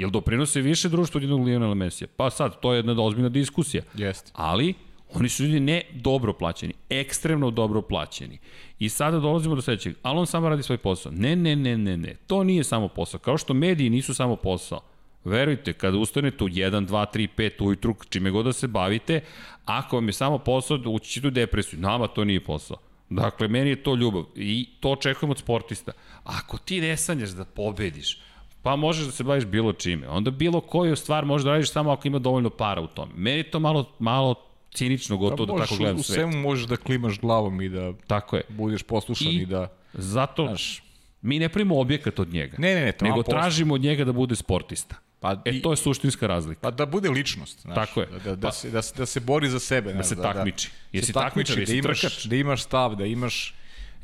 Jel 0.02 0.10
doprinose 0.10 0.60
više 0.60 0.88
društvo 0.88 1.18
od 1.18 1.22
jednog 1.22 1.44
Lionela 1.44 1.74
Mesija? 1.74 2.08
Pa 2.16 2.30
sad, 2.30 2.60
to 2.60 2.72
je 2.72 2.78
jedna 2.78 3.02
ozbiljna 3.02 3.28
diskusija. 3.28 3.82
Jeste. 3.94 4.30
Ali, 4.34 4.74
oni 5.14 5.28
su 5.28 5.44
ljudi 5.44 5.60
ne 5.60 5.82
dobro 5.94 6.32
plaćeni, 6.32 6.74
ekstremno 6.88 7.50
dobro 7.50 7.82
plaćeni. 7.82 8.38
I 8.78 8.88
sada 8.88 9.18
dolazimo 9.18 9.54
do 9.54 9.62
sledećeg, 9.62 9.94
ali 10.02 10.18
on 10.18 10.26
samo 10.26 10.48
radi 10.48 10.62
svoj 10.62 10.78
posao. 10.78 11.12
Ne, 11.12 11.36
ne, 11.36 11.56
ne, 11.56 11.78
ne, 11.78 11.96
ne, 11.96 12.14
to 12.26 12.44
nije 12.44 12.64
samo 12.64 12.88
posao. 12.88 13.20
Kao 13.20 13.38
što 13.38 13.54
mediji 13.54 13.90
nisu 13.90 14.14
samo 14.14 14.36
posao. 14.36 14.80
Verujte, 15.24 15.72
kada 15.72 15.98
ustanete 15.98 16.44
u 16.44 16.48
1, 16.48 16.86
2, 16.86 17.06
3, 17.14 17.28
5 17.36 17.66
ujutru, 17.66 17.94
čime 18.08 18.30
god 18.30 18.44
da 18.44 18.52
se 18.52 18.66
bavite, 18.66 19.20
ako 19.64 19.96
vam 19.96 20.08
je 20.08 20.12
samo 20.12 20.38
posao, 20.38 20.78
ući 20.86 21.10
ćete 21.10 21.28
u 21.28 21.30
depresiju. 21.30 21.80
Nama 21.80 22.06
to 22.06 22.24
nije 22.24 22.44
posao. 22.44 22.76
Dakle, 23.10 23.48
meni 23.48 23.70
je 23.70 23.82
to 23.82 23.94
ljubav 23.94 24.24
i 24.34 24.68
to 24.80 24.90
očekujem 24.90 25.30
od 25.30 25.38
sportista. 25.38 25.92
Ako 26.24 26.58
ti 26.58 26.80
ne 26.80 26.96
sanjaš 26.96 27.30
da 27.30 27.44
pobediš, 27.44 28.18
Pa 28.62 28.76
možeš 28.76 29.06
da 29.06 29.12
se 29.12 29.24
baviš 29.24 29.44
bilo 29.44 29.72
čime. 29.72 30.08
Onda 30.08 30.30
bilo 30.30 30.60
koju 30.60 30.96
stvar 30.96 31.24
možeš 31.24 31.44
da 31.44 31.50
radiš 31.50 31.72
samo 31.72 31.90
ako 31.90 32.08
ima 32.08 32.18
dovoljno 32.18 32.50
para 32.50 32.80
u 32.80 32.86
tome. 32.86 33.12
Meni 33.16 33.42
to 33.42 33.60
malo, 33.60 33.92
malo 33.98 34.34
cinično 34.74 35.16
gotovo 35.16 35.46
da, 35.46 35.52
da 35.52 35.58
tako 35.58 35.76
gledam 35.76 36.02
svet. 36.02 36.10
U 36.10 36.14
svemu 36.14 36.36
možeš 36.36 36.66
da 36.66 36.76
klimaš 36.76 37.20
glavom 37.20 37.60
i 37.60 37.68
da 37.68 37.92
tako 38.06 38.36
je. 38.36 38.42
budeš 38.48 38.82
poslušan 38.82 39.32
i, 39.32 39.36
i 39.36 39.46
da... 39.46 39.68
Zato 39.92 40.46
znaš, 40.46 40.82
mi 41.22 41.38
ne 41.38 41.48
primimo 41.48 41.80
objekat 41.80 42.18
od 42.18 42.32
njega. 42.32 42.56
Ne, 42.58 42.74
ne, 42.74 42.84
ne. 42.84 42.92
To 42.92 43.04
nego 43.04 43.22
tražimo 43.22 43.74
od 43.74 43.80
njega 43.80 44.04
da 44.04 44.12
bude 44.12 44.36
sportista. 44.36 44.96
Pa, 45.20 45.36
e, 45.44 45.60
to 45.62 45.70
je 45.70 45.76
suštinska 45.76 46.26
razlika. 46.26 46.60
Pa 46.60 46.70
da 46.70 46.86
bude 46.86 47.10
ličnost. 47.10 47.60
Znaš, 47.60 47.74
Tako 47.74 48.00
je. 48.00 48.06
Da, 48.06 48.18
da, 48.18 48.36
da, 48.36 48.48
pa, 48.48 48.52
se, 48.52 48.70
da, 48.70 48.82
se, 48.82 48.94
da 48.96 49.06
se 49.06 49.20
bori 49.20 49.48
za 49.48 49.58
sebe. 49.58 49.92
Da 49.92 50.02
se 50.02 50.14
da, 50.14 50.22
takmiči. 50.22 50.68
Da, 50.68 50.98
Jesi 50.98 51.12
takmičar, 51.12 51.56
da 51.56 51.72
imaš, 51.72 52.00
trkač. 52.00 52.24
Da 52.24 52.36
imaš 52.36 52.62
stav, 52.62 52.94
da 52.96 53.06
imaš 53.06 53.54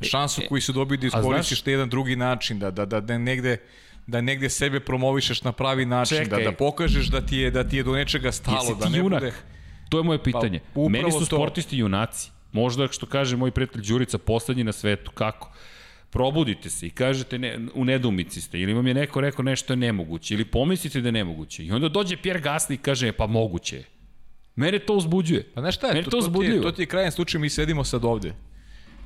šansu 0.01 0.41
e, 0.41 0.47
koju 0.47 0.61
su 0.61 0.73
dobili 0.73 0.97
da 0.97 1.07
iskoristiš 1.07 1.65
na 1.65 1.71
jedan 1.71 1.89
drugi 1.89 2.15
način, 2.15 2.59
da, 2.59 2.71
da, 2.71 2.85
da, 2.85 3.01
da 3.01 3.17
negde 3.17 3.57
da 4.09 4.21
negde 4.21 4.49
sebe 4.49 4.79
promovišeš 4.79 5.43
na 5.43 5.51
pravi 5.51 5.85
način, 5.85 6.17
da, 6.17 6.23
Čekaj. 6.23 6.43
da, 6.43 6.51
da 6.51 6.57
pokažeš 6.57 7.07
da 7.07 7.21
ti 7.21 7.37
je 7.37 7.51
da 7.51 7.63
ti 7.63 7.77
je 7.77 7.83
do 7.83 7.93
nečega 7.93 8.31
stalo, 8.31 8.75
da 8.75 8.89
ne 8.89 8.97
junak? 8.97 9.21
bude... 9.21 9.33
To 9.89 9.97
je 9.97 10.03
moje 10.03 10.23
pitanje. 10.23 10.59
Pa, 10.73 10.81
Meni 10.89 11.11
su 11.11 11.25
sportisti 11.25 11.75
to... 11.75 11.79
junaci. 11.79 12.31
Možda 12.51 12.87
što 12.87 13.05
kaže 13.05 13.37
moj 13.37 13.51
prijatelj 13.51 13.81
Đurica, 13.87 14.17
poslednji 14.17 14.63
na 14.63 14.71
svetu. 14.71 15.11
Kako? 15.11 15.51
probudite 16.09 16.69
se 16.69 16.87
i 16.87 16.89
kažete 16.89 17.39
ne, 17.39 17.59
u 17.73 17.85
nedumici 17.85 18.41
ste 18.41 18.59
ili 18.59 18.73
vam 18.73 18.87
je 18.87 18.93
neko 18.93 19.21
rekao 19.21 19.43
nešto 19.43 19.73
je 19.73 19.77
nemoguće 19.77 20.33
ili 20.33 20.45
pomislite 20.45 21.01
da 21.01 21.07
je 21.07 21.11
nemoguće 21.11 21.65
i 21.65 21.71
onda 21.71 21.89
dođe 21.89 22.17
Pierre 22.17 22.41
Gasly 22.41 22.73
i 22.73 22.77
kaže 22.77 23.07
e, 23.07 23.11
pa 23.11 23.27
moguće 23.27 23.75
je. 23.75 23.83
Mene 24.55 24.79
to 24.79 24.93
uzbuđuje. 24.93 25.43
Pa 25.53 25.61
znaš 25.61 25.75
šta 25.75 25.87
je, 25.87 25.93
Mene 25.93 26.03
to, 26.03 26.11
to, 26.11 26.21
to, 26.21 26.39
ti 26.39 26.45
je, 26.45 26.61
to 26.61 26.71
ti 26.71 26.81
je 26.81 26.85
krajan 26.85 27.11
slučaj, 27.11 27.41
mi 27.41 27.49
sedimo 27.49 27.83
sad 27.83 28.05
ovde. 28.05 28.33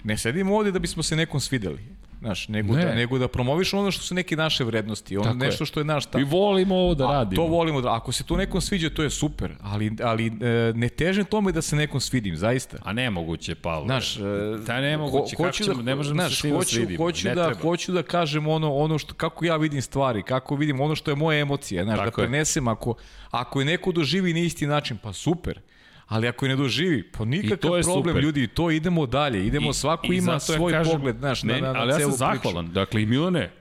Ne 0.04 0.18
sedimo 0.18 0.56
ovde 0.56 0.72
da 0.72 0.80
bismo 0.80 1.04
se 1.04 1.16
nekom 1.16 1.39
svideli 1.39 1.80
znaš, 2.24 2.48
nego, 2.48 2.76
Ne. 2.76 2.86
da, 2.86 2.96
nego 2.96 3.18
da 3.18 3.28
promoviš 3.28 3.74
ono 3.74 3.92
što 3.92 4.04
su 4.04 4.16
neke 4.16 4.36
naše 4.36 4.64
vrednosti, 4.64 5.18
ono 5.18 5.24
Tako 5.26 5.36
je. 5.36 5.40
nešto 5.42 5.66
što 5.66 5.80
je 5.80 5.86
naš 5.86 6.04
Mi 6.06 6.10
stav. 6.10 6.22
volimo 6.24 6.76
ovo 6.76 6.96
da 6.96 7.06
A, 7.06 7.12
radimo. 7.14 7.36
To 7.38 7.48
volimo, 7.48 7.82
da, 7.82 7.94
ako 7.94 8.12
se 8.12 8.24
to 8.24 8.38
nekom 8.38 8.62
sviđa, 8.62 8.90
to 8.90 9.04
je 9.04 9.10
super, 9.10 9.52
ali, 9.62 9.92
ali 10.02 10.28
e, 10.28 10.32
ne 10.76 10.90
težim 10.90 11.26
tome 11.26 11.52
da 11.52 11.62
se 11.62 11.76
nekom 11.76 12.00
svidim, 12.00 12.36
zaista. 12.38 12.78
A 12.84 12.94
nemoguće, 12.94 13.56
Pavle. 13.56 13.86
Znaš, 13.86 14.16
da 14.60 14.82
nemoguće, 14.82 15.36
ho- 15.36 15.38
kako 15.40 15.52
ćemo, 15.54 15.82
ne 15.82 15.96
možemo 15.96 16.16
znaš, 16.16 16.32
se 16.32 16.38
svima 16.38 16.58
hoću, 16.58 16.70
svidimo. 16.70 16.98
hoću 17.00 17.28
ne 17.28 17.36
da, 17.36 17.46
treba. 17.46 17.62
hoću 17.62 17.92
da 17.92 18.04
kažem 18.04 18.48
ono, 18.48 18.74
ono 18.74 18.98
što, 18.98 19.14
kako 19.14 19.46
ja 19.46 19.56
vidim 19.58 19.82
stvari, 19.82 20.24
kako 20.24 20.56
vidim 20.56 20.80
ono 20.80 20.96
što 20.96 21.12
je 21.12 21.16
moja 21.16 21.40
emocija, 21.40 21.84
znaš, 21.84 21.98
da 21.98 22.06
Tako 22.06 22.22
je. 22.22 22.28
prenesem, 22.28 22.68
ako, 22.68 22.96
ako 23.32 23.60
je 23.60 23.66
neko 23.66 23.92
doživi 23.92 24.34
na 24.34 24.40
isti 24.40 24.68
način, 24.68 24.98
pa 24.98 25.14
super. 25.14 25.60
Ali 26.08 26.28
ako 26.28 26.45
je 26.45 26.49
ne 26.49 26.56
doživi, 26.56 27.12
pa 27.12 27.26
nikakav 27.26 27.58
to 27.60 27.78
je 27.78 27.84
problem, 27.84 28.04
super. 28.06 28.24
ljudi, 28.24 28.47
to 28.47 28.72
idemo 28.72 29.06
dalje, 29.06 29.47
idemo, 29.47 29.74
svako 29.74 30.08
ima 30.08 30.22
zato 30.22 30.54
ja 30.54 30.58
svoj 30.58 30.72
kažem, 30.72 30.93
pogled, 30.93 31.18
znaš, 31.18 31.43
na, 31.43 31.47
meni- 31.47 31.62
na, 31.62 31.74
na 31.74 31.80
ali 31.80 31.89
ja 31.89 31.93
sam 31.93 32.04
priču. 32.04 32.18
zahvalan. 32.18 32.72
Dakle, 32.72 33.01
i 33.01 33.06
Milane, 33.06 33.51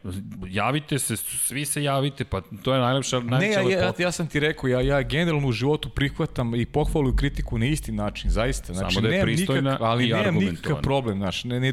javite 0.49 0.99
se, 0.99 1.17
svi 1.17 1.65
se 1.65 1.83
javite, 1.83 2.25
pa 2.25 2.41
to 2.63 2.75
je 2.75 2.81
najlepša, 2.81 3.21
Ne, 3.21 3.27
najveća 3.27 3.61
ja, 3.61 3.71
ja, 3.71 3.79
lepota. 3.81 4.03
ja 4.03 4.13
sam 4.13 4.27
ti 4.27 4.41
rekao, 4.41 4.69
ja, 4.69 4.81
ja 4.81 5.03
generalno 5.03 5.49
u 5.49 5.53
životu 5.53 5.89
prihvatam 5.89 6.55
i 6.55 6.67
pohvalu 6.67 7.09
i 7.09 7.17
kritiku 7.17 7.59
na 7.59 7.67
isti 7.67 7.93
način, 7.93 8.31
zaista. 8.31 8.73
Znači, 8.75 8.95
Samo 8.95 9.03
da 9.03 9.09
je 9.09 9.13
nemam 9.15 9.27
pristojna 9.27 9.71
nikak, 9.71 9.81
ali 9.83 10.05
i 10.05 10.13
nemam 10.13 10.35
nikakav 10.35 10.83
problem, 10.83 11.19
znaš, 11.19 11.45
ne, 11.45 11.61
ne, 11.61 11.69
e, 11.69 11.73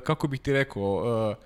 kako 0.00 0.28
bih 0.28 0.40
ti 0.40 0.52
rekao, 0.52 1.02
e, 1.32 1.45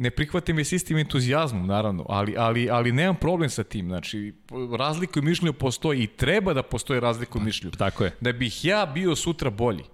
ne 0.00 0.10
prihvatim 0.10 0.58
je 0.58 0.64
s 0.64 0.72
istim 0.72 0.98
entuzijazmom, 0.98 1.66
naravno, 1.66 2.06
ali, 2.08 2.34
ali, 2.38 2.70
ali 2.70 2.92
nemam 2.92 3.16
problem 3.16 3.50
sa 3.50 3.64
tim, 3.64 3.88
znači, 3.88 4.34
razlika 4.78 5.20
u 5.20 5.22
mišljenju 5.22 5.52
postoji 5.52 6.02
i 6.02 6.06
treba 6.06 6.54
da 6.54 6.62
postoji 6.62 7.00
razlika 7.00 7.38
u 7.38 7.42
mišljenju. 7.42 7.72
Tako 7.78 8.04
je. 8.04 8.14
Da 8.20 8.32
bih 8.32 8.64
ja 8.64 8.86
bio 8.86 9.16
sutra 9.16 9.50
bolji, 9.50 9.84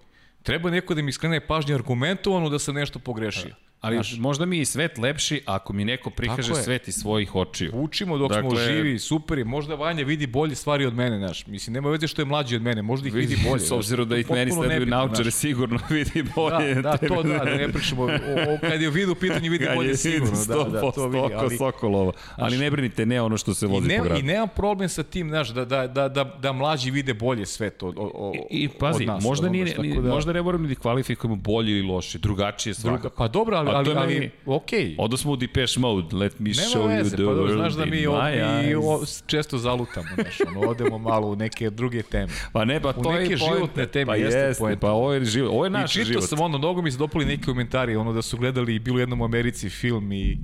treba 0.43 0.71
neko 0.71 0.95
da 0.95 1.03
mi 1.03 1.13
skrene 1.13 1.41
pažnje 1.47 1.75
argumentovano 1.75 2.49
da 2.49 2.59
sam 2.59 2.75
nešto 2.75 2.99
pogrešio. 2.99 3.55
Ali 3.87 4.01
možda 4.19 4.47
mi 4.47 4.57
je 4.57 4.63
i 4.63 4.65
svet 4.65 4.99
lepši 4.99 5.41
ako 5.45 5.73
mi 5.73 5.85
neko 5.85 6.11
prikaže 6.11 6.55
svet 6.55 6.89
iz 6.89 6.95
svojih 6.95 7.35
očiju. 7.35 7.71
Učimo 7.75 8.19
dok 8.19 8.33
smo 8.33 8.43
Dakle- 8.43 8.65
živi, 8.67 8.99
super 8.99 9.39
je. 9.39 9.45
Možda 9.45 9.75
Vanja 9.75 10.05
vidi 10.05 10.27
bolje 10.27 10.55
stvari 10.55 10.87
od 10.87 10.95
mene, 10.95 11.19
znaš. 11.19 11.47
Mislim, 11.47 11.75
nema 11.75 11.91
veze 11.91 12.07
što 12.07 12.23
je 12.23 12.27
mlađi 12.27 12.57
od 12.57 12.63
mene, 12.63 12.83
možda 12.83 13.09
ih 13.09 13.15
vidi 13.15 13.37
bolje. 13.49 13.61
S 13.61 13.71
obzirom 13.71 14.09
da 14.09 14.17
ih 14.17 14.31
meni 14.31 14.53
sleduju 14.53 14.87
naučare, 14.87 15.23
znaš. 15.23 15.35
sigurno 15.35 15.79
vidi 15.91 16.25
bolje. 16.35 16.75
Da, 16.75 16.83
da, 16.83 16.97
to 16.99 17.23
da, 17.23 17.39
da 17.39 17.45
ne 17.45 17.73
pričamo. 17.73 18.03
O, 18.03 18.07
o, 18.07 18.59
kad 18.61 18.83
je 18.83 18.91
vid 18.91 19.09
u 19.09 19.15
pitanju, 19.15 19.51
vidi 19.51 19.67
bolje 19.75 19.89
je 19.89 19.97
sigurno. 19.97 20.45
Da, 20.49 20.65
da, 20.65 20.93
to 20.93 21.09
vidi. 21.09 21.35
Ali, 21.35 21.57
Sokolova. 21.57 22.13
Ali 22.37 22.59
ne 22.59 22.71
brinite, 22.71 23.07
ne 23.07 23.23
ono 23.23 23.37
što 23.37 23.55
se 23.55 23.67
vozi 23.67 23.89
po 23.89 23.89
ne, 23.89 24.01
gradu. 24.01 24.21
I 24.21 24.23
nemam 24.23 24.49
problem 24.57 24.89
sa 24.89 25.03
tim, 25.03 25.29
znaš, 25.29 25.49
da, 25.49 25.65
da, 25.65 25.87
da, 25.87 26.09
da, 26.09 26.25
da 26.25 26.53
mlađi 26.53 26.91
vide 26.91 27.15
bolje 27.15 27.47
svet 27.47 27.83
od, 27.83 27.95
od, 27.99 28.11
od, 28.15 28.35
I, 28.35 28.41
i 28.51 28.69
pazi, 28.69 29.03
od 29.03 29.07
nas. 29.07 29.25
možda, 29.25 29.49
nije, 29.49 29.75
da- 29.95 30.09
možda 30.09 30.33
ne 30.33 30.43
moramo 30.43 30.67
ni 30.67 30.75
da 30.75 30.81
kvalifikujemo 30.81 31.37
bolje 31.37 31.71
ili 31.71 31.83
loše, 31.83 32.19
drugačije 32.19 32.75
svakako. 32.75 33.01
Druga, 33.03 33.15
pa 33.17 33.29
dobro, 33.29 33.57
ali, 33.57 33.71
A 33.77 33.85
to 33.85 33.91
ali, 33.91 33.91
je 33.91 33.97
ali, 33.99 34.15
meni- 34.15 34.31
okej. 34.47 34.95
Odo 34.99 35.17
smo 35.17 35.33
u 35.33 35.37
Depeche 35.37 35.81
Mode, 35.81 36.17
let 36.17 36.39
me 36.39 36.51
Nema 36.51 36.63
show 36.65 36.89
veze, 36.89 37.05
you 37.07 37.09
the 37.11 37.17
pa 37.17 37.23
world 37.23 37.53
znaš 37.53 37.73
da 37.75 37.87
mi, 37.87 38.07
o, 38.07 38.13
eyes. 38.13 38.77
o, 38.79 39.25
često 39.27 39.59
zalutamo, 39.59 40.07
znaš, 40.15 40.39
ono, 40.49 40.61
odemo 40.61 40.99
malo 40.99 41.27
u 41.27 41.37
neke 41.37 41.71
druge 41.71 42.03
teme. 42.03 42.33
Pa 42.53 42.65
ne, 42.65 42.81
pa 42.81 42.93
to 42.93 43.13
neke 43.13 43.31
je 43.31 43.37
životne 43.37 43.87
teme 43.87 44.07
pa 44.07 44.17
jeste 44.17 44.39
jeste. 44.39 44.77
Pa 44.81 44.91
ovo 44.91 45.13
je 45.13 45.25
život, 45.25 45.51
ovo 45.51 45.65
je 45.65 45.69
I 45.69 45.73
naš 45.73 45.93
čitao 45.93 46.05
život. 46.07 46.25
sam 46.25 46.41
ono, 46.41 46.59
mnogo 46.59 46.83
mi 46.83 46.91
se 46.91 46.99
dopali 46.99 47.25
neki 47.25 47.43
komentari, 47.45 47.97
ono 47.97 48.13
da 48.13 48.23
su 48.23 48.37
gledali 48.37 48.75
i 48.75 48.79
bilo 48.79 48.97
u 48.97 49.01
jednom 49.01 49.21
u 49.21 49.25
Americi 49.25 49.69
film 49.71 50.13
i 50.13 50.39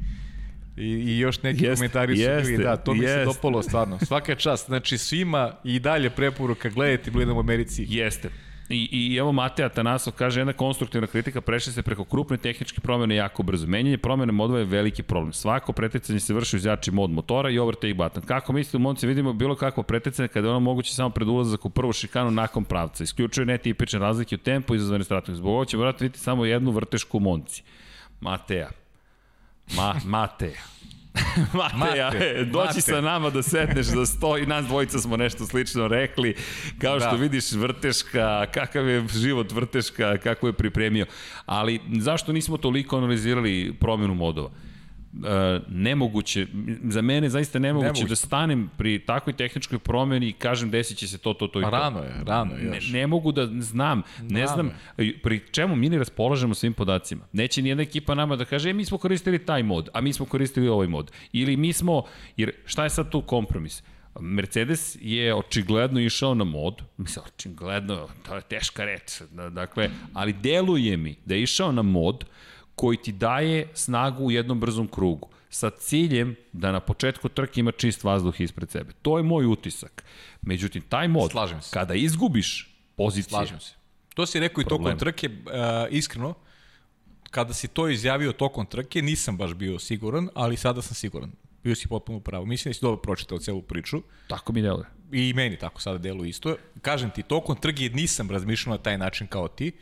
I, 0.77 0.85
I 0.85 1.19
još 1.19 1.43
neki 1.43 1.65
Jeste, 1.65 1.77
komentari 1.77 2.17
su 2.17 2.23
jeste, 2.23 2.51
bili, 2.51 2.65
da, 2.65 2.77
to 2.77 2.95
mi 2.95 3.01
se 3.01 3.05
jeste. 3.05 3.25
dopalo 3.25 3.63
stvarno. 3.63 3.99
Svaka 4.01 4.35
čast, 4.35 4.67
znači 4.67 4.99
svima 4.99 5.53
i 5.65 5.79
dalje 5.79 6.11
preporuka, 6.11 6.69
gledajte 6.69 7.11
Bilo 7.11 7.23
jednom 7.23 7.37
u 7.37 7.41
Americi. 7.41 7.87
Jeste. 7.89 8.31
I, 8.73 8.89
I 8.91 9.17
evo 9.17 9.33
Mateja 9.33 9.69
Tanasov 9.69 10.13
kaže 10.13 10.41
jedna 10.41 10.53
konstruktivna 10.53 11.07
kritika, 11.07 11.41
prešli 11.41 11.73
se 11.73 11.83
preko 11.83 12.05
krupne 12.05 12.37
tehničke 12.37 12.81
promene 12.81 13.15
jako 13.15 13.43
brzo. 13.43 13.67
Menjanje 13.67 13.99
promene 13.99 14.33
modova 14.33 14.59
je 14.59 14.65
veliki 14.65 15.03
problem. 15.03 15.33
Svako 15.33 15.73
preticanje 15.73 16.21
se 16.21 16.35
vrši 16.35 16.57
uz 16.57 16.65
jači 16.65 16.91
mod 16.91 17.11
motora 17.11 17.51
i 17.51 17.59
overtake 17.59 17.95
button. 17.95 18.23
Kako 18.23 18.53
mislite 18.53 18.77
u 18.77 18.81
momci 18.81 19.07
vidimo 19.07 19.33
bilo 19.33 19.57
kakvo 19.57 19.83
preticanje 19.83 20.29
kada 20.29 20.47
je 20.47 20.51
ono 20.51 20.61
moguće 20.61 20.95
samo 20.95 21.11
pred 21.11 21.29
ulazak 21.29 21.65
u 21.65 21.71
prvu 21.71 21.93
šikanu 21.93 22.31
nakon 22.31 22.65
pravca. 22.65 23.05
Isključuje 23.05 23.47
netipične 23.47 23.99
razlike 23.99 24.35
u 24.35 24.39
tempu 24.39 24.75
izazvane 24.75 25.05
stratom. 25.05 25.35
Zbog 25.35 25.55
ovo 25.55 25.65
će 25.65 25.77
vratno 25.77 26.05
vidjeti 26.05 26.21
samo 26.21 26.45
jednu 26.45 26.71
vrtešku 26.71 27.17
u 27.17 27.21
monci. 27.21 27.63
Mateja. 28.21 28.71
Ma, 29.77 29.95
Mateja. 30.05 30.72
Mateja, 31.53 32.07
Mate, 32.11 32.35
e, 32.37 32.45
doći 32.45 32.67
Mate. 32.69 32.81
sa 32.81 33.01
nama 33.01 33.31
da 33.31 33.43
setneš 33.43 33.87
za 33.87 34.07
sto 34.07 34.39
i 34.39 34.47
nas 34.47 34.67
dvojica 34.67 34.99
smo 34.99 35.17
nešto 35.17 35.47
slično 35.47 35.89
rekli. 35.89 36.35
Kao 36.79 37.01
što 37.01 37.11
Da. 37.11 37.17
vidiš 37.17 37.53
vrteška, 37.53 38.47
kakav 38.47 38.89
je 38.89 39.05
život 39.09 39.53
vrteška, 39.53 40.19
kako 40.19 40.47
je 40.47 40.53
pripremio. 40.53 41.07
Ali 41.47 41.81
zašto 41.93 42.33
nismo 42.33 42.57
toliko 42.57 42.97
analizirali 42.99 43.75
promjenu 43.81 44.15
modova? 44.15 44.51
E, 45.15 45.61
nemoguće, 45.69 46.47
za 46.85 47.03
mene 47.03 47.29
zaista 47.29 47.59
nemoguće, 47.59 47.85
Nemoguće. 47.85 48.07
da 48.07 48.17
stanem 48.17 48.71
pri 48.79 48.99
takvoj 48.99 49.33
tehničkoj 49.33 49.79
promjeni 49.79 50.29
i 50.29 50.33
kažem 50.33 50.71
desit 50.71 50.99
će 50.99 51.09
se 51.09 51.19
to, 51.19 51.35
to, 51.35 51.47
to 51.47 51.61
i 51.61 51.65
to. 51.65 51.71
rano 51.71 51.99
je, 51.99 52.15
rano 52.27 52.55
je 52.55 52.63
Ne, 52.63 52.79
ne 52.91 53.07
mogu 53.07 53.33
da 53.33 53.49
znam, 53.53 54.03
ne 54.21 54.41
Rano 54.41 54.53
znam 54.55 54.71
pri 55.23 55.41
čemu 55.51 55.77
mi 55.77 55.89
ne 55.89 55.99
raspolažemo 55.99 56.55
svim 56.55 56.73
podacima. 56.73 57.25
Neće 57.33 57.63
nijedna 57.63 57.83
ekipa 57.83 58.15
nama 58.15 58.37
da 58.37 58.45
kaže, 58.45 58.71
e, 58.71 58.73
mi 58.73 58.85
smo 58.85 58.99
koristili 58.99 59.39
taj 59.39 59.63
mod, 59.63 59.89
a 59.93 60.01
mi 60.01 60.13
smo 60.13 60.27
koristili 60.27 60.69
ovaj 60.69 60.87
mod. 60.87 61.13
Ili 61.33 61.57
mi 61.57 61.73
smo, 61.73 62.03
jer 62.37 62.53
šta 62.65 62.85
je 62.85 62.91
sad 62.91 63.11
tu 63.11 63.23
kompromis? 63.23 63.83
Mercedes 64.21 64.97
je 65.01 65.35
očigledno 65.35 66.01
išao 66.01 66.35
na 66.35 66.45
mod, 66.45 66.83
mislim, 66.97 67.25
očigledno, 67.27 68.09
to 68.23 68.35
je 68.35 68.43
teška 68.43 68.85
reč, 68.85 69.21
da- 69.31 69.51
dakle, 69.51 69.91
ali 70.13 70.33
deluje 70.33 70.97
mi 70.97 71.15
da 71.25 71.35
je 71.35 71.43
išao 71.43 71.73
na 71.73 71.83
mod 71.83 72.25
koji 72.83 72.97
ti 72.97 73.13
daje 73.13 73.69
snagu 73.75 74.25
u 74.25 74.31
jednom 74.31 74.61
brzom 74.61 74.89
krugu 74.89 75.29
sa 75.51 75.71
ciljem 75.71 76.37
da 76.53 76.73
na 76.73 76.81
početku 76.81 77.29
trke 77.29 77.61
ima 77.61 77.73
čist 77.73 78.05
vazduh 78.05 78.41
ispred 78.41 78.71
sebe. 78.71 78.93
To 79.03 79.19
je 79.19 79.23
moj 79.23 79.47
utisak. 79.47 80.05
Međutim, 80.43 80.83
taj 80.89 81.09
mod, 81.09 81.31
Slažem 81.31 81.63
se. 81.63 81.71
kada 81.73 81.95
izgubiš 81.95 82.75
pozicije, 82.97 83.31
Slažem 83.31 83.61
se. 83.61 83.75
To 84.15 84.27
si 84.27 84.41
rekao 84.41 84.63
i 84.63 84.65
tokom 84.65 84.85
Problem. 84.85 84.99
trke, 84.99 85.29
uh, 85.29 85.33
iskreno, 85.91 86.35
kada 87.31 87.55
si 87.55 87.69
to 87.69 87.89
izjavio 87.89 88.33
tokom 88.33 88.67
trke, 88.67 89.03
nisam 89.03 89.37
baš 89.37 89.55
bio 89.55 89.79
siguran, 89.79 90.29
ali 90.35 90.57
sada 90.57 90.83
sam 90.83 90.95
siguran. 90.95 91.33
Bio 91.65 91.75
si 91.75 91.89
potpuno 91.89 92.21
pravo. 92.21 92.45
Mislim 92.45 92.71
da 92.71 92.75
si 92.75 92.83
dobro 92.83 93.01
pročitao 93.01 93.39
celu 93.39 93.63
priču. 93.63 94.03
tako 94.29 94.53
mi 94.53 94.63
deluje. 94.63 94.87
I 95.13 95.33
meni 95.37 95.57
tako 95.57 95.81
sada 95.81 95.99
deluje 95.99 96.29
isto. 96.29 96.57
Kažem 96.81 97.11
ti, 97.11 97.23
tokom 97.23 97.57
trge 97.57 97.89
nisam 97.89 98.31
razmišljao 98.31 98.75
na 98.77 98.83
taj 98.83 98.99
način 98.99 99.27
kao 99.27 99.49
ti, 99.49 99.73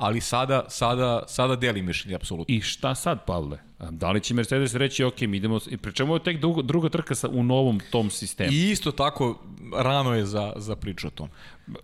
ali 0.00 0.20
sada, 0.20 0.64
sada, 0.68 1.22
sada 1.26 1.56
delim 1.56 1.86
mišljenje, 1.86 2.14
apsolutno. 2.14 2.54
I 2.54 2.60
šta 2.60 2.94
sad, 2.94 3.24
Pavle? 3.24 3.58
Da 3.90 4.10
li 4.10 4.20
će 4.20 4.34
Mercedes 4.34 4.74
reći, 4.74 5.04
ok, 5.04 5.20
mi 5.20 5.36
idemo, 5.36 5.58
i 5.68 5.76
pri 5.76 5.92
čemu 5.92 6.14
je 6.14 6.22
tek 6.22 6.40
druga, 6.40 6.62
druga 6.62 6.88
trka 6.88 7.14
sa, 7.14 7.28
u 7.28 7.42
novom 7.42 7.80
tom 7.90 8.10
sistemu? 8.10 8.52
I 8.52 8.70
isto 8.70 8.92
tako, 8.92 9.38
rano 9.74 10.14
je 10.14 10.26
za, 10.26 10.52
za 10.56 10.76
priču 10.76 11.06
o 11.06 11.10
tom. 11.10 11.28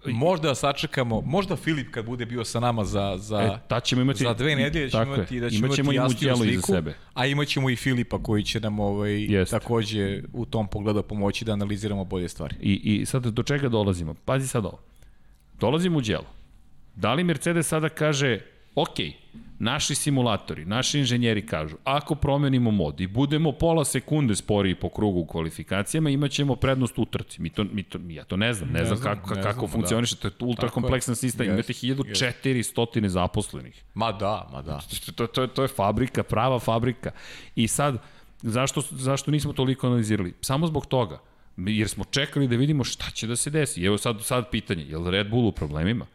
Možda 0.06 0.54
sačekamo, 0.54 1.20
možda 1.20 1.56
Filip 1.56 1.90
kad 1.90 2.04
bude 2.06 2.26
bio 2.26 2.44
sa 2.44 2.60
nama 2.60 2.84
za, 2.84 3.14
za, 3.18 3.40
E, 3.40 3.68
tad 3.68 3.84
ćemo 3.84 4.02
imati- 4.02 4.24
za 4.24 4.34
dve 4.34 4.56
nedelje 4.56 4.90
ćemo 4.90 5.04
imati, 5.04 5.40
da 5.40 5.50
ćemo 5.50 5.66
Imaćemo 5.66 5.92
imati 5.92 6.26
jasniju 6.26 6.52
sliku, 6.52 6.66
sebe. 6.66 6.94
a 7.14 7.26
imaćemo 7.26 7.70
i 7.70 7.76
Filipa 7.76 8.22
koji 8.22 8.44
će 8.44 8.60
nam 8.60 8.80
ovaj, 8.80 9.22
Jeste. 9.24 9.58
takođe 9.58 10.22
u 10.32 10.44
tom 10.44 10.68
pogledu 10.68 11.02
pomoći 11.02 11.44
da 11.44 11.52
analiziramo 11.52 12.04
bolje 12.04 12.28
stvari. 12.28 12.54
I, 12.60 12.72
I 12.94 13.06
sad 13.06 13.26
do 13.26 13.42
čega 13.42 13.68
dolazimo? 13.68 14.14
Pazi 14.14 14.48
sad 14.48 14.64
ovo. 14.64 14.78
Dolazimo 15.60 15.98
u 15.98 16.02
djelo. 16.02 16.26
Da 16.96 17.14
li 17.14 17.24
Mercedes 17.24 17.66
sada 17.68 17.88
kaže, 17.88 18.40
ok, 18.74 18.96
naši 19.58 19.94
simulatori, 19.94 20.64
naši 20.64 20.98
inženjeri 20.98 21.46
kažu, 21.46 21.76
ako 21.84 22.14
promenimo 22.14 22.70
mod 22.70 23.00
i 23.00 23.06
budemo 23.06 23.52
pola 23.52 23.84
sekunde 23.84 24.36
sporiji 24.36 24.74
po 24.74 24.88
krugu 24.88 25.20
u 25.20 25.26
kvalifikacijama, 25.26 26.10
imaćemo 26.10 26.56
prednost 26.56 26.98
u 26.98 27.04
trci. 27.04 27.42
Mi 27.42 27.50
to, 27.50 27.64
mi 27.64 27.82
to, 27.82 27.98
ja 28.08 28.24
to 28.24 28.36
ne 28.36 28.52
znam, 28.52 28.68
ne, 28.68 28.78
Ne 28.78 28.84
znam, 28.84 28.98
znam, 28.98 29.16
kako, 29.16 29.34
ne 29.34 29.42
kako 29.42 29.58
znamo, 29.58 29.68
funkcioniše, 29.68 30.16
to 30.16 30.28
je 30.28 30.32
ultra 30.40 30.68
kompleksan 30.68 31.16
sistem, 31.16 31.46
imate 31.46 31.72
Jeste, 31.72 32.52
1400 32.52 33.06
zaposlenih. 33.06 33.82
Ma 33.94 34.12
da, 34.12 34.48
ma 34.52 34.62
da. 34.62 34.80
To, 35.14 35.26
to, 35.26 35.46
to 35.46 35.62
je 35.62 35.68
fabrika, 35.68 36.22
prava 36.22 36.58
fabrika. 36.58 37.10
I 37.54 37.68
sad, 37.68 37.98
zašto, 38.42 38.82
zašto 38.90 39.30
nismo 39.30 39.52
toliko 39.52 39.86
analizirali? 39.86 40.34
Samo 40.40 40.66
zbog 40.66 40.86
toga. 40.86 41.18
Jer 41.56 41.88
smo 41.88 42.04
čekali 42.04 42.48
da 42.48 42.56
vidimo 42.56 42.84
šta 42.84 43.10
će 43.10 43.26
da 43.26 43.36
se 43.36 43.50
desi. 43.50 43.84
Evo 43.84 43.98
sad, 43.98 44.16
sad 44.22 44.50
pitanje, 44.50 44.84
je 44.84 44.98
li 44.98 45.10
Red 45.10 45.30
Bull 45.30 45.46
u 45.46 45.52
problemima? 45.52 46.06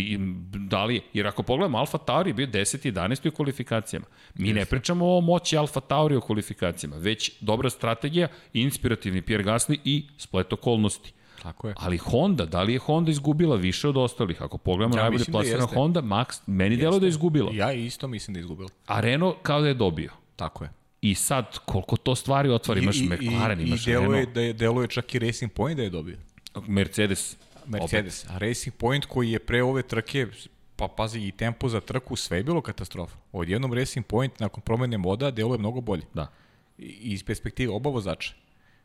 I, 0.00 0.18
da 0.52 0.84
li 0.84 0.94
je? 0.94 1.00
Jer 1.12 1.26
ako 1.26 1.42
pogledamo, 1.42 1.78
Alfa 1.78 1.98
Tauri 1.98 2.30
je 2.30 2.34
bio 2.34 2.46
10. 2.46 2.88
i 2.88 2.92
11. 2.92 3.28
u 3.28 3.30
kvalifikacijama. 3.30 4.06
Mi 4.34 4.52
ne 4.52 4.64
pričamo 4.64 5.16
o 5.16 5.20
moći 5.20 5.56
Alfa 5.56 5.80
Tauri 5.80 6.16
u 6.16 6.20
kvalifikacijama, 6.20 6.96
već 6.96 7.32
dobra 7.40 7.70
strategija, 7.70 8.28
inspirativni 8.52 9.22
Pierre 9.22 9.44
Gasly 9.44 9.78
i 9.84 10.06
splet 10.18 10.52
okolnosti. 10.52 11.12
Tako 11.42 11.68
je. 11.68 11.74
Ali 11.78 11.96
Honda, 11.96 12.44
da 12.44 12.62
li 12.62 12.72
je 12.72 12.78
Honda 12.78 13.10
izgubila 13.10 13.56
više 13.56 13.88
od 13.88 13.96
ostalih? 13.96 14.42
Ako 14.42 14.58
pogledamo 14.58 14.96
Ja 14.96 15.02
najbolje 15.02 15.24
da 15.24 15.32
plasirana 15.32 15.64
jeste. 15.64 15.76
Honda, 15.76 16.02
Max, 16.02 16.40
meni 16.46 16.76
delo 16.76 16.98
da 16.98 17.06
je 17.06 17.10
izgubila. 17.10 17.50
Ja 17.54 17.72
isto 17.72 18.08
mislim 18.08 18.34
da 18.34 18.38
je 18.38 18.40
izgubila. 18.40 18.68
A 18.86 19.00
Renault 19.00 19.36
kao 19.42 19.60
da 19.60 19.68
je 19.68 19.74
dobio. 19.74 20.12
Tako 20.36 20.64
je. 20.64 20.70
I 21.00 21.14
sad, 21.14 21.58
koliko 21.58 21.96
to 21.96 22.14
stvari 22.14 22.50
otvori, 22.50 22.82
imaš 22.82 23.00
McLaren, 23.00 23.60
imaš 23.60 23.86
I 23.86 23.90
deluje, 23.90 24.08
Renault, 24.08 24.34
da 24.34 24.40
je, 24.40 24.52
deluje 24.52 24.88
čak 24.88 25.14
i 25.14 25.18
Racing 25.18 25.52
Point 25.52 25.76
da 25.76 25.82
je 25.82 25.90
dobio. 25.90 26.16
Mercedes. 26.66 27.36
Mercedes. 27.66 28.26
A 28.28 28.38
Racing 28.38 28.76
Point 28.76 29.04
koji 29.04 29.30
je 29.30 29.38
pre 29.38 29.62
ove 29.62 29.82
trke 29.82 30.26
Pa 30.82 30.88
pazi, 30.88 31.20
i 31.20 31.32
tempo 31.32 31.68
za 31.68 31.80
trku, 31.80 32.16
sve 32.16 32.36
je 32.36 32.42
bilo 32.42 32.60
katastrofa. 32.60 33.16
Odjednom 33.32 33.72
Racing 33.72 34.06
Point 34.06 34.40
nakon 34.40 34.62
promene 34.62 34.98
moda 34.98 35.30
deluje 35.30 35.58
mnogo 35.58 35.80
bolje. 35.80 36.02
Da. 36.14 36.32
I, 36.78 37.12
iz 37.12 37.24
perspektive 37.24 37.72
oba 37.72 37.90
vozača. 37.90 38.34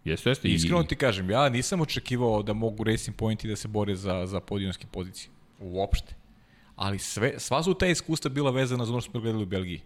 Jeste, 0.03 0.29
jeste. 0.29 0.47
Iskreno 0.47 0.83
ti 0.83 0.95
kažem, 0.95 1.29
ja 1.29 1.49
nisam 1.49 1.81
očekivao 1.81 2.43
da 2.43 2.53
mogu 2.53 2.83
Racing 2.83 3.17
Point 3.17 3.43
i 3.43 3.47
da 3.47 3.55
se 3.55 3.67
bore 3.67 3.95
za, 3.95 4.25
za 4.25 4.39
podijonske 4.39 4.87
pozicije. 4.91 5.31
Uopšte. 5.59 6.15
Ali 6.75 6.99
sve, 6.99 7.33
sva 7.39 7.63
su 7.63 7.73
ta 7.73 7.87
iskustva 7.87 8.29
bila 8.29 8.51
vezana 8.51 8.85
za 8.85 8.91
ono 8.91 9.01
što 9.01 9.11
smo 9.11 9.19
gledali 9.19 9.43
u 9.43 9.47
Belgiji. 9.47 9.81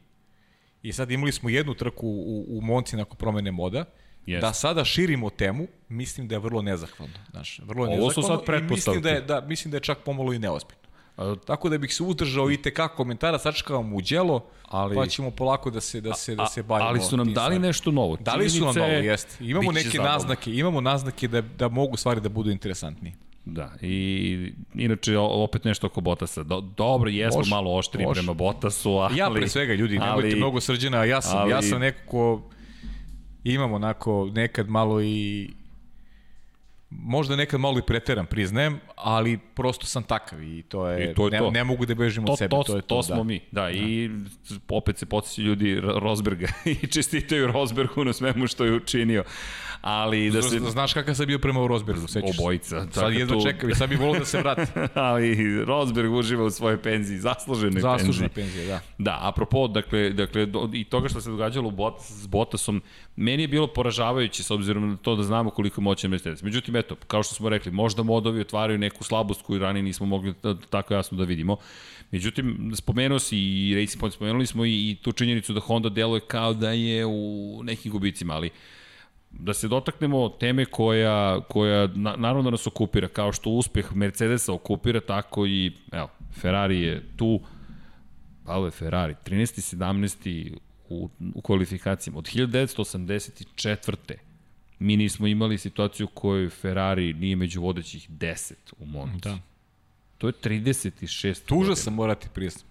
I 0.83 0.93
sad 0.93 1.11
imali 1.11 1.31
smo 1.31 1.49
jednu 1.49 1.73
trku 1.73 2.07
u, 2.07 2.45
u 2.49 2.61
Monci 2.61 2.95
nakon 2.95 3.17
promene 3.17 3.51
moda. 3.51 3.85
Yes. 4.27 4.41
Da 4.41 4.53
sada 4.53 4.85
širimo 4.85 5.29
temu, 5.29 5.67
mislim 5.89 6.27
da 6.27 6.35
je 6.35 6.39
vrlo 6.39 6.61
nezahvalno. 6.61 7.13
Znaš, 7.31 7.59
vrlo 7.59 7.85
je 7.85 7.89
Ovo 7.89 7.95
nezahvalno 7.97 8.13
su 8.13 8.33
sad 8.37 8.45
pretpostavke. 8.45 8.97
mislim 8.97 9.03
da, 9.03 9.09
je, 9.09 9.21
da, 9.21 9.41
mislim 9.41 9.71
da 9.71 9.77
je 9.77 9.81
čak 9.81 9.97
pomalo 9.97 10.33
i 10.33 10.39
neozbiljno. 10.39 10.81
A, 11.17 11.35
Tako 11.45 11.69
da 11.69 11.77
bih 11.77 11.95
se 11.95 12.03
udržao 12.03 12.51
i 12.51 12.57
te 12.57 12.73
kako 12.73 12.95
komentara, 12.95 13.39
sačekavamo 13.39 13.97
u 13.97 14.01
đelo, 14.01 14.45
ali, 14.63 14.95
pa 14.95 15.07
ćemo 15.07 15.31
polako 15.31 15.69
da 15.69 15.81
se, 15.81 16.01
da 16.01 16.13
se, 16.13 16.35
da 16.35 16.45
se 16.45 16.63
bavimo. 16.63 16.89
Ali 16.89 16.99
su 17.01 17.17
nam 17.17 17.33
dali 17.33 17.59
nešto 17.59 17.91
novo. 17.91 18.15
Dali 18.15 18.49
su 18.49 18.65
nam 18.65 18.75
novo, 18.75 18.87
jeste. 18.89 19.43
Imamo 19.45 19.71
neke 19.71 19.97
naznake, 19.97 20.53
imamo 20.53 20.81
naznake 20.81 21.27
da, 21.27 21.41
da 21.41 21.67
mogu 21.67 21.97
stvari 21.97 22.21
da 22.21 22.29
budu 22.29 22.51
interesantnije. 22.51 23.15
Da, 23.45 23.71
i 23.81 24.53
inače 24.75 25.17
opet 25.17 25.63
nešto 25.63 25.87
oko 25.87 26.01
Botasa. 26.01 26.43
Do, 26.43 26.61
dobro, 26.61 27.09
jesmo 27.09 27.37
Može, 27.39 27.49
malo 27.49 27.73
oštri 27.73 28.03
može. 28.03 28.21
prema 28.21 28.33
Botasu, 28.33 28.91
ali... 28.91 29.17
Ja 29.17 29.29
pre 29.29 29.47
svega, 29.47 29.73
ljudi, 29.73 29.99
nemojte 29.99 30.27
ali- 30.27 30.35
mnogo 30.35 30.61
srđana, 30.61 31.03
ja 31.03 31.21
sam, 31.21 31.37
ali- 31.37 31.51
ja 31.51 31.61
sam 31.61 31.79
neko 31.79 31.99
ko 32.07 32.41
imam 33.43 33.73
onako 33.73 34.29
nekad 34.33 34.69
malo 34.69 35.01
i 35.01 35.49
možda 36.89 37.35
nekad 37.35 37.59
malo 37.59 37.79
i 37.79 37.83
preteram, 37.83 38.25
priznajem, 38.25 38.79
ali 38.95 39.39
prosto 39.55 39.85
sam 39.85 40.03
takav 40.03 40.43
i 40.43 40.63
to 40.63 40.87
je, 40.87 41.11
I 41.11 41.13
to 41.13 41.25
je 41.25 41.31
ne, 41.31 41.37
to. 41.37 41.51
ne 41.51 41.63
mogu 41.63 41.85
da 41.85 41.95
bežim 41.95 42.25
To, 42.25 42.31
od 42.31 42.37
sebe, 42.37 42.49
to, 42.49 42.63
to 42.63 42.75
je 42.75 42.81
to, 42.81 42.87
to 42.87 42.95
da. 42.97 43.03
smo 43.03 43.23
mi, 43.23 43.39
da, 43.51 43.69
i 43.71 44.09
opet 44.69 44.97
se 44.97 45.05
podsjećaju 45.05 45.47
ljudi 45.47 45.75
Ro- 45.75 45.99
Rosberga 45.99 46.47
i 46.73 46.87
čestitaju 46.87 47.47
Rosbergu 47.47 48.03
na 48.03 48.13
svemu 48.13 48.47
što 48.47 48.65
je 48.65 48.73
učinio, 48.73 49.23
ali 49.81 50.31
da 50.31 50.41
se... 50.41 50.59
Zna- 50.59 50.69
Znaš 50.69 50.93
kakav 50.93 51.15
sam 51.15 51.25
bio 51.25 51.39
prema 51.39 51.67
Rosbergu, 51.67 52.07
sećaš 52.07 52.35
se? 52.35 52.41
Obojica. 52.41 52.87
Sad 52.91 53.13
jedva 53.13 53.35
tu- 53.35 53.43
čekam 53.43 53.69
i 53.69 53.75
sad 53.75 53.89
bih 53.89 53.99
volao 53.99 54.19
da 54.19 54.25
se 54.25 54.37
vrati. 54.39 54.61
ali 54.95 55.35
Rosberg 55.65 56.13
uživa 56.13 56.43
u 56.43 56.49
svojoj 56.49 56.77
penziji, 56.77 57.17
zasluženoj 57.19 57.81
Zaslužena 57.81 58.29
penziji. 58.29 58.53
penzija, 58.55 58.67
da. 58.67 58.81
Da, 59.03 59.19
apropo, 59.21 59.67
dakle, 59.67 60.09
dakle 60.09 60.45
do, 60.45 60.69
i 60.73 60.83
toga 60.83 61.09
što 61.09 61.21
se 61.21 61.29
događalo 61.29 61.67
u 61.67 61.71
Bot, 61.71 61.93
s 61.99 62.27
Bottasom, 62.27 62.81
meni 63.15 63.43
je 63.43 63.47
bilo 63.47 63.67
poražavajuće 63.67 64.43
s 64.43 64.51
obzirom 64.51 64.89
na 64.89 64.97
to 64.97 65.15
da 65.15 65.23
znamo 65.23 65.49
koliko 65.49 65.81
moćan 65.81 66.11
Mercedes. 66.11 66.43
Međutim, 66.43 66.75
eto, 66.75 66.95
kao 66.97 67.23
što 67.23 67.35
smo 67.35 67.49
rekli, 67.49 67.71
možda 67.71 68.03
modovi 68.03 68.41
otvaraju 68.41 68.79
neku 68.79 69.03
slabost 69.03 69.41
koju 69.41 69.59
ranije 69.59 69.83
nismo 69.83 70.05
mogli 70.05 70.33
da, 70.43 70.55
tako 70.59 70.93
jasno 70.93 71.17
da 71.17 71.23
vidimo. 71.23 71.57
Međutim, 72.11 72.71
spomenuo 72.75 73.19
si 73.19 73.37
i 73.37 73.75
Racing 73.75 73.99
Point, 73.99 74.13
spomenuli 74.13 74.45
smo 74.45 74.65
i, 74.65 74.91
i 74.91 74.95
tu 74.95 75.11
činjenicu 75.11 75.53
da 75.53 75.59
Honda 75.59 75.89
deluje 75.89 76.21
kao 76.21 76.53
da 76.53 76.71
je 76.71 77.05
u 77.05 77.61
nekim 77.63 77.91
gubicima, 77.91 78.33
ali 78.33 78.49
da 79.31 79.53
se 79.53 79.67
dotaknemo 79.67 80.29
teme 80.29 80.65
koja, 80.65 81.41
koja 81.49 81.87
na, 81.87 82.15
naravno 82.17 82.43
da 82.43 82.49
nas 82.49 82.67
okupira, 82.67 83.07
kao 83.07 83.31
što 83.31 83.49
uspeh 83.49 83.95
Mercedesa 83.95 84.53
okupira, 84.53 84.99
tako 84.99 85.45
i, 85.45 85.71
evo, 85.91 86.09
Ferrari 86.41 86.81
je 86.81 87.03
tu, 87.17 87.39
Paolo 88.45 88.65
je 88.67 88.71
Ferrari, 88.71 89.15
13. 89.25 89.75
17. 89.75 90.57
u, 90.89 91.09
u 91.35 91.41
kvalifikacijama. 91.41 92.19
Od 92.19 92.25
1984. 92.25 93.95
mi 94.79 94.97
nismo 94.97 95.27
imali 95.27 95.57
situaciju 95.57 96.05
u 96.05 96.09
kojoj 96.09 96.49
Ferrari 96.49 97.13
nije 97.13 97.35
među 97.35 97.61
vodećih 97.61 98.09
10 98.09 98.53
u 98.79 98.85
Monci. 98.85 99.29
Da. 99.29 99.37
To 100.17 100.27
je 100.27 100.33
36. 100.33 101.45
Tužan 101.45 101.59
godina. 101.59 101.75
sam, 101.75 101.93
morati 101.93 102.27
priznam. 102.33 102.65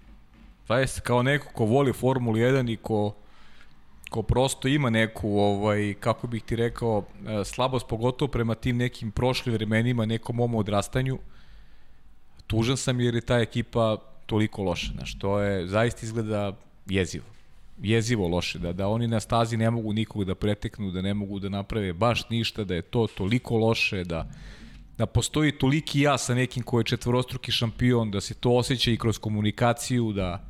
Zaista, 0.69 1.01
kao 1.01 1.23
neko 1.23 1.53
ko 1.53 1.65
voli 1.65 1.93
Formulu 1.93 2.37
1 2.37 2.73
i 2.73 2.77
ko, 2.77 3.15
ko 4.11 4.23
prosto 4.23 4.69
ima 4.69 4.91
neku, 4.91 5.39
ovaj, 5.39 5.95
kako 6.01 6.27
bih 6.27 6.43
ti 6.43 6.57
rekao, 6.57 7.05
e, 7.27 7.45
slabost, 7.45 7.87
pogotovo 7.89 8.29
prema 8.31 8.55
tim 8.55 8.77
nekim 8.77 9.11
prošlim 9.11 9.55
vremenima, 9.55 10.07
nekom 10.07 10.37
mom 10.37 10.55
odrastanju, 10.55 11.19
tužan 12.47 12.77
sam 12.77 13.01
jer 13.01 13.15
je 13.15 13.21
ta 13.21 13.39
ekipa 13.39 13.97
toliko 14.27 14.63
loša. 14.63 14.93
Znaš, 14.93 15.19
to 15.19 15.39
je, 15.41 15.67
zaista 15.67 16.07
izgleda 16.07 16.57
jezivo. 16.87 17.25
Jezivo 17.83 18.29
loše, 18.29 18.59
da, 18.59 18.73
da 18.73 18.89
oni 18.89 19.09
na 19.09 19.21
stazi 19.21 19.57
ne 19.57 19.71
mogu 19.71 19.93
nikog 19.93 20.25
da 20.25 20.35
preteknu, 20.35 20.91
da 20.91 21.03
ne 21.03 21.15
mogu 21.15 21.39
da 21.39 21.49
naprave 21.49 21.93
baš 21.93 22.29
ništa, 22.31 22.65
da 22.65 22.75
je 22.75 22.83
to 22.83 23.07
toliko 23.07 23.57
loše, 23.57 24.05
da 24.05 24.27
da 25.01 25.07
postoji 25.07 25.53
toliki 25.53 26.01
ja 26.01 26.19
sa 26.19 26.35
nekim 26.35 26.63
ko 26.63 26.79
je 26.81 26.85
četvorostruki 26.85 27.53
šampion, 27.53 28.11
da 28.11 28.21
se 28.21 28.35
to 28.35 28.51
osjeća 28.53 28.91
i 28.91 28.97
kroz 28.97 29.19
komunikaciju, 29.19 30.13
da 30.13 30.45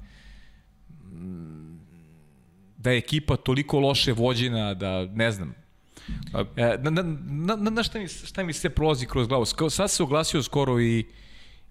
da 2.82 2.90
je 2.90 2.98
ekipa 2.98 3.36
toliko 3.36 3.78
loše 3.78 4.12
vođena, 4.12 4.74
da 4.74 5.06
ne 5.06 5.30
znam. 5.30 5.54
E, 6.56 6.76
na, 6.78 6.90
na, 6.90 7.56
na, 7.56 7.70
na, 7.70 7.82
šta, 7.82 7.98
mi, 7.98 8.08
šta 8.08 8.42
mi 8.42 8.52
sve 8.52 8.70
prolazi 8.70 9.06
kroz 9.06 9.28
glavu? 9.28 9.44
Sad 9.70 9.90
se 9.90 10.02
oglasio 10.02 10.42
skoro 10.42 10.80
i 10.80 11.06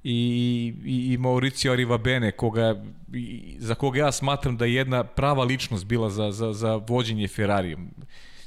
i, 0.04 0.74
i, 0.86 1.14
i 1.14 1.18
Mauricio 1.18 1.72
Arrivabene, 1.72 2.32
koga, 2.32 2.84
i, 3.14 3.56
za 3.60 3.76
koga 3.76 4.00
ja 4.00 4.12
smatram 4.12 4.58
da 4.58 4.66
je 4.66 4.74
jedna 4.74 5.04
prava 5.04 5.44
ličnost 5.44 5.86
bila 5.86 6.10
za, 6.10 6.32
za, 6.32 6.54
za 6.54 6.76
vođenje 6.76 7.28
Ferrarijem. 7.28 7.92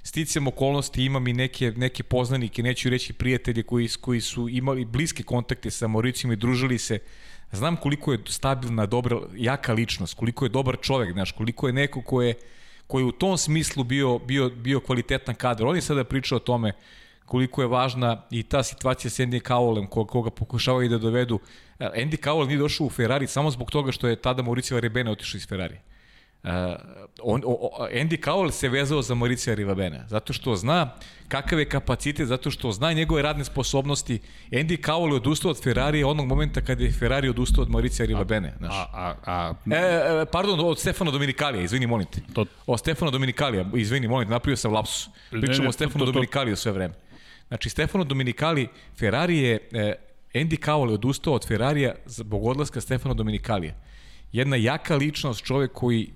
Sticam 0.02 0.46
okolnosti, 0.46 1.04
imam 1.04 1.28
i 1.28 1.32
neke, 1.32 1.72
neke 1.76 2.02
poznanike, 2.02 2.62
neću 2.62 2.90
reći 2.90 3.12
prijatelje 3.12 3.62
koji, 3.62 3.88
koji 4.00 4.20
su 4.20 4.48
imali 4.48 4.84
bliske 4.84 5.22
kontakte 5.22 5.70
sa 5.70 5.88
Mauricijom 5.88 6.32
i 6.32 6.36
družili 6.36 6.78
se. 6.78 6.98
Znam 7.52 7.76
koliko 7.76 8.12
je 8.12 8.18
stabilna, 8.26 8.86
dobra, 8.86 9.16
jaka 9.36 9.72
ličnost, 9.72 10.14
koliko 10.14 10.44
je 10.44 10.48
dobar 10.48 10.76
čovek, 10.80 11.12
znaš, 11.12 11.32
koliko 11.32 11.66
je 11.66 11.72
neko 11.72 12.02
ko 12.02 12.22
je, 12.22 12.34
koji 12.86 13.02
je 13.02 13.06
u 13.06 13.12
tom 13.12 13.38
smislu 13.38 13.84
bio, 13.84 14.18
bio, 14.18 14.48
bio 14.48 14.80
kvalitetan 14.80 15.34
kadar. 15.34 15.66
On 15.66 15.76
je 15.76 15.82
sada 15.82 16.04
pričao 16.04 16.36
o 16.36 16.40
tome 16.40 16.72
koliko 17.26 17.62
je 17.62 17.68
važna 17.68 18.22
i 18.30 18.42
ta 18.42 18.62
situacija 18.62 19.10
s 19.10 19.18
Andy 19.18 19.40
Cowellem, 19.42 19.88
koga, 19.88 20.10
koga 20.10 20.30
pokušavaju 20.30 20.88
da 20.88 20.98
dovedu. 20.98 21.38
Andy 21.78 22.16
Cowell 22.24 22.46
nije 22.46 22.58
došao 22.58 22.86
u 22.86 22.90
Ferrari 22.90 23.26
samo 23.26 23.50
zbog 23.50 23.70
toga 23.70 23.92
što 23.92 24.08
je 24.08 24.16
tada 24.16 24.42
Mauricio 24.42 24.80
Rebene 24.80 25.10
otišao 25.10 25.38
iz 25.38 25.48
Ferrari. 25.48 25.78
Uh, 26.44 26.50
on, 27.22 27.42
o, 27.44 27.50
o, 27.72 27.88
Andy 27.88 28.20
Cowell 28.20 28.50
se 28.50 28.68
vezao 28.68 29.02
za 29.02 29.14
Mauricija 29.14 29.54
Rivabena, 29.54 30.04
zato 30.08 30.32
što 30.32 30.56
zna 30.56 30.94
kakav 31.28 31.58
je 31.58 31.68
kapacitet, 31.68 32.26
zato 32.26 32.50
što 32.50 32.72
zna 32.72 32.92
njegove 32.92 33.22
radne 33.22 33.44
sposobnosti. 33.44 34.18
Andy 34.50 34.80
Cowell 34.80 35.08
je 35.08 35.16
odustao 35.16 35.50
od 35.50 35.62
Ferrari 35.62 36.04
onog 36.04 36.26
momenta 36.26 36.60
kada 36.60 36.84
je 36.84 36.92
Ferrari 36.92 37.28
odustao 37.28 37.62
od 37.62 37.70
Mauricija 37.70 38.06
Rivabene. 38.06 38.54
Znaš. 38.58 38.74
A, 38.74 38.86
a, 38.92 39.14
a, 39.26 39.54
E, 39.66 39.76
e, 39.76 40.26
pardon, 40.32 40.60
od 40.60 40.78
Stefana 40.78 41.10
Dominikalija, 41.10 41.62
izvini, 41.62 41.86
molim 41.86 42.06
te. 42.06 42.20
To- 42.34 42.44
O 42.66 42.76
Stefano 42.78 43.10
Dominikalija, 43.10 43.64
izvini, 43.74 44.08
molim 44.08 44.28
te, 44.28 44.32
napravio 44.32 44.56
sam 44.56 44.72
lapsus. 44.72 45.08
Pričamo 45.30 45.52
Ne, 45.52 45.62
ne, 45.62 45.68
o 45.68 45.72
Stefanu 45.72 45.92
to- 45.94 45.98
to- 45.98 46.06
to- 46.06 46.12
Dominikaliju 46.12 46.56
sve 46.56 46.72
vreme. 46.72 46.94
Znači, 47.48 47.68
Stefano 47.70 48.04
Dominikali, 48.04 48.68
Ferrari 48.98 49.38
je, 49.38 49.68
e, 49.72 49.94
Andy 50.34 50.58
Cowell 50.60 50.88
je 50.88 50.94
odustao 50.94 51.34
od 51.34 51.46
Ferrarija 51.48 51.94
zbog 52.06 52.46
odlaska 52.46 52.80
Stefano 52.80 53.14
Dominikalija. 53.14 53.74
Jedna 54.32 54.56
jaka 54.56 54.96
ličnost, 54.96 55.44
čovek 55.44 55.72
koji 55.72 56.10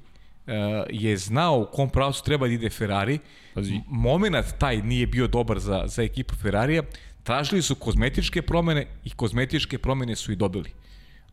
je 0.91 1.17
znao 1.17 1.59
u 1.59 1.67
kom 1.77 1.91
pravcu 1.91 2.25
treba 2.25 2.47
da 2.47 2.53
ide 2.53 2.71
Ferrari. 2.71 3.19
Pazi. 3.55 3.81
Moment 3.87 4.47
taj 4.59 4.77
nije 4.77 5.07
bio 5.07 5.27
dobar 5.27 5.59
za, 5.59 5.83
za 5.87 6.03
ekipu 6.03 6.35
Ferrarija. 6.35 6.83
Tražili 7.23 7.63
su 7.63 7.75
kozmetičke 7.75 8.43
promene 8.43 8.87
i 9.05 9.11
kozmetičke 9.11 9.79
promene 9.79 10.17
su 10.17 10.33
i 10.33 10.37
dobili. 10.37 10.71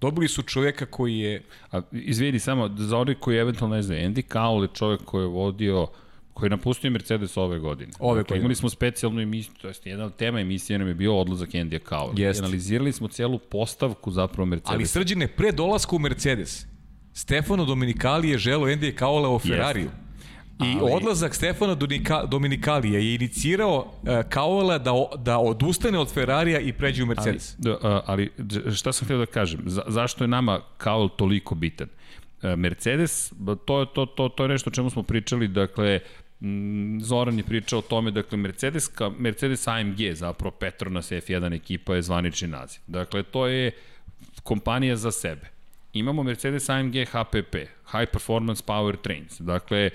Dobili 0.02 0.28
su 0.28 0.42
čoveka 0.42 0.86
koji 0.86 1.20
je 1.20 1.44
A, 1.72 1.82
izvini, 1.92 2.40
samo, 2.40 2.70
za 2.78 2.98
oni 2.98 3.16
koji 3.16 3.38
eventualno 3.38 3.76
ne 3.76 3.82
znaju, 3.82 4.10
Andy 4.10 4.24
Cowell 4.34 4.62
je 4.62 4.70
čovjek 4.74 5.02
koji 5.06 5.24
je 5.24 5.28
vodio 5.28 5.88
koji 6.34 6.48
je 6.48 6.50
napustio 6.50 6.92
Mercedes 6.92 7.38
ove 7.38 7.60
godine. 7.60 7.92
Ove 8.00 8.20
dakle, 8.20 8.34
godine. 8.34 8.40
Imali 8.40 8.56
smo 8.56 8.70
specijalnu 8.70 9.22
emisiju, 9.22 9.54
to 9.62 9.68
jest 9.68 9.86
jedna 9.86 10.06
od 10.06 10.16
tema 10.16 10.40
emisije 10.40 10.80
nam 10.80 10.88
je 10.88 10.94
bio 10.94 11.18
odlazak 11.18 11.50
Andy 11.50 11.80
Cowell. 11.90 12.20
Jeste. 12.20 12.44
Analizirali 12.44 12.92
smo 12.92 13.08
celu 13.08 13.40
postavku 13.40 14.12
zapravo 14.12 14.46
Mercedes. 14.46 14.74
Ali 14.74 14.86
srđene, 14.86 15.28
pre 15.28 15.52
dolaska 15.52 15.96
u 15.96 16.00
Mercedes, 16.00 16.66
Stefano 17.14 17.66
Dominikali 17.66 18.30
je 18.30 18.38
želo 18.38 18.68
Andy 18.68 18.92
Kaola 18.92 19.30
o 19.30 19.40
Ferrariju. 19.40 19.90
I 20.60 20.66
Ali- 20.74 20.92
odlazak 20.94 21.36
Stefana 21.36 21.76
Dominika, 21.76 22.26
Dominikalija 22.26 23.00
je 23.00 23.16
inicirao 23.16 23.76
uh, 23.78 24.10
Kaola 24.30 24.78
da, 24.78 24.94
o- 24.94 25.18
da 25.18 25.38
odustane 25.38 26.00
od 26.00 26.14
Ferrarija 26.14 26.60
i 26.60 26.74
pređe 26.74 27.04
u 27.04 27.06
Ali, 27.06 27.08
Mercedes. 27.10 27.56
da, 27.58 27.72
a, 27.74 28.02
ali 28.06 28.32
d- 28.38 28.72
šta 28.72 28.94
sam 28.94 29.06
htio 29.06 29.18
da 29.18 29.26
kažem? 29.26 29.60
Za, 29.66 29.84
zašto 29.88 30.24
je 30.24 30.28
nama 30.28 30.62
Cowell 30.80 31.10
toliko 31.10 31.56
bitan? 31.56 31.88
E, 32.44 32.56
Mercedes, 32.56 33.34
to 33.66 33.80
je, 33.80 33.86
to, 33.88 34.06
to, 34.06 34.30
to 34.30 34.44
je 34.44 34.50
nešto 34.50 34.70
o 34.70 34.74
čemu 34.74 34.90
smo 34.90 35.04
pričali, 35.04 35.48
dakle, 35.48 36.00
Zoran 37.00 37.38
je 37.38 37.44
pričao 37.44 37.80
o 37.80 37.84
tome, 37.84 38.12
dakle, 38.12 38.38
Mercedes, 38.38 38.88
ka, 38.88 39.10
Mercedes 39.10 39.68
AMG, 39.68 39.98
zapravo 40.14 40.52
Petronas 40.52 41.12
F1 41.12 41.56
ekipa 41.56 41.96
je 41.96 42.02
zvanični 42.02 42.48
naziv. 42.48 42.82
Dakle, 42.88 43.24
to 43.24 43.48
je 43.48 43.72
kompanija 44.44 44.96
za 44.96 45.12
sebe. 45.12 45.53
Imamo 45.94 46.24
Mercedes 46.24 46.70
AMG 46.70 46.94
HPP, 47.06 47.56
High 47.92 48.12
Performance 48.12 48.64
Power 48.66 48.98
Trains, 48.98 49.42
dakle, 49.42 49.90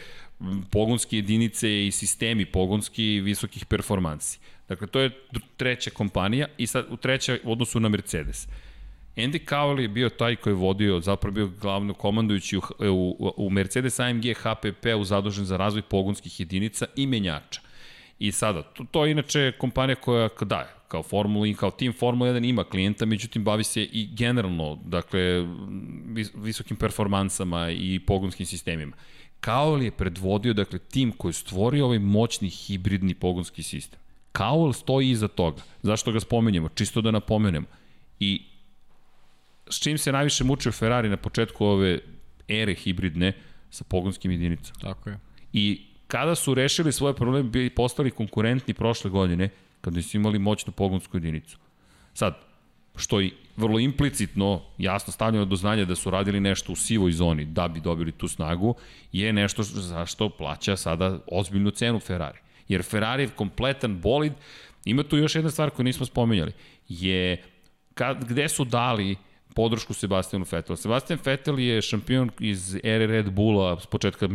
pogonske 0.71 1.17
jedinice 1.17 1.87
i 1.87 1.91
sistemi 1.91 2.47
pogonski 2.47 3.21
visokih 3.21 3.67
performansi. 3.67 4.39
Dakle, 4.69 4.87
to 4.87 5.01
je 5.01 5.11
treća 5.57 5.91
kompanija 5.91 6.47
i 6.59 6.67
sad 6.67 6.87
u 6.91 6.97
treća 6.97 7.39
u 7.45 7.53
odnosu 7.53 7.81
na 7.81 7.89
Mercedes. 7.89 8.49
Andy 9.17 9.45
Cowell 9.49 9.81
je 9.81 9.89
bio 9.89 10.09
taj 10.09 10.37
koji 10.37 10.53
je 10.53 10.57
vodio, 10.57 11.01
zapravo 11.01 11.35
bio 11.35 11.51
glavno 11.61 11.95
komandujući 11.95 12.57
u, 12.57 12.63
u, 12.79 13.33
u 13.37 13.51
Mercedes 13.51 14.01
AMG 14.01 14.25
HPP 14.37 14.87
u 14.99 15.05
zadužen 15.05 15.45
za 15.45 15.57
razvoj 15.57 15.83
pogonskih 15.83 16.41
jedinica 16.41 16.87
i 16.97 17.07
menjača. 17.07 17.61
I 18.19 18.33
sada, 18.33 18.63
to, 18.63 18.85
to 18.91 19.05
je 19.05 19.11
inače 19.11 19.53
kompanija 19.59 19.97
koja, 19.97 20.29
da, 20.41 20.78
kao 20.89 21.03
Formula 21.03 21.47
i 21.47 21.55
kao 21.55 21.71
tim 21.71 21.93
Formula 21.93 22.31
1 22.31 22.49
ima 22.49 22.65
klijenta, 22.65 23.07
međutim 23.07 23.45
bavi 23.45 23.65
se 23.65 23.83
i 23.83 24.09
generalno, 24.13 24.79
dakle, 24.85 25.47
vis, 26.07 26.31
visokim 26.35 26.77
performansama 26.77 27.71
i 27.71 28.01
pogonskim 28.07 28.47
sistemima. 28.47 28.97
Kaol 29.41 29.83
je 29.83 29.91
predvodio, 29.91 30.53
dakle, 30.53 30.79
tim 30.79 31.13
koji 31.13 31.31
je 31.31 31.35
stvorio 31.35 31.85
ovaj 31.85 31.99
moćni 31.99 32.49
hibridni 32.49 33.15
pogonski 33.15 33.63
sistem. 33.63 34.01
Kaol 34.33 34.73
stoji 34.73 35.11
iza 35.11 35.29
toga. 35.29 35.63
Zašto 35.83 36.13
ga 36.13 36.21
spomenjamo? 36.21 36.69
Čisto 36.69 37.01
da 37.01 37.11
napomenemo. 37.11 37.67
I 38.21 38.43
s 39.71 39.81
čim 39.83 39.99
se 39.99 40.13
najviše 40.13 40.45
mučio 40.45 40.73
Ferrari 40.73 41.09
na 41.09 41.17
početku 41.17 41.67
ove 41.67 41.99
ere 42.49 42.75
hibridne 42.75 43.33
sa 43.71 43.85
pogonskim 43.85 44.31
jedinicama. 44.31 44.79
Tako 44.81 45.11
je. 45.11 45.19
I 45.53 45.83
kada 46.07 46.35
su 46.35 46.55
rešili 46.55 46.93
svoje 46.93 47.15
probleme, 47.15 47.49
bili 47.49 47.71
postali 47.71 48.11
konkurentni 48.11 48.75
prošle 48.75 49.11
godine, 49.11 49.49
kada 49.81 50.03
su 50.03 50.17
imali 50.17 50.39
moćnu 50.39 50.73
pogonsku 50.73 51.17
jedinicu. 51.17 51.59
Sad, 52.15 52.35
što 52.97 53.21
je 53.21 53.31
vrlo 53.57 53.79
implicitno 53.79 54.63
jasno 54.79 55.13
stavljeno 55.13 55.45
do 55.45 55.57
znanja 55.57 55.85
da 55.85 55.95
su 55.95 56.11
radili 56.11 56.41
nešto 56.41 56.73
u 56.73 56.77
sivoj 56.77 57.13
zoni 57.13 57.45
da 57.45 57.69
bi 57.69 57.81
dobili 57.81 58.13
tu 58.13 58.29
snagu, 58.29 58.75
je 59.13 59.33
nešto 59.33 59.63
zašto 59.63 60.29
plaća 60.29 60.77
sada 60.77 61.19
ozbiljnu 61.33 61.71
cenu 61.71 62.01
Ferrari. 62.01 62.39
Jer 62.69 62.83
Ferrari 62.83 63.23
je 63.23 63.29
kompletan 63.29 64.01
bolid, 64.01 64.33
ima 64.85 65.03
tu 65.03 65.17
još 65.17 65.35
jedna 65.35 65.51
stvar 65.51 65.71
koju 65.71 65.85
nismo 65.85 66.07
spomenjali, 66.07 66.53
je 66.89 67.43
kad, 67.95 68.25
gde 68.25 68.49
su 68.49 68.65
dali 68.65 69.17
podršku 69.55 69.95
Sebastianu 69.95 70.47
Vettelu. 70.51 70.77
Sebastian 70.77 71.19
Vettel 71.25 71.59
je 71.59 71.83
šampion 71.83 72.31
iz 72.41 72.77
ere 72.85 73.07
Red 73.07 73.31
Bulla 73.31 73.81
s 73.81 73.87
početka 73.87 74.29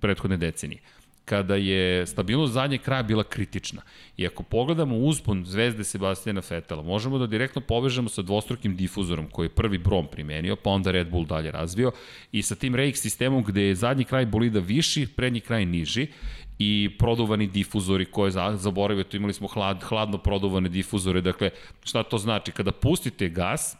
prethodne 0.00 0.36
decenije 0.36 0.80
kada 1.26 1.56
je 1.56 2.06
stabilnost 2.06 2.52
zadnjeg 2.52 2.80
kraja 2.80 3.02
bila 3.02 3.24
kritična. 3.24 3.82
I 4.16 4.26
ako 4.26 4.42
pogledamo 4.42 4.96
uzpon 4.96 5.44
zvezde 5.44 5.84
Sebastijana 5.84 6.42
Fetela, 6.42 6.82
možemo 6.82 7.18
da 7.18 7.26
direktno 7.26 7.60
povežemo 7.60 8.08
sa 8.08 8.22
dvostrukim 8.22 8.76
difuzorom 8.76 9.26
koji 9.30 9.46
je 9.46 9.54
prvi 9.58 9.78
Brom 9.78 10.06
primenio, 10.06 10.56
pa 10.56 10.70
onda 10.70 10.90
Red 10.90 11.10
Bull 11.10 11.26
dalje 11.26 11.50
razvio 11.50 11.92
i 12.32 12.42
sa 12.42 12.54
tim 12.54 12.74
RX 12.74 12.94
sistemom 12.94 13.44
gde 13.44 13.62
je 13.62 13.74
zadnji 13.74 14.04
kraj 14.04 14.26
bolida 14.26 14.60
viši, 14.60 15.06
prednji 15.16 15.40
kraj 15.40 15.66
niži 15.66 16.06
i 16.58 16.90
produvani 16.98 17.46
difuzori 17.46 18.04
koje 18.04 18.30
zaboravio, 18.56 19.04
tu 19.04 19.16
imali 19.16 19.32
smo 19.32 19.48
hlad, 19.48 19.82
hladno 19.82 20.18
produvane 20.18 20.68
difuzore, 20.68 21.20
dakle 21.20 21.50
šta 21.84 22.02
to 22.02 22.18
znači? 22.18 22.52
Kada 22.52 22.72
pustite 22.72 23.28
gas, 23.28 23.76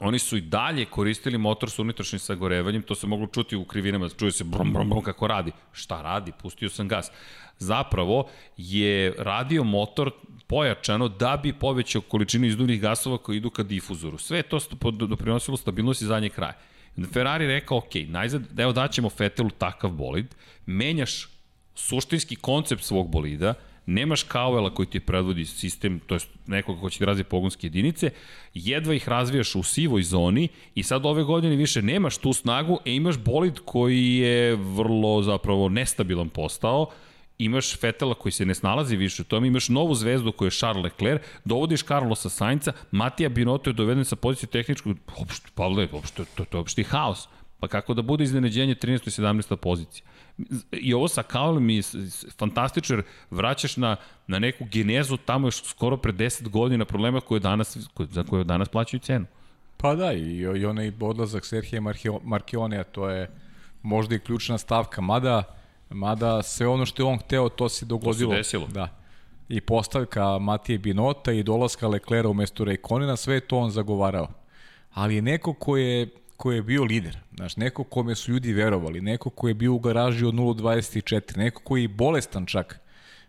Oni 0.00 0.18
su 0.18 0.36
i 0.36 0.40
dalje 0.40 0.84
koristili 0.84 1.38
motor 1.38 1.70
sa 1.70 1.82
unutrašnjim 1.82 2.18
sagorevanjem, 2.18 2.82
to 2.82 2.94
se 2.94 3.06
moglo 3.06 3.26
čuti 3.26 3.56
u 3.56 3.64
krivinama, 3.64 4.08
čuje 4.08 4.32
se 4.32 4.44
brum, 4.44 4.72
brum, 4.72 4.90
brum 4.90 5.02
kako 5.02 5.26
radi. 5.26 5.52
Šta 5.72 6.02
radi? 6.02 6.32
Pustio 6.42 6.68
sam 6.68 6.88
gas. 6.88 7.10
Zapravo 7.58 8.28
je 8.56 9.14
radio 9.18 9.64
motor 9.64 10.10
pojačano 10.46 11.08
da 11.08 11.36
bi 11.42 11.52
povećao 11.52 12.02
količinu 12.02 12.46
izduvnih 12.46 12.80
gasova 12.80 13.18
koji 13.18 13.36
idu 13.36 13.50
ka 13.50 13.62
difuzoru. 13.62 14.18
Sve 14.18 14.42
to 14.42 14.58
doprinosilo 14.90 15.56
stabilnosti 15.56 16.04
zadnje 16.04 16.28
kraje. 16.28 16.54
Ferrari 17.12 17.46
rekao, 17.46 17.78
ok, 17.78 17.94
najzad, 18.08 18.60
evo 18.60 18.72
daćemo 18.72 19.10
Fetelu 19.10 19.50
takav 19.50 19.90
bolid, 19.90 20.34
menjaš 20.66 21.28
suštinski 21.74 22.36
koncept 22.36 22.82
svog 22.82 23.10
bolida, 23.10 23.54
nemaš 23.86 24.22
Kauela 24.22 24.74
koji 24.74 24.86
ti 24.86 25.00
predvodi 25.00 25.44
sistem, 25.44 26.00
to 26.06 26.14
je 26.14 26.20
nekoga 26.46 26.80
ko 26.80 26.90
će 26.90 26.98
ti 26.98 27.04
razvije 27.04 27.24
pogonske 27.24 27.66
jedinice, 27.66 28.10
jedva 28.54 28.94
ih 28.94 29.08
razvijaš 29.08 29.54
u 29.54 29.62
sivoj 29.62 30.02
zoni 30.02 30.48
i 30.74 30.82
sad 30.82 31.06
ove 31.06 31.22
godine 31.22 31.56
više 31.56 31.82
nemaš 31.82 32.18
tu 32.18 32.32
snagu, 32.32 32.78
e 32.84 32.94
imaš 32.94 33.18
bolid 33.18 33.58
koji 33.64 34.16
je 34.16 34.56
vrlo 34.56 35.22
zapravo 35.22 35.68
nestabilan 35.68 36.28
postao, 36.28 36.90
imaš 37.38 37.76
Fetela 37.80 38.14
koji 38.14 38.32
se 38.32 38.46
ne 38.46 38.54
snalazi 38.54 38.96
više 38.96 39.22
u 39.22 39.24
tome, 39.24 39.46
imaš 39.46 39.68
novu 39.68 39.94
zvezdu 39.94 40.32
koja 40.32 40.46
je 40.46 40.50
Charles 40.50 40.84
Leclerc, 40.84 41.22
dovodiš 41.44 41.82
Carlosa 41.82 42.28
Sainca, 42.28 42.72
Matija 42.90 43.28
Binotto 43.28 43.70
je 43.70 43.74
doveden 43.74 44.04
sa 44.04 44.16
pozicije 44.16 44.48
tehničkog, 44.48 44.96
uopšte, 45.18 45.50
Pavle, 45.54 45.88
uopšte, 45.92 46.24
to, 46.34 46.44
to 46.44 46.58
je 46.58 46.60
uopšte 46.60 46.82
haos. 46.82 47.28
Pa 47.60 47.68
kako 47.68 47.94
da 47.94 48.02
bude 48.02 48.24
iznenađenje 48.24 48.74
13. 48.74 48.92
i 48.92 49.22
17. 49.22 49.56
pozicija? 49.56 50.06
I 50.72 50.94
ovo 50.94 51.08
sa 51.08 51.22
Kaolem 51.22 51.70
je 51.70 51.82
fantastičar, 52.38 53.02
vraćaš 53.30 53.76
na, 53.76 53.96
na 54.26 54.38
neku 54.38 54.64
genezu 54.64 55.16
tamo 55.16 55.46
još 55.46 55.64
skoro 55.64 55.96
pre 55.96 56.12
10 56.12 56.48
godina 56.48 56.84
problema 56.84 57.20
koje 57.20 57.40
danas, 57.40 57.78
koje, 57.94 58.06
za 58.06 58.22
koje 58.22 58.44
danas 58.44 58.68
plaćaju 58.68 59.00
cenu. 59.00 59.26
Pa 59.76 59.94
da, 59.94 60.12
i, 60.12 60.36
i 60.36 60.66
onaj 60.66 60.92
odlazak 61.00 61.44
Serhije 61.44 61.80
Markionea, 62.22 62.84
to 62.84 63.08
je 63.08 63.30
možda 63.82 64.14
i 64.14 64.18
ključna 64.18 64.58
stavka, 64.58 65.00
mada, 65.00 65.42
mada 65.90 66.42
sve 66.42 66.66
ono 66.66 66.86
što 66.86 67.02
je 67.02 67.06
on 67.06 67.18
hteo, 67.18 67.48
to 67.48 67.68
se 67.68 67.86
dogodilo. 67.86 68.30
To 68.30 68.34
se 68.34 68.38
desilo. 68.38 68.66
Da. 68.66 68.88
I 69.48 69.60
postavka 69.60 70.38
Matije 70.38 70.78
Binota 70.78 71.32
i 71.32 71.42
dolaska 71.42 71.88
Leclera 71.88 72.28
umesto 72.28 72.64
Rejkonina, 72.64 73.16
sve 73.16 73.40
to 73.40 73.58
on 73.58 73.70
zagovarao. 73.70 74.28
Ali 74.94 75.14
je 75.14 75.22
neko 75.22 75.52
ko 75.52 75.76
je 75.76 76.08
ko 76.36 76.52
je 76.52 76.62
bio 76.62 76.84
lider, 76.84 77.18
znaš, 77.36 77.56
neko 77.56 77.84
kome 77.84 78.14
su 78.14 78.32
ljudi 78.32 78.52
verovali, 78.52 79.00
neko 79.00 79.30
ko 79.30 79.48
je 79.48 79.54
bio 79.54 79.74
u 79.74 79.78
garaži 79.78 80.24
od 80.24 80.34
0.24, 80.34 81.36
neko 81.36 81.62
koji 81.64 81.82
je 81.82 81.88
bolestan 81.88 82.46
čak 82.46 82.80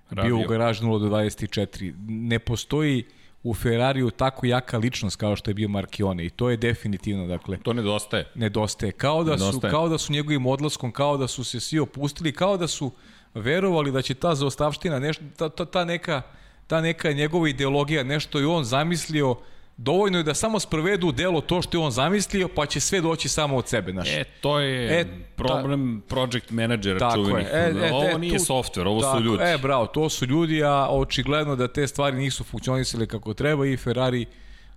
Radio. 0.09 0.35
bio 0.35 0.45
u 0.45 0.49
garaži 0.49 0.83
0.24. 0.83 1.93
Ne 2.07 2.39
postoji 2.39 3.05
u 3.43 3.53
Ferrariju 3.53 4.11
tako 4.11 4.45
jaka 4.45 4.77
ličnost 4.77 5.15
kao 5.15 5.35
što 5.35 5.49
je 5.49 5.53
bio 5.53 5.69
Marchione 5.69 6.25
i 6.25 6.29
to 6.29 6.49
je 6.49 6.57
definitivno 6.57 7.27
dakle 7.27 7.57
to 7.57 7.73
nedostaje 7.73 8.31
nedostaje 8.35 8.91
kao 8.91 9.23
da 9.23 9.31
nedostaje. 9.31 9.71
su 9.71 9.77
kao 9.77 9.89
da 9.89 9.97
su 9.97 10.13
njegovim 10.13 10.45
odlaskom 10.45 10.91
kao 10.91 11.17
da 11.17 11.27
su 11.27 11.43
se 11.43 11.59
svi 11.59 11.79
opustili 11.79 12.31
kao 12.31 12.57
da 12.57 12.67
su 12.67 12.91
verovali 13.33 13.91
da 13.91 14.01
će 14.01 14.13
ta 14.13 14.35
zaostavština 14.35 14.99
nešto 14.99 15.23
ta, 15.37 15.49
ta, 15.49 15.65
ta 15.65 15.85
neka 15.85 16.21
ta 16.67 16.81
neka 16.81 17.11
njegova 17.11 17.49
ideologija 17.49 18.03
nešto 18.03 18.39
i 18.39 18.45
on 18.45 18.63
zamislio 18.63 19.35
dovoljno 19.77 20.17
je 20.17 20.23
da 20.23 20.33
samo 20.33 20.59
sprovedu 20.59 21.07
u 21.07 21.11
delo 21.11 21.41
to 21.41 21.61
što 21.61 21.77
je 21.77 21.83
on 21.83 21.91
zamislio, 21.91 22.47
pa 22.47 22.65
će 22.65 22.79
sve 22.79 23.01
doći 23.01 23.29
samo 23.29 23.57
od 23.57 23.67
sebe. 23.67 23.91
Znaš. 23.91 24.09
E, 24.09 24.23
to 24.41 24.59
je 24.59 25.01
e, 25.01 25.05
problem 25.35 26.01
ta, 26.01 26.15
project 26.15 26.51
managera 26.51 27.11
čuvenih. 27.13 27.47
E, 27.51 27.73
e, 27.81 27.91
ovo 27.93 28.09
e, 28.09 28.19
nije 28.19 28.37
tu, 28.37 28.43
software, 28.43 28.87
ovo 28.87 29.01
tako, 29.01 29.17
su 29.17 29.23
ljudi. 29.23 29.43
E, 29.43 29.57
bravo, 29.57 29.87
to 29.87 30.09
su 30.09 30.25
ljudi, 30.25 30.63
a 30.63 30.87
očigledno 30.89 31.55
da 31.55 31.67
te 31.67 31.87
stvari 31.87 32.17
nisu 32.17 32.43
funkcionisale 32.43 33.05
kako 33.05 33.33
treba 33.33 33.65
i 33.65 33.77
Ferrari 33.77 34.25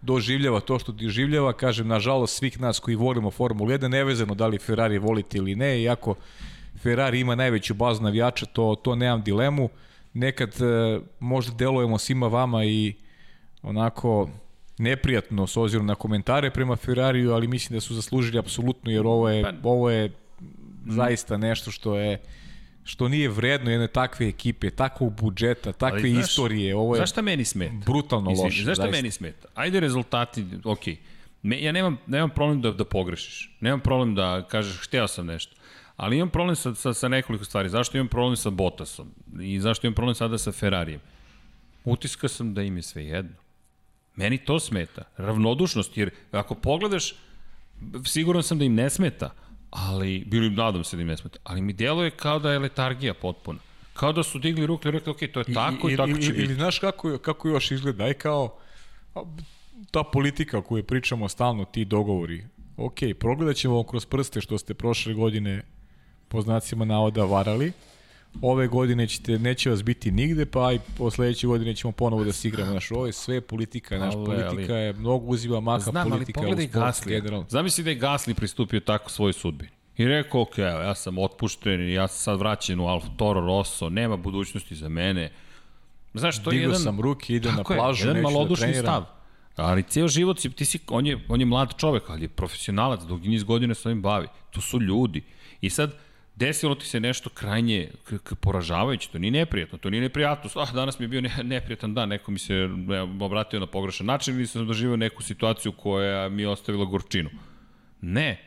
doživljava 0.02 0.60
to 0.60 0.78
što 0.78 0.92
doživljava, 0.92 1.52
kažem, 1.52 1.88
nažalost, 1.88 2.36
svih 2.36 2.60
nas 2.60 2.78
koji 2.78 2.96
volimo 2.96 3.30
Formulu 3.30 3.70
1, 3.70 3.88
nevezano 3.88 4.34
da 4.34 4.46
li 4.46 4.58
Ferrari 4.58 4.98
volite 4.98 5.38
ili 5.38 5.54
ne, 5.54 5.82
iako 5.82 6.14
Ferrari 6.82 7.20
ima 7.20 7.34
najveću 7.34 7.74
bazu 7.74 8.02
navijača, 8.02 8.46
to, 8.46 8.76
to 8.82 8.94
nemam 8.94 9.22
dilemu. 9.22 9.68
Nekad 10.14 10.48
e, 10.48 11.00
možda 11.20 11.54
delujemo 11.54 11.98
svima 11.98 12.26
vama 12.26 12.64
i 12.64 12.94
onako 13.62 14.28
neprijatno 14.78 15.46
s 15.46 15.56
obzirom 15.56 15.86
na 15.86 15.94
komentare 15.94 16.50
prema 16.50 16.76
Ferrariju, 16.76 17.32
ali 17.32 17.48
mislim 17.48 17.76
da 17.76 17.80
su 17.80 17.94
zaslužili 17.94 18.38
apsolutno 18.38 18.90
jer 18.90 19.06
ovo 19.06 19.28
je, 19.28 19.42
pa, 19.42 19.52
ovo 19.62 19.90
je 19.90 20.12
zaista 20.86 21.36
nešto 21.36 21.70
što 21.70 21.96
je 21.96 22.18
što 22.84 23.08
nije 23.08 23.28
vredno 23.28 23.70
jedne 23.70 23.88
takve 23.88 24.28
ekipe, 24.28 24.70
takvog 24.70 25.12
budžeta, 25.20 25.72
takve 25.72 25.98
ali, 25.98 26.12
znaš, 26.12 26.24
istorije. 26.24 26.76
Ovo 26.76 26.94
je 26.94 26.98
zašto 26.98 27.22
meni 27.22 27.44
smeta? 27.44 27.74
Brutalno 27.86 28.30
Izvini, 28.30 28.44
loše. 28.44 28.64
Zašto 28.64 28.90
meni 28.90 29.10
smeta? 29.10 29.48
Ajde 29.54 29.80
rezultati, 29.80 30.44
ok. 30.64 30.84
Me, 31.42 31.62
ja 31.62 31.72
nemam, 31.72 31.98
nemam 32.06 32.30
problem 32.30 32.60
da, 32.62 32.72
da 32.72 32.84
pogrešiš. 32.84 33.56
Nemam 33.60 33.80
problem 33.80 34.14
da 34.14 34.46
kažeš 34.50 34.86
hteo 34.86 35.08
sam 35.08 35.26
nešto. 35.26 35.56
Ali 35.96 36.16
imam 36.16 36.30
problem 36.30 36.56
sa, 36.56 36.74
sa, 36.74 36.94
sa 36.94 37.08
nekoliko 37.08 37.44
stvari. 37.44 37.68
Zašto 37.68 37.96
imam 37.96 38.08
problem 38.08 38.36
sa 38.36 38.50
Bottasom? 38.50 39.10
I 39.40 39.60
zašto 39.60 39.86
imam 39.86 39.94
problem 39.94 40.14
sada 40.14 40.38
sa 40.38 40.52
Ferrarijem? 40.52 41.00
Utiska 41.84 42.28
sam 42.28 42.54
da 42.54 42.62
im 42.62 42.76
je 42.76 42.82
sve 42.82 43.04
jedno. 43.04 43.36
Meni 44.18 44.38
to 44.38 44.60
smeta. 44.60 45.02
Ravnodušnost, 45.16 45.96
jer 45.96 46.10
ako 46.32 46.54
pogledaš, 46.54 47.14
siguran 48.04 48.42
sam 48.42 48.58
da 48.58 48.64
im 48.64 48.74
ne 48.74 48.90
smeta, 48.90 49.30
ali, 49.70 50.24
bilo 50.26 50.46
im 50.46 50.54
nadam 50.54 50.84
se 50.84 50.96
da 50.96 51.02
im 51.02 51.08
ne 51.08 51.16
smeta, 51.16 51.38
ali 51.44 51.62
mi 51.62 51.72
djeluje 51.72 52.10
kao 52.10 52.38
da 52.38 52.52
je 52.52 52.58
letargija 52.58 53.14
potpuna. 53.14 53.58
Kao 53.94 54.12
da 54.12 54.22
su 54.22 54.38
digli 54.38 54.66
ruke 54.66 54.88
i 54.88 54.92
rekli, 54.92 55.10
ok, 55.10 55.18
to 55.32 55.40
je 55.40 55.54
tako 55.54 55.88
i, 55.88 55.90
i, 55.90 55.94
i 55.94 55.96
tako 55.96 56.18
će 56.18 56.32
biti. 56.32 56.42
Ili 56.42 56.54
znaš 56.54 56.78
kako, 56.78 57.18
kako 57.18 57.48
još 57.48 57.70
izgleda, 57.70 58.04
aj 58.04 58.14
kao 58.14 58.58
ta 59.90 60.02
politika 60.02 60.62
koju 60.62 60.84
pričamo 60.84 61.28
stalno, 61.28 61.64
ti 61.64 61.84
dogovori. 61.84 62.44
Ok, 62.76 62.98
progledat 63.18 63.56
ćemo 63.56 63.82
kroz 63.84 64.06
prste 64.06 64.40
što 64.40 64.58
ste 64.58 64.74
prošle 64.74 65.14
godine 65.14 65.62
po 66.28 66.40
znacima 66.40 66.84
navoda 66.84 67.24
varali, 67.24 67.72
ove 68.42 68.66
godine 68.66 69.06
ćete, 69.06 69.38
neće 69.38 69.70
vas 69.70 69.84
biti 69.84 70.10
nigde, 70.10 70.46
pa 70.46 70.72
i 70.72 70.78
po 70.98 71.10
sledeće 71.10 71.46
godine 71.46 71.74
ćemo 71.74 71.92
ponovo 71.92 72.24
da 72.24 72.32
se 72.32 72.48
igramo. 72.48 72.70
Znaš, 72.70 72.90
ovo 72.90 73.06
je 73.06 73.12
sve 73.12 73.40
politika, 73.40 73.98
naš 73.98 74.14
politika 74.14 74.72
ali, 74.72 74.82
je, 74.82 74.92
mnogo 74.92 75.26
uzima 75.26 75.60
maka 75.60 75.90
znam, 75.90 76.10
politika 76.10 76.40
ali 76.40 76.66
u 76.66 76.68
sportu 76.68 77.08
generalno. 77.08 77.46
Zamisli 77.48 77.84
da 77.84 77.90
je 77.90 77.96
Gasli 77.96 78.34
pristupio 78.34 78.80
tako 78.80 79.10
svoj 79.10 79.32
sudbini. 79.32 79.70
I 79.96 80.04
rekao, 80.04 80.40
ok, 80.40 80.58
evo, 80.58 80.80
ja 80.80 80.94
sam 80.94 81.18
otpušten, 81.18 81.92
ja 81.92 82.08
sam 82.08 82.18
sad 82.18 82.38
vraćen 82.38 82.80
u 82.80 82.86
Alfa 82.86 83.08
Toro 83.16 83.40
Rosso, 83.40 83.88
nema 83.88 84.16
budućnosti 84.16 84.74
za 84.74 84.88
mene. 84.88 85.32
Znaš, 86.14 86.42
to 86.42 86.50
je 86.50 86.60
jedan... 86.60 86.78
sam 86.78 87.00
ruke, 87.00 87.34
idem 87.34 87.54
na 87.54 87.64
plažu, 87.64 88.06
je, 88.06 88.10
jedan 88.10 88.22
neću 88.22 88.48
da 88.48 88.54
treniram. 88.54 88.82
stav. 88.82 89.04
Ali 89.56 89.82
ceo 89.82 90.08
život 90.08 90.40
si, 90.40 90.50
ti 90.50 90.64
si, 90.64 90.78
on 90.88 91.06
je, 91.06 91.24
on 91.28 91.40
je 91.40 91.46
mlad 91.46 91.74
čovek, 91.76 92.02
ali 92.10 92.22
je 92.22 92.28
profesionalac, 92.28 93.02
dugi 93.02 93.28
niz 93.28 93.44
godina 93.44 93.74
se 93.74 93.88
ovim 93.88 94.02
bavi. 94.02 94.26
To 94.50 94.60
su 94.60 94.80
ljudi. 94.80 95.24
I 95.60 95.70
sad, 95.70 95.92
desilo 96.38 96.74
ti 96.74 96.86
se 96.86 97.00
nešto 97.00 97.30
krajnje 97.30 97.90
poražavajuće, 98.40 99.08
to 99.12 99.18
nije 99.18 99.30
neprijatno, 99.30 99.78
to 99.78 99.90
nije 99.90 100.00
neprijatnost, 100.00 100.56
ah, 100.56 100.72
danas 100.74 100.98
mi 100.98 101.04
je 101.04 101.08
bio 101.08 101.20
ne, 101.20 101.30
neprijatan 101.42 101.94
dan, 101.94 102.08
neko 102.08 102.30
mi 102.30 102.38
se 102.38 102.68
obratio 103.20 103.60
na 103.60 103.66
pogrešan 103.66 104.06
način 104.06 104.34
ili 104.34 104.46
sam 104.46 104.66
doživio 104.66 104.96
neku 104.96 105.22
situaciju 105.22 105.72
koja 105.72 106.28
mi 106.28 106.42
je 106.42 106.48
ostavila 106.48 106.84
gorčinu. 106.84 107.30
Ne. 108.00 108.40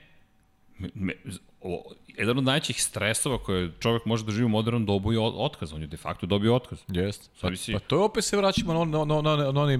Me, 0.79 0.89
me, 0.95 1.13
o, 1.61 1.93
jedan 2.07 2.37
od 2.37 2.43
najvećih 2.43 2.83
stresova 2.83 3.37
koje 3.37 3.71
čovjek 3.79 4.05
može 4.05 4.25
da 4.25 4.31
živi 4.31 4.45
u 4.45 4.49
modernom 4.49 4.85
dobu 4.85 5.13
je 5.13 5.19
otkaz. 5.19 5.73
On 5.73 5.81
je 5.81 5.87
de 5.87 5.97
facto 5.97 6.25
dobio 6.25 6.55
otkaz. 6.55 6.79
Jeste. 6.87 7.29
Pa, 7.41 7.55
si... 7.55 7.73
pa 7.73 7.79
to 7.79 7.95
je 7.95 8.03
opet 8.03 8.23
se 8.23 8.37
vraćamo 8.37 8.85
na, 8.85 9.05
na, 9.05 9.05
na, 9.05 9.21
na, 9.21 9.51
na 9.51 9.61
onaj 9.61 9.77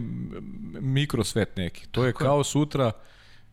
mikrosvet 0.81 1.57
neki. 1.57 1.88
To 1.91 2.05
je 2.05 2.13
kao 2.13 2.43
sutra, 2.43 2.91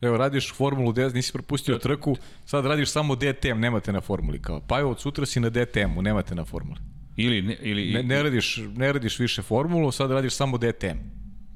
evo 0.01 0.17
radiš 0.17 0.55
Formulu 0.55 0.93
10, 0.93 1.15
nisi 1.15 1.33
propustio 1.33 1.79
trku, 1.79 2.17
sad 2.45 2.67
radiš 2.67 2.91
samo 2.91 3.17
DTM, 3.17 3.59
nemate 3.59 3.93
na 3.93 4.01
Formuli. 4.01 4.43
Kao, 4.43 4.61
pa 4.69 4.81
evo 4.81 4.91
od 4.91 5.01
sutra 5.01 5.27
si 5.27 5.41
na 5.41 5.51
DTM-u, 5.51 6.03
nemate 6.03 6.35
na 6.35 6.45
Formuli. 6.45 6.81
Ili, 7.17 7.43
ne, 7.43 7.57
ili, 7.63 7.93
ne, 7.93 8.03
ne, 8.03 8.23
radiš, 8.23 8.61
ne 8.77 8.93
radiš 8.93 9.19
više 9.19 9.43
Formulu, 9.43 9.93
sad 9.93 10.11
radiš 10.11 10.35
samo 10.35 10.59
DTM. 10.59 10.99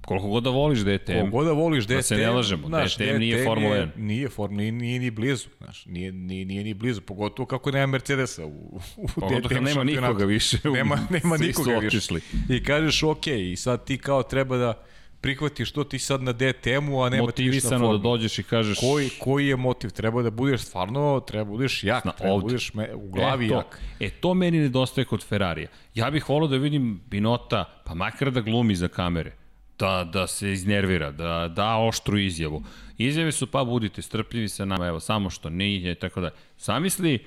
Koliko 0.06 0.28
god 0.28 0.42
da 0.42 0.50
voliš 0.50 0.80
DTM. 0.80 1.12
Koliko 1.12 1.30
god 1.30 1.46
da 1.46 1.52
voliš 1.52 1.84
DTM. 1.84 1.94
Da 1.94 2.02
se 2.02 2.16
ne 2.16 2.30
lažemo, 2.30 2.68
znaš, 2.68 2.94
DTM, 2.94 3.04
DTM 3.04 3.18
nije 3.18 3.44
Formula 3.44 3.76
1. 3.76 3.88
Nije, 3.96 4.28
Formula, 4.28 4.60
nije, 4.60 4.72
nije 4.72 4.98
ni 4.98 5.10
blizu, 5.10 5.48
znaš, 5.58 5.86
nije, 5.86 6.12
nije, 6.12 6.44
nije 6.44 6.64
ni 6.64 6.74
blizu, 6.74 7.00
pogotovo 7.00 7.46
kako 7.46 7.70
nema 7.70 7.86
Mercedesa 7.86 8.46
u, 8.46 8.80
u 8.96 9.08
pogotovo 9.14 9.40
DTM 9.40 9.64
nema 9.64 9.84
nikoga 9.84 10.24
više. 10.24 10.58
Nema, 10.64 10.98
nema 11.10 11.36
nikoga 11.36 11.78
više. 11.78 12.14
I 12.48 12.62
kažeš, 12.62 13.02
ok, 13.02 13.26
i 13.26 13.56
sad 13.56 13.84
ti 13.84 13.98
kao 13.98 14.22
treba 14.22 14.56
da 14.56 14.84
prihvatiš 15.22 15.72
to 15.72 15.84
ti 15.84 15.98
sad 15.98 16.22
na 16.22 16.32
DTM-u, 16.32 17.02
a 17.02 17.08
nema 17.08 17.22
Motivisano 17.22 17.92
da 17.92 17.98
dođeš 17.98 18.38
i 18.38 18.42
kažeš... 18.42 18.78
Koji, 18.80 19.10
koji 19.20 19.46
je 19.46 19.56
motiv? 19.56 19.90
Treba 19.90 20.22
da 20.22 20.30
budeš 20.30 20.60
stvarno, 20.60 21.20
treba 21.26 21.44
da 21.44 21.50
budeš 21.50 21.84
jak, 21.84 22.04
na, 22.04 22.12
treba 22.12 22.34
da 22.34 22.40
budeš 22.40 22.74
me, 22.74 22.94
u 22.94 23.08
glavi 23.10 23.46
e, 23.46 23.48
to, 23.48 23.54
jak. 23.54 23.80
E, 24.00 24.10
to 24.10 24.34
meni 24.34 24.58
nedostaje 24.58 25.04
kod 25.04 25.24
Ferrarija. 25.24 25.68
Ja 25.94 26.10
bih 26.10 26.28
volao 26.28 26.48
da 26.48 26.56
vidim 26.56 27.00
Binota, 27.06 27.64
pa 27.84 27.94
makar 27.94 28.30
da 28.30 28.40
glumi 28.40 28.74
za 28.74 28.88
kamere 28.88 29.42
da, 29.78 30.04
da 30.12 30.26
se 30.26 30.52
iznervira, 30.52 31.10
da 31.10 31.48
da 31.48 31.76
oštru 31.76 32.18
izjavu. 32.18 32.62
Izjave 32.98 33.32
su 33.32 33.46
pa 33.46 33.64
budite 33.64 34.02
strpljivi 34.02 34.48
sa 34.48 34.64
nama, 34.64 34.86
evo 34.86 35.00
samo 35.00 35.30
što 35.30 35.50
nije, 35.50 35.94
tako 35.94 36.20
da. 36.20 36.30
Samisli 36.56 37.26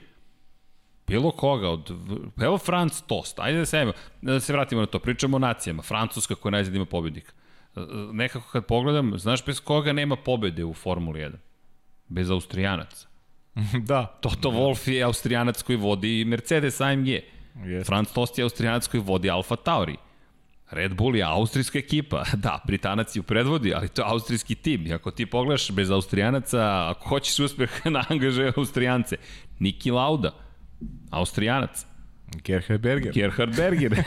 bilo 1.08 1.32
koga 1.32 1.70
od 1.70 1.92
evo 2.42 2.58
Franc 2.58 3.02
Tost. 3.08 3.40
Ajde 3.40 3.58
da 3.58 3.66
se 3.66 3.78
evo, 3.78 3.94
da 4.22 4.40
se 4.40 4.54
vratimo 4.54 4.82
na 4.82 4.88
to. 4.88 5.00
Pričamo 5.00 5.36
o 5.36 5.40
nacijama. 5.40 5.84
Francuska 5.84 6.36
koja 6.36 6.52
najzad 6.52 6.76
ima 6.76 6.86
pobednika. 6.86 7.34
Nekako 8.12 8.50
kad 8.52 8.66
pogledam, 8.66 9.20
znaš 9.20 9.46
bez 9.46 9.60
koga 9.60 9.94
nema 9.94 10.16
pobede 10.16 10.66
u 10.66 10.74
Formuli 10.74 11.20
1? 11.20 11.32
Bez 12.08 12.30
Austrijanaca. 12.32 13.08
da. 13.90 14.06
Toto. 14.22 14.50
Wolf 14.50 14.92
je 14.92 15.04
Austrijanac 15.04 15.62
koji 15.62 15.78
vodi 15.78 16.26
Mercedes 16.26 16.82
AMG. 16.82 17.08
Yes. 17.56 17.86
Franz 17.86 18.14
Tost 18.14 18.38
je 18.38 18.44
Austrijanac 18.44 18.88
koji 18.88 19.04
vodi 19.04 19.30
Alfa 19.30 19.56
Tauri. 19.56 19.98
Red 20.72 20.94
Bull 20.96 21.16
je 21.16 21.24
austrijska 21.24 21.80
ekipa, 21.80 22.24
da, 22.44 22.62
Britanac 22.68 23.16
ju 23.16 23.24
predvodi, 23.24 23.74
ali 23.74 23.88
to 23.88 24.02
je 24.02 24.08
austrijski 24.08 24.56
tim. 24.56 24.88
I 24.88 24.94
ako 24.94 25.12
ti 25.12 25.26
pogledaš 25.26 25.72
bez 25.72 25.92
Austrijanaca, 25.92 26.90
ako 26.90 27.10
hoćeš 27.10 27.40
uspeh 27.40 27.86
na 27.86 28.04
angaže 28.10 28.52
Austrijance, 28.58 29.16
Niki 29.60 29.92
Lauda, 29.92 30.32
Austrijanac. 31.12 31.86
Gerhard 32.44 32.82
Berger. 32.82 33.14
Gerhard 33.14 33.56
Berger. 33.56 34.04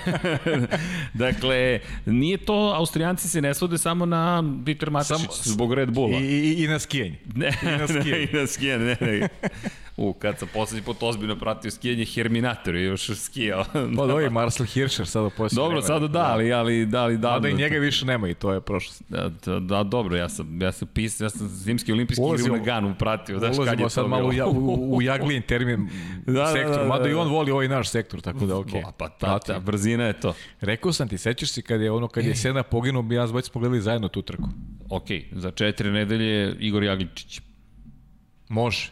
dakle, 1.15 1.81
nije 2.07 2.37
to, 2.37 2.73
Austrijanci 2.77 3.29
se 3.29 3.41
ne 3.41 3.55
svode 3.55 3.79
samo 3.79 4.07
na 4.07 4.43
Dieter 4.43 4.91
Matešić 4.91 5.31
zbog 5.45 5.75
Red 5.75 5.91
Bulla. 5.91 6.19
I, 6.19 6.25
i, 6.25 6.65
i 6.65 6.69
na 6.69 6.79
skijanje. 6.79 7.19
Ne, 7.35 7.53
I 7.63 7.67
na 7.67 7.87
skijanje. 7.89 8.11
ne, 8.13 8.23
i 8.33 8.37
na 8.37 8.47
skijanje, 8.47 8.85
ne, 8.85 8.97
ne. 9.01 9.29
U, 9.99 10.13
kad 10.13 10.39
sam 10.39 10.49
poslednji 10.55 10.85
put 10.85 10.97
ozbiljno 11.01 11.37
pratio 11.37 11.71
skijanje, 11.71 12.05
Herminator 12.05 12.75
je 12.75 12.85
još 12.85 13.11
skijao. 13.17 13.65
pa 13.97 14.07
da, 14.07 14.21
je 14.21 14.31
Marcel 14.31 14.67
Hirscher 14.67 15.07
sada 15.07 15.31
posljedno 15.31 15.65
Dobro, 15.65 15.83
sada 15.83 16.09
da, 16.09 16.33
ali, 16.33 16.53
ali, 16.53 16.87
da, 16.87 17.03
ali 17.03 17.19
da. 17.19 17.39
Da, 17.39 17.49
i 17.49 17.55
njega 17.55 17.79
više 17.79 18.07
nema 18.07 18.29
i 18.29 18.35
to 18.35 18.53
je 18.53 18.61
prošlost. 18.61 19.03
Da, 19.09 19.31
da, 19.45 19.61
da 19.61 19.83
dobro, 19.83 20.17
ja 20.17 20.29
sam, 20.29 20.63
ja 20.63 20.73
sam 20.73 20.89
pisao, 20.89 21.25
ja 21.25 21.31
sam 21.31 21.49
zimski 21.49 21.93
olimpijski 21.93 22.25
igre 22.39 22.53
u 22.53 22.57
Naganu 22.57 22.95
pratio. 22.99 23.39
Daš, 23.39 23.57
kad 23.65 23.81
je 23.81 23.91
sad 23.91 24.09
malo 24.09 24.29
bilo? 24.29 24.51
u, 24.51 24.97
u 24.97 25.03
Jaglijen 25.03 25.43
termin 25.43 25.89
da, 26.27 26.33
da, 26.33 26.47
sektor, 26.47 26.71
da, 26.71 26.77
da, 26.77 26.83
da, 26.83 26.89
mada 26.89 27.09
i 27.09 27.15
on 27.15 27.29
voli 27.29 27.51
ovaj 27.51 27.69
naš 27.69 27.89
sektor, 27.89 28.18
tako 28.21 28.47
da 28.47 28.59
okej. 28.59 28.83
Okay. 28.83 28.93
Pa 28.99 29.09
ta, 29.09 29.39
ta, 29.39 29.61
brzina 29.61 30.05
je 30.05 30.21
to. 30.21 30.35
Rekao 30.61 30.93
sam 30.93 31.09
ti, 31.09 31.19
sećaš 31.19 31.51
se 31.51 31.63
kad 31.63 31.81
je 31.81 31.91
ono, 31.91 32.09
kad 32.09 32.25
je 32.25 32.37
Sena 32.37 32.63
poginuo, 32.63 33.03
mi 33.03 33.15
ja 33.15 33.27
zbog 33.27 33.43
smo 33.43 33.61
gledali 33.61 33.81
zajedno 33.81 34.09
tu 34.09 34.23
trku. 34.23 34.49
Okej, 34.91 35.19
okay, 35.19 35.39
za 35.39 35.51
četiri 35.51 35.91
nedelje 35.91 36.57
Igor 36.61 36.83
Jagličić. 36.83 37.41
Može. 38.49 38.91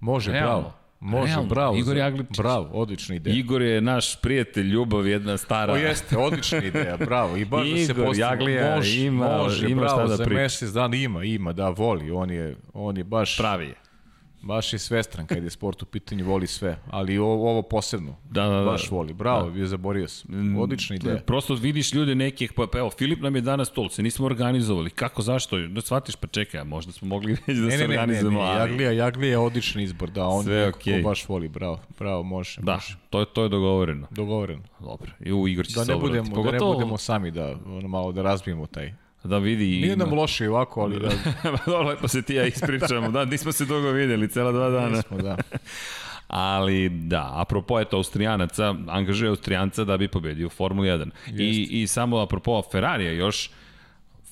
Može, 0.00 0.32
Realno. 0.32 0.60
bravo. 0.60 0.74
Može, 1.00 1.32
Realno, 1.32 1.48
bravo. 1.48 1.76
Igor 1.76 1.96
Jagličić. 1.96 2.36
Bravo, 2.36 2.68
odlična 2.72 3.14
ideja. 3.14 3.36
Igor 3.36 3.62
je 3.62 3.80
naš 3.80 4.20
prijatelj, 4.20 4.66
ljubav, 4.66 5.06
jedna 5.06 5.36
stara. 5.36 5.72
O 5.72 5.76
jeste, 5.76 6.16
odlična 6.16 6.58
ideja, 6.58 6.96
bravo. 6.96 7.36
I 7.36 7.44
baš 7.44 7.66
Igor, 7.66 7.78
da 7.78 7.86
se 7.86 7.94
postavimo. 7.94 8.50
Jaglija, 8.50 8.76
može, 8.76 9.00
ima, 9.00 9.36
može, 9.36 9.70
ima 9.70 9.80
bravo, 9.80 9.98
šta 9.98 10.08
da 10.08 10.16
za 10.16 10.26
mesec 10.30 10.70
dana 10.70 10.96
ima, 10.96 11.24
ima, 11.24 11.52
da, 11.52 11.68
voli. 11.68 12.10
On 12.10 12.30
je, 12.30 12.56
on 12.72 12.96
je 12.96 13.04
baš... 13.04 13.36
Pravi 13.36 13.66
je. 13.66 13.87
Baš 14.48 14.72
je 14.72 14.78
svestran 14.78 15.26
kad 15.26 15.44
je 15.44 15.50
sport 15.50 15.82
u 15.82 15.86
pitanju, 15.86 16.24
voli 16.24 16.46
sve, 16.46 16.78
ali 16.90 17.18
ovo, 17.18 17.50
ovo 17.50 17.62
posebno, 17.62 18.16
da, 18.30 18.42
da, 18.42 18.58
da. 18.58 18.64
baš 18.64 18.90
voli. 18.90 19.12
Bravo, 19.12 19.50
da. 19.50 19.58
je 19.58 19.66
zaborio 19.66 20.08
sam. 20.08 20.30
Mm, 20.30 20.58
Odlična 20.58 20.96
ideja. 20.96 21.16
Prosto 21.16 21.54
vidiš 21.54 21.92
ljude 21.92 22.14
nekih, 22.14 22.52
pa, 22.52 22.66
pa 22.72 22.78
evo, 22.78 22.90
Filip 22.90 23.20
nam 23.20 23.36
je 23.36 23.40
danas 23.40 23.70
to, 23.70 23.88
se 23.88 24.02
nismo 24.02 24.26
organizovali. 24.26 24.90
Kako, 24.90 25.22
zašto? 25.22 25.58
Da 25.58 25.80
shvatiš, 25.80 26.16
pa 26.16 26.26
čekaj, 26.26 26.64
možda 26.64 26.92
smo 26.92 27.08
mogli 27.08 27.32
već 27.46 27.58
da 27.58 27.64
ne, 27.66 27.78
se 27.78 27.78
ne, 27.78 27.84
organizujemo. 27.84 28.40
Ne, 28.40 28.46
ne, 28.46 28.54
ne, 28.54 28.60
Jaglija, 28.60 28.92
Jaglija 28.92 29.30
je 29.30 29.38
odličan 29.38 29.82
izbor, 29.82 30.10
da, 30.10 30.26
on 30.26 30.44
Sve 30.44 30.72
okay. 30.72 31.04
baš 31.04 31.28
voli, 31.28 31.48
bravo, 31.48 31.80
bravo, 31.98 32.22
može. 32.22 32.60
Da, 32.60 32.74
može. 32.74 32.96
to 33.10 33.20
je, 33.20 33.26
to 33.32 33.42
je 33.42 33.48
dogovoreno. 33.48 34.06
Dogovoreno. 34.10 34.62
Dobro, 34.80 35.10
i 35.20 35.32
u 35.32 35.48
Igor 35.48 35.66
će 35.66 35.74
da 35.74 35.84
se 35.84 35.92
ne 35.92 35.98
budemo. 35.98 36.42
Da 36.42 36.50
ne 36.50 36.58
budemo 36.58 36.98
sami 36.98 37.30
da, 37.30 37.56
ono, 37.66 37.88
malo 37.88 38.12
da 38.12 38.22
razbijemo 38.22 38.66
taj 38.66 38.94
Da 39.28 39.38
vidi... 39.38 39.64
Nije 39.64 39.96
nam 39.96 40.12
loše 40.12 40.48
ovako, 40.48 40.80
ali 40.80 41.00
da... 41.00 41.08
Dobro, 41.66 41.88
lepo 41.88 42.08
se 42.08 42.22
ti 42.22 42.34
ja 42.34 42.46
ispričamo. 42.46 43.10
Da, 43.10 43.24
nismo 43.24 43.52
se 43.52 43.64
dugo 43.64 43.90
videli, 43.90 44.28
cela 44.28 44.52
dva 44.52 44.70
dana. 44.70 44.96
Nismo, 44.96 45.18
da. 45.18 45.36
Ali 46.28 46.88
da, 46.88 47.32
apropo 47.34 47.80
eto 47.80 47.96
Austrijanaca, 47.96 48.74
angažuje 48.88 49.28
Austrijanca 49.28 49.84
da 49.84 49.96
bi 49.96 50.08
pobedio 50.08 50.46
u 50.46 50.50
Formuli 50.50 50.88
1. 50.88 51.10
I, 51.38 51.68
I 51.82 51.86
samo 51.86 52.18
apropo 52.18 52.62
Ferrarija 52.72 53.12
još, 53.12 53.50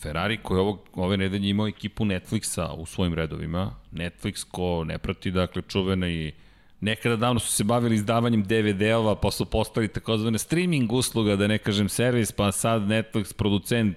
Ferrari 0.02 0.36
koji 0.43 0.60
ovog, 0.60 0.78
ove 0.94 1.16
nedelje 1.16 1.48
imao 1.48 1.68
ekipu 1.68 2.05
Netflixa 2.05 2.73
u 2.73 2.86
svojim 2.86 3.14
redovima. 3.14 3.74
Netflix 3.93 4.44
ko 4.51 4.85
ne 4.85 4.98
prati, 4.98 5.31
dakle, 5.31 5.62
čuvena 5.68 6.09
i 6.09 6.32
Nekada 6.81 7.16
davno 7.16 7.40
su 7.40 7.53
se 7.53 7.65
bavili 7.65 7.94
izdavanjem 7.94 8.44
DVD-ova, 8.44 9.15
pa 9.15 9.31
su 9.31 9.44
postali 9.44 9.89
takozvane 9.89 10.39
streaming 10.39 10.93
usluga, 10.93 11.36
da 11.36 11.47
ne 11.47 11.59
kažem 11.59 11.89
servis, 11.89 12.32
pa 12.32 12.53
sad 12.53 12.82
Netflix 12.82 13.32
producent 13.32 13.97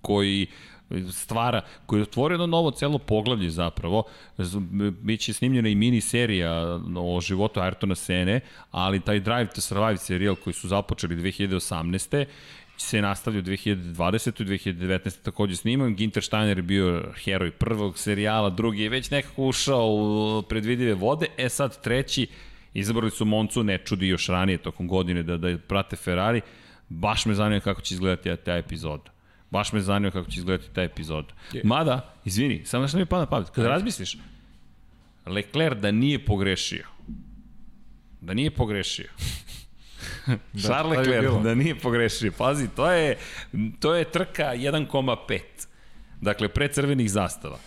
koji 0.00 0.46
stvara, 1.12 1.60
koji 1.86 1.98
je 1.98 2.02
otvorio 2.02 2.34
jedno 2.34 2.46
novo 2.46 2.70
celo 2.70 2.98
poglavlje 2.98 3.50
zapravo, 3.50 4.02
biće 5.00 5.32
snimljena 5.32 5.68
i 5.68 5.74
mini 5.74 6.00
serija 6.00 6.80
o 6.96 7.20
životu 7.20 7.60
Ayrtona 7.60 7.94
Sene, 7.94 8.40
ali 8.70 9.00
taj 9.00 9.20
Drive 9.20 9.46
to 9.54 9.60
Survive 9.60 9.96
serijal 9.96 10.34
koji 10.34 10.54
su 10.54 10.68
započeli 10.68 11.16
2018 11.16 12.24
se 12.80 13.02
nastavlja 13.02 13.38
u 13.38 13.42
2020. 13.42 14.42
i 14.42 14.44
2019. 14.44 15.22
takođe 15.22 15.56
snimam. 15.56 15.94
Ginter 15.94 16.24
Steiner 16.24 16.58
je 16.58 16.62
bio 16.62 17.12
heroj 17.24 17.50
prvog 17.50 17.98
serijala, 17.98 18.50
drugi 18.50 18.82
je 18.82 18.88
već 18.88 19.10
nekako 19.10 19.46
ušao 19.46 19.86
u 19.86 20.42
predvidive 20.48 20.94
vode, 20.94 21.26
e 21.38 21.48
sad 21.48 21.82
treći, 21.82 22.26
izabrali 22.74 23.10
su 23.10 23.24
Moncu, 23.24 23.62
ne 23.62 23.78
čudi 23.78 24.08
još 24.08 24.26
ranije 24.26 24.58
tokom 24.58 24.88
godine 24.88 25.22
da, 25.22 25.36
da 25.36 25.58
prate 25.58 25.96
Ferrari, 25.96 26.40
baš 26.88 27.26
me 27.26 27.34
zanima 27.34 27.60
kako 27.60 27.80
će 27.80 27.94
izgledati 27.94 28.44
ta 28.44 28.56
epizoda. 28.56 29.10
Baš 29.50 29.72
me 29.72 29.80
zanima 29.80 30.10
kako 30.10 30.30
će 30.30 30.38
izgledati 30.40 30.74
ta 30.74 30.82
epizoda. 30.82 31.34
Mada, 31.64 32.14
izvini, 32.24 32.62
samo 32.64 32.88
što 32.88 32.98
mi 32.98 33.06
pada 33.06 33.26
pamet, 33.26 33.50
kada 33.50 33.68
razmisliš, 33.68 34.16
Leclerc 35.26 35.78
da 35.80 35.90
nije 35.90 36.24
pogrešio, 36.24 36.86
da 38.20 38.34
nije 38.34 38.50
pogrešio, 38.50 39.08
da, 40.52 40.60
Charles 40.60 40.98
Leclerc, 40.98 41.42
da 41.42 41.54
nije 41.54 41.74
pogrešio. 41.78 42.32
Pazi, 42.38 42.68
to 42.68 42.90
je, 42.90 43.16
to 43.80 43.94
je 43.94 44.04
trka 44.04 44.44
1,5. 44.44 45.40
Dakle, 46.20 46.48
pre 46.48 46.68
crvenih 46.68 47.10
zastava. 47.10 47.58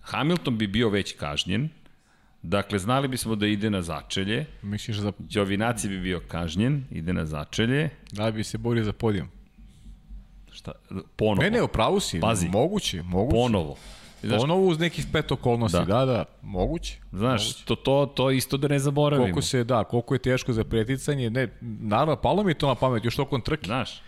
Hamilton 0.00 0.58
bi 0.58 0.66
bio 0.66 0.88
već 0.88 1.16
kažnjen, 1.16 1.68
Dakle, 2.46 2.78
znali 2.78 3.08
bismo 3.08 3.36
da 3.36 3.46
ide 3.46 3.70
na 3.70 3.82
začelje. 3.82 4.46
Misliš 4.62 4.96
da... 4.96 5.12
Đovinaci 5.18 5.88
bi 5.88 6.00
bio 6.00 6.20
kažnjen, 6.28 6.84
ide 6.90 7.12
na 7.12 7.26
začelje. 7.26 7.90
Da 8.12 8.30
bi 8.30 8.44
se 8.44 8.58
borio 8.58 8.84
za 8.84 8.92
podijom. 8.92 9.28
Šta? 10.52 10.72
Ponovo. 11.16 11.42
Ne, 11.42 11.50
ne, 11.50 11.62
upravo 11.62 12.00
si. 12.00 12.20
Pazi. 12.20 12.48
Moguće, 12.48 13.02
moguće. 13.02 13.34
Ponovo. 13.34 13.76
Znaš, 14.24 14.40
Ponovo 14.40 14.66
uz 14.66 14.78
nekih 14.78 15.06
pet 15.12 15.32
okolnosti, 15.32 15.78
da, 15.78 15.84
da, 15.84 16.04
da 16.04 16.24
moguće. 16.42 16.98
Znaš, 17.12 17.42
moguće. 17.42 17.64
To, 17.64 17.74
to, 17.74 18.12
to 18.14 18.30
isto 18.30 18.56
da 18.56 18.68
ne 18.68 18.78
zaboravimo. 18.78 19.24
Koliko 19.24 19.42
se, 19.42 19.64
da, 19.64 19.84
koliko 19.84 20.14
je 20.14 20.18
teško 20.18 20.52
za 20.52 20.64
preticanje, 20.64 21.30
ne, 21.30 21.48
naravno, 21.60 22.16
palo 22.16 22.42
mi 22.42 22.54
to 22.54 22.68
na 22.68 22.74
pamet, 22.74 23.04
još 23.04 23.16
tokom 23.16 23.40
trke. 23.40 23.66
Znaš, 23.66 24.02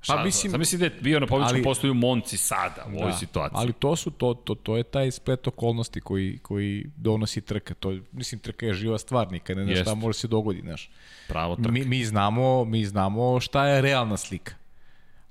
Šta, 0.00 0.16
Pa 0.16 0.24
mislim- 0.24 0.50
Sam 0.50 0.58
mislim 0.60 0.78
da 0.78 0.84
je 0.84 0.92
bio 1.00 1.20
na 1.20 1.26
pobjedičkom 1.26 1.62
postoju 1.62 1.94
Monci 1.94 2.36
sada 2.36 2.86
u 2.94 2.98
ovoj 2.98 3.12
situaciji. 3.12 3.56
Ali 3.56 3.72
to 3.72 3.96
su 3.96 4.10
to, 4.10 4.34
to, 4.34 4.54
to 4.54 4.76
je 4.76 4.82
taj 4.82 5.10
splet 5.10 5.46
okolnosti 5.46 6.00
koji, 6.00 6.38
koji 6.38 6.86
donosi 6.96 7.40
trka. 7.40 7.74
To, 7.74 7.96
mislim, 8.12 8.38
trka 8.38 8.66
je 8.66 8.74
živa 8.74 8.98
stvar, 8.98 9.32
nikad 9.32 9.56
ne 9.56 9.64
znaš 9.64 9.78
šta 9.80 9.94
može 9.94 10.18
se 10.18 10.28
dogodi, 10.28 10.60
znaš. 10.60 10.90
Pravo 11.28 11.56
trka. 11.56 11.70
Mi, 11.70 11.84
mi, 11.84 12.04
znamo, 12.04 12.64
mi 12.64 12.84
znamo 12.84 13.40
šta 13.40 13.66
je 13.66 13.82
realna 13.82 14.16
slika. 14.16 14.54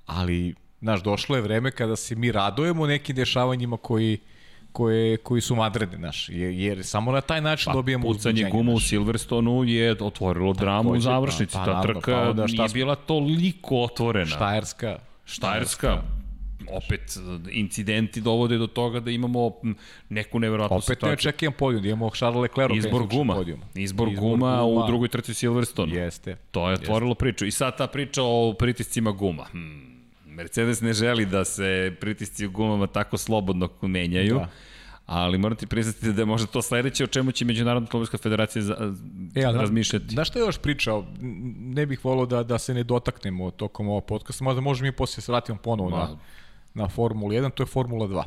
Ali, 0.06 0.56
znaš, 0.88 1.04
došlo 1.04 1.36
je 1.36 1.42
vreme 1.42 1.72
kada 1.72 1.96
se 1.96 2.16
mi 2.16 2.32
radujemo 2.32 2.88
nekim 2.88 3.16
dešavanjima 3.16 3.78
koji, 3.78 4.18
koje, 4.72 5.18
koji 5.18 5.42
su 5.42 5.56
madrede, 5.56 5.98
znaš. 5.98 6.30
Jer, 6.30 6.52
jer 6.52 6.86
samo 6.86 7.12
na 7.12 7.22
taj 7.22 7.42
način 7.42 7.66
Pa, 7.66 7.74
dobijemo 7.74 8.04
pucanje 8.04 8.18
uzbuđenje, 8.34 8.52
guma 8.54 8.72
u. 8.74 8.80
Silverstonu 8.80 9.64
je 9.64 9.96
otvorilo 10.02 10.54
dramu 10.54 10.80
u 10.82 10.94
Takođe, 10.94 11.02
završnici. 11.02 11.54
pa- 11.54 11.66
pa 11.66 11.74
Ta 11.74 11.82
trka 11.84 12.12
pa 12.14 12.30
onda 12.30 12.48
šta 12.48 12.58
nije 12.58 12.74
bila 12.74 12.96
toliko 12.96 13.76
otvorena. 13.78 14.26
Štajerska. 14.28 15.00
Štajerska, 15.26 16.02
opet 16.70 17.18
incidenti 17.52 18.22
dovode 18.22 18.58
do 18.58 18.68
toga 18.68 19.00
da 19.00 19.12
imamo 19.12 19.52
neku 20.10 20.40
neverovatnu 20.40 20.78
Opet 20.78 20.90
ne 20.90 20.96
situaciju. 20.96 21.14
očekivam 21.14 21.54
podijum, 21.54 21.84
da 21.84 21.90
imamo 21.90 22.10
Charles 22.10 22.42
Leclerc 22.42 22.76
Izbor 22.76 23.08
guma. 23.08 23.36
Izbor, 23.76 24.10
guma, 24.12 24.64
u 24.64 24.88
drugoj 24.88 25.08
trci 25.08 25.32
u 25.32 25.36
Silverstonu. 25.36 25.96
Jeste. 25.96 26.36
To 26.52 26.70
je 26.70 26.74
otvorilo 26.74 27.16
priču. 27.16 27.46
I 27.46 27.52
sad 27.52 27.78
ta 27.78 27.88
priča 27.88 28.24
o 28.24 28.54
pritiscima 28.54 29.12
guma. 29.12 29.44
Hmm. 29.44 29.97
Mercedes 30.38 30.82
ne 30.82 30.94
želi 30.94 31.26
da 31.26 31.46
se 31.46 31.96
pritisci 32.00 32.46
u 32.46 32.52
gumama 32.52 32.88
tako 32.88 33.18
slobodno 33.18 33.70
menjaju. 33.82 34.36
Da. 34.36 34.50
Ali 35.06 35.38
morate 35.38 35.68
priznati 35.68 36.14
da 36.14 36.22
je 36.22 36.26
možda 36.26 36.48
to 36.48 36.62
sledeće 36.62 37.04
o 37.04 37.08
čemu 37.08 37.32
će 37.32 37.46
Međunarodna 37.46 37.86
automobilska 37.86 38.18
federacija 38.18 38.62
za, 38.62 38.94
E, 39.36 39.46
a, 39.46 39.52
razmišljati. 39.52 40.06
Znaš 40.10 40.28
šta 40.28 40.40
je 40.40 40.46
još 40.46 40.58
pričao? 40.58 41.06
Ne 41.60 41.86
bih 41.86 42.06
volao 42.06 42.26
da, 42.26 42.44
da 42.44 42.58
se 42.58 42.74
ne 42.74 42.84
dotaknemo 42.84 43.52
tokom 43.52 43.88
ovog 43.88 44.06
podcasta, 44.06 44.44
možda 44.44 44.62
možemo 44.62 44.86
mi 44.86 44.92
poslije 44.92 45.22
se 45.22 45.32
vratimo 45.32 45.58
ponovo 45.58 45.90
Ma. 45.90 45.98
na, 45.98 46.18
na 46.74 46.90
Formulu 46.90 47.32
1, 47.32 47.52
to 47.52 47.64
je 47.64 47.68
Formula 47.68 48.08
2. 48.08 48.24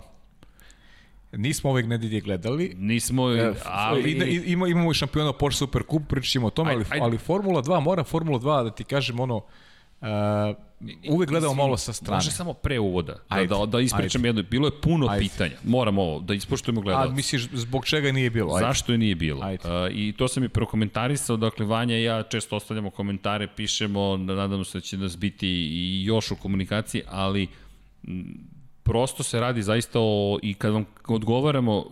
Nismo 1.33 1.71
ove 1.71 1.83
nedelje 1.83 2.21
gledali, 2.21 2.75
Nismo, 2.77 3.23
ali... 3.23 3.55
ali... 3.65 4.11
I, 4.11 4.35
i, 4.35 4.53
ima, 4.53 4.69
imamo 4.69 4.91
i 4.91 4.95
šampiona 4.95 5.33
Porsche 5.33 5.59
Super 5.59 5.83
Cup, 5.91 6.03
pričat 6.09 6.31
ćemo 6.31 6.47
o 6.47 6.51
tome, 6.51 6.73
ali, 6.73 6.85
Ajde, 6.91 7.05
ali 7.05 7.19
Formula 7.19 7.63
2, 7.63 7.81
moram 7.81 8.05
Formula 8.05 8.39
2 8.39 8.65
da 8.65 8.71
ti 8.71 8.85
kažem 8.85 9.21
ono, 9.21 9.37
uh, 9.37 9.43
uvek 11.11 11.29
gledamo 11.29 11.55
malo 11.55 11.77
sa 11.77 11.93
strane. 11.93 12.17
Može 12.17 12.31
samo 12.31 12.53
pre 12.53 12.79
uvoda, 12.79 13.13
da, 13.13 13.21
Ajde, 13.29 13.55
da, 13.55 13.67
da 13.67 13.81
ispričam 13.81 14.21
ajde. 14.21 14.29
jedno. 14.29 14.43
Bilo 14.43 14.67
je 14.67 14.81
puno 14.83 15.07
Ajde. 15.07 15.21
pitanja. 15.21 15.57
Moram 15.65 15.99
ovo, 15.99 16.21
da 16.21 16.35
ispoštujemo 16.35 16.81
A 16.81 16.85
gledalce. 16.85 17.15
misliš 17.15 17.49
zbog 17.53 17.87
čega 17.87 18.13
nije 18.13 18.31
bilo? 18.31 18.55
Ajde. 18.55 18.67
Zašto 18.67 18.93
je 18.93 18.99
nije 18.99 19.15
bilo? 19.15 19.45
Ajde. 19.45 19.63
Uh, 19.69 19.91
I 19.93 20.13
to 20.13 20.29
sam 20.29 20.45
i 20.45 20.49
prokomentarisao, 20.49 21.37
dakle 21.37 21.67
Vanja 21.67 21.97
i 21.97 22.03
ja 22.03 22.23
često 22.23 22.57
ostavljamo 22.57 22.91
komentare, 22.91 23.49
pišemo, 23.57 24.17
nadamo 24.17 24.65
se 24.65 24.79
da 24.79 24.83
će 24.83 24.99
nas 24.99 25.19
biti 25.19 25.49
i 25.49 26.05
još 26.05 26.31
u 26.31 26.37
komunikaciji, 26.37 27.03
ali 27.09 27.49
m, 28.09 28.39
prosto 28.83 29.23
se 29.23 29.41
radi 29.41 29.63
zaista 29.63 29.99
o, 30.01 30.39
i 30.43 30.55
kad 30.55 30.73
vam 30.73 30.85
odgovaramo, 31.09 31.85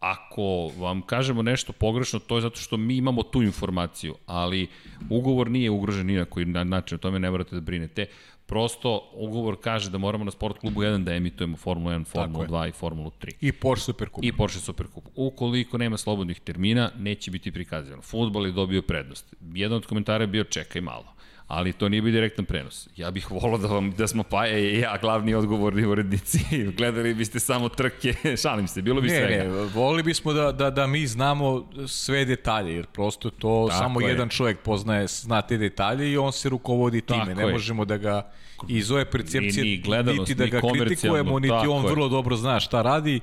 ako 0.00 0.42
vam 0.78 1.02
kažemo 1.02 1.42
nešto 1.42 1.72
pogrešno, 1.72 2.18
to 2.18 2.36
je 2.36 2.42
zato 2.42 2.56
što 2.56 2.76
mi 2.76 2.96
imamo 2.96 3.22
tu 3.22 3.42
informaciju, 3.42 4.14
ali 4.26 4.66
ugovor 5.10 5.50
nije 5.50 5.70
ugrožen 5.70 6.06
ni 6.06 6.16
na 6.16 6.24
koji 6.24 6.46
na- 6.46 6.64
način, 6.64 6.94
o 6.94 6.98
tome 6.98 7.18
ne 7.18 7.30
morate 7.30 7.54
da 7.54 7.60
brinete. 7.60 8.06
Prosto 8.46 9.10
ugovor 9.14 9.56
kaže 9.60 9.90
da 9.90 9.98
moramo 9.98 10.24
na 10.24 10.30
Sport 10.30 10.58
klubu 10.58 10.82
1 10.82 11.04
da 11.04 11.14
emitujemo 11.14 11.56
Formulu 11.56 11.90
1, 11.90 12.04
Formulu 12.04 12.42
je. 12.44 12.48
2 12.48 12.68
i 12.68 12.72
Formulu 12.72 13.10
3 13.12 13.32
I 13.40 13.52
Porsche 13.52 13.84
Super 13.84 14.08
Cup. 14.08 14.24
i 14.24 14.32
Porsche 14.32 14.60
Supercup. 14.60 15.04
Ukoliko 15.14 15.78
nema 15.78 15.96
slobodnih 15.96 16.40
termina, 16.40 16.90
neće 16.98 17.30
biti 17.30 17.52
prikazano. 17.52 18.02
Futbol 18.02 18.46
je 18.46 18.52
dobio 18.52 18.82
prednost. 18.82 19.34
Jedan 19.54 19.76
od 19.76 19.86
komentara 19.86 20.24
je 20.24 20.28
bio 20.28 20.44
čekaj 20.44 20.80
malo 20.82 21.15
ali 21.48 21.72
to 21.72 21.88
nije 21.88 22.02
bio 22.02 22.12
direktan 22.12 22.44
prenos. 22.44 22.88
Ja 22.96 23.10
bih 23.10 23.30
volao 23.30 23.58
da, 23.58 23.68
vam, 23.68 23.90
da 23.90 24.06
smo 24.06 24.22
Paja 24.22 24.58
i 24.60 24.78
ja 24.78 24.98
glavni 24.98 25.34
odgovorni 25.34 25.84
urednici. 25.84 26.38
Gledali 26.78 27.14
biste 27.14 27.40
samo 27.40 27.68
trke, 27.68 28.14
šalim 28.42 28.68
se, 28.68 28.82
bilo 28.82 29.00
bi 29.00 29.08
Ne, 29.08 29.14
svega. 29.16 29.44
ne, 29.44 29.48
volili 29.64 30.02
bismo 30.02 30.32
da, 30.32 30.52
da, 30.52 30.70
da 30.70 30.86
mi 30.86 31.06
znamo 31.06 31.46
sve 31.86 32.24
detalje, 32.24 32.74
jer 32.74 32.86
prosto 32.86 33.30
to 33.30 33.66
Tako 33.68 33.78
samo 33.78 34.00
je. 34.00 34.08
jedan 34.08 34.28
čovjek 34.28 34.58
poznaje, 34.58 35.06
zna 35.06 35.42
te 35.42 35.56
detalje 35.56 36.12
i 36.12 36.16
on 36.16 36.32
se 36.32 36.48
rukovodi 36.48 37.00
time. 37.00 37.24
Tako 37.24 37.34
ne 37.34 37.46
je. 37.46 37.52
možemo 37.52 37.84
da 37.84 37.96
ga 37.96 38.30
iz 38.68 38.90
ove 38.90 39.04
percepcije 39.04 39.64
Ni- 39.64 39.70
ni 39.70 39.76
gledanost, 39.78 40.18
niti 40.20 40.34
da 40.34 40.46
ga 40.46 40.60
kritikujemo, 40.72 41.38
niti 41.38 41.48
tako 41.50 41.70
on 41.70 41.84
je. 41.84 41.90
vrlo 41.90 42.08
dobro 42.08 42.36
zna 42.36 42.60
šta 42.60 42.82
radi. 42.82 43.20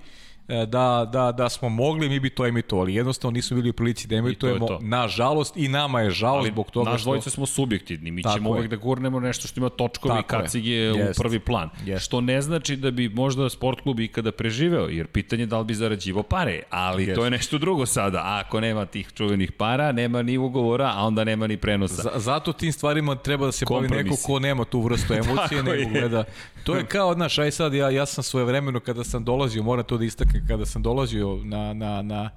E, 0.47 0.65
Da, 0.65 1.09
da, 1.11 1.31
da 1.31 1.49
smo 1.49 1.69
mogli, 1.69 2.09
mi 2.09 2.19
bi 2.19 2.29
to 2.29 2.45
emitovali. 2.47 2.95
Jednostavno 2.95 3.35
nismo 3.35 3.55
bili 3.55 3.69
u 3.69 3.73
prilici 3.73 4.07
da 4.07 4.15
emitujemo, 4.15 4.67
to. 4.67 4.79
nažalost, 4.81 5.57
i 5.57 5.67
nama 5.67 6.01
je 6.01 6.09
žao 6.09 6.35
Ali 6.35 6.49
zbog 6.49 6.71
toga 6.71 6.89
naš 6.91 7.01
što... 7.01 7.07
dvojica 7.07 7.29
smo 7.29 7.45
subjektivni, 7.45 8.11
mi 8.11 8.21
Tako 8.21 8.35
ćemo 8.37 8.49
je. 8.49 8.53
uvek 8.53 8.69
da 8.69 8.75
gurnemo 8.75 9.19
nešto 9.19 9.47
što 9.47 9.59
ima 9.59 9.69
točkove 9.69 10.19
i 10.19 10.21
Tako 10.21 10.35
je. 10.35 10.41
kacige 10.41 10.91
u 10.91 11.13
prvi 11.17 11.39
plan. 11.39 11.69
Jest. 11.85 12.05
Što 12.05 12.21
ne 12.21 12.41
znači 12.41 12.75
da 12.75 12.91
bi 12.91 13.09
možda 13.09 13.49
sport 13.49 13.81
klub 13.81 13.99
ikada 13.99 14.31
preživeo, 14.31 14.87
jer 14.87 15.07
pitanje 15.07 15.41
je 15.43 15.45
da 15.47 15.59
li 15.59 15.65
bi 15.65 15.73
zarađivo 15.73 16.23
pare, 16.23 16.61
ali 16.69 17.03
Jest. 17.03 17.15
to 17.15 17.25
je 17.25 17.31
nešto 17.31 17.57
drugo 17.57 17.85
sada. 17.85 18.17
A 18.19 18.41
ako 18.45 18.59
nema 18.59 18.85
tih 18.85 19.11
čuvenih 19.13 19.51
para, 19.51 19.91
nema 19.91 20.21
ni 20.21 20.37
ugovora, 20.37 20.91
a 20.95 21.03
onda 21.05 21.23
nema 21.23 21.47
ni 21.47 21.57
prenosa. 21.57 22.01
Za, 22.01 22.11
zato 22.15 22.53
tim 22.53 22.73
stvarima 22.73 23.15
treba 23.15 23.45
da 23.45 23.51
se 23.51 23.65
bavi 23.69 23.87
neko 23.87 24.15
ko 24.25 24.39
nema 24.39 24.65
tu 24.65 24.81
vrstu 24.81 25.13
emocije, 25.23 25.63
nego 25.63 25.89
gleda. 25.89 26.23
To 26.63 26.75
je 26.75 26.85
kao, 26.85 27.13
znaš, 27.13 27.39
aj 27.39 27.51
sad, 27.51 27.73
ja, 27.73 27.89
ja 27.89 28.05
sam 28.05 28.23
svoje 28.23 28.45
vremeno 28.45 28.79
kada 28.79 29.03
sam 29.03 29.23
dolazio, 29.23 29.63
moram 29.63 29.85
to 29.85 29.97
da 29.97 30.05
istaknem, 30.05 30.32
kada 30.47 30.65
sam 30.65 30.81
dolazio 30.81 31.39
na, 31.43 31.73
na, 31.73 32.01
na, 32.01 32.29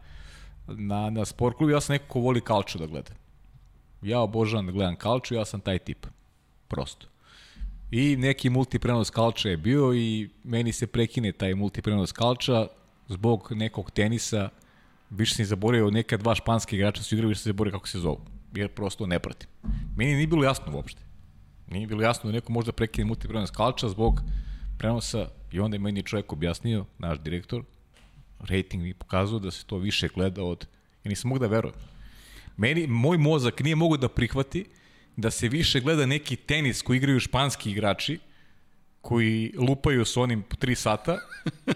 na, 0.66 1.10
na 1.10 1.24
sport 1.24 1.56
klub, 1.56 1.70
ja 1.70 1.80
sam 1.80 1.94
neko 1.94 2.04
ko 2.08 2.20
voli 2.20 2.40
kalču 2.40 2.78
da 2.78 2.86
gleda. 2.86 3.14
Ja 4.02 4.20
obožavam 4.20 4.66
da 4.66 4.72
gledam 4.72 4.96
kalču, 4.96 5.34
ja 5.34 5.44
sam 5.44 5.60
taj 5.60 5.78
tip. 5.78 6.06
Prosto. 6.68 7.06
I 7.90 8.16
neki 8.16 8.50
multiprenos 8.50 9.10
kalča 9.10 9.48
je 9.48 9.56
bio 9.56 9.94
i 9.94 10.30
meni 10.44 10.72
se 10.72 10.86
prekine 10.86 11.32
taj 11.32 11.54
multiprenos 11.54 12.12
kalča 12.12 12.66
zbog 13.08 13.48
nekog 13.50 13.90
tenisa. 13.90 14.48
Više 15.10 15.34
sam 15.34 15.44
zaboravio, 15.44 15.90
neka 15.90 16.16
dva 16.16 16.34
španske 16.34 16.76
igrača 16.76 17.02
su 17.02 17.14
igrali, 17.14 17.28
više 17.28 17.42
sam 17.42 17.50
zaboravio 17.50 17.78
kako 17.78 17.88
se 17.88 17.98
zovu. 17.98 18.20
Jer 18.54 18.68
prosto 18.68 19.06
ne 19.06 19.18
pratim. 19.18 19.48
Meni 19.96 20.14
nije 20.14 20.26
bilo 20.26 20.44
jasno 20.44 20.76
uopšte. 20.76 21.00
Nije 21.70 21.86
bilo 21.86 22.02
jasno 22.02 22.30
da 22.30 22.34
neko 22.34 22.52
možda 22.52 22.72
prekine 22.72 23.04
multiprenos 23.04 23.50
kalča 23.50 23.88
zbog 23.88 24.20
prenosa 24.78 25.28
i 25.52 25.60
onda 25.60 25.74
je 25.74 25.80
meni 25.80 26.02
čovjek 26.02 26.32
objasnio, 26.32 26.84
naš 26.98 27.18
direktor, 27.18 27.64
rating 28.38 28.82
mi 28.82 28.94
pokazuje 28.94 29.40
da 29.40 29.50
se 29.50 29.64
to 29.64 29.78
više 29.78 30.08
gleda 30.08 30.42
od... 30.42 30.66
Ja 31.04 31.08
nisam 31.08 31.28
mogu 31.28 31.38
da 31.38 31.46
verujem. 31.46 31.76
Meni, 32.56 32.86
moj 32.86 33.18
mozak 33.18 33.60
nije 33.60 33.76
mogu 33.76 33.96
da 33.96 34.08
prihvati 34.08 34.64
da 35.16 35.30
se 35.30 35.48
više 35.48 35.80
gleda 35.80 36.06
neki 36.06 36.36
tenis 36.36 36.82
koji 36.82 36.96
igraju 36.96 37.20
španski 37.20 37.70
igrači, 37.70 38.18
koji 39.06 39.52
lupaju 39.58 40.04
s 40.04 40.16
onim 40.16 40.42
po 40.42 40.56
3 40.56 40.74
sata 40.74 41.18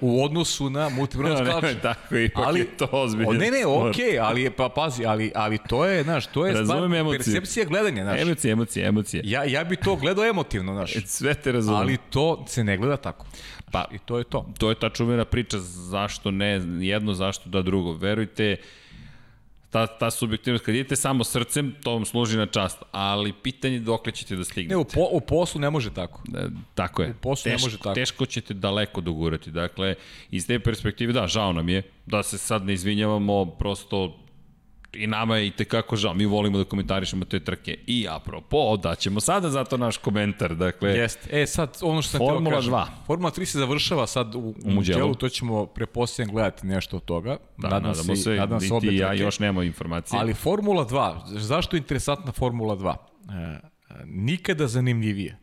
u 0.00 0.24
odnosu 0.24 0.70
na 0.70 0.90
Da, 0.90 1.44
kalče. 1.44 1.66
ne, 1.66 1.80
tako, 1.82 2.16
ipak 2.16 2.44
ali, 2.46 2.60
je 2.60 2.66
to 2.66 2.88
ozbiljno. 2.92 3.32
Ne, 3.32 3.50
ne, 3.50 3.66
okej, 3.66 4.04
okay, 4.04 4.18
ali 4.20 4.42
je, 4.42 4.50
pa 4.50 4.68
pazi, 4.68 5.04
ali, 5.04 5.32
ali 5.34 5.58
to 5.68 5.86
je, 5.86 6.02
znaš, 6.02 6.26
to 6.26 6.46
je 6.46 6.52
stvar, 6.52 6.66
Razumem 6.66 6.94
emociju. 6.94 7.18
percepcija 7.18 7.66
gledanja, 7.66 8.02
znaš. 8.04 8.20
Emocije, 8.20 8.52
emocije, 8.52 8.86
emocije. 8.86 9.22
Ja, 9.24 9.44
ja 9.44 9.64
bi 9.64 9.76
to 9.76 9.96
gledao 9.96 10.24
emotivno, 10.24 10.74
znaš. 10.74 10.92
Sve 11.06 11.34
te 11.34 11.52
razumem. 11.52 11.80
Ali 11.80 11.96
to 12.10 12.44
se 12.48 12.64
ne 12.64 12.76
gleda 12.76 12.96
tako. 12.96 13.26
Pa, 13.72 13.84
I 13.92 13.98
to 13.98 14.18
je 14.18 14.24
to. 14.24 14.46
to 14.58 14.68
je 14.68 14.74
ta 14.74 14.88
čuvena 14.90 15.24
priča 15.24 15.58
zašto 15.58 16.30
ne 16.30 16.48
jedno, 16.80 17.14
zašto 17.14 17.48
da 17.48 17.62
drugo. 17.62 17.92
Verujte, 17.92 18.56
ta, 19.70 19.86
ta 19.86 20.10
subjektivnost, 20.10 20.64
kad 20.64 20.74
idete 20.74 20.96
samo 20.96 21.24
srcem, 21.24 21.74
to 21.82 21.92
vam 21.92 22.04
služi 22.04 22.38
na 22.38 22.46
čast, 22.46 22.82
ali 22.92 23.32
pitanje 23.32 23.74
je 23.74 23.80
dokle 23.80 24.12
ćete 24.12 24.36
da 24.36 24.44
stignete. 24.44 24.74
Ne, 24.74 24.76
u, 24.76 24.84
po, 24.84 25.08
u 25.12 25.20
poslu 25.20 25.60
ne 25.60 25.70
može 25.70 25.94
tako. 25.94 26.22
E, 26.34 26.48
Tako 26.74 27.02
je. 27.02 27.10
U 27.10 27.14
poslu 27.20 27.48
ne 27.50 27.54
teško, 27.54 27.66
može 27.66 27.78
tako. 27.78 27.94
Teško 27.94 28.26
ćete 28.26 28.54
daleko 28.54 29.00
dogurati. 29.00 29.50
Dakle, 29.50 29.94
iz 30.30 30.46
te 30.46 30.58
perspektive, 30.58 31.12
da, 31.12 31.26
žao 31.26 31.52
nam 31.52 31.68
je, 31.68 31.82
da 32.06 32.22
se 32.22 32.38
sad 32.38 32.64
ne 32.64 32.72
izvinjavamo, 32.72 33.46
prosto 33.46 34.19
i 34.92 35.06
nama 35.06 35.36
je 35.36 35.46
i 35.46 35.50
tekako 35.50 35.96
žao. 35.96 36.14
Mi 36.14 36.26
volimo 36.26 36.58
da 36.58 36.64
komentarišemo 36.64 37.24
te 37.24 37.40
trke. 37.40 37.78
I 37.86 38.06
apropo, 38.10 38.76
daćemo 38.76 39.20
sada 39.20 39.50
zato 39.50 39.76
naš 39.76 39.96
komentar. 39.96 40.54
Dakle, 40.54 40.90
Jeste. 40.90 41.42
E, 41.42 41.46
sad, 41.46 41.78
ono 41.82 42.02
što 42.02 42.10
sam 42.10 42.18
Formula 42.18 42.50
teo 42.50 42.58
kažem. 42.58 42.72
2. 42.72 42.86
Formula 43.06 43.30
3 43.30 43.44
se 43.44 43.58
završava 43.58 44.06
sad 44.06 44.34
u, 44.34 44.38
u. 44.38 44.54
Mugello, 44.64 45.14
to 45.14 45.28
ćemo 45.28 45.66
prepostavljam 45.66 46.34
gledati 46.34 46.66
nešto 46.66 46.96
od 46.96 47.04
toga. 47.04 47.36
da, 47.56 47.68
nadamo 47.68 48.16
se, 48.16 48.30
nadam 48.30 48.60
se 48.60 48.74
obe 48.74 48.94
ja 48.94 49.08
trke. 49.08 49.22
još 49.22 49.38
nemamo 49.38 49.62
informacije. 49.62 50.20
Ali 50.20 50.34
Formula 50.34 50.86
2, 50.86 51.38
zašto 51.38 51.76
je 51.76 51.78
interesantna 51.78 52.32
Formula 52.32 52.76
2? 52.76 52.94
E, 53.30 53.60
nikada 54.04 54.66
zanimljivije. 54.66 55.38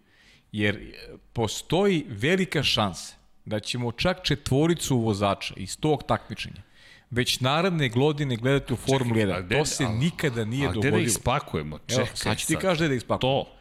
Jer 0.52 0.76
e, 0.76 1.18
postoji 1.34 2.06
velika 2.10 2.64
šansa 2.64 3.16
da 3.46 3.60
ćemo 3.60 3.92
čak 3.92 4.24
četvoricu 4.24 4.98
vozača 4.98 5.54
iz 5.58 5.80
tog 5.80 6.04
takmičenja 6.04 6.67
već 7.10 7.40
naredne 7.40 7.90
godine 7.90 8.36
gledati 8.36 8.74
u 8.74 8.78
Formuli 8.78 9.20
1. 9.22 9.34
a 9.34 9.42
gde- 9.42 9.58
to 9.58 9.66
se 9.66 9.86
a- 9.86 9.90
nikada 9.90 10.46
nije 10.46 10.68
A 10.68 10.72
gde 10.72 10.76
dogodilo. 10.76 10.98
da 10.98 11.02
ih 11.02 11.12
spakujemo? 11.12 11.80
Čekaj 11.80 11.96
Evo, 11.98 12.16
sad 12.16 12.38
ću 12.38 12.48
ti 12.48 12.56
kaži 12.56 12.88
da 12.88 12.94
ih 12.94 13.02
spakujemo. 13.02 13.44
To, 13.44 13.52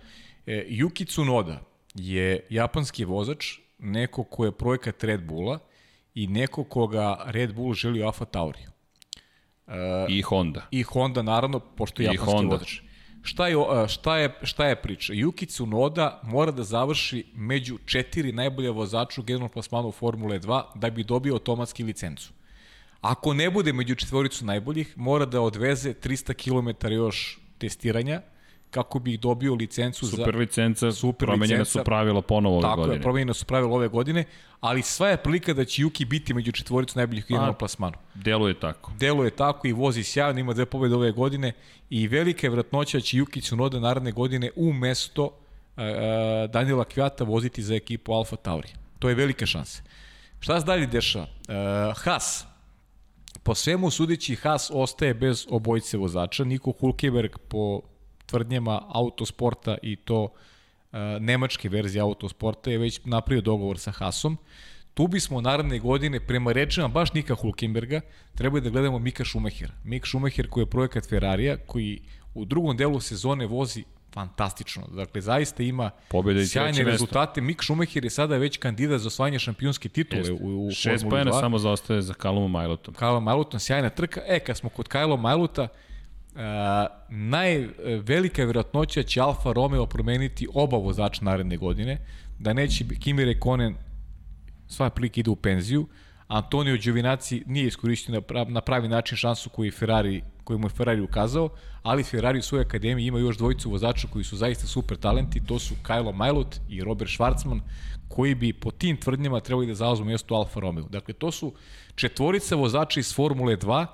E, 0.47 0.66
Yuki 0.70 1.06
Tsunoda 1.06 1.60
je 1.94 2.47
japanski 2.51 3.05
vozač, 3.05 3.47
neko 3.78 4.24
ko 4.24 4.44
je 4.44 4.52
projekat 4.52 5.05
Red 5.05 5.23
Bulla 5.23 5.59
i 6.14 6.27
neko 6.27 6.64
koga 6.64 7.23
Red 7.27 7.55
Bull 7.55 7.74
želi 7.74 8.02
u 8.02 8.06
Alfa 8.06 8.24
Tauriju. 8.24 8.70
i 10.09 10.23
Honda. 10.23 10.66
I 10.70 10.82
Honda, 10.82 11.23
naravno, 11.23 11.60
pošto 11.60 12.02
je 12.02 12.05
I 12.05 12.06
japanski 12.06 12.32
Honda. 12.32 12.52
vozač. 12.52 12.81
Šta 13.23 13.48
je, 13.48 13.56
o- 13.56 13.89
šta 13.89 14.16
je, 14.16 14.35
šta 14.43 14.66
je 14.66 14.77
priča? 14.77 15.12
Yuki 15.12 15.47
Tsunoda 15.47 16.20
mora 16.24 16.51
da 16.52 16.62
završi 16.62 17.24
među 17.35 17.78
četiri 17.86 18.32
najbolje 18.32 18.70
vozača 18.70 19.20
u 19.20 19.24
generalnom 19.24 19.51
plasmanu 19.51 19.93
Formule 19.93 20.39
2 20.39 20.62
da 20.74 20.90
bi 20.90 21.05
dobio 21.05 21.32
automatski 21.35 21.85
licencu. 21.85 22.32
Ako 23.01 23.35
ne 23.35 23.51
bude 23.51 23.73
među 23.73 23.94
četvoricu 23.94 24.44
najboljih, 24.44 24.98
mora 24.98 25.24
da 25.27 25.40
odveze 25.40 25.94
300 25.94 26.35
km 26.35 26.93
još 26.93 27.39
testiranja 27.59 28.23
kako 28.70 28.98
bi 28.98 29.16
dobio 29.16 29.55
licencu 29.55 30.06
za... 30.06 30.16
Super 30.16 30.36
licenca, 30.36 30.93
Super 30.93 31.27
promenjena 31.27 31.60
licenca. 31.60 31.78
su 31.78 31.85
pravila 31.85 32.23
ponovo 32.23 32.55
ove 32.56 32.62
Tako 32.62 32.77
godine. 32.77 32.97
je, 32.97 33.02
promenjena 33.02 33.35
su 33.35 33.44
pravila 33.44 33.74
ove 33.74 33.89
godine, 33.89 34.24
ali 34.60 34.82
sva 34.82 35.09
je 35.09 35.16
prilika 35.16 35.52
da 35.55 35.64
će 35.64 35.82
Yuki 35.82 36.05
biti 36.05 36.35
među 36.35 36.52
četvoricu 36.52 36.98
najboljih 36.98 37.27
u 37.51 37.55
plasmanu. 37.59 37.97
Deluje 38.14 38.60
tako. 38.60 38.93
Deluje 38.98 39.31
tako 39.31 39.68
i 39.68 39.73
vozi 39.73 40.02
sjajno, 40.02 40.40
ima 40.40 40.52
dve 40.52 40.66
pobjede 40.66 40.94
ove 40.94 41.12
godine 41.12 41.52
i 41.90 42.09
velika 42.09 42.47
je 42.47 42.51
vratnoća 42.51 42.98
da 42.98 43.02
će 43.02 43.16
Yuki 43.16 43.43
Tsunoda 43.43 43.81
naredne 43.81 44.12
godine 44.12 44.51
u 44.56 44.73
mesto 44.73 45.24
uh, 45.24 45.82
Daniela 46.51 46.85
Kvjata 46.85 47.24
voziti 47.24 47.62
za 47.62 47.74
ekipu 47.74 48.12
Alfa 48.12 48.36
Tauri. 48.36 48.68
To 48.98 49.09
je 49.09 49.14
velika 49.14 49.47
šansa. 49.47 49.82
Šta 50.40 50.60
se 50.60 50.66
dalje 50.66 50.86
dešava? 50.86 51.27
Uh, 51.48 52.02
Haas. 52.05 52.47
Po 53.47 53.55
svemu 53.55 53.90
sudeći 53.90 54.35
Haas 54.35 54.70
ostaje 54.74 55.14
bez 55.14 55.47
obojice 55.51 55.97
vozača. 55.97 56.44
Niko 56.44 56.73
Hulkeberg 56.73 57.31
po 57.48 57.81
tvrdnjama 58.27 58.82
autosporta 58.89 59.77
i 59.82 59.97
to 59.97 60.23
uh, 60.23 60.98
nemačke 61.20 61.68
verzije 61.68 62.02
autosporta 62.02 62.70
je 62.70 62.78
već 62.78 63.01
napravio 63.05 63.40
dogovor 63.40 63.78
sa 63.78 63.90
Haasom. 63.90 64.36
Tu 64.94 65.06
bismo 65.06 65.40
naredne 65.40 65.78
godine, 65.78 66.27
prema 66.27 66.52
rečima 66.52 66.89
baš 66.89 67.12
Nika 67.12 67.35
Hulkenberga, 67.35 68.01
trebali 68.35 68.60
da 68.60 68.70
gledamo 68.70 68.98
Mika 68.98 69.24
Schumachera. 69.24 69.74
Mik 69.85 70.06
Schumacher 70.06 70.48
koji 70.48 70.62
je 70.62 70.70
projekat 70.70 71.09
Ferrarija, 71.09 71.56
koji 71.66 72.01
u 72.35 72.44
drugom 72.44 72.77
delu 72.77 73.01
sezone 73.01 73.47
vozi 73.47 73.85
fantastično. 74.16 74.82
Dakle, 74.93 75.20
zaista 75.20 75.62
ima 75.62 75.90
Pobjeda 76.09 76.40
i 76.40 76.47
sjajne 76.47 76.72
treće 76.72 76.84
mesto. 76.84 76.93
rezultate. 76.93 77.40
Mik 77.40 77.62
Schumacher 77.62 78.05
je 78.05 78.10
sada 78.10 78.36
već 78.36 78.56
kandidat 78.56 79.01
za 79.01 79.09
osvajanje 79.09 79.38
šampionske 79.38 79.88
titule 79.88 80.20
Jeste. 80.20 80.32
u, 80.32 80.66
u 80.66 80.70
Šest 80.70 81.05
pojena 81.10 81.30
2. 81.30 81.40
samo 81.40 81.59
zaostaje 81.59 82.02
za 82.02 82.14
Kalumom 82.14 82.51
Majlotom. 82.51 82.94
Kyle 82.94 83.20
Majluton, 83.20 83.60
sjajna 83.60 83.90
trka. 83.90 84.20
E, 84.26 84.40
kad 84.40 84.56
smo 84.56 84.70
kod 84.70 84.88
Kyle 84.88 85.20
Majluta, 85.20 85.68
Uh, 86.36 86.43
najvelika 87.09 88.43
je 88.43 88.47
vjerojatnoća 88.47 89.02
će 89.02 89.20
Alfa 89.20 89.52
Romeo 89.52 89.86
promeniti 89.86 90.48
oba 90.55 90.76
vozača 90.76 91.24
naredne 91.24 91.56
godine, 91.56 91.98
da 92.38 92.52
neće 92.52 92.84
Kimi 93.01 93.24
Rekonen 93.24 93.74
sva 94.68 94.90
prilike 94.90 95.20
ide 95.20 95.30
u 95.30 95.36
penziju, 95.36 95.86
Antonio 96.28 96.77
Giovinazzi 96.77 97.43
nije 97.47 97.66
iskoristio 97.66 98.15
na 98.15 98.20
pravi, 98.20 98.53
na 98.53 98.61
pravi 98.61 98.89
način 98.89 99.16
šansu 99.16 99.51
koju, 99.51 99.73
Ferrari, 99.73 100.23
koju 100.44 100.59
mu 100.59 100.66
je 100.66 100.70
Ferrari 100.70 101.01
ukazao, 101.01 101.48
ali 101.82 102.05
Ferrari 102.05 102.39
u 102.39 102.43
svojoj 102.43 102.62
akademiji 102.62 103.07
ima 103.07 103.19
još 103.19 103.39
dvojicu 103.39 103.70
vozača 103.70 104.09
koji 104.09 104.24
su 104.24 104.36
zaista 104.36 104.66
super 104.66 104.97
talenti, 104.97 105.44
to 105.47 105.59
su 105.59 105.74
Kyle 105.82 106.15
Majlot 106.15 106.57
i 106.69 106.85
Robert 106.85 107.11
Schwarzman, 107.11 107.61
koji 108.09 108.35
bi 108.35 108.53
po 108.53 108.70
tim 108.70 108.97
tvrdnjama 108.97 109.40
trebali 109.40 109.66
da 109.66 109.74
zauzmu 109.74 110.07
mjesto 110.07 110.35
Alfa 110.35 110.61
Romeo. 110.61 110.85
Dakle, 110.85 111.15
to 111.15 111.32
su 111.32 111.53
četvorica 111.94 112.57
vozača 112.57 113.01
iz 113.01 113.15
Formule 113.15 113.57
2, 113.57 113.86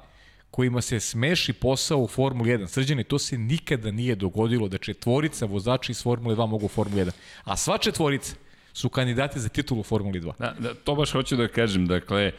kojima 0.51 0.81
se 0.81 1.01
smeši 1.01 1.53
posao 1.53 1.99
u 1.99 2.07
Formuli 2.07 2.51
1. 2.51 2.67
Srđane, 2.67 3.05
to 3.05 3.19
se 3.19 3.39
nikada 3.39 3.91
nije 3.91 4.15
dogodilo 4.15 4.69
da 4.69 4.79
četvorica 4.79 5.47
vozača 5.47 5.93
iz 5.93 6.03
Formule 6.03 6.37
2 6.37 6.47
mogu 6.47 6.67
u 6.67 6.69
Formuli 6.69 7.03
1. 7.03 7.11
A 7.45 7.57
sva 7.57 7.79
četvorica 7.79 8.35
su 8.73 8.89
kandidati 8.89 9.41
za 9.41 9.49
titulu 9.49 9.81
u 9.81 9.85
Formuli 9.85 10.21
2. 10.21 10.33
Da, 10.39 10.55
da, 10.59 10.75
to 10.75 10.95
baš 10.95 11.13
hoću 11.13 11.37
da 11.37 11.49
kažem, 11.49 11.87
dakle, 11.87 12.33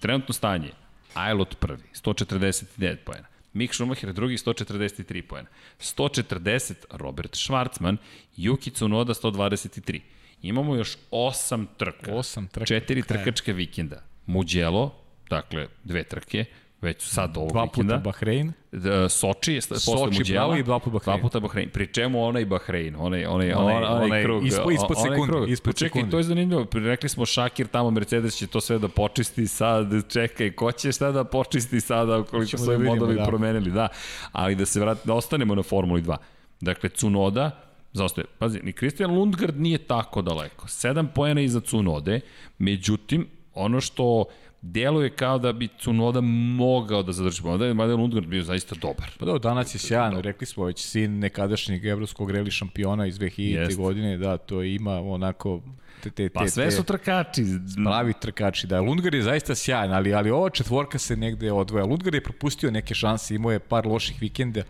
trenutno 0.00 0.34
stanje, 0.34 0.70
Ajlot 1.14 1.56
prvi, 1.60 1.82
149 2.02 2.96
pojena, 3.04 3.26
Mik 3.52 3.74
Schumacher 3.74 4.12
drugi, 4.12 4.36
143 4.36 5.22
pojena, 5.22 5.48
140 5.80 6.74
Robert 6.90 7.32
Schwarzman, 7.32 7.96
Yuki 8.36 8.72
Tsunoda 8.72 9.14
123. 9.14 10.00
Imamo 10.42 10.76
još 10.76 10.96
8 11.10 11.66
trka, 11.76 12.14
Osam 12.14 12.46
trka. 12.48 12.66
četiri 12.66 13.02
trkačke 13.02 13.52
vikenda, 13.52 14.02
Mugello, 14.26 14.94
dakle, 15.30 15.68
dve 15.84 16.04
trke, 16.04 16.44
već 16.84 17.02
sad 17.02 17.36
ovog 17.36 17.52
Dva 17.52 17.62
vikenda. 17.64 17.94
puta 17.94 18.04
Bahrein. 18.04 18.52
D- 18.72 19.08
Soči 19.10 19.60
posle 19.68 19.84
bravo, 20.30 20.56
i 20.56 20.62
dva 20.62 20.78
puta 20.78 20.90
Bahrein. 20.90 21.04
Dva 21.12 21.22
puta 21.22 21.40
Bahrein. 21.40 21.68
Pri 21.70 21.86
čemu 21.88 22.24
onaj 22.24 22.44
Bahrein, 22.46 22.94
onaj, 22.96 23.26
onaj, 23.26 23.48
Onaj- 23.48 23.76
onaj, 23.76 24.04
onaj, 24.04 24.22
krug. 24.22 24.44
ispod- 24.44 24.72
ispod 24.72 24.96
sekunde, 24.98 25.26
krug. 25.26 25.50
ispod 25.50 25.74
Čekaj, 25.74 25.88
sekunde. 25.90 26.10
to 26.10 26.18
je 26.18 26.24
zanimljivo. 26.24 26.66
Rekli 26.74 27.08
smo 27.08 27.26
Šakir 27.26 27.66
tamo, 27.68 27.90
Mercedes 27.90 28.34
će 28.34 28.46
to 28.46 28.60
sve 28.60 28.78
da 28.78 28.88
počisti 28.88 29.46
sad. 29.46 29.86
Čekaj, 30.08 30.50
ko 30.50 30.72
će 30.72 30.92
šta 30.92 31.12
da 31.12 31.24
počisti 31.26 31.80
sada 31.80 32.18
ukoliko 32.18 32.58
su 32.58 32.66
da 32.66 32.78
modovi 32.80 33.14
da. 33.14 33.24
promenili. 33.24 33.70
Da, 33.70 33.88
ali 34.32 34.54
da 34.54 34.66
se 34.66 34.80
vrat, 34.80 34.98
da 35.04 35.14
ostanemo 35.14 35.54
na 35.54 35.62
Formuli 35.62 36.02
2. 36.02 36.16
Dakle, 36.60 36.88
Cunoda, 36.90 37.50
zaostaje. 37.92 38.24
Pazi, 38.38 38.60
ni 38.60 38.72
Christian 38.72 39.10
Lundgaard 39.10 39.60
nije 39.60 39.78
tako 39.78 40.22
daleko. 40.22 40.68
Sedam 40.68 41.08
pojena 41.08 41.40
iza 41.40 41.60
Cunode, 41.60 42.20
međutim, 42.58 43.26
ono 43.54 43.80
što 43.80 44.24
deluje 44.64 45.10
kao 45.10 45.38
da 45.38 45.52
bi 45.52 45.68
Cunoda 45.80 46.20
mogao 46.20 47.02
da 47.02 47.12
zadrži. 47.12 47.42
Mada 47.44 47.66
je, 47.66 47.74
mada 47.74 47.92
je 47.92 47.96
Lundgaard 47.96 48.26
bio 48.26 48.42
zaista 48.42 48.74
dobar. 48.80 49.10
Pa 49.18 49.26
da, 49.26 49.38
danas 49.38 49.74
je 49.74 49.78
sjajan, 49.78 50.20
rekli 50.20 50.46
smo 50.46 50.64
već 50.64 50.82
sin 50.82 51.18
nekadašnjeg 51.18 51.84
evropskog 51.86 52.30
reli 52.30 52.50
šampiona 52.50 53.06
iz 53.06 53.18
2000. 53.18 53.60
Jest. 53.60 53.76
godine, 53.76 54.16
da, 54.16 54.38
to 54.38 54.62
ima 54.62 55.00
onako 55.00 55.60
te, 56.02 56.10
te, 56.10 56.28
Pa 56.28 56.44
te, 56.44 56.50
sve 56.50 56.70
su 56.70 56.84
trkači. 56.84 57.44
pravi 57.84 58.12
trkači. 58.20 58.66
Da, 58.66 58.80
Lundgar 58.80 59.14
je 59.14 59.22
zaista 59.22 59.54
sjajan, 59.54 59.92
ali, 59.92 60.14
ali 60.14 60.30
ova 60.30 60.50
četvorka 60.50 60.98
se 60.98 61.16
negde 61.16 61.52
odvoja. 61.52 61.84
Lundgar 61.84 62.14
je 62.14 62.22
propustio 62.22 62.70
neke 62.70 62.94
šanse, 62.94 63.34
imao 63.34 63.52
je 63.52 63.58
par 63.58 63.86
loših 63.86 64.16
vikenda, 64.20 64.62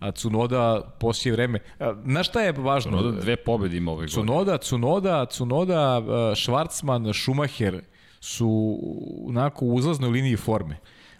a 0.00 0.10
Cunoda 0.10 0.80
poslije 1.00 1.32
vreme. 1.32 1.58
A, 1.78 1.94
Znaš 2.04 2.28
šta 2.28 2.40
je 2.40 2.52
važno? 2.52 2.90
Cunoda 2.90 3.20
dve 3.20 3.36
pobede 3.36 3.76
ima 3.76 3.92
ove 3.92 4.06
godine. 4.06 4.14
Cunoda, 4.14 4.58
Cunoda, 4.58 5.26
Cunoda, 5.26 6.02
Schwarzman, 6.34 7.22
Schumacher 7.22 7.80
su 8.26 8.78
onako 9.26 9.64
u 9.64 9.74
uzlaznoj 9.74 10.10
liniji 10.10 10.36
forme. 10.36 10.76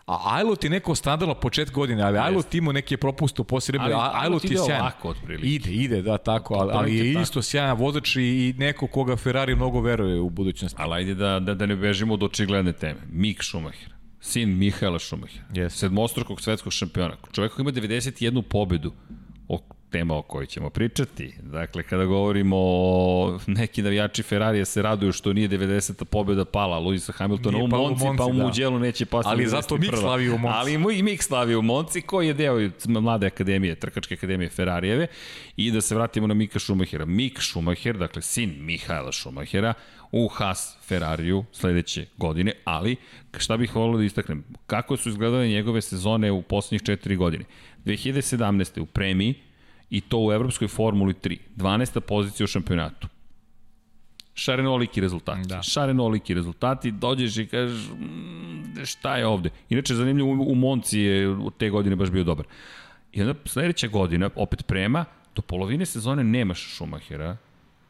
A 0.06 0.36
Ajlot 0.36 0.64
je 0.64 0.70
neko 0.70 0.94
standardno 0.94 1.34
počet 1.34 1.70
godine, 1.72 2.02
ali 2.02 2.18
Ajlot 2.18 2.54
ima 2.54 2.72
neke 2.72 2.96
propuste 2.96 3.42
u 3.42 3.44
poslije 3.44 3.78
vreme. 3.78 3.94
Ali 3.94 4.10
Ajlot 4.14 4.44
je 4.44 4.48
ide 4.50 4.58
sjajan. 4.58 4.80
ovako 4.80 5.08
otprilike. 5.08 5.48
Ide, 5.48 5.70
ide, 5.70 6.02
da, 6.02 6.18
tako, 6.18 6.54
ali, 6.54 6.72
ali 6.74 6.96
je 6.96 7.12
tako. 7.12 7.22
isto 7.22 7.42
sjajan 7.42 7.76
vozač 7.78 8.16
i, 8.16 8.20
i 8.22 8.54
neko 8.58 8.86
koga 8.86 9.16
Ferrari 9.16 9.54
mnogo 9.56 9.80
veruje 9.80 10.20
u 10.20 10.30
budućnosti. 10.30 10.76
Ali 10.80 10.94
ajde 10.94 11.14
da, 11.14 11.40
da, 11.40 11.54
da 11.54 11.66
ne 11.66 11.76
bežimo 11.76 12.14
od 12.14 12.22
očigledne 12.22 12.72
teme. 12.72 13.00
Mik 13.12 13.42
Schumacher, 13.42 13.90
sin 14.20 14.58
Mihaela 14.58 14.98
Schumachera, 14.98 15.44
Yes. 15.54 15.68
sedmostrukog 15.68 16.40
svetskog 16.40 16.72
šampiona, 16.72 17.16
čovjek 17.32 17.52
koji 17.52 17.62
ima 17.64 17.72
91 17.72 18.42
pobedu, 18.42 18.92
tema 19.90 20.16
o 20.16 20.22
kojoj 20.22 20.46
ćemo 20.46 20.70
pričati. 20.70 21.34
Dakle, 21.42 21.82
kada 21.82 22.04
govorimo 22.04 22.56
o 22.58 23.38
neki 23.46 23.82
navijači 23.82 24.22
Ferrarija 24.22 24.64
se 24.64 24.82
raduju 24.82 25.12
što 25.12 25.32
nije 25.32 25.48
90. 25.48 26.04
pobeda 26.04 26.44
pala 26.44 26.78
Luisa 26.78 27.12
Hamiltona 27.12 27.58
u 27.58 27.68
pala 27.68 27.82
u 27.82 27.88
Monci, 27.88 28.04
Monci, 28.04 28.18
pa 28.18 28.24
u 28.24 28.32
da. 28.32 28.44
Mugello 28.44 28.78
neće 28.78 29.06
pasti. 29.06 29.30
Ali 29.30 29.44
91.. 29.44 29.48
zato 29.48 29.76
Mick 29.76 29.96
slavi 29.96 30.28
u 30.28 30.38
Monci. 30.38 30.56
Ali 30.58 30.98
i 30.98 31.02
Mik 31.02 31.22
slavi 31.22 31.56
u 31.56 31.62
Monci, 31.62 32.02
koji 32.02 32.26
je 32.26 32.34
deo 32.34 32.70
mlade 32.86 33.26
akademije, 33.26 33.74
trkačke 33.74 34.14
akademije 34.14 34.48
Ferrarijeve. 34.48 35.06
I 35.56 35.70
da 35.70 35.80
se 35.80 35.94
vratimo 35.94 36.26
na 36.26 36.34
Mika 36.34 36.58
Schumachera. 36.58 37.04
Mik 37.04 37.40
Schumacher, 37.40 37.96
dakle 37.96 38.22
sin 38.22 38.54
Mihaela 38.58 39.12
Schumachera, 39.12 39.74
u 40.12 40.28
Haas 40.28 40.76
Ferrariju 40.82 41.44
sledeće 41.52 42.06
godine, 42.16 42.52
ali 42.64 42.96
šta 43.36 43.56
bih 43.56 43.76
volio 43.76 43.98
da 43.98 44.04
istaknem, 44.04 44.44
kako 44.66 44.96
su 44.96 45.08
izgledale 45.08 45.48
njegove 45.48 45.82
sezone 45.82 46.32
u 46.32 46.42
poslednjih 46.42 46.82
četiri 46.82 47.16
godine. 47.16 47.44
2017. 47.84 48.80
u 48.80 48.86
premiji 48.86 49.34
i 49.90 50.00
to 50.00 50.18
u 50.18 50.32
Evropskoj 50.32 50.68
formuli 50.68 51.14
3, 51.14 51.38
12. 51.56 52.00
pozicija 52.00 52.44
u 52.44 52.48
šampionatu. 52.48 53.08
Šarenoliki 54.34 55.00
rezultati. 55.00 55.48
Da. 55.48 55.62
Šarenoliki 55.62 56.34
rezultati, 56.34 56.90
dođeš 56.90 57.36
i 57.36 57.46
kažeš 57.46 57.88
"Mm, 57.90 58.84
šta 58.84 59.16
je 59.16 59.26
ovde. 59.26 59.50
Inače, 59.68 59.94
zanimljivo, 59.94 60.30
u- 60.30 60.54
Monci 60.54 61.00
je 61.00 61.28
u 61.28 61.50
te 61.50 61.70
godine 61.70 61.96
baš 61.96 62.10
bio 62.10 62.24
dobar. 62.24 62.46
I 63.12 63.22
onda 63.22 63.34
sledeća 63.44 63.86
godina, 63.86 64.30
opet 64.36 64.66
prema, 64.66 65.04
do 65.34 65.42
polovine 65.42 65.86
sezone 65.86 66.24
nemaš 66.24 66.74
Schumachera 66.74 67.36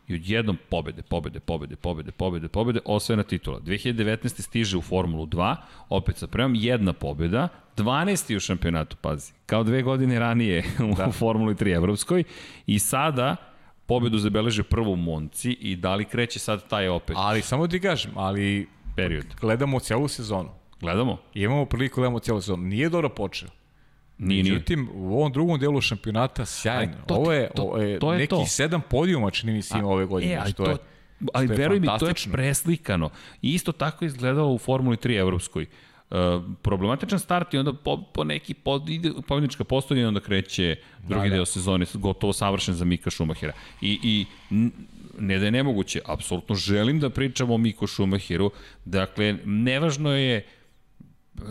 i 0.08 0.14
odjednom 0.14 0.58
pobede, 0.70 1.02
pobede, 1.02 1.40
pobede, 1.40 1.76
pobede, 1.76 2.12
pobede, 2.12 2.48
pobede, 2.48 2.80
osvojena 2.84 3.22
titula. 3.22 3.60
2019. 3.60 4.42
stiže 4.42 4.76
u 4.76 4.82
Formulu 4.82 5.26
2, 5.26 5.56
opet 5.88 6.16
sa 6.16 6.26
premom, 6.26 6.54
jedna 6.54 6.92
pobeda, 6.92 7.48
12. 7.76 8.36
u 8.36 8.40
šampionatu, 8.40 8.96
pazi, 8.96 9.32
kao 9.46 9.64
dve 9.64 9.82
godine 9.82 10.18
ranije 10.18 10.64
u 10.92 10.94
da. 10.94 11.10
Formuli 11.12 11.54
3 11.54 11.74
evropskoj 11.74 12.24
i 12.66 12.78
sada 12.78 13.36
pobedu 13.86 14.18
zabeleže 14.18 14.62
prvo 14.62 14.92
u 14.92 14.96
Monci 14.96 15.52
i 15.52 15.76
da 15.76 15.94
li 15.94 16.04
kreće 16.04 16.38
sad 16.38 16.68
taj 16.68 16.88
opet 16.88 17.16
Ali 17.18 17.42
samo 17.42 17.68
ti 17.68 17.80
kažem, 17.80 18.12
ali 18.14 18.68
period. 18.96 19.26
gledamo 19.40 19.80
celu 19.80 20.08
sezonu. 20.08 20.48
Gledamo? 20.80 21.18
I 21.34 21.42
imamo 21.42 21.64
priliku 21.64 22.00
da 22.00 22.00
gledamo 22.00 22.18
celu 22.18 22.40
sezonu. 22.40 22.62
Nije 22.62 22.88
dobro 22.88 23.08
počeo. 23.08 23.48
Nije, 24.18 24.42
nije. 24.42 24.52
Međutim, 24.54 24.88
u 24.94 25.18
ovom 25.18 25.32
drugom 25.32 25.60
delu 25.60 25.80
šampionata 25.80 26.46
sjajno. 26.46 26.92
Aj, 26.92 27.06
to 27.06 27.14
ovo 27.14 27.32
je, 27.32 27.50
to- 27.54 27.62
ovo 27.62 27.76
je 27.78 27.98
to 27.98 28.12
je 28.12 28.18
neki 28.18 28.30
to. 28.30 28.46
sedam 28.46 28.82
podijuma, 28.90 29.30
čini 29.30 29.52
mi 29.52 29.62
se 29.62 29.76
ove 29.84 30.06
godine. 30.06 30.32
E, 30.32 30.36
ali 30.36 30.50
što 30.50 30.64
to, 30.64 30.70
je, 30.70 30.76
ali 31.34 31.46
što 31.46 31.54
veruj 31.56 31.80
mi, 31.80 31.86
to 31.98 32.08
je 32.08 32.14
preslikano. 32.32 33.10
I 33.42 33.54
isto 33.54 33.72
tako 33.72 34.04
je 34.04 34.06
izgledalo 34.06 34.52
u 34.52 34.58
Formuli 34.58 34.96
3 34.96 35.18
evropskoj. 35.18 35.66
Uh, 36.10 36.16
problematičan 36.62 37.18
start 37.18 37.54
i 37.54 37.58
onda 37.58 37.72
po, 37.72 38.02
po 38.02 38.24
neki 38.24 38.54
pod, 38.54 38.88
ide, 38.88 39.10
pobjedička 39.28 39.64
postolja 39.64 40.02
i 40.02 40.04
onda 40.04 40.20
kreće 40.20 40.76
drugi 41.02 41.24
da, 41.24 41.28
da. 41.28 41.34
deo 41.34 41.46
sezone 41.46 41.86
gotovo 41.94 42.32
savršen 42.32 42.74
za 42.74 42.84
Mika 42.84 43.10
Šumahira. 43.10 43.52
I, 43.80 43.98
i 44.02 44.26
ne 45.18 45.38
da 45.38 45.44
je 45.44 45.50
nemoguće, 45.50 46.00
apsolutno 46.04 46.54
želim 46.54 47.00
da 47.00 47.10
pričamo 47.10 47.54
o 47.54 47.58
Miku 47.58 47.86
Šumahiru, 47.86 48.50
dakle, 48.84 49.36
nevažno 49.44 50.12
je 50.12 50.46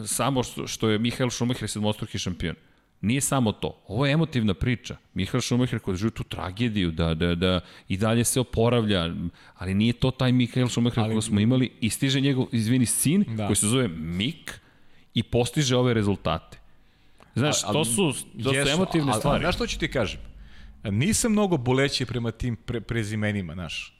samo 0.06 0.44
što, 0.44 0.68
što 0.68 0.90
je 0.90 1.00
Mihael 1.00 1.30
Šumahir 1.30 1.70
sedmostruki 1.70 2.20
šampion. 2.20 2.56
Nije 3.02 3.22
samo 3.22 3.52
to. 3.52 3.84
Ovo 3.88 4.06
je 4.06 4.14
emotivna 4.14 4.54
priča. 4.54 4.98
Mihael 5.14 5.42
Schumacher 5.42 5.80
koji 5.80 5.98
živi 5.98 6.12
tu 6.12 6.24
tragediju, 6.24 6.92
da, 6.92 7.14
da, 7.14 7.36
da 7.36 7.60
i 7.88 7.98
dalje 7.98 8.24
se 8.24 8.40
oporavlja, 8.40 9.14
ali 9.56 9.74
nije 9.74 9.94
to 9.94 10.12
taj 10.12 10.32
Mihael 10.32 10.68
Schumacher 10.68 11.04
ali... 11.04 11.14
koji 11.14 11.22
smo 11.22 11.40
imali 11.40 11.72
i 11.82 11.90
stiže 11.90 12.22
njegov, 12.22 12.48
izvini, 12.52 12.86
sin 12.86 13.26
da. 13.28 13.46
koji 13.46 13.56
se 13.56 13.68
zove 13.68 13.88
Mik 13.88 14.60
i 15.14 15.24
postiže 15.24 15.76
ove 15.78 15.94
rezultate. 15.94 16.58
Znaš, 17.36 17.64
a, 17.64 17.68
a, 17.70 17.74
to 17.74 17.86
su, 17.86 18.14
to 18.44 18.54
jesu, 18.54 18.70
su 18.70 18.76
emotivne 18.76 19.12
a, 19.12 19.20
stvari. 19.20 19.44
Znaš 19.44 19.56
što 19.56 19.68
ću 19.68 19.80
ti 19.80 19.92
kažem? 19.92 20.20
Nisam 20.84 21.32
mnogo 21.32 21.58
boleći 21.58 22.06
prema 22.06 22.32
tim 22.32 22.56
pre, 22.56 22.82
prezimenima, 22.82 23.54
znaš. 23.54 23.95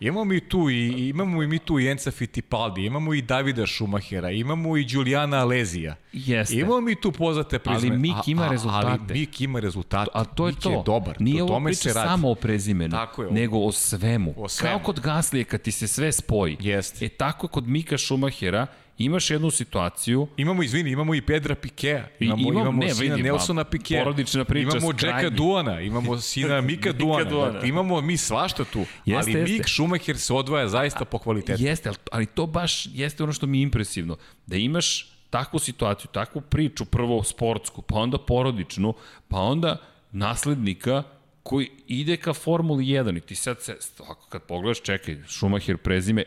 Imamo 0.00 0.24
mi 0.24 0.40
tu 0.40 0.70
i 0.70 1.08
imamo 1.08 1.42
i 1.42 1.46
mi 1.46 1.58
tu 1.58 1.78
i 1.78 1.86
Enca 1.86 2.10
Fittipaldi, 2.10 2.84
imamo 2.84 3.14
i 3.14 3.22
Davida 3.22 3.66
Šumahera, 3.66 4.30
imamo 4.30 4.76
i 4.76 4.86
Julijana 4.88 5.36
Alezija. 5.36 5.96
Jeste. 6.12 6.54
Imamo 6.54 6.80
mi 6.80 6.94
tu 7.00 7.12
poznate 7.12 7.58
prezime. 7.58 7.94
Ali 7.94 8.00
Mik 8.00 8.28
ima 8.28 8.48
rezultate. 8.48 8.86
Ali 9.10 9.20
Mik 9.20 9.40
ima 9.40 9.60
rezultate. 9.60 10.10
A 10.14 10.24
to 10.24 10.46
je 10.46 10.52
Mik 10.52 10.62
to. 10.62 10.70
je 10.70 10.82
dobar. 10.86 11.16
Nije 11.20 11.42
ovo 11.42 11.64
priča 11.64 11.90
samo 11.92 12.30
o 12.30 12.34
prezimenu, 12.34 12.90
tako 12.90 13.22
je, 13.22 13.30
nego 13.32 13.58
o 13.58 13.72
svemu. 13.72 14.34
o 14.36 14.48
svemu. 14.48 14.72
Kao 14.78 14.84
kod 14.84 15.00
Gaslije 15.00 15.44
kad 15.44 15.62
ti 15.62 15.72
se 15.72 15.88
sve 15.88 16.12
spoji. 16.12 16.56
Jeste. 16.60 17.04
E 17.06 17.08
tako 17.08 17.48
kod 17.48 17.68
Mika 17.68 17.98
Šumahera 17.98 18.66
imaš 18.98 19.30
jednu 19.30 19.50
situaciju... 19.50 20.28
Imamo, 20.36 20.62
izvini, 20.62 20.90
imamo 20.90 21.14
i 21.14 21.22
Pedra 21.22 21.54
Pikea, 21.54 22.08
imamo, 22.20 22.42
imamo, 22.42 22.60
imamo 22.60 22.82
ne, 22.82 22.94
sina 22.94 23.14
vidim, 23.14 23.26
Nelsona 23.26 23.64
Pikea, 23.64 24.04
porodična 24.04 24.44
priča 24.44 24.76
imamo 24.76 24.92
Jacka 25.02 25.30
Duana, 25.30 25.80
imamo 25.80 26.18
sina 26.20 26.60
Mika 26.70 26.92
Duana, 26.92 27.30
Duana. 27.30 27.52
Dakle, 27.52 27.68
imamo 27.68 28.00
mi 28.00 28.16
svašta 28.16 28.64
tu, 28.64 28.78
jeste, 29.04 29.30
ali 29.30 29.40
jeste. 29.40 29.52
Mik 29.52 29.68
Schumacher 29.68 30.18
se 30.18 30.34
odvaja 30.34 30.68
zaista 30.68 31.04
po 31.04 31.18
kvalitetu. 31.18 31.62
Jeste, 31.62 31.90
ali 32.12 32.26
to 32.26 32.46
baš 32.46 32.86
jeste 32.92 33.22
ono 33.22 33.32
što 33.32 33.46
mi 33.46 33.58
je 33.58 33.62
impresivno, 33.62 34.16
da 34.46 34.56
imaš 34.56 35.14
takvu 35.30 35.58
situaciju, 35.58 36.08
takvu 36.12 36.40
priču, 36.40 36.84
prvo 36.84 37.22
sportsku, 37.22 37.82
pa 37.82 37.94
onda 37.94 38.18
porodičnu, 38.18 38.94
pa 39.28 39.38
onda 39.38 39.76
naslednika 40.12 41.02
koji 41.42 41.70
ide 41.86 42.16
ka 42.16 42.32
Formuli 42.32 42.84
1 42.84 43.16
i 43.16 43.20
ti 43.20 43.34
sad 43.34 43.62
se, 43.62 43.76
ako 44.08 44.28
kad 44.28 44.42
pogledaš, 44.42 44.82
čekaj, 44.82 45.16
Schumacher 45.26 45.76
prezime, 45.76 46.24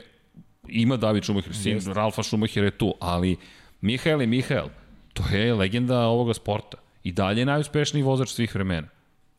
ima 0.69 0.97
David 0.97 1.23
Schumacher, 1.23 1.55
sin. 1.55 1.79
Ralfa 1.93 2.23
Schumacher 2.23 2.63
je 2.63 2.71
tu, 2.71 2.93
ali 2.99 3.37
Mihael 3.81 4.21
je 4.21 4.27
Mihael. 4.27 4.69
To 5.13 5.23
je 5.31 5.53
legenda 5.53 5.99
ovoga 5.99 6.33
sporta. 6.33 6.77
I 7.03 7.11
dalje 7.11 7.41
je 7.41 7.45
najuspešniji 7.45 8.03
vozač 8.03 8.29
svih 8.29 8.55
vremena. 8.55 8.87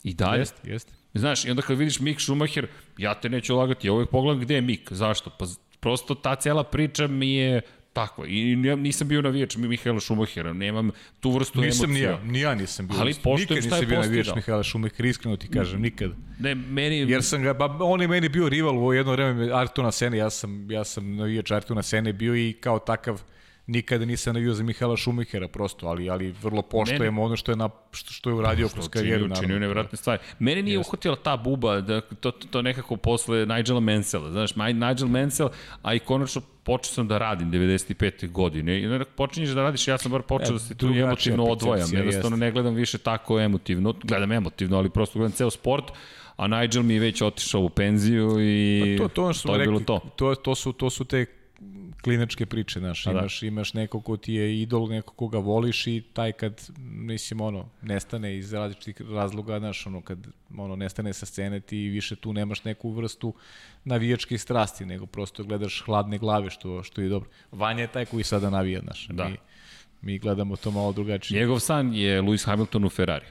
I 0.05 0.15
dalje. 0.15 0.39
Jeste, 0.39 0.71
jeste. 0.71 0.93
Znaš, 1.15 1.45
i 1.45 1.51
onda 1.51 1.63
kad 1.63 1.79
vidiš 1.79 2.01
Mik 2.01 2.21
Schumacher, 2.21 2.67
ja 2.99 3.15
te 3.15 3.29
neću 3.29 3.57
lagati, 3.57 3.87
ja 3.87 3.93
uvek 3.93 4.11
pogledam 4.11 4.41
gde 4.43 4.55
je 4.55 4.61
Mik. 4.61 4.93
Zašto? 4.93 5.31
Pa 5.31 5.47
prosto 5.81 6.15
ta 6.15 6.37
cela 6.37 6.65
priča 6.65 7.07
mi 7.07 7.35
je 7.35 7.61
Tako 7.99 8.25
I 8.27 8.57
nisam 8.57 9.09
bio 9.09 9.23
navijač 9.23 9.57
Mihaela 9.57 10.01
Šumahera, 10.01 10.53
nemam 10.53 10.91
tu 11.21 11.31
vrstu 11.31 11.61
nisam 11.61 11.91
emocija. 11.91 12.11
Nisam 12.11 12.29
ni 12.29 12.31
ja, 12.31 12.33
ni 12.33 12.41
ja 12.41 12.55
nisam 12.55 12.89
bio. 12.89 12.97
Ali 13.01 13.15
poštujem 13.15 13.63
šta 13.63 13.77
je 13.77 13.81
postigao. 13.81 13.81
Nikad 13.81 13.81
nisam 13.81 13.89
bio 13.89 14.01
navijač 14.01 14.35
Mihaela 14.37 14.63
Šumahera, 14.63 15.09
iskreno 15.09 15.37
ti 15.37 15.49
kažem, 15.49 15.81
nikad. 15.81 16.11
Ne, 16.39 16.55
meni... 16.55 16.97
Jer 16.97 17.23
sam 17.23 17.43
ga, 17.43 17.53
ba, 17.55 17.77
on 17.81 18.01
je 18.01 18.09
meni 18.09 18.29
bio 18.29 18.49
rival 18.49 18.79
u 18.87 18.93
jedno 18.93 19.13
vreme 19.13 19.53
Artuna 19.53 19.93
Sene, 19.93 20.17
ja 20.17 20.31
sam, 20.31 20.71
ja 20.71 20.85
sam 20.85 21.17
navijač 21.17 21.51
Artuna 21.51 21.83
Sene 21.83 22.13
bio 22.13 22.37
i 22.37 22.53
kao 22.61 22.79
takav 22.79 23.23
nikada 23.69 24.05
nisam 24.05 24.35
navio 24.35 24.55
za 24.55 24.63
Mihaela 24.63 24.97
Šumihera 24.97 25.49
prosto, 25.49 25.87
ali 25.87 26.11
ali 26.11 26.35
vrlo 26.43 26.63
poštujemo 26.63 27.23
ono 27.23 27.37
što 27.37 27.53
je 27.53 27.57
na 27.57 27.69
što, 27.93 28.13
što 28.13 28.31
je 28.31 28.35
uradio 28.35 28.69
kroz 28.69 28.89
karijeru 28.89 29.23
naravno. 29.23 29.43
Činio 29.43 29.59
nevjerojatne 29.59 29.97
stvari. 29.97 30.23
Mene 30.39 30.63
nije 30.63 30.77
Jeste. 30.77 30.89
uhvatila 30.89 31.17
ta 31.17 31.37
buba 31.37 31.81
da 31.81 32.01
to, 32.01 32.31
to, 32.31 32.49
to 32.51 32.63
nekako 32.63 32.97
posle 32.97 33.47
Nigela 33.47 33.81
Mansella, 33.81 34.31
znaš, 34.31 34.51
Nigel 34.57 35.09
Mansell, 35.09 35.49
a 35.83 35.95
i 35.95 35.99
konačno 35.99 36.43
počeo 36.63 36.93
sam 36.93 37.09
da 37.09 37.19
radim 37.19 37.53
95. 37.53 38.31
godine. 38.31 38.81
I 38.81 38.87
onda 38.87 39.05
počinješ 39.05 39.51
da 39.51 39.63
radiš, 39.63 39.89
ja 39.89 39.99
sam 39.99 40.13
bar 40.13 40.23
počeo 40.23 40.51
e, 40.51 40.53
da 40.53 40.59
se 40.59 40.75
tu 40.75 40.87
emotivno 40.87 41.45
odvojam. 41.45 41.89
Jednostavno 41.93 42.37
ne 42.37 42.51
gledam 42.51 42.75
više 42.75 42.99
tako 42.99 43.41
emotivno, 43.41 43.95
gledam 44.03 44.33
emotivno, 44.33 44.77
ali 44.77 44.91
prosto 44.91 45.19
gledam 45.19 45.33
ceo 45.33 45.51
sport 45.51 45.93
a 46.39 46.47
Nigel 46.47 46.83
mi 46.83 46.95
je 46.95 47.01
već 47.01 47.23
otišao 47.23 47.61
u 47.61 47.69
penziju 47.69 48.37
i 48.41 48.97
pa 48.99 49.09
to, 49.09 49.09
to, 49.09 49.33
to 49.43 49.53
je 49.53 49.59
rekli, 49.59 49.73
bilo 49.73 49.81
to. 49.81 50.01
To, 50.17 50.35
to, 50.35 50.55
su, 50.55 50.73
to 50.73 50.91
su 50.91 51.05
te 51.05 51.27
klinačke 52.03 52.47
priče, 52.47 52.81
znaš, 52.81 53.05
da. 53.05 53.11
imaš, 53.11 53.43
imaš 53.43 53.75
neko 53.75 54.01
ko 54.01 54.17
ti 54.17 54.35
je 54.35 54.61
idol, 54.63 54.89
neko 54.89 55.15
koga 55.15 55.39
voliš 55.39 55.87
i 55.87 56.03
taj 56.13 56.33
kad, 56.33 56.71
mislim, 56.79 57.41
ono, 57.41 57.69
nestane 57.83 58.37
iz 58.37 58.53
različitih 58.53 59.11
razloga, 59.11 59.59
znaš, 59.59 59.87
ono, 59.87 60.01
kad, 60.01 60.27
ono, 60.57 60.77
nestane 60.77 61.13
sa 61.13 61.27
scene, 61.27 61.61
ti 61.61 61.77
više 61.77 62.17
tu 62.17 62.33
nemaš 62.33 62.65
neku 62.65 62.91
vrstu 62.91 63.35
navijačke 63.85 64.39
strasti, 64.39 64.87
nego 64.87 65.07
prosto 65.07 65.45
gledaš 65.45 65.83
hladne 65.87 66.19
glave, 66.19 66.51
što, 66.51 66.83
što 66.83 67.01
je 67.01 67.09
dobro. 67.09 67.31
Vanja 67.53 67.81
je 67.81 67.93
taj 67.93 68.05
koji 68.05 68.25
sada 68.25 68.51
navija, 68.51 68.81
znaš, 68.81 69.07
da. 69.11 69.29
mi, 69.29 69.37
mi 70.03 70.19
gledamo 70.19 70.57
to 70.57 70.71
malo 70.71 70.93
drugačije. 70.93 71.41
Njegov 71.41 71.59
san 71.61 71.95
je 71.95 72.23
Lewis 72.23 72.47
Hamilton 72.47 72.85
u 72.85 72.89
Ferrari. 72.89 73.27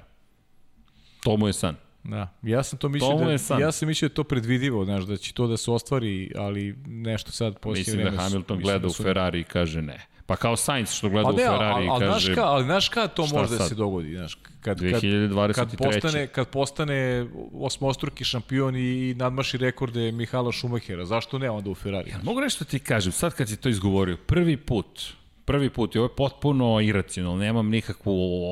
To 1.23 1.37
mu 1.37 1.47
je 1.47 1.53
san. 1.53 1.75
Da, 2.03 2.33
ja 2.41 2.63
sam 2.63 2.79
to 2.79 2.89
mislio 2.89 3.37
da 3.49 3.57
ja 3.59 3.71
sam 3.71 3.87
mislio 3.87 4.09
da 4.09 4.15
to 4.15 4.23
predvidivo, 4.23 4.85
znaš, 4.85 5.03
da 5.03 5.17
će 5.17 5.33
to 5.33 5.47
da 5.47 5.57
se 5.57 5.71
ostvari, 5.71 6.31
ali 6.35 6.75
nešto 6.85 7.31
sad 7.31 7.59
poslije 7.59 7.95
Mislim 7.95 8.15
da 8.15 8.21
Hamilton 8.21 8.59
gleda 8.59 8.79
da 8.79 8.89
su... 8.89 9.03
u 9.03 9.05
Ferrari 9.05 9.39
i 9.39 9.43
kaže 9.43 9.81
ne. 9.81 10.05
Pa 10.25 10.35
kao 10.35 10.55
Sainz 10.55 10.91
što 10.91 11.09
gleda 11.09 11.29
ne, 11.29 11.33
u 11.33 11.37
Ferrari 11.37 11.85
i 11.85 11.89
kaže... 11.99 12.25
Znaš 12.25 12.35
ka, 12.35 12.43
ali 12.43 12.63
znaš 12.63 12.89
kada 12.89 13.07
to 13.07 13.27
može 13.27 13.57
da 13.57 13.63
se 13.63 13.75
dogodi, 13.75 14.15
znaš, 14.15 14.37
kad, 14.61 14.79
2023. 14.79 15.53
kad, 15.53 15.77
postane, 15.77 16.27
kad 16.27 16.47
postane 16.47 17.27
osmostruki 17.53 18.23
šampion 18.23 18.75
i 18.75 19.13
nadmaši 19.17 19.57
rekorde 19.57 20.11
Mihala 20.11 20.51
Šumahera, 20.51 21.05
zašto 21.05 21.39
ne 21.39 21.49
onda 21.49 21.69
u 21.69 21.75
Ferrari? 21.75 22.09
Ja, 22.09 22.19
mogu 22.23 22.41
nešto 22.41 22.65
ti 22.65 22.79
kažem, 22.79 23.11
sad 23.11 23.33
kad 23.33 23.49
si 23.49 23.57
to 23.57 23.69
izgovorio, 23.69 24.17
prvi 24.17 24.57
put 24.57 25.01
prvi 25.47 25.69
put 25.69 25.95
i 25.95 25.97
ovo 25.97 26.05
je 26.05 26.15
potpuno 26.15 26.81
iracionalno, 26.81 27.39
nemam 27.39 27.69
nikakvu 27.69 28.43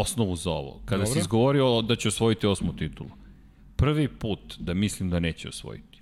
osnovu 0.00 0.36
za 0.36 0.50
ovo. 0.50 0.80
Kada 0.84 1.04
Dobro. 1.04 1.12
si 1.12 1.18
izgovorio 1.18 1.82
da 1.82 1.96
će 1.96 2.08
osvojiti 2.08 2.46
osmu 2.46 2.76
titulu, 2.76 3.10
prvi 3.76 4.08
put 4.08 4.54
da 4.58 4.74
mislim 4.74 5.10
da 5.10 5.20
neće 5.20 5.48
osvojiti. 5.48 6.00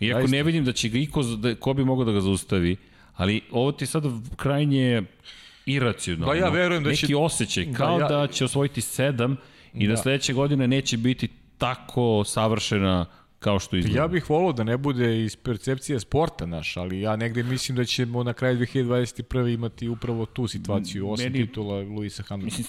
Iako 0.00 0.20
Zaista. 0.20 0.36
ne 0.36 0.42
vidim 0.42 0.64
da 0.64 0.72
će 0.72 0.88
ga 0.88 0.98
iko, 0.98 1.22
da, 1.22 1.54
ko 1.54 1.74
bi 1.74 1.84
mogao 1.84 2.04
da 2.04 2.12
ga 2.12 2.20
zaustavi, 2.20 2.76
ali 3.14 3.40
ovo 3.50 3.72
ti 3.72 3.86
sad 3.86 4.04
krajnje 4.36 5.02
iracionalno. 5.66 6.34
Da 6.34 6.38
ja 6.38 6.48
verujem 6.48 6.82
da 6.82 6.90
Neki 6.90 7.06
će... 7.06 7.16
osjećaj, 7.16 7.72
kao 7.72 7.98
da, 7.98 8.04
ja... 8.04 8.08
da 8.08 8.26
će 8.26 8.44
osvojiti 8.44 8.80
sedam 8.80 9.36
i 9.74 9.86
da, 9.86 9.90
da 9.90 9.96
sledeće 9.96 10.32
godine 10.32 10.68
neće 10.68 10.96
biti 10.96 11.28
tako 11.58 12.24
savršena 12.24 13.06
kao 13.46 13.58
što 13.58 13.76
izgleda. 13.76 14.00
Ja 14.00 14.08
bih 14.08 14.30
volao 14.30 14.52
da 14.52 14.64
ne 14.64 14.76
bude 14.76 15.24
iz 15.24 15.36
percepcije 15.36 16.00
sporta 16.00 16.46
naš, 16.46 16.76
ali 16.76 17.00
ja 17.00 17.16
negde 17.16 17.42
mislim 17.42 17.76
da 17.76 17.84
ćemo 17.84 18.22
na 18.22 18.32
kraju 18.32 18.58
2021. 18.58 19.54
imati 19.54 19.88
upravo 19.88 20.26
tu 20.26 20.48
situaciju, 20.48 21.10
osam 21.10 21.24
meni, 21.24 21.46
titula 21.46 21.80
Luisa 21.80 22.22
Hamiltona. 22.22 22.58
Mislim, 22.58 22.66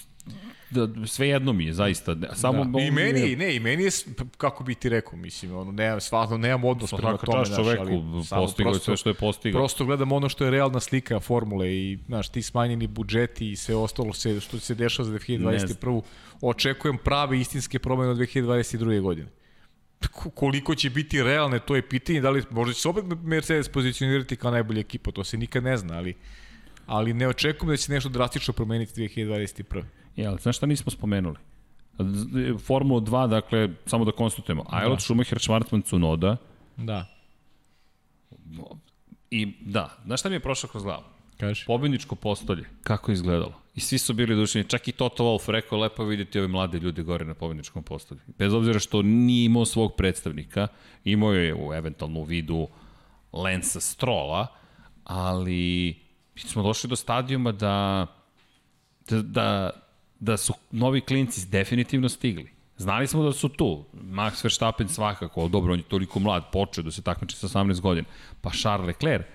da, 0.70 1.06
sve 1.06 1.28
jedno 1.28 1.52
mi 1.52 1.64
je, 1.64 1.72
zaista. 1.72 2.16
Samo 2.34 2.64
da. 2.64 2.80
I 2.80 2.90
meni, 2.90 3.20
je... 3.20 3.36
ne, 3.36 3.56
i 3.56 3.60
meni 3.60 3.84
je, 3.84 3.90
kako 4.36 4.64
bi 4.64 4.74
ti 4.74 4.88
rekao, 4.88 5.18
mislim, 5.18 5.56
ono, 5.56 5.72
ne, 5.72 6.00
stvarno 6.00 6.38
nemam 6.38 6.64
odnos 6.64 6.90
prema 6.96 7.16
tome, 7.16 7.44
znaš, 7.44 7.58
čoveku, 7.58 8.02
postigao 8.30 8.72
je 8.72 8.78
sve 8.78 8.96
što 8.96 9.10
je 9.10 9.14
postigao. 9.14 9.60
Prosto 9.60 9.84
gledam 9.84 10.12
ono 10.12 10.28
što 10.28 10.44
je 10.44 10.50
realna 10.50 10.80
slika 10.80 11.20
formule 11.20 11.74
i, 11.74 11.98
znaš, 12.06 12.28
ti 12.28 12.42
smanjeni 12.42 12.86
budžeti 12.86 13.50
i 13.50 13.56
sve 13.56 13.76
ostalo 13.76 14.12
se, 14.12 14.40
što 14.40 14.58
se 14.58 14.74
dešava 14.74 15.08
za 15.08 15.12
2021. 15.12 16.02
Očekujem 16.40 16.98
prave 16.98 17.40
istinske 17.40 17.78
promene 17.78 18.10
od 18.10 18.18
2022. 18.18 19.00
godine 19.00 19.37
koliko 20.34 20.74
će 20.74 20.90
biti 20.90 21.22
realne, 21.22 21.58
to 21.58 21.76
je 21.76 21.88
pitanje, 21.88 22.20
da 22.20 22.30
li 22.30 22.44
možda 22.50 22.74
će 22.74 22.80
se 22.80 22.88
opet 22.88 23.04
Mercedes 23.22 23.68
pozicionirati 23.68 24.36
kao 24.36 24.50
najbolja 24.50 24.80
ekipa, 24.80 25.10
to 25.10 25.24
se 25.24 25.38
nikad 25.38 25.64
ne 25.64 25.76
zna, 25.76 25.96
ali, 25.96 26.14
ali 26.86 27.14
ne 27.14 27.28
očekujem 27.28 27.70
da 27.70 27.76
će 27.76 27.92
nešto 27.92 28.08
drastično 28.08 28.54
promeniti 28.54 29.00
2021. 29.00 29.82
Ja, 30.16 30.30
ali 30.30 30.38
znaš 30.40 30.56
šta 30.56 30.66
nismo 30.66 30.90
spomenuli? 30.90 31.36
Formula 32.66 33.00
2, 33.00 33.28
dakle, 33.28 33.68
samo 33.86 34.04
da 34.04 34.12
konstatujemo, 34.12 34.64
Ailot, 34.68 34.98
da. 34.98 35.00
Schumacher, 35.00 35.38
Schwartzman, 35.38 35.84
Cunoda. 35.84 36.36
Da. 36.76 37.06
I 39.30 39.54
da, 39.60 39.98
znaš 40.04 40.20
šta 40.20 40.28
mi 40.28 40.34
je 40.34 40.40
prošlo 40.40 40.68
kroz 40.68 40.82
glavu? 40.82 41.04
Kaži. 41.40 41.64
Pobjedničko 41.66 42.14
postolje, 42.14 42.64
kako 42.82 43.10
je 43.10 43.14
izgledalo? 43.14 43.52
I 43.74 43.80
svi 43.80 43.98
su 43.98 44.14
bili 44.14 44.36
dušeni, 44.36 44.68
čak 44.68 44.88
i 44.88 44.92
Toto 44.92 45.24
Wolff 45.24 45.50
rekao 45.50 45.78
lepo 45.78 46.04
vidjeti 46.04 46.38
ove 46.38 46.48
mlade 46.48 46.78
ljude 46.78 47.02
gore 47.02 47.24
na 47.24 47.34
pobjedničkom 47.34 47.82
postolju. 47.82 48.20
Bez 48.38 48.54
obzira 48.54 48.78
što 48.78 49.02
nije 49.02 49.44
imao 49.44 49.64
svog 49.64 49.94
predstavnika, 49.96 50.68
imao 51.04 51.32
je 51.32 51.54
u 51.54 51.74
eventualnu 51.74 52.22
vidu 52.22 52.68
Lensa 53.32 53.80
Strola, 53.80 54.46
ali 55.04 55.96
mi 56.34 56.40
smo 56.40 56.62
došli 56.62 56.88
do 56.90 56.96
stadijuma 56.96 57.52
da, 57.52 58.06
da, 59.10 59.22
da, 59.22 59.70
da 60.20 60.36
su 60.36 60.54
novi 60.70 61.00
klinci 61.00 61.48
definitivno 61.48 62.08
stigli. 62.08 62.50
Znali 62.76 63.06
smo 63.06 63.22
da 63.22 63.32
su 63.32 63.48
tu. 63.48 63.84
Max 63.94 64.44
Verstappen 64.44 64.88
svakako, 64.88 65.48
dobro, 65.48 65.72
on 65.72 65.78
je 65.78 65.84
toliko 65.88 66.18
mlad, 66.18 66.44
počeo 66.52 66.84
da 66.84 66.90
se 66.90 67.02
takmiči 67.02 67.36
sa 67.36 67.48
18 67.48 67.80
godina. 67.80 68.06
Pa 68.40 68.50
Charles 68.50 68.86
Leclerc, 68.86 69.26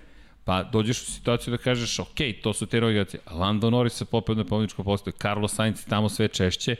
Pa 0.45 0.64
dođeš 0.64 1.02
u 1.02 1.06
situaciju 1.06 1.52
da 1.52 1.57
kažeš, 1.57 1.99
ok, 1.99 2.18
to 2.44 2.53
su 2.53 2.65
te 2.65 2.80
rogacije. 2.80 3.22
Lando 3.32 3.70
Norris 3.70 3.94
se 3.94 4.06
popeo 4.06 4.36
na 4.36 4.44
pobjedičko 4.44 4.84
postoje, 4.84 5.14
Carlos 5.22 5.53
Sainz 5.53 5.86
tamo 5.86 6.10
sve 6.10 6.28
češće, 6.28 6.76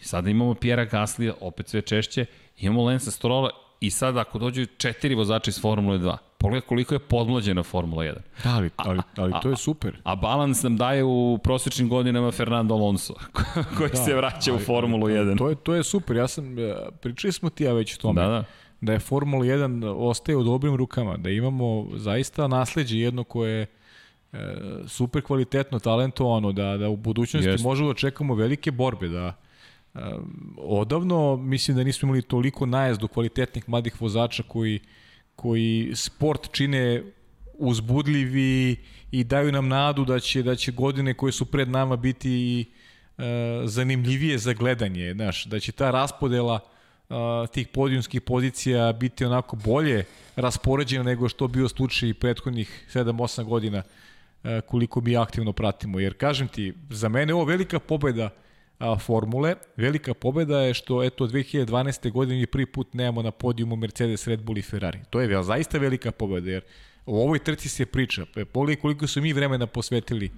i 0.00 0.04
sada 0.04 0.30
imamo 0.30 0.54
Pjera 0.54 0.84
Gaslija, 0.84 1.34
opet 1.40 1.68
sve 1.68 1.82
češće, 1.82 2.26
imamo 2.58 2.84
Lensa 2.84 3.10
Strola 3.10 3.50
i 3.80 3.90
sad 3.90 4.16
ako 4.16 4.38
dođu 4.38 4.66
četiri 4.66 5.14
vozača 5.14 5.48
iz 5.48 5.60
Formule 5.60 5.98
2, 5.98 6.16
pogledaj 6.38 6.66
koliko 6.68 6.94
je 6.94 6.98
podmlađena 6.98 7.62
Formula 7.62 8.04
1. 8.04 8.14
Da, 8.44 8.50
ali, 8.50 8.70
ali, 8.76 9.00
ali 9.16 9.32
to 9.42 9.50
je 9.50 9.56
super. 9.56 9.94
A, 10.04 10.12
a 10.12 10.16
balans 10.16 10.62
nam 10.62 10.76
daje 10.76 11.04
u 11.04 11.38
prosječnim 11.42 11.88
godinama 11.88 12.30
Fernando 12.30 12.74
Alonso, 12.74 13.14
koji 13.78 13.90
da, 13.90 13.96
se 13.96 14.14
vraća 14.14 14.52
ali, 14.52 14.62
u 14.62 14.64
Formulu 14.64 15.06
1. 15.06 15.38
To 15.38 15.48
je, 15.48 15.54
to 15.54 15.74
je 15.74 15.82
super, 15.84 16.16
ja 16.16 16.28
sam, 16.28 16.58
e, 16.58 16.74
pričali 17.00 17.32
smo 17.32 17.50
ti 17.50 17.64
ja 17.64 17.72
već 17.72 17.94
o 17.94 18.00
tome. 18.00 18.22
Da, 18.22 18.28
da 18.28 18.44
da 18.84 18.92
je 18.92 18.98
Formula 18.98 19.44
1 19.44 19.94
ostaje 19.96 20.36
u 20.36 20.42
dobrim 20.42 20.76
rukama, 20.76 21.16
da 21.16 21.30
imamo 21.30 21.88
zaista 21.96 22.48
nasledđe 22.48 22.98
jedno 22.98 23.24
koje 23.24 23.58
je 23.58 23.66
super 24.86 25.22
kvalitetno, 25.22 25.78
talentovano, 25.78 26.52
da, 26.52 26.76
da 26.76 26.88
u 26.88 26.96
budućnosti 26.96 27.48
Jest. 27.48 27.64
možemo 27.64 27.88
da 27.88 27.94
čekamo 27.94 28.34
velike 28.34 28.70
borbe, 28.70 29.08
da 29.08 29.36
e, 29.94 29.98
odavno 30.56 31.36
mislim 31.36 31.76
da 31.76 31.84
nismo 31.84 32.06
imali 32.06 32.22
toliko 32.22 32.66
najezdu 32.66 33.08
kvalitetnih 33.08 33.68
mladih 33.68 34.00
vozača 34.00 34.42
koji, 34.42 34.80
koji 35.36 35.92
sport 35.94 36.52
čine 36.52 37.02
uzbudljivi 37.58 38.76
i 39.10 39.24
daju 39.24 39.52
nam 39.52 39.68
nadu 39.68 40.04
da 40.04 40.20
će, 40.20 40.42
da 40.42 40.56
će 40.56 40.72
godine 40.72 41.14
koje 41.14 41.32
su 41.32 41.44
pred 41.44 41.68
nama 41.68 41.96
biti 41.96 42.64
e, 43.18 43.22
zanimljivije 43.64 44.38
za 44.38 44.52
gledanje, 44.52 45.12
znaš, 45.14 45.44
da 45.44 45.60
će 45.60 45.72
ta 45.72 45.90
raspodela 45.90 46.60
tih 47.52 47.68
podijumskih 47.68 48.20
pozicija 48.20 48.92
biti 48.92 49.24
onako 49.24 49.56
bolje 49.56 50.04
raspoređena 50.36 51.04
nego 51.04 51.28
što 51.28 51.48
bio 51.48 51.68
slučaj 51.68 52.14
prethodnih 52.14 52.86
7-8 52.94 53.44
godina 53.44 53.82
koliko 54.66 55.00
mi 55.00 55.16
aktivno 55.16 55.52
pratimo. 55.52 56.00
Jer 56.00 56.14
kažem 56.16 56.48
ti, 56.48 56.72
za 56.90 57.08
mene 57.08 57.34
ovo 57.34 57.44
velika 57.44 57.78
pobeda 57.78 58.30
a, 58.78 58.98
formule, 58.98 59.54
velika 59.76 60.14
pobeda 60.14 60.60
je 60.60 60.74
što 60.74 61.04
eto 61.04 61.26
2012. 61.26 62.10
godine 62.10 62.40
mi 62.40 62.46
prvi 62.46 62.66
put 62.66 62.94
nemamo 62.94 63.22
na 63.22 63.30
podijumu 63.30 63.76
Mercedes, 63.76 64.26
Red 64.26 64.42
Bull 64.42 64.58
i 64.58 64.62
Ferrari. 64.62 65.00
To 65.10 65.20
je 65.20 65.42
zaista 65.42 65.78
velika 65.78 66.12
pobeda 66.12 66.50
jer 66.50 66.62
u 67.06 67.16
ovoj 67.16 67.38
trci 67.38 67.68
se 67.68 67.86
priča. 67.86 68.26
Pogledaj 68.52 68.80
koliko 68.80 69.06
su 69.06 69.22
mi 69.22 69.32
vremena 69.32 69.66
posvetili 69.66 70.30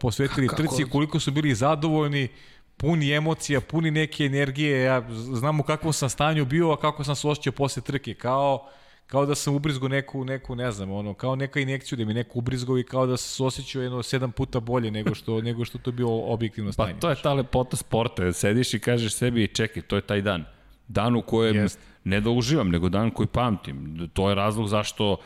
posvetili 0.00 0.48
Kako? 0.48 0.62
trci, 0.62 0.84
koliko 0.84 1.20
su 1.20 1.30
bili 1.30 1.54
zadovoljni, 1.54 2.28
puni 2.76 3.12
emocija, 3.12 3.60
puni 3.60 3.90
neke 3.90 4.24
energije, 4.24 4.82
ja 4.82 5.02
znam 5.10 5.60
u 5.60 5.62
kakvom 5.62 5.92
sam 5.92 6.08
stanju 6.08 6.44
bio, 6.44 6.70
a 6.70 6.76
kako 6.76 7.04
sam 7.04 7.16
se 7.16 7.28
osjećao 7.28 7.52
posle 7.52 7.82
trke, 7.82 8.14
kao 8.14 8.68
kao 9.06 9.26
da 9.26 9.34
sam 9.34 9.54
ubrizgo 9.54 9.88
neku, 9.88 10.24
neku, 10.24 10.54
ne 10.54 10.72
znam, 10.72 10.90
ono, 10.90 11.14
kao 11.14 11.36
neka 11.36 11.60
injekciju 11.60 11.98
da 11.98 12.04
mi 12.04 12.14
neko 12.14 12.38
ubrizgo 12.38 12.78
i 12.78 12.84
kao 12.84 13.06
da 13.06 13.16
sam 13.16 13.36
se 13.36 13.42
osjećao 13.42 13.82
jedno 13.82 14.02
sedam 14.02 14.32
puta 14.32 14.60
bolje 14.60 14.90
nego 14.90 15.14
što, 15.14 15.40
nego 15.48 15.64
što 15.64 15.78
to 15.78 15.92
bio 15.92 16.08
objektivno 16.08 16.72
stanje. 16.72 16.94
Pa 16.94 17.00
to 17.00 17.10
je 17.10 17.16
ta 17.22 17.32
lepota 17.32 17.76
sporta, 17.76 18.32
sediš 18.32 18.74
i 18.74 18.78
kažeš 18.78 19.14
sebi, 19.14 19.48
čekaj, 19.48 19.82
to 19.82 19.96
je 19.96 20.02
taj 20.02 20.22
dan. 20.22 20.44
Dan 20.88 21.16
u 21.16 21.22
kojem, 21.22 21.56
Jest. 21.56 21.78
ne 22.04 22.20
da 22.20 22.30
uživam, 22.30 22.70
nego 22.70 22.88
dan 22.88 23.10
koji 23.10 23.26
pamtim. 23.26 24.08
To 24.12 24.28
je 24.28 24.34
razlog 24.34 24.68
zašto 24.68 25.16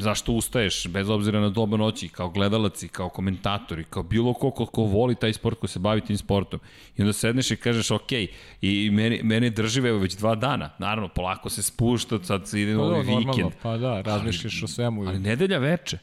zašto 0.00 0.32
ustaješ, 0.32 0.88
bez 0.88 1.08
obzira 1.08 1.40
na 1.40 1.48
doba 1.48 1.76
noći, 1.76 2.08
kao 2.08 2.30
gledalac 2.30 2.82
i 2.82 2.88
kao 2.88 3.08
komentator 3.08 3.78
i 3.78 3.84
kao 3.84 4.02
bilo 4.02 4.34
ko 4.34 4.50
ko, 4.50 4.66
ko 4.66 4.82
voli 4.82 5.14
taj 5.14 5.32
sport, 5.32 5.58
ko 5.58 5.66
se 5.66 5.78
bavi 5.78 6.00
tim 6.00 6.18
sportom. 6.18 6.60
I 6.96 7.02
onda 7.02 7.12
sedneš 7.12 7.50
i 7.50 7.56
kažeš, 7.56 7.90
ok, 7.90 8.12
i 8.60 8.90
meni, 8.92 9.20
meni 9.22 9.50
drži 9.50 9.80
evo 9.80 9.98
već 9.98 10.14
dva 10.14 10.34
dana. 10.34 10.70
Naravno, 10.78 11.08
polako 11.08 11.50
se 11.50 11.62
spušta, 11.62 12.18
sad 12.22 12.48
se 12.48 12.62
ide 12.62 12.74
pa, 12.74 12.82
ovaj 12.82 13.00
vikend. 13.00 13.26
Normalno, 13.26 13.50
pa 13.62 13.76
da, 13.76 14.00
razmišljaš 14.00 14.62
o 14.62 14.68
svemu. 14.68 15.06
Ali 15.06 15.18
nedelja 15.18 15.58
veče 15.58 15.98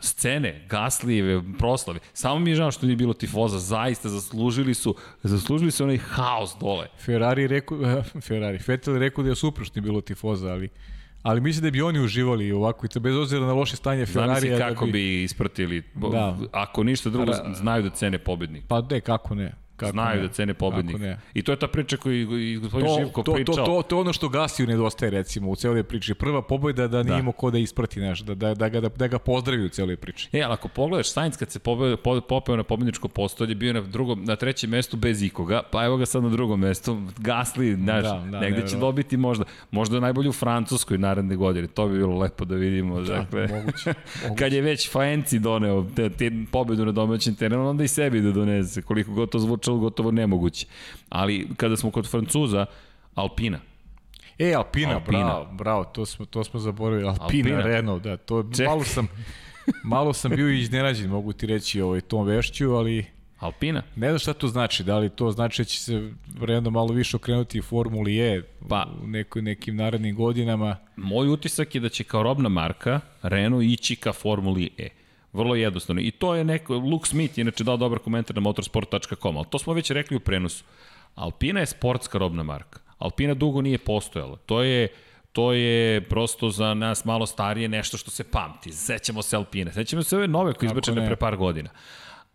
scene, 0.00 0.66
gaslijeve, 0.68 1.42
proslave. 1.58 2.00
Samo 2.12 2.38
mi 2.38 2.50
je 2.50 2.56
žao 2.56 2.70
što 2.70 2.86
nije 2.86 2.96
bilo 2.96 3.14
tifoza, 3.14 3.58
zaista 3.58 4.08
zaslužili 4.08 4.74
su, 4.74 4.94
zaslužili 5.22 5.70
su 5.70 5.84
onaj 5.84 5.98
haos 5.98 6.56
dole. 6.60 6.86
Ferrari 7.04 7.46
rekao, 7.46 7.78
Ferrari, 8.26 8.58
Vettel 8.66 8.98
rekao 8.98 9.24
da 9.24 9.30
je 9.30 9.36
nije 9.74 9.82
bilo 9.82 10.00
tifoza, 10.00 10.52
ali 10.52 10.68
ali 11.26 11.40
mislim 11.40 11.64
da 11.64 11.70
bi 11.70 11.82
oni 11.82 12.00
uživali 12.00 12.52
ovako, 12.52 12.86
bez 13.00 13.16
obzira 13.16 13.46
na 13.46 13.52
loše 13.52 13.76
stanje 13.76 14.06
Ferrarija. 14.06 14.56
Znam 14.56 14.68
kako 14.68 14.86
da 14.86 14.92
bi... 14.92 14.92
bi 14.92 15.22
ispratili, 15.22 15.82
da. 15.94 16.36
ako 16.52 16.82
ništa 16.82 17.10
drugo, 17.10 17.32
znaju 17.54 17.82
da 17.82 17.90
cene 17.90 18.18
pobednik. 18.18 18.64
Pa 18.68 18.80
ne, 18.90 19.00
kako 19.00 19.34
ne. 19.34 19.52
Kako 19.76 19.92
Znaju 19.92 20.20
ne? 20.20 20.26
da 20.26 20.32
cene 20.32 20.54
pobednik. 20.54 20.96
I 21.34 21.42
to 21.42 21.52
je 21.52 21.58
ta 21.58 21.68
priča 21.68 21.96
koju 21.96 22.38
i 22.38 22.56
gospodin 22.56 22.86
to, 22.88 22.96
Živko 22.98 23.22
to, 23.22 23.34
pričao. 23.34 23.54
To, 23.54 23.64
to, 23.64 23.82
to 23.82 23.96
je 23.96 24.00
ono 24.00 24.12
što 24.12 24.28
Gasiju 24.28 24.66
nedostaje 24.66 25.10
recimo 25.10 25.50
u 25.50 25.56
celoj 25.56 25.82
priči. 25.82 26.14
Prva 26.14 26.42
pobeda 26.42 26.88
da 26.88 27.02
nije 27.02 27.12
da. 27.12 27.18
imao 27.18 27.32
ko 27.32 27.50
da 27.50 27.58
isprati 27.58 28.00
naš, 28.00 28.20
da, 28.20 28.34
da, 28.34 28.54
da, 28.54 28.68
ga, 28.68 28.80
da, 28.80 28.88
da 28.88 29.06
ga 29.06 29.18
pozdravi 29.18 29.64
u 29.64 29.68
celoj 29.68 29.96
priči. 29.96 30.28
E, 30.32 30.42
ali 30.42 30.52
ako 30.52 30.68
pogledaš, 30.68 31.12
Sainz 31.12 31.36
kad 31.36 31.50
se 31.50 31.58
pobeo, 31.58 31.96
popeo 32.28 32.56
na 32.56 32.62
pobedničko 32.62 33.08
postolje, 33.08 33.54
bio 33.54 33.72
na, 33.72 33.80
drugom, 33.80 34.24
na 34.24 34.36
trećem 34.36 34.70
mestu 34.70 34.96
bez 34.96 35.22
ikoga, 35.22 35.62
pa 35.70 35.84
evo 35.84 35.96
ga 35.96 36.06
sad 36.06 36.22
na 36.22 36.28
drugom 36.28 36.60
mestu, 36.60 37.02
Gasli, 37.18 37.74
znaš, 37.74 38.02
da, 38.02 38.26
da, 38.30 38.40
negde 38.40 38.68
će 38.68 38.76
dobiti 38.76 39.16
možda, 39.16 39.44
možda 39.70 40.00
najbolju 40.00 40.30
u 40.30 40.32
Francuskoj 40.32 40.98
naredne 40.98 41.36
godine, 41.36 41.66
to 41.66 41.88
bi 41.88 41.98
bilo 41.98 42.18
lepo 42.18 42.44
da 42.44 42.54
vidimo. 42.54 43.00
Da, 43.00 43.14
dakle, 43.14 43.48
moguće, 43.48 43.94
moguće. 44.22 44.38
kad 44.38 44.52
je 44.52 44.60
već 44.60 44.92
Faenci 44.92 45.38
doneo 45.38 45.86
te, 45.96 46.10
te 46.10 46.30
pobedu 46.52 46.84
na 46.84 46.92
domaćem 46.92 47.34
terenu, 47.34 47.68
onda 47.68 47.84
i 47.84 47.88
sebi 47.88 48.20
da 48.20 48.32
donese, 48.32 48.82
koliko 48.82 49.12
gotovo 49.12 49.42
zvučalo, 49.66 49.78
gotovo 49.78 50.10
nemoguće. 50.10 50.66
Ali 51.08 51.48
kada 51.56 51.76
smo 51.76 51.90
kod 51.90 52.10
Francuza, 52.10 52.66
Alpina. 53.14 53.58
E, 54.38 54.54
Alpina, 54.54 54.94
Alpina. 54.94 55.18
bravo, 55.18 55.48
bravo, 55.52 55.84
to 55.84 56.06
smo, 56.06 56.26
to 56.26 56.44
smo 56.44 56.60
zaboravili. 56.60 57.08
Alpina, 57.08 57.24
Alpina. 57.24 57.62
Renault, 57.62 58.02
da, 58.02 58.16
to 58.16 58.42
Čekaj. 58.42 58.66
malo 58.66 58.84
sam, 58.84 59.08
malo 59.84 60.12
sam 60.12 60.30
bio 60.30 60.48
iznenađen, 60.48 61.10
mogu 61.10 61.32
ti 61.32 61.46
reći 61.46 61.80
ovaj, 61.80 62.00
tom 62.00 62.26
vešću, 62.26 62.72
ali... 62.72 63.06
Alpina? 63.38 63.82
Ne 63.96 64.08
znam 64.08 64.18
šta 64.18 64.32
to 64.32 64.48
znači, 64.48 64.84
da 64.84 64.98
li 64.98 65.10
to 65.10 65.30
znači 65.30 65.62
da 65.62 65.64
će 65.64 65.80
se 65.80 66.12
Renault 66.40 66.72
malo 66.72 66.92
više 66.94 67.16
okrenuti 67.16 67.60
Formuli 67.60 68.18
E 68.18 68.42
pa, 68.68 68.86
u 69.02 69.06
neko, 69.06 69.40
nekim 69.40 69.76
narednim 69.76 70.16
godinama. 70.16 70.76
Moj 70.96 71.28
utisak 71.28 71.74
je 71.74 71.80
da 71.80 71.88
će 71.88 72.04
kao 72.04 72.22
robna 72.22 72.48
marka 72.48 73.00
Renault 73.22 73.64
ići 73.64 73.96
ka 73.96 74.12
Formuli 74.12 74.70
E. 74.78 74.88
Vrlo 75.36 75.54
jednostavno. 75.54 76.02
I 76.02 76.10
to 76.10 76.34
je 76.34 76.44
neko, 76.44 76.74
Luke 76.74 77.08
Smith 77.08 77.38
je 77.38 77.42
inače 77.42 77.64
dao 77.64 77.76
dobar 77.76 77.98
komentar 77.98 78.36
na 78.36 78.40
motorsport.com, 78.40 79.36
ali 79.36 79.46
to 79.50 79.58
smo 79.58 79.72
već 79.72 79.90
rekli 79.90 80.16
u 80.16 80.20
prenosu. 80.20 80.64
Alpina 81.14 81.60
je 81.60 81.66
sportska 81.66 82.18
robna 82.18 82.42
marka. 82.42 82.80
Alpina 82.98 83.34
dugo 83.34 83.62
nije 83.62 83.78
postojala. 83.78 84.36
To 84.36 84.62
je 84.62 84.88
to 85.32 85.52
je 85.52 86.00
prosto 86.00 86.50
za 86.50 86.74
nas 86.74 87.04
malo 87.04 87.26
starije 87.26 87.68
nešto 87.68 87.96
što 87.96 88.10
se 88.10 88.24
pamti. 88.24 88.72
Sećamo 88.72 89.22
se 89.22 89.36
Alpine. 89.36 89.72
Sećamo 89.72 90.02
se 90.02 90.16
ove 90.16 90.28
nove 90.28 90.52
koje 90.52 90.66
izbačene 90.66 91.06
pre 91.06 91.16
par 91.16 91.36
godina. 91.36 91.70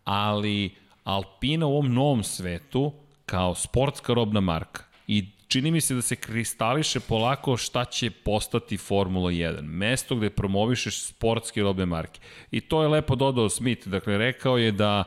Ali 0.04 0.74
Alpina 1.04 1.66
u 1.66 1.72
ovom 1.72 1.94
novom 1.94 2.22
svetu 2.22 2.92
kao 3.26 3.54
sportska 3.54 4.14
robna 4.14 4.40
marka 4.40 4.82
i 5.06 5.28
čini 5.52 5.70
mi 5.70 5.80
se 5.80 5.94
da 5.94 6.02
se 6.02 6.16
kristališe 6.16 7.00
polako 7.00 7.56
šta 7.56 7.84
će 7.84 8.10
postati 8.10 8.76
Formula 8.76 9.30
1. 9.30 9.62
Mesto 9.62 10.16
gde 10.16 10.30
promovišeš 10.30 11.02
sportske 11.02 11.62
robne 11.62 11.86
marke. 11.86 12.20
I 12.50 12.60
to 12.60 12.82
je 12.82 12.88
lepo 12.88 13.14
dodao 13.14 13.48
Smith. 13.48 13.88
Dakle, 13.88 14.18
rekao 14.18 14.58
je 14.58 14.72
da 14.72 15.04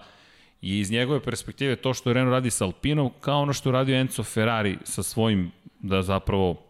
je 0.62 0.80
iz 0.80 0.92
njegove 0.92 1.20
perspektive 1.20 1.76
to 1.76 1.94
što 1.94 2.14
Renault 2.14 2.34
radi 2.34 2.52
sa 2.52 2.66
Alpinom 2.66 3.12
kao 3.22 3.42
ono 3.42 3.54
što 3.54 3.72
radio 3.72 3.96
Enzo 3.96 4.24
Ferrari 4.24 4.78
sa 4.84 5.04
svojim, 5.04 5.52
da 5.80 6.02
zapravo 6.02 6.62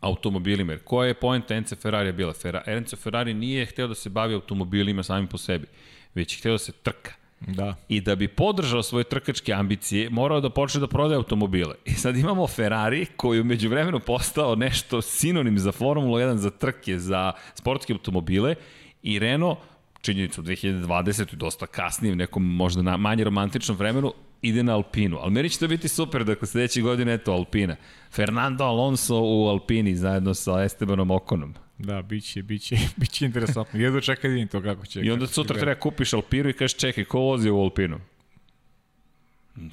automobilima. 0.00 0.72
Jer 0.72 0.82
koja 0.84 1.08
je 1.08 1.14
pojenta 1.14 1.54
Enzo 1.54 1.76
Ferrari 1.76 2.12
bila? 2.12 2.34
Enzo 2.66 2.96
Ferrari 2.96 3.34
nije 3.34 3.66
hteo 3.66 3.86
da 3.86 3.94
se 3.94 4.10
bavi 4.10 4.34
automobilima 4.34 5.02
samim 5.02 5.26
po 5.26 5.38
sebi, 5.38 5.66
već 6.14 6.34
je 6.34 6.38
hteo 6.38 6.52
da 6.52 6.58
se 6.58 6.72
trka. 6.72 7.19
Da. 7.46 7.74
I 7.88 8.00
da 8.00 8.16
bi 8.16 8.28
podržao 8.28 8.82
svoje 8.82 9.04
trkačke 9.04 9.52
ambicije, 9.52 10.10
morao 10.10 10.40
da 10.40 10.50
počne 10.50 10.80
da 10.80 10.86
prodaje 10.86 11.16
automobile. 11.16 11.74
I 11.84 11.90
sad 11.90 12.16
imamo 12.16 12.46
Ferrari 12.46 13.06
koji 13.16 13.40
umeđu 13.40 13.68
vremenu 13.68 14.00
postao 14.00 14.54
nešto 14.54 15.02
sinonim 15.02 15.58
za 15.58 15.72
Formula 15.72 16.20
1, 16.20 16.34
za 16.36 16.50
trke, 16.50 16.98
za 16.98 17.32
sportske 17.54 17.92
automobile 17.92 18.54
i 19.02 19.18
Renault 19.18 19.58
činjenicu 20.00 20.42
2020. 20.42 21.34
dosta 21.34 21.66
kasnije, 21.66 22.12
u 22.12 22.16
nekom 22.16 22.56
možda 22.56 22.82
na 22.82 22.96
manje 22.96 23.24
romantičnom 23.24 23.78
vremenu, 23.78 24.12
ide 24.42 24.62
na 24.62 24.74
Alpinu. 24.74 25.18
Ali 25.20 25.30
meni 25.30 25.48
će 25.48 25.58
to 25.58 25.68
biti 25.68 25.88
super, 25.88 26.24
dakle 26.24 26.48
sledeće 26.48 26.80
godine 26.80 27.14
eto 27.14 27.32
Alpina. 27.32 27.76
Fernando 28.12 28.64
Alonso 28.64 29.20
u 29.22 29.48
Alpini 29.48 29.96
zajedno 29.96 30.34
sa 30.34 30.62
Estebanom 30.64 31.10
Okonom. 31.10 31.54
Da, 31.82 32.02
biće, 32.02 32.42
biće, 32.42 32.76
biće 33.00 33.24
interesantno. 33.24 33.80
Jedno 33.80 34.00
čekaj 34.00 34.30
da 34.30 34.34
vidim 34.34 34.48
to 34.48 34.62
kako 34.62 34.86
će. 34.86 35.00
I 35.00 35.10
onda 35.10 35.26
sutra 35.26 35.56
treba 35.56 35.80
kupiš 35.80 36.12
Alpiru 36.12 36.48
i 36.48 36.52
kažeš 36.52 36.76
čekaj, 36.76 37.04
ko 37.04 37.18
vozi 37.18 37.50
u 37.50 37.60
Alpinu? 37.60 38.00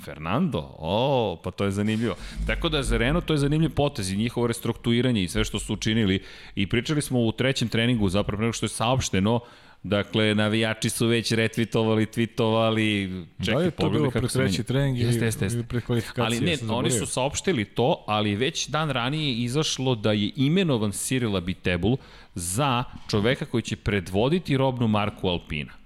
Fernando? 0.04 0.76
O, 0.78 1.42
pa 1.44 1.52
to 1.52 1.66
je 1.66 1.72
zanimljivo. 1.72 2.16
Tako 2.48 2.70
da 2.70 2.84
za 2.84 2.98
Renault 2.98 3.26
to 3.26 3.34
je 3.34 3.38
zanimljiv 3.38 3.70
potez 3.70 4.12
i 4.12 4.18
njihovo 4.18 4.48
restrukturiranje 4.48 5.24
i 5.24 5.28
sve 5.28 5.44
što 5.44 5.60
su 5.60 5.74
učinili. 5.74 6.24
I 6.56 6.68
pričali 6.68 7.02
smo 7.02 7.20
u 7.20 7.32
trećem 7.32 7.68
treningu, 7.68 8.10
zapravo 8.10 8.42
nego 8.42 8.54
što 8.54 8.66
je 8.66 8.70
saopšteno, 8.70 9.40
Dakle, 9.88 10.36
navijači 10.36 10.90
su 10.90 11.08
već 11.08 11.32
retvitovali, 11.32 12.06
twitovali, 12.06 13.26
čekaj, 13.46 13.56
da 13.56 13.64
je 13.64 13.72
to 13.72 13.90
bilo 13.90 14.12
kako 14.12 14.28
pre 14.28 14.34
treći 14.34 14.64
trening 14.64 14.98
Jeste, 14.98 15.26
jeste, 15.26 15.48
kvalifikacije. 15.86 16.26
Ali 16.26 16.40
ne, 16.40 16.74
oni 16.74 16.92
su 16.92 17.06
saopštili 17.06 17.66
to, 17.66 18.04
ali 18.08 18.36
već 18.36 18.68
dan 18.68 18.90
ranije 18.90 19.30
je 19.30 19.44
izašlo 19.44 19.96
da 19.96 20.12
je 20.12 20.32
imenovan 20.36 20.92
Cyril 20.92 21.38
Abitebul 21.38 21.98
za 22.36 22.84
čoveka 23.10 23.46
koji 23.46 23.62
će 23.62 23.76
predvoditi 23.76 24.58
robnu 24.58 24.88
marku 24.88 25.28
Alpina 25.28 25.77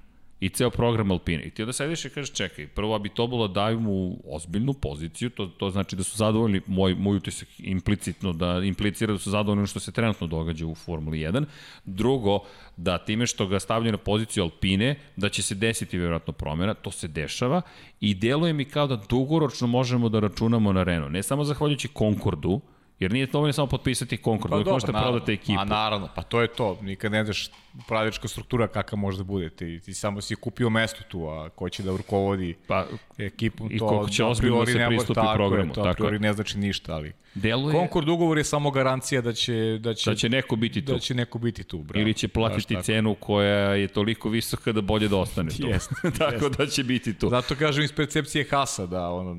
i 0.42 0.50
ceo 0.50 0.70
program 0.70 1.12
Alpine. 1.12 1.44
I 1.44 1.50
ti 1.50 1.62
onda 1.62 1.74
sediš 1.74 2.06
i 2.06 2.10
kažeš, 2.10 2.34
čekaj, 2.34 2.68
prvo 2.68 2.96
Abitobula 2.96 3.48
daju 3.48 3.80
mu 3.80 4.18
ozbiljnu 4.26 4.74
poziciju, 4.74 5.30
to, 5.30 5.46
to 5.46 5.70
znači 5.70 5.96
da 5.96 6.04
su 6.04 6.18
zadovoljni, 6.18 6.62
moj, 6.68 6.96
moj 6.96 7.18
utisak 7.18 7.48
implicitno, 7.58 8.34
da 8.34 8.62
implicira 8.64 9.14
da 9.14 9.20
su 9.20 9.30
zadovoljni 9.30 9.68
što 9.68 9.80
se 9.80 9.92
trenutno 9.92 10.28
događa 10.28 10.66
u 10.66 10.76
Formuli 10.76 11.20
1. 11.20 11.46
Drugo, 11.86 12.40
da 12.78 12.98
time 12.98 13.28
što 13.28 13.48
ga 13.48 13.60
stavljaju 13.60 13.92
na 13.92 13.98
poziciju 13.98 14.44
Alpine, 14.44 14.96
da 15.16 15.30
će 15.30 15.42
se 15.42 15.56
desiti 15.56 15.98
vjerojatno 15.98 16.34
promjena, 16.34 16.74
to 16.74 16.92
se 16.92 17.08
dešava 17.08 17.62
i 18.00 18.14
deluje 18.14 18.54
mi 18.54 18.66
kao 18.66 18.88
da 18.88 19.02
dugoročno 19.10 19.68
možemo 19.68 20.10
da 20.10 20.20
računamo 20.20 20.74
na 20.74 20.84
Renault. 20.84 21.12
Ne 21.12 21.24
samo 21.24 21.44
zahvaljujući 21.44 21.88
Concordu, 21.98 22.62
Jer 23.02 23.12
nije 23.12 23.26
dovoljno 23.26 23.54
samo 23.54 23.68
potpisati 23.68 24.18
Concord, 24.18 24.50
pa, 24.50 24.56
uvijek 24.56 24.68
možete 24.68 24.92
prodati 24.92 25.34
ekipu. 25.34 25.60
A 25.60 25.66
naravno, 25.66 26.10
pa 26.16 26.22
to 26.22 26.42
je 26.42 26.48
to. 26.48 26.78
Nikad 26.82 27.12
ne 27.12 27.24
znaš 27.24 27.50
pravička 27.88 28.28
struktura 28.28 28.68
kakva 28.68 28.98
može 28.98 29.18
da 29.18 29.24
bude. 29.24 29.50
Ti, 29.50 29.80
ti 29.86 29.94
samo 29.94 30.22
si 30.22 30.36
kupio 30.36 30.70
mesto 30.70 31.04
tu, 31.10 31.28
a 31.28 31.50
ko 31.50 31.70
će 31.70 31.84
da 31.84 31.92
rukovodi 31.92 32.56
pa, 32.68 32.86
ekipom, 33.18 33.72
i 33.72 33.78
to 33.78 33.88
koliko 33.88 34.10
će 34.10 34.24
ozbiljno 34.24 34.60
da 34.60 34.66
se 34.66 34.86
pristupi 34.88 35.14
tako 35.14 35.34
programu, 35.36 35.74
to 35.74 35.84
tako 35.84 35.98
priori 35.98 36.20
ne 36.20 36.34
znači 36.34 36.58
ništa, 36.58 36.96
ali... 36.96 37.14
Deluje 37.36 37.74
Concord 37.74 38.10
ugovor 38.10 38.38
je 38.38 38.44
samo 38.44 38.72
garancija 38.72 39.22
da 39.22 39.34
će, 39.34 39.80
da 39.80 39.94
će, 39.94 40.10
da 40.10 40.16
će 40.16 40.30
neko 40.30 40.56
biti 40.56 40.86
tu. 40.86 40.94
da 40.94 41.00
će 41.00 41.14
neko 41.14 41.40
biti 41.40 41.64
tu. 41.64 41.78
Bravo. 41.78 42.02
Ili 42.02 42.14
će 42.14 42.28
platiti 42.28 42.74
tako. 42.74 42.86
cenu 42.86 43.16
koja 43.16 43.74
je 43.74 43.88
toliko 43.88 44.30
visoka 44.30 44.72
da 44.72 44.82
bolje 44.82 45.08
da 45.08 45.18
ostane 45.18 45.52
tu. 45.52 45.68
Jeste, 45.68 45.96
Tako 46.20 46.50
da 46.50 46.68
će 46.68 46.84
biti 46.84 47.14
tu. 47.14 47.30
Zato 47.30 47.56
kažem 47.56 47.84
iz 47.84 47.94
percepcije 47.94 48.48
Hasa 48.50 48.86
da 48.86 49.10
ono, 49.10 49.36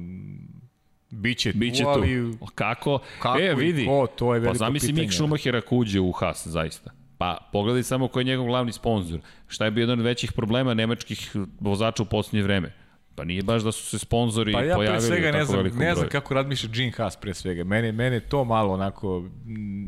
biće 1.12 1.52
tu, 1.52 1.58
Biće 1.58 1.82
tu. 1.82 1.88
ali 1.88 2.36
Kako? 2.54 2.98
Kako 3.18 3.38
e, 3.38 3.54
vidi. 3.54 3.86
ko, 3.86 4.06
to 4.16 4.34
je 4.34 4.40
pa 4.40 4.42
veliko 4.42 4.58
zamisli 4.58 4.88
pitanje. 4.88 5.02
Mick 5.02 5.14
Schumachera 5.14 5.58
ako 5.58 5.76
uđe 5.76 6.00
u 6.00 6.12
Haas, 6.12 6.46
zaista. 6.46 6.90
Pa 7.18 7.48
pogledaj 7.52 7.82
samo 7.82 8.08
ko 8.08 8.20
je 8.20 8.24
njegov 8.24 8.46
glavni 8.46 8.72
sponsor. 8.72 9.20
Šta 9.48 9.64
je 9.64 9.70
bio 9.70 9.82
jedan 9.82 9.98
od 9.98 10.04
većih 10.04 10.32
problema 10.32 10.74
nemačkih 10.74 11.36
vozača 11.60 12.02
u 12.02 12.06
poslednje 12.06 12.42
vreme? 12.42 12.72
Pa 13.14 13.24
nije 13.24 13.42
baš 13.42 13.62
da 13.62 13.72
su 13.72 13.86
se 13.86 13.98
sponzori 13.98 14.52
Pa 14.52 14.60
ja 14.60 14.64
pre 14.64 14.74
pojavili 14.74 15.02
svega 15.02 15.32
ne 15.32 15.44
znam, 15.44 15.66
ne 15.66 15.94
znam 15.94 16.08
kako 16.08 16.34
razmišlja 16.34 16.70
Gene 16.72 16.90
Haas 16.90 17.16
pre 17.16 17.34
svega. 17.34 17.64
Mene, 17.64 17.92
mene 17.92 18.20
to 18.20 18.44
malo 18.44 18.74
onako, 18.74 19.24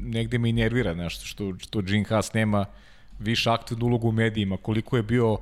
negde 0.03 0.39
me 0.39 0.49
i 0.49 0.53
nervira 0.53 0.95
nešto 0.95 1.27
što, 1.27 1.59
što 1.59 1.81
Gene 1.81 2.05
Haas 2.05 2.33
nema 2.33 2.67
više 3.19 3.51
aktivnu 3.51 3.87
ulogu 3.87 4.09
u 4.09 4.13
medijima, 4.13 4.57
koliko 4.57 4.97
je 4.97 5.03
bio 5.03 5.39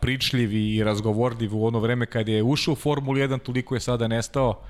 pričljiv 0.00 0.52
i 0.52 0.84
razgovorljiv 0.84 1.56
u 1.56 1.66
ono 1.66 1.78
vreme 1.78 2.06
kad 2.06 2.28
je 2.28 2.42
ušao 2.42 2.72
u 2.72 2.76
Formulu 2.76 3.16
1, 3.16 3.38
toliko 3.38 3.74
je 3.74 3.80
sada 3.80 4.08
nestao. 4.08 4.62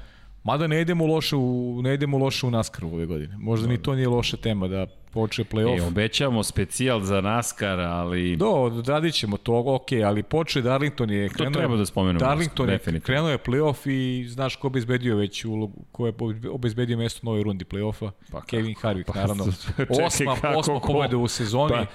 Mada 0.44 0.66
ne 0.66 0.80
idemo 0.80 1.06
loše 1.06 1.36
u, 1.36 1.80
ne 1.82 1.94
idemo 1.94 2.18
loše 2.18 2.46
u 2.46 2.50
NASCAR 2.50 2.84
ove 2.84 3.06
godine. 3.06 3.36
Možda 3.38 3.68
ni 3.68 3.82
to 3.82 3.94
nije 3.94 4.08
loša 4.08 4.36
tema 4.36 4.68
da 4.68 4.86
poče 5.12 5.44
play-off. 5.44 5.78
E, 5.78 5.86
obećavamo 5.86 6.42
specijal 6.42 7.00
za 7.00 7.20
NASCAR, 7.20 7.80
ali... 7.80 8.36
Do, 8.36 8.46
odradit 8.46 9.14
ćemo 9.14 9.36
to, 9.36 9.62
ok, 9.66 9.92
ali 10.04 10.22
poče 10.22 10.62
Darlington 10.62 11.10
je 11.10 11.28
krenuo, 11.28 11.52
treba 11.52 11.76
da 11.76 11.86
spomenemo, 11.86 12.18
Darlington 12.18 12.68
je 12.68 12.72
definitivno. 12.72 13.06
krenuo 13.06 13.30
je 13.30 13.38
play-off 13.38 13.90
i 13.90 14.28
znaš 14.28 14.56
ko 14.56 14.66
obezbedio 14.66 15.16
već 15.16 15.44
ulogu, 15.44 15.84
ko 15.92 16.06
je 16.06 16.12
obezbedio 16.50 16.98
mesto 16.98 17.20
u 17.22 17.26
novoj 17.26 17.42
rundi 17.42 17.64
play-offa? 17.64 18.10
Pa 18.32 18.40
Kevin 18.40 18.74
Harvick, 18.80 19.10
Pa, 19.12 19.20
naravno. 19.20 19.44
čekaj, 19.66 19.86
osma, 20.06 20.36
kako 20.40 20.58
osma 20.58 20.80
pobeda 20.80 21.16
u 21.16 21.28
sezoni. 21.28 21.72
Pa. 21.72 21.86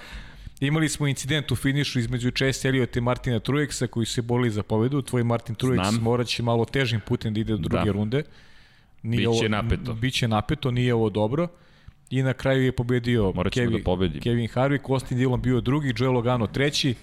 Imali 0.60 0.88
smo 0.88 1.06
incident 1.06 1.52
u 1.52 1.56
finišu 1.56 1.98
između 1.98 2.30
Chase 2.30 2.68
Elliott 2.68 2.96
i 2.96 3.00
Martina 3.00 3.40
Truexa 3.40 3.86
koji 3.86 4.06
se 4.06 4.22
borili 4.22 4.50
za 4.50 4.62
pobedu. 4.62 5.02
Tvoj 5.02 5.24
Martin 5.24 5.54
Truex 5.54 5.74
Znam. 5.88 5.94
morat 5.94 6.26
će 6.26 6.42
malo 6.42 6.64
težim 6.64 7.00
putem 7.00 7.34
da 7.34 7.40
ide 7.40 7.52
do 7.52 7.58
druge 7.58 7.84
Da. 7.84 7.92
runde. 7.92 8.22
Nije 9.02 9.18
Biće 9.18 9.28
ovo- 9.30 9.48
napeto. 9.48 9.94
Biće 9.94 10.28
napeto, 10.28 10.70
nije 10.70 10.94
ovo 10.94 11.10
dobro. 11.10 11.48
I 12.10 12.22
na 12.22 12.32
kraju 12.32 12.64
je 12.64 12.72
pobedio 12.72 13.32
Kevin, 13.50 13.82
da. 14.12 14.20
Kevin 14.20 14.48
Harvick, 14.48 14.84
Austin 14.90 15.18
Dillon 15.18 15.42
bio 15.42 15.60
drugi, 15.60 15.94
Joe 15.96 16.08
Logano 16.08 16.46
treći. 16.46 16.94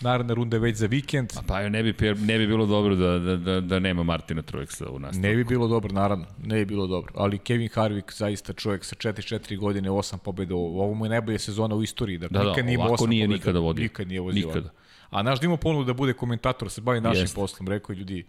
Naredna 0.00 0.34
runda 0.34 0.56
je 0.56 0.60
već 0.60 0.76
za 0.76 0.86
vikend. 0.86 1.32
Pa 1.46 1.68
ne 1.68 1.82
bi, 1.82 1.94
ne 2.18 2.38
bi 2.38 2.46
bilo 2.46 2.66
dobro 2.66 2.96
da, 2.96 3.18
da, 3.18 3.36
da, 3.36 3.60
da 3.60 3.78
nema 3.78 4.02
Martina 4.02 4.42
Truexa 4.42 4.88
u 4.90 4.98
nastavu. 4.98 5.22
Ne 5.22 5.36
bi 5.36 5.44
bilo 5.44 5.68
dobro, 5.68 5.92
naravno, 5.92 6.26
ne 6.44 6.56
bi 6.56 6.64
bilo 6.64 6.86
dobro. 6.86 7.12
Ali 7.16 7.38
Kevin 7.38 7.68
Harvick 7.68 8.12
zaista 8.12 8.52
čovjek 8.52 8.84
sa 8.84 8.96
4-4 8.96 9.58
godine, 9.58 9.90
8 9.90 10.18
pobjeda. 10.18 10.54
Ovo 10.54 10.94
mu 10.94 11.04
je 11.06 11.08
najbolja 11.08 11.38
sezona 11.38 11.74
u 11.74 11.82
istoriji. 11.82 12.18
Dakle, 12.18 12.38
Da, 12.38 12.44
da, 12.44 12.50
nikad 12.50 12.66
nije 12.66 12.78
ovako 12.78 13.06
nije 13.06 13.26
pobjeda. 13.26 13.38
nikada 13.38 13.58
vodio. 13.58 13.82
Nikad 13.82 14.08
nije 14.08 14.20
vozio. 14.20 14.46
Nikada. 14.46 14.70
A 15.10 15.22
naš 15.22 15.40
da 15.40 15.56
ponudu 15.56 15.84
da 15.84 15.92
bude 15.92 16.12
komentator, 16.12 16.70
se 16.70 16.80
bavi 16.80 17.00
našim 17.00 17.22
Jeste. 17.22 17.34
poslom. 17.34 17.68
Rekao 17.68 17.92
je 17.92 17.96
ljudi, 17.96 18.26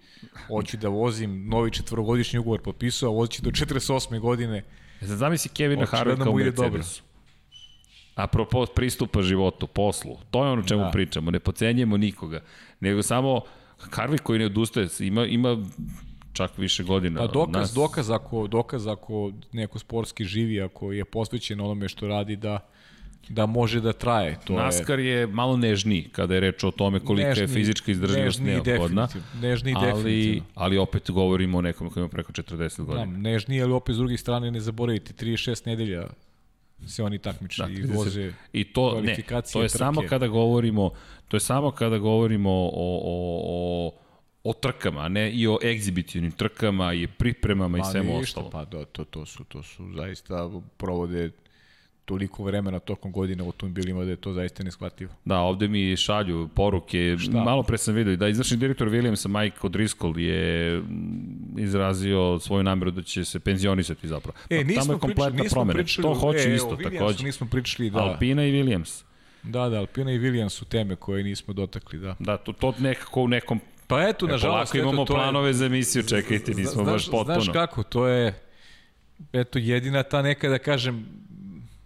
hoću 0.47 0.77
da 0.77 0.89
vozim, 0.89 1.47
novi 1.49 1.71
četvrogodišnji 1.71 2.39
ugovor 2.39 2.61
potpisao, 2.61 3.09
a 3.09 3.13
vozit 3.13 3.41
do 3.41 3.51
48. 3.51 4.19
godine. 4.19 4.63
Zamisli 5.01 5.49
Kevina 5.49 5.83
Očigledno 5.83 6.25
Harvicka 6.25 6.61
u 6.61 6.65
dobro. 6.65 6.83
Apropo 8.15 8.65
pristupa 8.65 9.21
životu, 9.21 9.67
poslu. 9.67 10.17
To 10.31 10.45
je 10.45 10.51
ono 10.51 10.63
čemu 10.63 10.81
Da. 10.81 10.89
pričamo. 10.89 11.31
Ne 11.31 11.39
pocenjujemo 11.39 11.97
nikoga. 11.97 12.41
Nego 12.79 13.03
samo 13.03 13.41
Harvick 13.91 14.23
koji 14.23 14.39
ne 14.39 14.45
odustaje, 14.45 14.87
ima, 14.99 15.25
ima 15.25 15.57
čak 16.33 16.57
više 16.57 16.83
godina. 16.83 17.19
Pa 17.19 17.27
dokaz, 17.27 17.61
nas. 17.61 17.73
dokaz, 17.73 18.09
ako, 18.11 18.47
dokaz 18.47 18.87
ako 18.87 19.31
neko 19.51 19.79
sportski 19.79 20.23
živi, 20.25 20.61
ako 20.61 20.91
je 20.91 21.05
posvećen 21.05 21.61
onome 21.61 21.89
što 21.89 22.07
radi, 22.07 22.35
da 22.35 22.59
da 23.29 23.45
može 23.45 23.81
da 23.81 23.93
traje. 23.93 24.37
To 24.45 24.53
je 24.53 24.59
NASCAR 24.59 24.99
je 24.99 25.27
malo 25.27 25.57
nežniji 25.57 26.03
kada 26.03 26.33
je 26.33 26.39
reč 26.39 26.63
o 26.63 26.71
tome 26.71 26.99
kolika 26.99 27.27
je 27.29 27.35
Nežniji- 27.35 27.53
fizička 27.53 27.91
izdržljivost 27.91 28.39
neophodna. 28.39 29.07
nežniji 29.35 29.75
ali, 29.77 29.85
definitivno. 29.87 30.45
ali 30.55 30.77
opet 30.77 31.11
govorimo 31.11 31.57
o 31.57 31.61
nekom 31.61 31.89
koji 31.89 32.01
ima 32.01 32.09
preko 32.09 32.31
40 32.31 32.83
godina. 32.83 33.05
Da, 33.05 33.11
nežniji, 33.11 33.61
ali 33.61 33.71
opet 33.73 33.95
s 33.95 33.97
druge 33.97 34.17
strane 34.17 34.51
ne 34.51 34.59
zaboravite, 34.59 35.13
36 35.15 35.65
nedelja 35.65 36.07
se 36.87 37.03
oni 37.03 37.19
takmiče 37.19 37.63
Da, 37.63 37.69
i 37.69 37.81
voze 37.81 38.33
I 38.53 38.73
to 38.73 39.01
ne, 39.01 39.15
to 39.53 39.61
je 39.61 39.67
trke. 39.69 39.77
samo 39.77 40.01
kada 40.09 40.27
govorimo, 40.27 40.91
to 41.27 41.37
je 41.37 41.41
samo 41.41 41.71
kada 41.71 41.97
govorimo 41.97 42.51
o, 42.51 42.71
o, 42.73 43.41
o, 43.45 43.91
o 44.43 44.53
trkama, 44.53 45.01
a 45.01 45.07
ne 45.07 45.31
i 45.31 45.47
o 45.47 45.57
egzibitivnim 45.63 46.31
trkama 46.31 46.93
i 46.93 47.07
pripremama 47.07 47.77
i 47.77 47.81
Pa 47.81 47.85
svemu 47.91 48.17
ništa, 48.17 48.39
ostalo. 48.39 48.49
Pa 48.49 48.65
da, 48.65 48.85
to, 48.85 49.05
to, 49.05 49.25
su, 49.25 49.43
to 49.43 49.63
su 49.63 49.93
zaista 49.95 50.49
provode 50.77 51.31
toliko 52.05 52.43
vremena 52.43 52.79
tokom 52.79 53.11
godina 53.11 53.43
u 53.43 53.47
automobilima 53.47 54.03
da 54.03 54.09
je 54.09 54.15
to 54.15 54.33
zaista 54.33 54.63
neshvatljivo. 54.63 55.13
Da, 55.25 55.39
ovde 55.39 55.67
mi 55.67 55.95
šalju 55.97 56.49
poruke. 56.49 57.15
Šta? 57.19 57.31
Malo 57.33 57.63
pre 57.63 57.77
sam 57.77 57.95
vidio 57.95 58.15
da 58.17 58.27
izvršni 58.27 58.57
direktor 58.57 58.89
Williamsa 58.89 59.41
Mike 59.41 59.57
O'Driscoll 59.59 60.17
je 60.19 60.79
mm, 60.79 60.85
izrazio 61.57 62.39
svoju 62.39 62.63
nameru 62.63 62.91
da 62.91 63.01
će 63.01 63.25
se 63.25 63.39
penzionisati 63.39 64.07
zapravo. 64.07 64.37
E, 64.49 64.57
Pa, 64.57 64.63
nismo 64.63 64.81
Tamo 64.81 64.93
je 64.93 64.99
kompletna 64.99 65.29
pričali, 65.33 65.49
promena. 65.51 65.73
pričali, 65.73 66.03
to 66.03 66.13
hoće 66.13 66.39
e, 66.41 66.55
isto 66.55 66.75
takođe. 66.83 67.23
Nismo 67.25 67.47
pričali, 67.47 67.89
da. 67.89 67.99
Alpina 67.99 68.45
i 68.45 68.51
Williams. 68.53 69.03
Da, 69.43 69.69
da, 69.69 69.79
Alpina 69.79 70.11
i 70.11 70.19
Williams 70.19 70.49
su 70.49 70.65
teme 70.65 70.95
koje 70.95 71.23
nismo 71.23 71.53
dotakli, 71.53 71.99
da. 71.99 72.15
Da, 72.19 72.37
to, 72.37 72.53
to 72.53 72.73
nekako 72.79 73.21
u 73.21 73.27
nekom... 73.27 73.59
Pa 73.87 74.01
eto, 74.01 74.25
E, 74.25 74.29
nažalost, 74.29 74.71
polako 74.71 74.77
imamo 74.79 75.03
eto, 75.03 75.05
to 75.05 75.13
je- 75.13 75.17
planove 75.17 75.53
za 75.53 75.65
emisiju, 75.65 76.03
čekajte, 76.03 76.53
nismo 76.53 76.83
znaš, 76.83 76.85
baš 76.87 77.05
potpuno. 77.07 77.33
Znaš 77.33 77.53
kako, 77.53 77.83
to 77.83 78.07
je, 78.07 78.33
eto, 79.33 79.59
jedina 79.59 80.03
ta 80.03 80.21
neka, 80.21 80.49
da 80.49 80.57
kažem, 80.59 81.05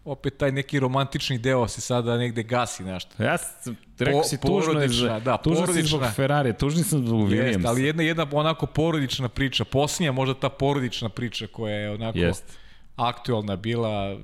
opet 0.06 0.38
taj 0.38 0.52
neki 0.52 0.80
romantični 0.80 1.38
deo 1.38 1.68
se 1.68 1.82
sada 1.82 2.18
negde 2.18 2.44
gasi 2.44 2.84
nešto. 2.84 3.24
Ja 3.24 3.38
sam, 3.38 3.78
rekao 4.00 4.20
Po- 4.20 4.24
si 4.24 4.38
tužno 4.40 4.82
je 4.82 4.88
za, 4.90 5.20
da, 5.20 5.38
tužno 5.38 5.68
si 5.68 5.82
zbog. 5.82 6.02
Ferrari, 6.08 6.54
tužni 6.54 6.84
sam 6.84 7.08
zbog 7.08 7.32
Jeste, 7.32 7.36
Williamsa. 7.54 7.68
ali 7.68 7.84
jedna, 7.84 8.04
jedna 8.04 8.28
onako 8.32 8.66
porodična 8.66 9.30
priča, 9.30 9.66
posljednja 9.66 10.12
možda 10.12 10.34
ta 10.34 10.50
porodična 10.50 11.10
priča 11.10 11.48
koja 11.48 11.76
je 11.76 11.92
onako 11.92 12.18
Jeste. 12.18 12.54
aktualna 12.96 13.56
bila, 13.56 14.18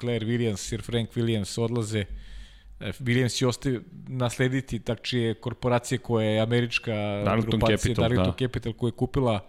Claire 0.00 0.26
Williams, 0.26 0.56
Sir 0.58 0.82
Frank 0.82 1.10
Williams 1.10 1.60
odlaze, 1.60 2.04
E, 2.80 2.92
Williams 2.92 3.36
će 3.36 3.46
ostavi 3.46 3.80
naslediti 4.08 4.78
takčije 4.78 5.34
korporacije 5.34 5.98
koja 5.98 6.26
je 6.26 6.40
američka 6.40 6.92
Darlington 7.24 7.50
grupacija, 7.50 7.76
Capital, 7.78 8.02
Darlington 8.02 8.30
da. 8.32 8.36
Capital 8.38 8.72
koja 8.72 8.88
je 8.88 8.92
kupila 8.92 9.40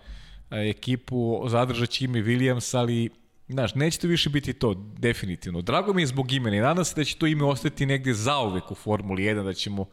e, 0.51 0.69
ekipu, 0.69 1.43
zadržat 1.47 1.89
će 1.89 2.05
ime 2.05 2.19
Williams, 2.19 2.77
ali 2.77 3.09
Znaš, 3.49 3.75
neće 3.75 3.99
to 3.99 4.07
više 4.07 4.29
biti 4.29 4.53
to, 4.53 4.73
definitivno. 4.97 5.61
Drago 5.61 5.93
mi 5.93 6.01
je 6.01 6.07
zbog 6.07 6.31
imena 6.31 6.57
i 6.57 6.59
nadam 6.59 6.85
se 6.85 6.95
da 6.95 7.03
će 7.03 7.17
to 7.17 7.27
ime 7.27 7.43
ostati 7.43 7.85
negde 7.85 8.13
zauvek 8.13 8.71
u 8.71 8.75
Formuli 8.75 9.23
1, 9.23 9.43
da 9.43 9.53
ćemo 9.53 9.85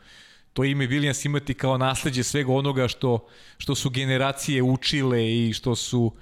to 0.52 0.64
ime 0.64 0.86
Williams 0.86 1.26
imati 1.26 1.54
kao 1.54 1.78
nasledđe 1.78 2.22
svega 2.22 2.52
onoga 2.52 2.88
što, 2.88 3.26
što 3.58 3.74
su 3.74 3.90
generacije 3.90 4.62
učile 4.62 5.36
i 5.36 5.52
što 5.52 5.74
su 5.74 6.12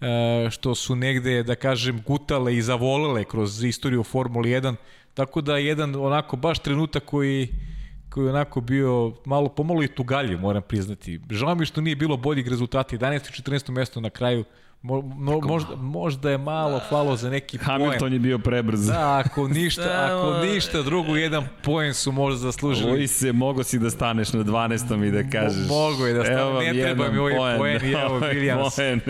e, 0.00 0.50
što 0.50 0.74
su 0.74 0.96
negde, 0.96 1.42
da 1.42 1.54
kažem, 1.54 2.02
gutale 2.06 2.56
i 2.56 2.62
zavolele 2.62 3.24
kroz 3.24 3.64
istoriju 3.64 4.02
Formuli 4.02 4.50
1. 4.50 4.74
Tako 5.14 5.40
da 5.40 5.56
jedan 5.56 5.94
onako 5.94 6.36
baš 6.36 6.58
trenutak 6.58 7.04
koji 7.04 7.48
koji 8.10 8.24
je 8.24 8.30
onako 8.30 8.60
bio 8.60 9.12
malo 9.24 9.48
pomalo 9.48 9.82
i 9.82 9.88
tugaljiv, 9.88 10.40
moram 10.40 10.62
priznati. 10.62 11.20
Žao 11.30 11.54
mi 11.54 11.66
što 11.66 11.80
nije 11.80 11.96
bilo 11.96 12.16
boljih 12.16 12.48
rezultata, 12.48 12.96
11. 12.96 13.28
i 13.28 13.42
14. 13.42 13.70
mesto 13.70 14.00
na 14.00 14.10
kraju, 14.10 14.44
Mo, 14.82 15.14
no, 15.18 15.40
možda, 15.40 15.76
možda 15.76 16.30
je 16.30 16.38
malo 16.38 16.80
falo 16.88 17.16
za 17.16 17.30
neki 17.30 17.58
Hamilton 17.58 17.98
poen. 17.98 18.12
je 18.12 18.18
bio 18.18 18.38
prebrz. 18.38 18.86
Da, 18.86 19.22
ako 19.24 19.48
ništa, 19.48 20.10
ako 20.10 20.46
ništa 20.46 20.82
drugo, 20.82 21.16
jedan 21.16 21.44
poen 21.62 21.94
su 21.94 22.12
možda 22.12 22.38
zaslužili. 22.38 22.90
Ovi 22.90 23.06
se, 23.06 23.32
mogo 23.32 23.64
si 23.64 23.78
da 23.78 23.90
staneš 23.90 24.32
na 24.32 24.44
12. 24.44 25.08
i 25.08 25.10
da 25.10 25.30
kažeš. 25.30 25.68
Mo, 25.68 25.74
mogo 25.74 26.06
je 26.06 26.14
da 26.14 26.24
stane, 26.24 26.40
evo 26.40 26.60
ne 26.60 26.72
treba 26.72 27.10
mi 27.10 27.18
ovaj 27.18 27.58
poen 27.58 27.80
i 27.84 27.92
evo 28.04 28.20
Williams. 28.20 28.76
Poen 28.76 29.00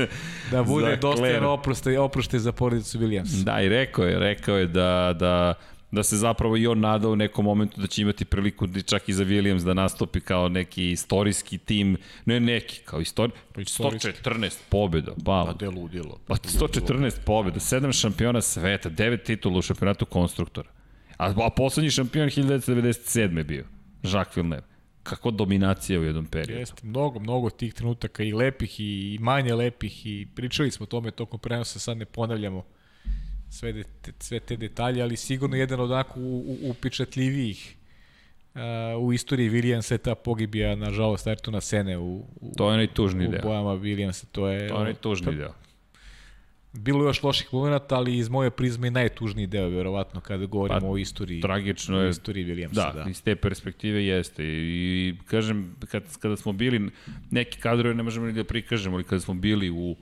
da 0.51 0.63
bude 0.63 0.97
dostajan 0.97 1.45
oprošte, 1.45 1.99
oprošte 1.99 2.39
za 2.39 2.53
porodicu 2.53 2.99
Williams. 2.99 3.45
Da, 3.45 3.61
i 3.61 3.69
rekao 3.69 4.05
je, 4.05 4.19
rekao 4.19 4.57
je 4.57 4.67
da, 4.67 5.15
da 5.19 5.55
da 5.91 6.03
se 6.03 6.17
zapravo 6.17 6.57
i 6.57 6.67
on 6.67 6.81
nadao 6.81 7.11
u 7.11 7.17
nekom 7.17 7.45
momentu 7.45 7.81
da 7.81 7.87
će 7.87 8.03
imati 8.03 8.25
priliku 8.25 8.67
da 8.67 8.83
čak 8.83 9.09
i 9.09 9.13
za 9.13 9.25
Williams 9.25 9.65
da 9.65 9.75
nastupi 9.75 10.21
kao 10.21 10.49
neki 10.49 10.91
istorijski 10.91 11.59
tim, 11.59 11.97
ne 12.25 12.41
neki, 12.41 12.81
kao 12.85 13.01
istori... 13.01 13.33
Pa 13.53 13.61
114 13.61 14.57
pobjeda, 14.69 15.13
pa. 15.25 15.45
Pa 15.47 15.53
de 15.53 15.69
ludilo. 15.69 16.21
Pa 16.27 16.35
114 16.35 17.25
pobjeda, 17.27 17.61
7 17.61 18.01
šampiona 18.01 18.41
sveta, 18.41 18.91
9 18.91 19.25
titula 19.25 19.59
u 19.59 19.63
šampionatu 19.63 20.07
konstruktora. 20.07 20.69
A, 21.17 21.35
a 21.47 21.51
poslednji 21.51 21.91
šampion 21.91 22.29
1997. 22.29 23.37
je 23.37 23.45
bio, 23.45 23.65
Jacques 24.03 24.37
Villeneuve. 24.37 24.67
Kako 25.03 25.31
dominacija 25.31 26.01
u 26.01 26.03
jednom 26.03 26.27
periodu. 26.27 26.61
Jeste, 26.61 26.87
mnogo, 26.87 27.19
mnogo 27.19 27.51
tih 27.51 27.75
trenutaka 27.75 28.23
i 28.23 28.33
lepih 28.33 28.81
i 28.81 29.19
manje 29.21 29.55
lepih 29.55 30.07
i 30.07 30.27
pričali 30.35 30.71
smo 30.71 30.85
o 30.85 30.87
tome 30.87 31.11
tokom 31.11 31.41
prenosa, 31.41 31.79
sad 31.79 31.97
ne 31.97 32.05
ponavljamo 32.05 32.65
sve, 33.51 33.73
de, 33.73 33.85
sve 34.19 34.41
te 34.41 34.57
detalje, 34.57 35.03
ali 35.03 35.17
sigurno 35.17 35.57
jedan 35.57 35.81
od 35.81 35.91
onako 35.91 36.21
upečatljivijih 36.63 37.77
uh, 38.55 38.61
u 39.03 39.13
istoriji 39.13 39.51
Williamsa 39.51 39.99
ta 39.99 40.15
pogibija, 40.15 40.77
nažalost, 40.77 41.27
Ayrtona 41.27 41.61
Sene 41.61 41.99
u, 41.99 42.25
u, 42.41 42.53
to 42.57 42.71
je 42.71 42.77
najtužniji 42.77 43.29
u 43.29 43.31
deo. 43.31 43.43
bojama 43.43 43.71
Williamsa. 43.71 44.25
To 44.33 44.49
je, 44.49 44.69
to 44.69 44.79
je 44.79 44.85
najtužniji 44.85 45.37
deo. 45.37 45.55
Bilo 46.73 47.05
je 47.05 47.09
još 47.09 47.23
loših 47.23 47.49
momenta, 47.53 47.97
ali 47.97 48.17
iz 48.19 48.29
moje 48.29 48.51
prizme 48.51 48.91
najtužniji 48.91 49.47
deo, 49.47 49.69
verovatno, 49.69 50.21
kada 50.21 50.47
govorimo 50.47 50.81
pa, 50.81 50.87
o 50.87 50.97
istoriji, 50.99 51.41
tragično 51.41 52.01
je, 52.01 52.11
istoriji 52.11 52.45
Williamsa. 52.45 52.75
Da, 52.75 52.93
da, 53.05 53.11
iz 53.11 53.23
te 53.23 53.37
perspektive 53.37 54.05
jeste. 54.05 54.45
I, 54.45 55.09
i 55.09 55.15
kažem, 55.27 55.77
kad, 55.91 56.03
kada 56.19 56.37
smo 56.37 56.53
bili, 56.53 56.91
neki 57.31 57.61
kadrove 57.61 57.95
ne 57.95 58.03
možemo 58.03 58.27
ni 58.27 58.33
da 58.33 58.45
prikažemo, 58.45 58.97
ali 58.97 59.05
kada 59.05 59.21
smo 59.21 59.35
bili 59.35 59.71
u 59.71 59.97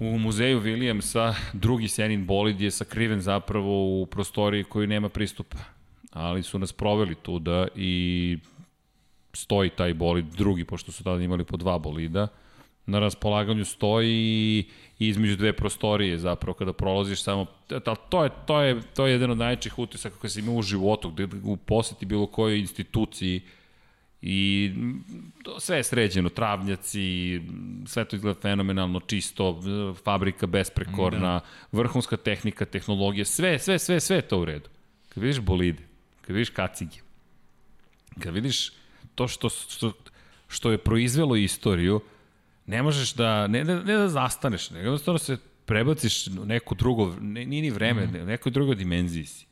u 0.00 0.18
muzeju 0.18 0.60
Williamsa 0.60 1.34
drugi 1.52 1.88
Senin 1.88 2.26
bolid 2.26 2.60
je 2.60 2.70
sakriven 2.70 3.20
zapravo 3.20 4.02
u 4.02 4.06
prostoriji 4.06 4.64
koju 4.64 4.86
nema 4.86 5.08
pristupa. 5.08 5.58
Ali 6.12 6.42
su 6.42 6.58
nas 6.58 6.72
proveli 6.72 7.14
tuda 7.14 7.68
i 7.76 8.38
stoji 9.32 9.70
taj 9.70 9.94
bolid, 9.94 10.24
drugi, 10.24 10.64
pošto 10.64 10.92
su 10.92 11.04
tada 11.04 11.22
imali 11.22 11.44
po 11.44 11.56
dva 11.56 11.78
bolida. 11.78 12.28
Na 12.86 12.98
raspolaganju 12.98 13.64
stoji 13.64 14.64
i 14.98 15.08
između 15.08 15.36
dve 15.36 15.52
prostorije 15.52 16.18
zapravo 16.18 16.54
kada 16.54 16.72
prolaziš 16.72 17.22
samo 17.22 17.46
to 18.10 18.24
je 18.24 18.30
to 18.46 18.62
je 18.62 18.80
to 18.94 19.06
je 19.06 19.12
jedan 19.12 19.30
od 19.30 19.38
najvećih 19.38 19.78
utisaka 19.78 20.16
koji 20.16 20.30
se 20.30 20.40
ima 20.40 20.52
u 20.52 20.62
životu 20.62 21.10
gde 21.10 21.28
u 21.44 21.56
poseti 21.56 22.06
bilo 22.06 22.26
kojoj 22.26 22.58
instituciji 22.58 23.40
I 24.28 24.72
sve 25.58 25.76
je 25.76 25.84
sređeno, 25.84 26.28
travnjaci, 26.28 27.40
sve 27.86 28.04
to 28.04 28.16
izgleda 28.16 28.40
fenomenalno, 28.40 29.00
čisto, 29.00 29.60
fabrika 30.04 30.46
besprekorna, 30.46 31.32
da. 31.32 31.40
vrhunska 31.72 32.16
tehnika, 32.16 32.64
tehnologija, 32.64 33.24
sve, 33.24 33.58
sve, 33.58 33.78
sve, 33.78 34.00
sve 34.00 34.20
to 34.20 34.40
u 34.40 34.44
redu. 34.44 34.68
Kad 35.08 35.22
vidiš 35.22 35.40
bolide, 35.40 35.82
kad 36.20 36.36
vidiš 36.36 36.50
kacige, 36.50 36.96
kad 38.18 38.34
vidiš 38.34 38.72
to 39.14 39.28
što, 39.28 39.48
što, 39.48 39.92
što 40.48 40.70
je 40.70 40.78
proizvelo 40.78 41.36
istoriju, 41.36 42.00
ne 42.66 42.82
možeš 42.82 43.14
da, 43.14 43.46
ne, 43.46 43.64
ne, 43.64 43.74
ne 43.74 43.96
da 43.96 44.08
zastaneš, 44.08 44.70
nego 44.70 44.84
jednostavno 44.84 45.18
se 45.18 45.36
prebaciš 45.66 46.26
u 46.26 46.44
neko 46.44 46.74
drugo, 46.74 47.14
ne, 47.20 47.44
nije 47.46 47.62
ni 47.62 47.70
vreme, 47.70 48.06
mm. 48.06 48.26
nekoj 48.26 48.52
drugoj 48.52 48.74
dimenziji 48.74 49.24
si. 49.24 49.46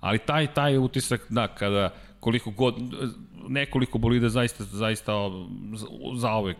Ali 0.00 0.18
taj, 0.18 0.54
taj 0.54 0.78
utisak, 0.78 1.26
da, 1.28 1.48
kada 1.48 1.94
koliko 2.24 2.50
god, 2.50 2.74
nekoliko 3.48 3.98
bolida 3.98 4.28
zaista, 4.28 4.64
zaista 4.64 5.12
za 6.16 6.36
uvek 6.36 6.56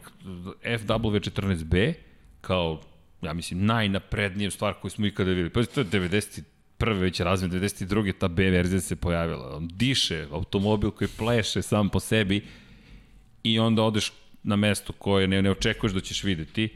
FW14B, 0.65 1.95
kao, 2.41 2.81
ja 3.23 3.33
mislim, 3.33 3.67
najnaprednija 3.67 4.51
stvar 4.51 4.75
koju 4.75 4.91
smo 4.91 5.07
ikada 5.07 5.31
videli. 5.31 5.51
Pa 5.51 5.65
to 5.65 5.81
je 5.81 5.87
90 5.87 6.43
prve 6.79 7.01
već 7.01 7.21
razvijen, 7.21 7.53
92. 7.53 8.13
ta 8.19 8.29
B 8.29 8.51
verzija 8.51 8.81
se 8.81 8.97
pojavila. 8.97 9.57
On 9.57 9.69
diše, 9.73 10.27
automobil 10.33 10.91
koji 10.91 11.09
pleše 11.19 11.63
sam 11.63 11.89
po 11.89 12.01
sebi 12.01 12.45
i 13.43 13.59
onda 13.59 13.83
odeš 13.83 14.13
na 14.43 14.57
mesto 14.57 14.93
koje 14.93 15.29
ne, 15.29 15.43
ne 15.43 15.51
očekuješ 15.51 15.93
da 15.93 16.01
ćeš 16.01 16.25
videti. 16.25 16.69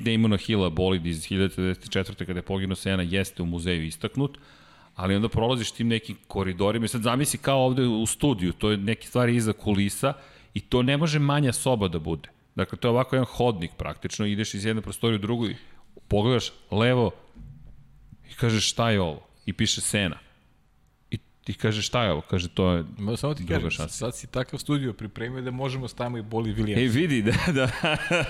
Damona 0.00 0.36
Hilla 0.36 0.70
bolid 0.70 1.06
iz 1.06 1.24
1994. 1.28 2.26
kada 2.26 2.38
je 2.38 2.42
poginuo 2.42 2.76
Sena 2.76 3.02
jeste 3.02 3.42
u 3.42 3.46
muzeju 3.46 3.84
istaknut, 3.84 4.38
ali 5.00 5.16
onda 5.16 5.28
prolaziš 5.28 5.70
tim 5.70 5.88
nekim 5.88 6.16
koridorima 6.26 6.84
i 6.84 6.88
sad 6.88 7.02
zamisli 7.02 7.38
kao 7.38 7.64
ovde 7.64 7.82
u 7.82 8.06
studiju, 8.06 8.52
to 8.52 8.70
je 8.70 8.76
neke 8.76 9.06
stvari 9.06 9.36
iza 9.36 9.52
kulisa 9.52 10.12
i 10.54 10.60
to 10.60 10.82
ne 10.82 10.96
može 10.96 11.18
manja 11.18 11.52
soba 11.52 11.88
da 11.88 11.98
bude. 11.98 12.28
Dakle, 12.54 12.78
to 12.78 12.88
je 12.88 12.90
ovako 12.90 13.16
jedan 13.16 13.26
hodnik 13.26 13.70
praktično, 13.78 14.26
ideš 14.26 14.54
iz 14.54 14.64
jedne 14.64 14.82
prostorije 14.82 15.16
u 15.16 15.22
drugu 15.22 15.46
i 15.46 15.56
pogledaš 16.08 16.52
levo 16.70 17.10
i 18.30 18.34
kažeš 18.34 18.70
šta 18.70 18.90
je 18.90 19.00
ovo? 19.00 19.26
I 19.46 19.52
piše 19.52 19.80
Sena. 19.80 20.18
Ti 21.40 21.54
kažeš 21.54 21.86
šta 21.86 22.04
je 22.04 22.12
ovo? 22.12 22.20
Kaže 22.20 22.48
to 22.48 22.70
je 22.70 22.84
Ma, 22.98 23.16
samo 23.16 23.34
ti 23.34 23.46
kažem, 23.46 23.70
šansa. 23.70 23.94
sad 23.94 24.16
si 24.16 24.26
takav 24.26 24.58
studio 24.58 24.92
pripremio 24.92 25.42
da 25.42 25.50
možemo 25.50 25.88
stavimo 25.88 26.18
i 26.18 26.22
Boli 26.22 26.54
Williams. 26.54 26.78
E 26.80 26.88
vidi, 26.90 27.22
da, 27.22 27.32
da, 27.48 27.68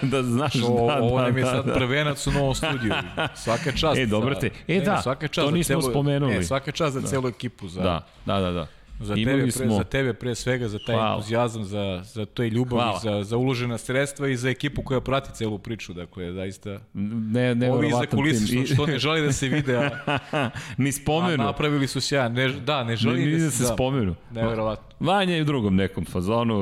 da 0.03 0.23
znaš, 0.23 0.53
Što, 0.53 0.61
da, 0.61 0.67
ovo 0.95 1.19
da, 1.19 1.25
nam 1.25 1.37
je 1.39 1.45
da, 1.45 1.51
sad 1.51 1.67
da. 1.67 1.75
prvenac 1.75 2.27
u 2.27 2.33
novom 2.33 2.55
studiju. 2.55 2.93
Svaka 3.37 3.73
čast. 3.73 3.99
E, 3.99 4.07
dobro 4.07 4.35
te. 4.35 4.51
E, 4.69 4.75
ne, 4.75 4.81
da, 4.81 5.03
svaka 5.03 5.29
čast 5.29 5.47
to 5.47 5.51
nismo 5.51 5.81
celu, 5.81 5.93
spomenuli. 5.93 6.35
Ne, 6.35 6.43
svaka 6.43 6.73
čast 6.73 6.95
za 6.95 7.01
Da. 7.01 7.07
celu 7.07 7.29
ekipu. 7.29 7.69
Za, 7.69 7.83
Da, 7.83 8.07
da, 8.27 8.41
da, 8.41 8.51
da. 8.51 8.67
Za 9.01 9.15
Imali 9.15 9.25
tebe, 9.39 9.43
pre, 9.45 9.67
smo- 9.67 9.77
za 9.77 9.85
tebe 9.85 10.13
pre 10.15 10.35
svega, 10.35 10.69
za 10.69 10.79
taj 10.79 10.95
Hvala. 10.95 11.13
entuzijazam, 11.13 11.65
za, 11.65 12.03
za 12.05 12.25
to 12.27 12.43
i 12.43 12.49
ljubav, 12.49 12.79
Hvala. 12.79 12.99
za, 12.99 13.25
za 13.25 13.37
uložena 13.37 13.79
sredstva 13.79 14.29
i 14.29 14.37
za 14.37 14.51
ekipu 14.51 14.83
koja 14.83 15.01
prati 15.01 15.33
celu 15.33 15.59
priču. 15.59 15.93
Dakle, 15.93 16.33
zaista, 16.33 16.79
Ne, 16.95 17.55
ne, 17.55 17.73
ovi 17.73 17.89
iza 17.89 18.07
kulisa 18.07 18.47
što, 18.47 18.75
što 18.75 18.87
ne 18.87 18.99
želi 18.99 19.23
da 19.23 19.33
se 19.33 19.49
vide, 19.49 19.77
a, 19.77 19.91
Ni 20.77 20.89
a 20.89 20.93
spomenu. 20.93 21.45
napravili 21.45 21.87
su 21.87 22.01
sjajan. 22.01 22.33
Ne, 22.33 22.49
da, 22.49 22.79
ne 22.79 22.85
Ne, 22.85 22.97
želi 22.97 23.27
ni 23.27 23.33
da, 23.33 23.45
da 23.45 23.51
se, 23.51 23.57
se 23.57 23.63
da, 23.63 23.69
spomenu. 23.69 24.15
Neverovatno. 24.31 24.90
Vanja 25.01 25.35
je 25.35 25.43
u 25.43 25.45
drugom 25.45 25.77
nekom 25.77 26.05
fazonu. 26.05 26.55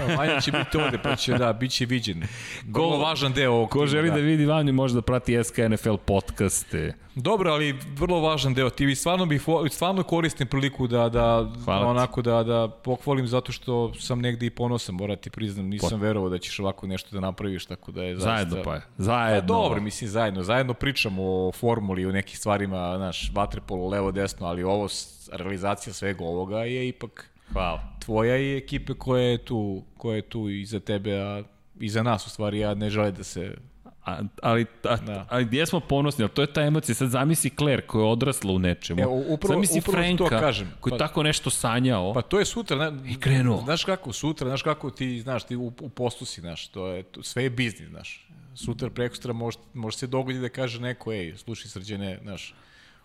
Evo, 0.00 0.16
Vanja 0.18 0.40
će 0.40 0.52
biti 0.52 0.78
ovde, 0.78 0.98
pa 1.02 1.16
će, 1.16 1.32
da, 1.32 1.52
bit 1.52 1.70
će 1.70 1.86
viđen. 1.86 2.22
Vrlo 2.68 2.98
važan 2.98 3.32
deo 3.32 3.52
ovog 3.52 3.70
Ko 3.70 3.86
želi 3.86 4.10
da 4.10 4.16
vidi 4.16 4.46
Vanju 4.46 4.72
može 4.72 4.94
da 4.94 5.02
prati 5.02 5.44
SK 5.44 5.58
NFL 5.58 5.96
podcaste. 6.04 6.94
Dobro, 7.14 7.50
ali 7.50 7.78
vrlo 7.98 8.20
važan 8.20 8.54
deo. 8.54 8.70
Ti 8.70 8.94
stvarno 8.94 9.26
bih 9.26 9.42
stvarno 9.70 10.02
koristim 10.02 10.46
priliku 10.46 10.86
da 10.86 11.08
da 11.08 11.52
Hvala 11.64 11.86
onako 11.86 12.22
da 12.22 12.42
da 12.42 12.68
pohvalim 12.68 13.26
zato 13.26 13.52
što 13.52 13.92
sam 13.94 14.20
negde 14.20 14.46
i 14.46 14.50
ponosan, 14.50 14.94
moram 14.94 15.16
ti 15.16 15.30
priznam, 15.30 15.66
nisam 15.66 16.00
verovao 16.00 16.30
da 16.30 16.38
ćeš 16.38 16.60
ovako 16.60 16.86
nešto 16.86 17.08
da 17.12 17.20
napraviš, 17.20 17.66
tako 17.66 17.92
da 17.92 18.02
je 18.02 18.16
zaista 18.16 18.30
Zajedno 18.30 18.62
pa 18.64 18.74
je. 18.74 18.80
Pa 18.80 19.02
Zajedno. 19.02 19.46
dobro, 19.46 19.80
mislim 19.80 20.10
zajedno, 20.10 20.42
zajedno 20.42 20.74
pričamo 20.74 21.22
o 21.22 21.52
formuli, 21.52 22.06
o 22.06 22.12
nekih 22.12 22.38
stvarima, 22.38 22.96
znaš, 22.96 23.32
vaterpolo 23.34 23.88
levo 23.88 24.12
desno, 24.12 24.46
ali 24.46 24.62
ovo 24.62 24.88
realizacija 25.32 25.92
svega 25.92 26.24
ovoga 26.24 26.58
je 26.58 26.88
ipak 26.88 27.29
Hvala. 27.52 27.80
tvoja 27.98 28.36
i 28.38 28.56
ekipe 28.56 28.94
koja 28.94 29.22
je 29.22 29.38
tu, 29.38 29.82
koja 29.96 30.16
je 30.16 30.22
tu 30.22 30.48
i 30.48 30.64
za 30.64 30.80
tebe, 30.80 31.12
a 31.14 31.42
i 31.80 31.88
za 31.88 32.02
nas 32.02 32.26
u 32.26 32.30
stvari, 32.30 32.58
ja 32.58 32.74
ne 32.74 32.90
želim 32.90 33.14
da 33.14 33.24
se 33.24 33.54
A, 34.02 34.18
ali, 34.42 34.66
a, 34.84 34.96
Da. 34.96 35.26
ali 35.30 35.44
gdje 35.44 35.66
smo 35.66 35.80
ponosni, 35.80 36.22
ali 36.22 36.30
to 36.30 36.42
je 36.42 36.52
ta 36.52 36.62
emocija. 36.62 36.94
Sad 36.94 37.08
zamisli 37.10 37.50
Claire 37.50 37.82
koja 37.82 38.02
je 38.02 38.08
odrasla 38.08 38.52
u 38.52 38.58
nečemu. 38.58 39.00
Evo, 39.02 39.22
upravo- 39.28 39.54
zamisli 39.54 39.78
upravo 39.78 39.96
to 40.08 40.16
Franka 40.18 40.40
kažem. 40.40 40.72
koji 40.80 40.90
Pa- 40.90 40.98
tako 40.98 41.22
nešto 41.22 41.50
sanjao. 41.50 42.12
Pa 42.14 42.22
to 42.22 42.38
je 42.38 42.44
sutra, 42.44 42.76
na, 42.78 43.02
I 43.06 43.20
krenuo. 43.20 43.60
Znaš 43.60 43.84
kako, 43.84 44.12
sutra, 44.12 44.48
znaš 44.48 44.62
kako 44.62 44.90
ti, 44.90 45.20
znaš, 45.20 45.44
ti 45.44 45.56
u, 45.56 45.72
u 45.80 45.88
postu 45.88 46.24
si, 46.24 46.40
znaš, 46.40 46.68
to 46.68 46.86
je, 46.86 47.02
to, 47.02 47.22
sve 47.22 47.42
je 47.42 47.50
biznis, 47.50 47.88
znaš. 47.88 48.28
Sutra, 48.56 48.90
prekustra, 48.90 49.32
može, 49.32 49.58
može 49.74 49.96
se 49.96 50.06
dogoditi 50.06 50.40
da 50.40 50.48
kaže 50.48 50.80
neko, 50.80 51.12
ej, 51.12 51.36
slušaj 51.36 51.68
srđene, 51.68 52.18
znaš, 52.22 52.54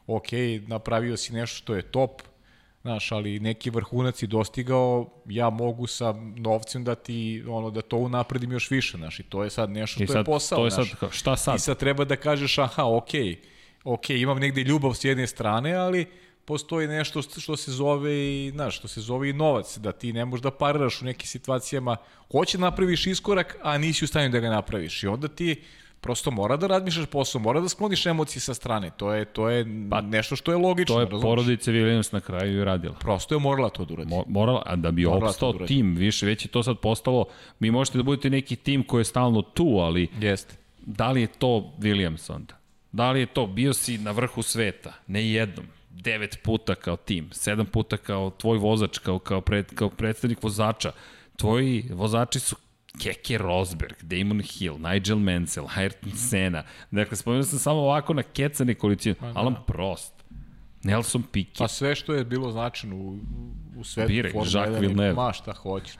ok, 0.08 0.28
napravio 0.68 1.18
si 1.18 1.34
nešto 1.34 1.58
što 1.58 1.76
je 1.76 1.82
top, 1.82 2.22
znaš, 2.86 3.12
ali 3.12 3.40
neki 3.40 3.70
vrhunac 3.70 4.18
si 4.18 4.28
dostigao, 4.28 5.10
ja 5.26 5.49
mogu 5.49 5.88
sa 5.88 6.14
novcem 6.36 6.84
da 6.84 6.95
ti, 6.95 7.44
ono, 7.48 7.70
da 7.70 7.82
to 7.82 7.98
unapredim 7.98 8.52
još 8.52 8.72
više, 8.72 8.98
znaš, 8.98 9.20
i 9.20 9.24
to 9.24 9.44
je 9.44 9.49
sad 9.49 9.70
nešto 9.70 10.03
što 10.03 10.14
sad, 10.14 10.18
je 10.18 10.24
posao, 10.24 10.57
to 10.57 10.66
je 10.66 10.72
znaš. 10.72 10.90
sad, 10.90 10.99
kao, 10.99 11.12
šta 11.12 11.36
sad? 11.36 11.56
I 11.56 11.60
sad 11.60 11.78
treba 11.78 12.06
da 12.06 12.16
kažeš, 12.16 12.57
aha, 12.57 12.84
okej, 12.86 13.40
okej, 13.84 14.22
imam 14.22 14.40
negde 14.40 14.64
ljubav 14.64 14.94
s 14.94 15.03
jedne 15.03 15.28
strane, 15.28 15.74
ali 15.74 16.06
postoji 16.45 16.88
nešto 16.88 17.22
što 17.22 17.40
što 17.40 17.57
se 17.57 17.72
zove 17.72 18.14
i, 18.14 18.52
znaš, 18.52 18.78
što 18.78 18.88
se 18.88 19.02
zove 19.02 19.30
i 19.30 19.34
novac, 19.34 19.78
da 19.78 19.91
ti 19.91 20.14
ne 20.14 20.26
možeš 20.26 20.44
da 20.44 20.52
pariraš 20.52 21.02
u 21.02 21.06
nekim 21.06 21.28
situacijama, 21.28 21.98
hoće 22.32 22.57
napraviš 22.57 23.07
iskorak, 23.07 23.57
a 23.64 23.78
nisi 23.78 24.06
u 24.06 24.07
stanju 24.07 24.30
da 24.30 24.40
ga 24.40 24.49
napraviš. 24.49 25.03
I 25.03 25.07
onda 25.07 25.28
ti 25.28 25.62
prosto 26.06 26.32
mora 26.32 26.57
da 26.57 26.68
razmišljaš 26.68 27.06
posao, 27.06 27.41
mora 27.41 27.60
da 27.61 27.69
skloniš 27.69 28.06
emocije 28.06 28.41
sa 28.41 28.53
strane. 28.53 28.91
To 28.98 29.14
je, 29.14 29.26
to 29.26 29.49
je 29.49 29.65
pa, 29.90 30.02
nešto 30.02 30.36
što 30.36 30.52
je 30.52 30.57
logično. 30.57 30.95
To 30.95 30.99
je 31.02 31.06
razumeš? 31.06 31.22
porodica 31.22 31.72
Williams 31.72 32.14
na 32.14 32.19
kraju 32.19 32.61
i 32.61 32.64
radila. 32.64 32.95
Prosto 32.99 33.36
je 33.36 33.40
morala 33.40 33.69
to 33.69 33.86
da 33.86 33.94
uradi. 33.94 34.10
Mo- 34.10 34.23
morala, 34.27 34.64
a 34.65 34.76
da 34.76 34.91
bi 34.91 35.06
Morala 35.06 35.30
opstao 35.30 35.53
da 35.53 35.65
tim, 35.65 35.95
više, 35.95 36.26
već 36.26 36.45
je 36.45 36.49
to 36.49 36.64
sad 36.64 36.77
postalo, 36.80 37.26
mi 37.60 37.72
možete 37.72 37.98
da 37.98 38.03
budete 38.03 38.30
neki 38.30 38.56
tim 38.56 38.84
koji 38.84 39.02
je 39.02 39.06
stalno 39.06 39.41
tu, 39.41 39.77
ali 39.80 40.07
Jeste. 40.19 40.56
da 40.86 41.11
li 41.11 41.22
je 41.22 41.27
to 41.27 41.73
Williams 41.80 42.34
onda? 42.34 42.53
Da 42.91 43.11
li 43.11 43.19
je 43.19 43.26
to, 43.26 43.48
bio 43.48 43.73
si 43.73 43.98
na 43.98 44.11
vrhu 44.11 44.41
sveta, 44.41 44.94
ne 45.07 45.30
jednom, 45.32 45.65
devet 45.90 46.40
puta 46.44 46.76
kao 46.76 46.95
tim, 46.95 47.30
sedam 47.32 47.65
puta 47.65 47.98
kao 47.98 48.30
tvoj 48.30 48.57
vozač, 48.57 48.98
kao, 48.98 49.19
kao, 49.19 49.41
pred, 49.41 49.76
kao 49.76 49.90
predstavnik 49.90 50.44
vozača. 50.44 50.91
Tvoji 51.38 51.86
vozači 51.94 52.40
su 52.40 52.56
Keke 53.00 53.38
Rosberg, 53.38 53.96
Damon 54.02 54.40
Hill, 54.40 54.78
Nigel 54.80 55.18
Mansell, 55.18 55.68
Ayrton 55.68 56.16
Senna. 56.16 56.64
Dakle, 56.92 57.18
spomenuo 57.18 57.44
sam 57.44 57.60
samo 57.60 57.80
ovako 57.80 58.14
na 58.14 58.24
kecane 58.24 58.74
količine. 58.74 59.16
Pa, 59.16 59.32
da. 59.32 59.40
Alan 59.40 59.56
Prost, 59.68 60.14
Nelson 60.84 61.24
Piquet. 61.34 61.58
Pa 61.58 61.68
sve 61.68 61.96
što 61.96 62.14
je 62.14 62.26
bilo 62.26 62.52
značajno 62.52 62.96
u, 62.96 63.20
u 63.78 63.84
svetu 63.84 64.08
Birek, 64.08 64.36
Jacques 64.36 64.82
Villeneuve. 64.82 65.14
Ma 65.14 65.34
šta 65.34 65.54
hoćeš. 65.54 65.94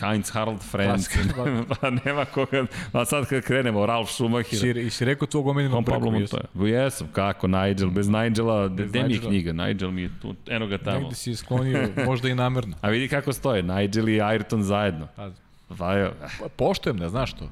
Heinz 0.00 0.30
Harald 0.30 0.60
Frenz. 0.70 1.08
pa 1.80 1.90
nema 1.90 2.24
koga. 2.24 2.66
A 2.92 3.04
sad 3.04 3.28
kad 3.28 3.44
krenemo, 3.44 3.86
Ralf 3.86 4.10
Schumacher. 4.10 4.58
Si, 4.58 4.70
I 4.70 4.90
si 4.90 5.04
rekao 5.04 5.28
tvog 5.28 5.46
omiljenog 5.46 5.84
Pablo 5.84 6.10
Montoya. 6.10 6.66
Jesam, 6.66 7.08
kako, 7.12 7.46
Nigel. 7.46 7.90
Bez 7.90 8.08
Nigela, 8.08 8.68
gde 8.68 9.02
mi 9.02 9.14
je 9.14 9.20
knjiga? 9.20 9.52
Nigel 9.52 9.90
mi 9.90 10.02
je 10.02 10.10
tu, 10.22 10.34
eno 10.46 10.66
ga 10.66 10.78
tamo. 10.78 11.00
Negde 11.00 11.14
si 11.14 11.36
sklonio, 11.36 11.88
možda 12.06 12.28
i 12.28 12.34
namerno. 12.34 12.76
A 12.80 12.88
vidi 12.88 13.08
kako 13.08 13.32
stoje, 13.32 13.62
Nigel 13.62 14.08
i 14.08 14.18
Ayrton 14.18 14.60
zajedno. 14.60 15.08
Pa, 15.16 15.30
Pa, 15.78 16.10
pa, 16.40 16.48
Poštujem, 16.48 16.96
ne 16.96 17.08
znaš 17.08 17.32
to. 17.32 17.48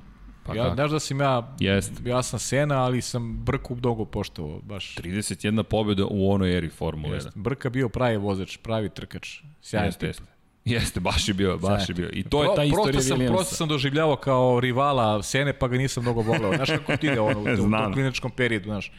Pa 0.47 0.55
ja, 0.55 0.75
znaš 0.75 0.91
da 0.91 1.01
sam 1.01 1.21
ja, 1.21 1.55
Jest. 1.61 1.93
ja 2.05 2.23
sam 2.23 2.39
Sena, 2.39 2.85
ali 2.85 3.03
sam 3.03 3.37
Brku 3.45 3.75
dogo 3.75 4.05
poštovao, 4.05 4.61
baš. 4.63 4.97
31 4.97 5.63
pobjeda 5.63 6.05
u 6.11 6.31
onoj 6.31 6.57
eri 6.57 6.69
Formule 6.69 7.19
1. 7.19 7.31
Brka 7.35 7.71
bio 7.71 7.89
pravi 7.89 8.17
vozač, 8.17 8.57
pravi 8.57 8.89
trkač, 8.89 9.41
sjajan 9.63 9.87
jeste, 9.87 10.07
jeste. 10.07 10.25
Jeste, 10.65 11.01
baš 11.01 11.29
je 11.29 11.35
bio, 11.35 11.59
baš 11.59 11.89
je 11.89 11.95
bio. 11.95 12.11
I 12.13 12.23
to 12.23 12.29
Pro, 12.41 12.51
je 12.51 12.57
ta 12.57 12.65
istorija 12.65 13.01
sam, 13.01 13.19
Williamsa. 13.19 13.29
Prosto 13.29 13.55
sam 13.55 13.69
doživljavao 13.69 14.17
kao 14.17 14.61
rivala 14.61 15.23
Sene, 15.23 15.53
pa 15.53 15.69
ga 15.69 15.77
nisam 15.77 16.03
mnogo 16.03 16.23
voleo. 16.23 16.57
Znaš 16.57 16.71
kako 16.71 16.97
ti 16.97 17.07
ide 17.07 17.21
ono, 17.21 17.41
u 17.41 17.57
tom 17.57 17.93
kliničkom 17.93 18.31
periodu, 18.31 18.65
znaš 18.65 18.93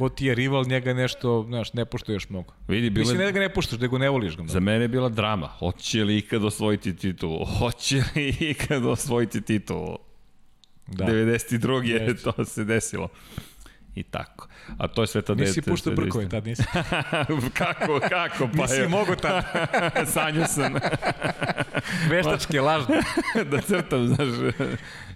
ko 0.00 0.08
ti 0.08 0.26
je 0.26 0.34
rival, 0.34 0.64
njega 0.64 0.94
nešto, 0.94 1.44
znaš, 1.48 1.72
ne 1.72 1.84
poštuješ 1.84 2.28
mnogo. 2.28 2.54
Vidi, 2.68 2.90
bile... 2.90 3.02
Mislim, 3.02 3.18
ne 3.18 3.24
da 3.24 3.30
ga 3.30 3.40
ne 3.40 3.48
poštuš, 3.52 3.78
da 3.78 3.86
ga 3.86 3.98
ne 3.98 4.08
voliš 4.08 4.36
ga. 4.36 4.44
Za 4.46 4.60
mene 4.60 4.84
je 4.84 4.88
bila 4.88 5.08
drama. 5.08 5.46
Hoće 5.46 6.04
li 6.04 6.18
ikad 6.18 6.44
osvojiti 6.44 6.96
titulu? 6.96 7.44
Hoće 7.44 8.02
li 8.16 8.28
ikad 8.40 8.86
osvojiti 8.86 9.40
titulu? 9.40 9.98
Da. 10.86 11.04
92. 11.04 11.84
je 11.84 12.16
to 12.16 12.44
se 12.44 12.64
desilo. 12.64 13.08
I 13.94 14.02
tako. 14.02 14.48
A 14.78 14.88
to 14.88 15.02
je 15.02 15.06
sve 15.06 15.22
tada... 15.22 15.44
Nisi 15.44 15.62
puštao 15.62 15.94
brkove 15.94 16.28
tad, 16.28 16.46
nisi. 16.46 16.62
kako, 17.62 18.00
kako? 18.08 18.48
Pa 18.56 18.62
nisi 18.62 18.88
mogo 18.88 19.16
tad. 19.16 19.44
Sanju 20.12 20.44
sam. 20.46 20.74
Veštačke, 22.10 22.60
lažne. 22.60 23.02
da 23.50 23.60
crtam, 23.60 24.06
znaš. 24.06 24.28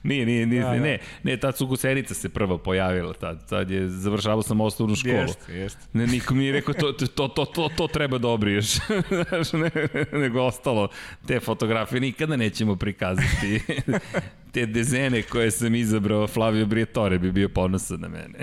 Nije, 0.05 0.27
nije, 0.27 0.47
nije, 0.47 0.63
da, 0.63 0.69
da. 0.71 0.77
ne, 0.77 0.99
ne, 1.23 1.37
tad 1.37 1.57
su 1.57 1.67
Guserica 1.67 2.15
se 2.15 2.29
prva 2.29 2.59
pojavila, 2.59 3.13
tad, 3.13 3.49
tad 3.49 3.71
je, 3.71 3.89
završavao 3.89 4.43
sam 4.43 4.61
osnovnu 4.61 4.97
školu. 4.97 5.15
Jeste, 5.15 5.53
jeste. 5.53 5.81
Ne, 5.93 6.07
niko 6.07 6.35
mi 6.35 6.45
je 6.45 6.53
rekao, 6.53 6.75
to, 6.75 6.93
to, 6.93 7.29
to, 7.29 7.45
to, 7.45 7.69
to 7.77 7.87
treba 7.87 8.19
da 8.19 8.29
obriješ. 8.29 8.67
Znaš, 9.29 9.53
ne, 9.53 9.71
nego 10.13 10.43
ostalo, 10.43 10.89
te 11.27 11.41
fotografije 11.41 12.01
nikada 12.01 12.37
nećemo 12.37 12.77
prikazati. 12.77 13.61
te 14.53 14.67
dezene 14.67 15.23
koje 15.23 15.51
sam 15.51 15.75
izabrao, 15.75 16.27
Flavio 16.27 16.67
Briatore 16.67 17.19
bi 17.19 17.33
bio 17.33 17.49
ponosan 17.49 18.01
na 18.01 18.09
mene. 18.09 18.39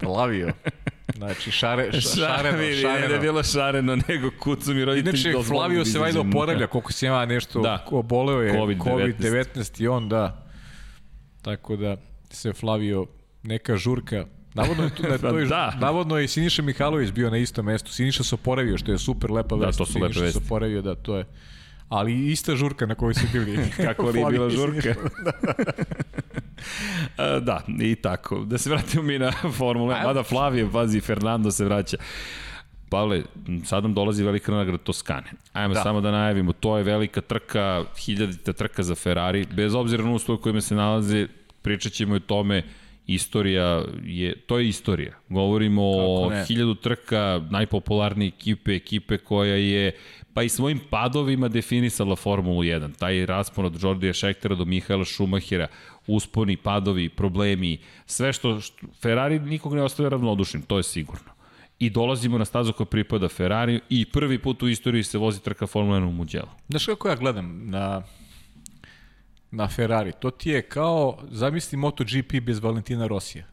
Flavio. 0.00 0.52
Znači, 1.16 1.50
šare, 1.50 1.92
ša, 1.92 2.00
šareno, 2.00 2.58
šareno. 2.80 3.00
Ne 3.00 3.08
da 3.08 3.14
je 3.14 3.20
bilo 3.20 3.42
šareno, 3.42 3.98
nego 4.08 4.30
kucu 4.40 4.74
mi 4.74 4.84
roditelji 4.84 5.30
Inače, 5.30 5.48
Flavio 5.48 5.84
se 5.84 5.98
vajda 5.98 6.20
oporavlja, 6.20 6.66
koliko 6.66 6.92
se 6.92 7.06
ima 7.06 7.26
nešto, 7.26 7.60
da. 7.60 7.86
oboleo 7.90 8.42
je 8.42 8.52
COVID-19 8.52 9.54
COVID 9.54 9.80
i 9.80 9.88
on, 9.88 10.08
da. 10.08 10.46
Tako 11.42 11.76
da 11.76 11.96
se 12.30 12.52
Flavio 12.52 13.06
neka 13.42 13.76
žurka 13.76 14.26
Navodno 14.54 14.84
je, 14.84 14.90
tu, 14.90 15.02
da, 15.02 15.18
to 15.18 15.38
je, 15.38 15.46
da. 15.46 15.76
navodno 15.80 16.18
je 16.18 16.28
Siniša 16.28 16.62
Mihajlović 16.62 17.10
bio 17.10 17.30
na 17.30 17.36
istom 17.36 17.66
mestu. 17.66 17.92
Siniša 17.92 18.24
se 18.24 18.34
oporavio, 18.34 18.78
što 18.78 18.92
je 18.92 18.98
super 18.98 19.30
lepa 19.30 19.56
vest. 19.56 19.78
Da, 19.78 19.84
to 19.84 19.86
su 19.86 19.98
lepe 19.98 20.06
vesti. 20.06 20.18
Siniša 20.18 20.38
se 20.38 20.44
oporavio, 20.46 20.82
da, 20.82 20.94
to 20.94 21.16
je. 21.16 21.24
Ali 21.88 22.30
ista 22.30 22.56
žurka 22.56 22.86
na 22.86 22.94
kojoj 22.94 23.14
su 23.14 23.26
bili. 23.32 23.58
Kako 23.86 24.10
li 24.10 24.20
je 24.20 24.26
bila 24.30 24.50
žurka? 24.50 24.94
da, 25.24 25.32
i 27.92 27.94
tako. 27.94 28.44
Da 28.44 28.58
se 28.58 28.70
vratimo 28.70 29.02
mi 29.02 29.18
na 29.18 29.32
Formule 29.58 29.94
1. 29.94 30.04
Mada 30.04 30.22
Flavio, 30.22 30.70
pazi, 30.72 31.00
Fernando 31.00 31.50
se 31.50 31.64
vraća. 31.64 31.96
Pavle, 32.88 33.22
sad 33.64 33.82
nam 33.82 33.94
dolazi 33.94 34.24
velika 34.24 34.52
nagrada 34.52 34.78
Toskane. 34.78 35.32
Ajmo 35.52 35.74
da. 35.74 35.82
samo 35.82 36.00
da 36.00 36.10
najavimo, 36.10 36.52
to 36.52 36.78
je 36.78 36.84
velika 36.84 37.20
trka, 37.20 37.84
hiljadita 38.04 38.52
trka 38.52 38.82
za 38.82 38.94
Ferrari, 38.94 39.46
bez 39.52 39.74
obzira 39.74 40.04
na 40.04 40.12
uslov 40.12 40.38
kojima 40.38 40.60
se 40.60 40.74
nalaze, 40.74 41.26
pričat 41.62 41.92
ćemo 41.92 42.14
o 42.14 42.18
tome, 42.18 42.62
istorija 43.06 43.82
je, 44.04 44.36
to 44.46 44.58
je 44.58 44.68
istorija. 44.68 45.12
Govorimo 45.28 45.82
o 45.84 46.30
hiljadu 46.46 46.74
trka, 46.74 47.40
najpopularnije 47.50 48.28
ekipe, 48.28 48.74
ekipe 48.74 49.18
koja 49.18 49.54
je 49.54 49.92
pa 50.34 50.42
i 50.42 50.48
svojim 50.48 50.80
padovima 50.90 51.48
definisala 51.48 52.16
Formulu 52.16 52.62
1. 52.62 52.96
Taj 52.98 53.26
raspon 53.26 53.64
od 53.64 53.82
Jordija 53.82 54.12
Šektera 54.12 54.54
do 54.54 54.64
Mihaela 54.64 55.04
Šumahira, 55.04 55.66
usponi, 56.06 56.56
padovi, 56.56 57.08
problemi, 57.08 57.78
sve 58.06 58.32
što, 58.32 58.60
što 58.60 58.86
Ferrari 59.02 59.38
nikog 59.38 59.74
ne 59.74 59.82
ostavlja 59.82 60.08
ravnodušnim, 60.08 60.62
to 60.62 60.76
je 60.76 60.82
sigurno 60.82 61.34
i 61.78 61.90
dolazimo 61.90 62.38
na 62.38 62.44
stazu 62.44 62.72
koja 62.72 62.86
pripada 62.86 63.28
Ferrari 63.28 63.80
i 63.88 64.04
prvi 64.04 64.38
put 64.38 64.62
u 64.62 64.68
istoriji 64.68 65.02
se 65.02 65.18
vozi 65.18 65.42
trka 65.42 65.66
Formula 65.66 65.98
1 65.98 66.08
u 66.08 66.12
Mugello. 66.12 66.48
Znaš 66.68 66.86
kako 66.86 67.08
ja 67.08 67.16
gledam 67.16 67.70
na, 67.70 68.02
na 69.50 69.68
Ferrari? 69.68 70.12
To 70.20 70.30
ti 70.30 70.50
je 70.50 70.62
kao, 70.62 71.18
zamisli 71.30 71.78
MotoGP 71.78 72.40
bez 72.42 72.58
Valentina 72.58 73.06
Rosija. 73.06 73.44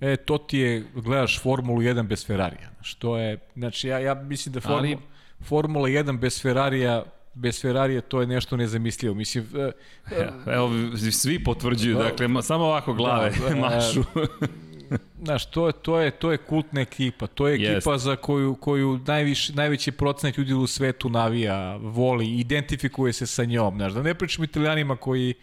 E, 0.00 0.16
to 0.16 0.38
ti 0.38 0.58
je, 0.58 0.86
gledaš 0.94 1.40
Formulu 1.40 1.80
1 1.80 2.06
bez 2.06 2.26
Ferrarija. 2.26 2.70
Što 2.82 3.18
je, 3.18 3.38
znači, 3.56 3.88
ja, 3.88 3.98
ja 3.98 4.14
mislim 4.14 4.52
da 4.52 4.60
Formula, 4.60 4.78
Ali... 4.78 4.98
Formula 5.40 5.88
1 5.88 6.18
bez 6.18 6.42
Ferrarija 6.42 7.04
bez 7.34 7.60
Ferrarija 7.60 8.00
to 8.00 8.20
je 8.20 8.26
nešto 8.26 8.56
nezamislivo. 8.56 9.14
Mislim, 9.14 9.46
e, 10.10 10.28
Evo, 10.46 10.70
svi 11.12 11.44
potvrđuju, 11.44 11.96
da, 11.96 12.02
dakle, 12.02 12.42
samo 12.42 12.64
ovako 12.64 12.94
glave 12.94 13.30
da, 13.30 13.48
da, 13.48 13.60
mašu. 13.66 14.02
Znaš, 15.22 15.50
to, 15.50 15.72
to, 15.72 16.00
je, 16.00 16.10
to 16.10 16.32
je 16.32 16.38
kultna 16.38 16.80
ekipa, 16.80 17.26
to 17.26 17.48
je 17.48 17.54
ekipa 17.54 17.92
Jest. 17.92 18.04
za 18.04 18.16
koju, 18.16 18.54
koju 18.54 19.00
najviš, 19.06 19.48
najveći 19.48 19.92
procenat 19.92 20.38
ljudi 20.38 20.54
u 20.54 20.66
svetu 20.66 21.08
navija, 21.10 21.76
voli, 21.76 22.38
identifikuje 22.38 23.12
se 23.12 23.26
sa 23.26 23.44
njom. 23.44 23.76
Znaš, 23.76 23.92
da 23.92 24.02
ne 24.02 24.14
pričam 24.14 24.44
italijanima 24.44 24.96
koji, 24.96 25.34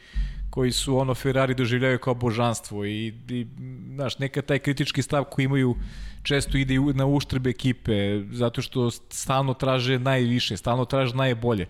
koji 0.52 0.72
su 0.72 0.98
ono 0.98 1.16
Ferrari 1.16 1.56
doživljaju 1.56 2.00
kao 2.00 2.14
božanstvo 2.14 2.86
i, 2.86 3.14
i 3.30 3.48
znaš, 3.96 4.20
neka 4.20 4.42
taj 4.42 4.60
kritički 4.60 5.02
stav 5.02 5.24
koji 5.24 5.46
imaju 5.46 5.76
često 6.24 6.58
ide 6.58 6.76
na 6.94 7.06
uštrbe 7.06 7.50
ekipe, 7.50 8.22
zato 8.32 8.62
što 8.62 8.92
stalno 8.92 9.54
traže 9.54 10.00
najviše, 10.00 10.58
stalno 10.58 10.86
traže 10.86 11.16
najbolje. 11.16 11.68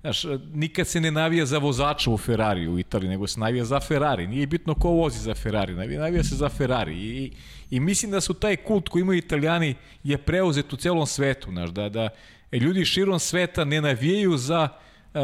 Znaš, 0.00 0.24
nikad 0.54 0.86
se 0.86 1.00
ne 1.00 1.10
navija 1.10 1.46
za 1.46 1.58
vozača 1.58 2.10
u 2.10 2.18
Ferrari 2.18 2.68
u 2.68 2.78
Italiji, 2.78 3.10
nego 3.10 3.26
se 3.26 3.40
navija 3.40 3.64
za 3.64 3.80
Ferrari. 3.80 4.26
Nije 4.26 4.46
bitno 4.46 4.74
ko 4.74 4.88
vozi 4.88 5.18
za 5.18 5.34
Ferrari, 5.34 5.74
navija, 5.74 6.00
navija 6.00 6.24
se 6.24 6.34
za 6.34 6.48
Ferrari. 6.48 6.94
I, 6.94 7.32
I 7.70 7.80
mislim 7.80 8.10
da 8.10 8.20
su 8.20 8.34
taj 8.34 8.56
kult 8.56 8.88
koji 8.88 9.00
imaju 9.00 9.18
Italijani 9.18 9.74
je 10.04 10.18
preuzet 10.18 10.72
u 10.72 10.76
celom 10.76 11.06
svetu. 11.06 11.50
Znaš, 11.50 11.70
da, 11.70 11.88
da 11.88 12.08
ljudi 12.52 12.84
širom 12.84 13.18
sveta 13.18 13.64
ne 13.64 13.80
navijaju 13.80 14.36
za 14.36 14.68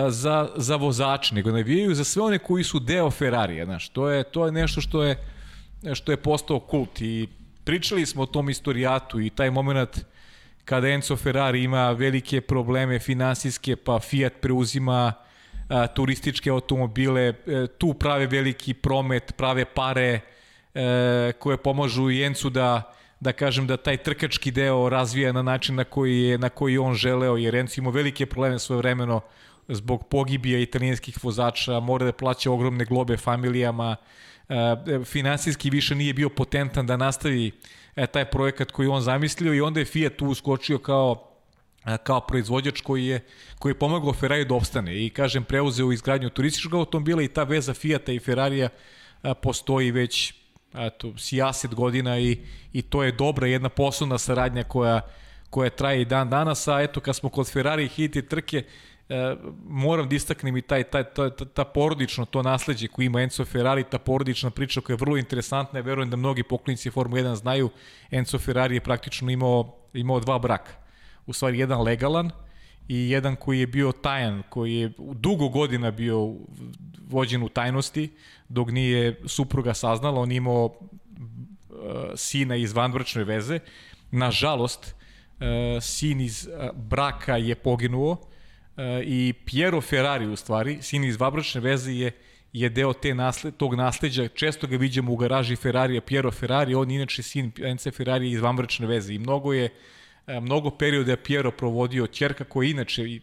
za, 0.09 0.49
za 0.57 0.77
vozače, 0.77 1.35
nego 1.35 1.51
navijaju 1.51 1.95
za 1.95 2.05
sve 2.05 2.23
one 2.23 2.39
koji 2.39 2.65
su 2.65 2.79
deo 2.79 3.11
Ferrarija, 3.11 3.65
znaš, 3.65 3.89
to 3.89 4.09
je, 4.09 4.25
to 4.25 4.47
je 4.47 4.53
nešto 4.53 4.81
što 4.81 5.03
je, 5.03 5.17
što 5.95 6.12
je 6.12 6.17
postao 6.17 6.61
kult. 6.61 7.01
I 7.01 7.29
pričali 7.65 8.07
smo 8.07 8.23
o 8.23 8.27
tom 8.27 8.51
istorijatu 8.51 9.21
i 9.21 9.31
taj 9.31 9.51
moment 9.51 10.05
kada 10.65 10.89
Enzo 10.89 11.17
Ferrari 11.17 11.62
ima 11.62 11.91
velike 11.91 12.41
probleme 12.41 12.99
finansijske, 12.99 13.77
pa 13.77 13.99
Fiat 13.99 14.33
preuzima 14.41 15.12
a, 15.69 15.87
turističke 15.87 16.51
automobile, 16.51 17.23
e, 17.23 17.67
tu 17.79 17.95
prave 17.95 18.27
veliki 18.27 18.75
promet, 18.75 19.33
prave 19.37 19.65
pare 19.65 20.21
e, 20.75 21.33
koje 21.39 21.57
pomažu 21.57 22.11
i 22.11 22.35
da 22.51 22.95
da 23.21 23.33
kažem 23.33 23.67
da 23.67 23.77
taj 23.77 23.97
trkački 23.97 24.51
deo 24.51 24.89
razvija 24.89 25.33
na 25.33 25.43
način 25.43 25.75
na 25.75 25.85
koji 25.85 26.23
je 26.23 26.39
na 26.39 26.49
koji 26.49 26.79
on 26.79 26.95
želeo 26.95 27.37
jer 27.37 27.55
Enzo 27.55 27.75
ima 27.81 27.91
velike 27.91 28.27
probleme 28.27 28.59
svoje 28.59 28.79
vremeno 28.79 29.21
zbog 29.71 30.09
pogibija 30.09 30.59
italijanskih 30.59 31.25
vozača, 31.25 31.81
mora 31.81 32.07
da 32.07 32.13
plaća 32.13 32.51
ogromne 32.51 32.85
globe 32.85 33.17
familijama, 33.17 33.97
e, 34.49 34.55
finansijski 35.05 35.71
više 35.71 35.95
nije 35.95 36.15
bio 36.15 36.29
potentan 36.29 36.87
da 36.87 36.97
nastavi 36.97 37.53
e, 37.97 38.07
taj 38.07 38.25
projekat 38.25 38.71
koji 38.71 38.89
on 38.89 39.03
zamislio 39.03 39.55
i 39.55 39.61
onda 39.61 39.81
je 39.81 39.87
Fiat 39.87 40.17
tu 40.17 40.27
uskočio 40.27 40.79
kao 40.79 41.27
kao 42.05 42.21
proizvođač 42.21 42.81
koji 42.81 43.07
je 43.07 43.21
koji 43.59 43.71
je 43.71 43.79
pomagao 43.79 44.13
Ferrari 44.13 44.45
da 44.45 44.55
opstane. 44.55 45.05
I 45.05 45.11
kažem 45.11 45.45
preuzeo 45.45 45.93
izgradnju 45.93 46.31
turističkog 46.31 46.75
automobila 46.75 47.23
i 47.23 47.29
ta 47.29 47.43
veza 47.43 47.75
Fiata 47.75 48.13
i 48.13 48.19
Ferrarija 48.19 48.69
postoji 49.43 49.91
već 49.91 50.35
eto, 50.75 51.19
sijaset 51.19 51.75
godina 51.75 52.19
i, 52.19 52.39
i 52.73 52.83
to 52.83 53.03
je 53.03 53.13
dobra 53.13 53.47
jedna 53.47 53.69
poslovna 53.69 54.19
saradnja 54.19 54.63
koja, 54.63 55.01
koja 55.51 55.71
traje 55.71 56.03
i 56.03 56.05
dan 56.05 56.31
danas, 56.31 56.69
a 56.69 56.81
eto 56.83 57.01
kad 57.01 57.17
smo 57.17 57.29
kod 57.29 57.51
Ferrari 57.51 57.89
hiti 57.89 58.23
trke, 58.23 58.65
e, 59.11 59.37
moram 59.69 60.09
da 60.09 60.16
istaknem 60.16 60.57
i 60.57 60.62
taj, 60.62 60.85
taj, 60.85 61.05
ta, 61.05 61.31
ta, 61.31 61.45
ta 61.45 61.65
porodično 61.65 62.24
to 62.24 62.43
nasledđe 62.43 62.89
koji 62.89 63.07
ima 63.07 63.23
Enzo 63.23 63.45
Ferrari, 63.45 63.85
ta 63.85 63.99
porodična 63.99 64.51
priča 64.51 64.81
koja 64.81 64.95
je 64.95 64.99
vrlo 65.01 65.16
interesantna, 65.16 65.78
ja 65.78 65.82
verujem 65.82 66.11
da 66.11 66.16
mnogi 66.16 66.43
poklonici 66.43 66.91
Formule 66.91 67.23
1 67.23 67.35
znaju, 67.35 67.70
Enzo 68.11 68.39
Ferrari 68.39 68.77
je 68.77 68.81
praktično 68.81 69.31
imao, 69.31 69.77
imao 69.95 70.20
dva 70.20 70.39
braka. 70.39 70.73
U 71.27 71.32
stvari, 71.32 71.59
jedan 71.59 71.82
legalan 71.82 72.31
i 72.89 73.11
jedan 73.11 73.37
koji 73.37 73.61
je 73.61 73.66
bio 73.66 73.93
tajan, 73.93 74.43
koji 74.49 74.74
je 74.74 74.93
dugo 74.99 75.49
godina 75.49 75.91
bio 75.91 76.35
vođen 77.09 77.43
u 77.43 77.49
tajnosti, 77.49 78.11
dok 78.49 78.70
nije 78.70 79.20
supruga 79.27 79.74
saznala, 79.74 80.20
on 80.20 80.32
imao 80.32 80.65
uh, 80.65 80.74
sina 82.16 82.57
iz 82.57 82.73
vanbračne 82.73 83.24
veze. 83.24 83.59
Nažalost, 84.11 84.95
uh, 84.95 85.47
sin 85.82 86.20
iz 86.20 86.49
uh, 86.49 86.77
braka 86.77 87.37
je 87.37 87.55
poginuo, 87.55 88.30
i 89.05 89.35
Piero 89.47 89.81
Ferrari 89.81 90.27
u 90.27 90.36
stvari, 90.36 90.78
sin 90.82 91.05
iz 91.05 91.16
vabračne 91.16 91.61
veze 91.61 91.93
je 91.93 92.12
je 92.52 92.69
deo 92.69 92.93
te 92.93 93.15
nasled, 93.15 93.57
tog 93.57 93.74
nasleđa, 93.74 94.28
često 94.28 94.66
ga 94.66 94.77
vidimo 94.77 95.12
u 95.12 95.16
garaži 95.16 95.57
Ferrarija, 95.57 96.01
Piero 96.01 96.31
Ferrari, 96.31 96.74
on 96.74 96.90
inače 96.90 97.23
sin 97.23 97.52
NC 97.74 97.94
Ferrari 97.97 98.31
iz 98.31 98.40
vanbračne 98.40 98.86
veze. 98.86 99.15
I 99.15 99.19
mnogo 99.19 99.52
je 99.52 99.69
mnogo 100.27 100.70
perioda 100.70 101.11
je 101.11 101.16
Piero 101.16 101.51
provodio. 101.51 102.07
Ćerka 102.07 102.44
koja 102.44 102.70
inače 102.70 103.20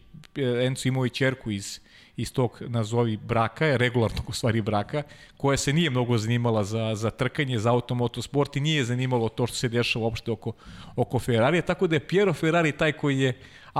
Enzo 0.64 0.88
imao 0.88 1.06
i 1.06 1.10
ćerku 1.10 1.50
iz 1.50 1.80
iz 2.18 2.32
tog 2.32 2.62
nazovi 2.66 3.16
braka, 3.16 3.76
regularnog 3.76 4.28
u 4.28 4.32
stvari 4.32 4.60
braka, 4.60 5.02
koja 5.36 5.56
se 5.56 5.72
nije 5.72 5.90
mnogo 5.90 6.18
zanimala 6.18 6.64
za, 6.64 6.94
za 6.94 7.10
trkanje, 7.10 7.58
za 7.58 7.70
automotosport 7.70 8.56
i 8.56 8.60
nije 8.60 8.84
zanimalo 8.84 9.28
to 9.28 9.46
što 9.46 9.56
se 9.56 9.68
dešava 9.68 10.04
uopšte 10.04 10.30
oko, 10.30 10.52
oko 10.96 11.18
Ferrarija, 11.18 11.62
tako 11.62 11.86
da 11.86 11.96
je 11.96 12.06
Piero 12.06 12.32
Ferrari 12.32 12.72
taj 12.72 12.92
koji 12.92 13.20
je 13.20 13.32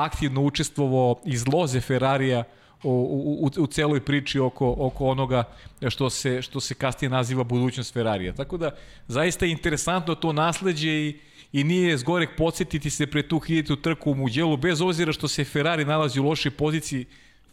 aktivno 0.05 0.43
učestvovao 0.43 1.21
iz 1.25 1.47
loze 1.47 1.81
Ferrarija 1.81 2.45
u, 2.83 3.51
u, 3.57 3.63
u 3.63 3.67
celoj 3.67 4.01
priči 4.01 4.39
oko, 4.39 4.75
oko 4.79 5.07
onoga 5.07 5.45
što 5.89 6.11
se, 6.11 6.43
što 6.43 6.61
se 6.61 6.75
kasnije 6.75 7.11
naziva 7.11 7.45
budućnost 7.45 7.95
Ferrarija. 7.95 8.33
Tako 8.33 8.57
da, 8.57 8.71
zaista 9.09 9.45
je 9.45 9.53
interesantno 9.53 10.15
to 10.15 10.33
nasledđe 10.33 10.91
i, 10.91 11.19
i 11.53 11.65
nije 11.65 11.97
zgorek 11.97 12.31
podsjetiti 12.37 12.91
se 12.91 13.07
pre 13.07 13.23
tu 13.29 13.39
hiljatu 13.39 13.77
trku 13.77 14.11
u 14.11 14.15
Muđelu, 14.15 14.57
bez 14.57 14.81
obzira 14.81 15.13
što 15.13 15.29
se 15.29 15.45
Ferrari 15.45 15.85
nalazi 15.85 16.21
u 16.21 16.25
lošoj 16.25 16.51
poziciji, 16.51 17.07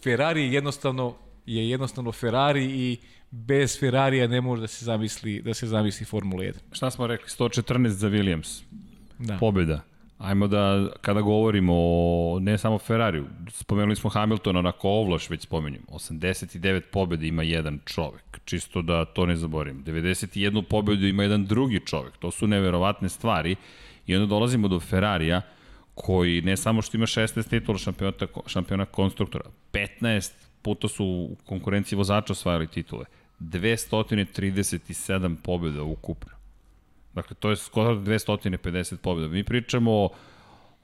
Ferrari 0.03 0.53
jednostavno 0.53 1.15
je 1.45 1.69
jednostavno 1.69 2.11
Ferrari 2.11 2.65
i 2.65 2.97
bez 3.31 3.79
Ferrarija 3.79 4.27
ne 4.27 4.41
može 4.41 4.61
da 4.61 4.67
se 4.67 4.85
zamisli 4.85 5.41
da 5.41 5.53
se 5.53 5.67
zamisli 5.67 6.05
Formula 6.05 6.43
1. 6.43 6.53
Šta 6.71 6.91
smo 6.91 7.07
rekli 7.07 7.27
114 7.29 7.87
za 7.87 8.09
Williams. 8.09 8.61
Da. 9.19 9.37
Pobeda. 9.37 9.81
Ajmo 10.17 10.47
da, 10.47 10.89
kada 11.01 11.21
govorimo 11.21 11.73
o 11.75 12.39
ne 12.41 12.57
samo 12.57 12.79
Ferrariju, 12.79 13.25
spomenuli 13.49 13.95
smo 13.95 14.09
Hamiltona, 14.09 14.59
onako 14.59 14.89
ovlaš 14.89 15.29
već 15.29 15.41
spomenjem, 15.41 15.81
89 15.87 16.81
pobjede 16.91 17.27
ima 17.27 17.43
jedan 17.43 17.79
čovek, 17.85 18.39
čisto 18.45 18.81
da 18.81 19.05
to 19.05 19.25
ne 19.25 19.35
zaborim. 19.35 19.83
91 19.83 20.61
pobedu 20.61 21.07
ima 21.07 21.23
jedan 21.23 21.45
drugi 21.45 21.79
čovek, 21.85 22.17
to 22.17 22.31
su 22.31 22.47
neverovatne 22.47 23.09
stvari 23.09 23.55
i 24.07 24.15
onda 24.15 24.27
dolazimo 24.27 24.67
do 24.67 24.79
Ferrarija, 24.79 25.41
koji 25.95 26.41
ne 26.41 26.57
samo 26.57 26.81
što 26.81 26.97
ima 26.97 27.05
16 27.05 27.49
titula 27.49 27.77
šampiona, 27.77 28.13
šampiona 28.45 28.85
konstruktora, 28.85 29.45
15 29.71 30.31
puta 30.61 30.87
su 30.87 31.05
u 31.05 31.35
konkurenciji 31.45 31.97
vozača 31.97 32.33
osvajali 32.33 32.67
titule, 32.67 33.05
237 33.39 35.35
pobjeda 35.43 35.83
ukupno. 35.83 36.34
Dakle, 37.15 37.35
to 37.39 37.49
je 37.49 37.55
skoro 37.55 37.95
250 37.95 38.97
pobjeda. 38.97 39.27
Mi 39.27 39.43
pričamo 39.43 39.91
o, 39.91 40.09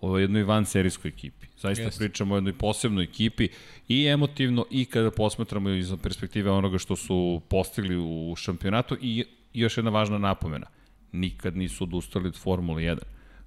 o 0.02 0.18
jednoj 0.18 0.44
van 0.44 0.66
serijskoj 0.66 1.10
ekipi. 1.10 1.48
Zaista 1.58 1.84
Jeste. 1.84 2.00
pričamo 2.00 2.34
o 2.34 2.38
jednoj 2.38 2.54
posebnoj 2.54 3.04
ekipi 3.04 3.48
i 3.88 4.08
emotivno 4.08 4.66
i 4.72 4.86
kada 4.86 5.12
posmatramo 5.12 5.70
iz 5.70 5.94
perspektive 6.04 6.52
onoga 6.52 6.78
što 6.78 6.96
su 6.96 7.42
postigli 7.50 7.98
u 7.98 8.36
šampionatu 8.38 8.98
i 9.02 9.26
još 9.54 9.78
jedna 9.78 9.92
važna 9.92 10.18
napomena. 10.18 10.68
Nikad 11.12 11.58
nisu 11.58 11.84
odustali 11.84 12.28
od 12.28 12.38
Formule 12.38 12.84
1 12.84 12.98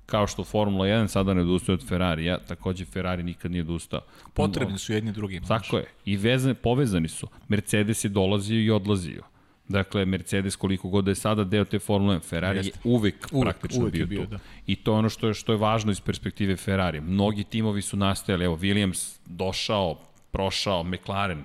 kao 0.06 0.26
što 0.26 0.44
Formula 0.44 0.86
1 0.86 1.08
sada 1.08 1.34
ne 1.34 1.42
odustaje 1.42 1.74
od 1.74 1.88
Ferrarija, 1.88 2.38
takođe 2.38 2.84
Ferrari 2.84 3.22
nikad 3.22 3.50
nije 3.50 3.62
odustao. 3.62 4.00
Potrebni 4.34 4.78
su 4.78 4.92
jedni 4.92 5.12
drugim. 5.12 5.44
Tako 5.44 5.78
je. 5.78 5.86
I 6.04 6.16
vezane, 6.16 6.54
povezani 6.54 7.08
su. 7.08 7.28
Mercedes 7.48 8.04
je 8.04 8.08
dolazio 8.08 8.60
i 8.60 8.70
odlazio. 8.70 9.22
Dakle, 9.68 10.04
Mercedes 10.04 10.56
koliko 10.56 10.88
god 10.88 11.04
da 11.04 11.10
je 11.10 11.14
sada 11.14 11.44
deo 11.44 11.64
te 11.64 11.78
Formule 11.78 12.16
1, 12.16 12.22
Ferrari 12.22 12.58
Jeste. 12.58 12.78
je 12.84 12.92
uvek, 12.92 13.28
uvek 13.32 13.44
praktično 13.44 13.80
uvek 13.80 13.92
bio, 13.94 14.06
bio 14.06 14.24
tu. 14.24 14.30
Da. 14.30 14.38
I 14.66 14.76
to 14.76 14.92
je 14.92 14.98
ono 14.98 15.08
što 15.08 15.28
je, 15.28 15.34
što 15.34 15.52
je 15.52 15.58
važno 15.58 15.92
iz 15.92 16.00
perspektive 16.00 16.56
Ferrari. 16.56 17.00
Mnogi 17.00 17.44
timovi 17.44 17.82
su 17.82 17.96
nastajali, 17.96 18.44
evo, 18.44 18.56
Williams 18.56 19.18
došao, 19.26 20.00
prošao, 20.30 20.82
McLaren 20.82 21.44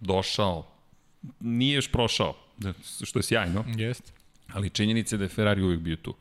došao, 0.00 0.66
nije 1.40 1.74
još 1.74 1.92
prošao, 1.92 2.34
što 3.04 3.18
je 3.18 3.22
sjajno. 3.22 3.64
Jeste. 3.76 4.12
Ali 4.52 4.70
činjenica 4.70 5.14
je 5.14 5.18
da 5.18 5.24
je 5.24 5.28
Ferrari 5.28 5.62
uvek 5.62 5.80
bio 5.80 5.96
tu. 5.96 6.14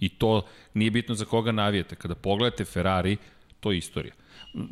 I 0.00 0.08
to 0.08 0.46
nije 0.74 0.90
bitno 0.90 1.14
za 1.14 1.24
koga 1.24 1.52
navijete. 1.52 1.96
Kada 1.96 2.14
pogledate 2.14 2.64
Ferrari, 2.64 3.16
to 3.60 3.72
je 3.72 3.78
istorija. 3.78 4.14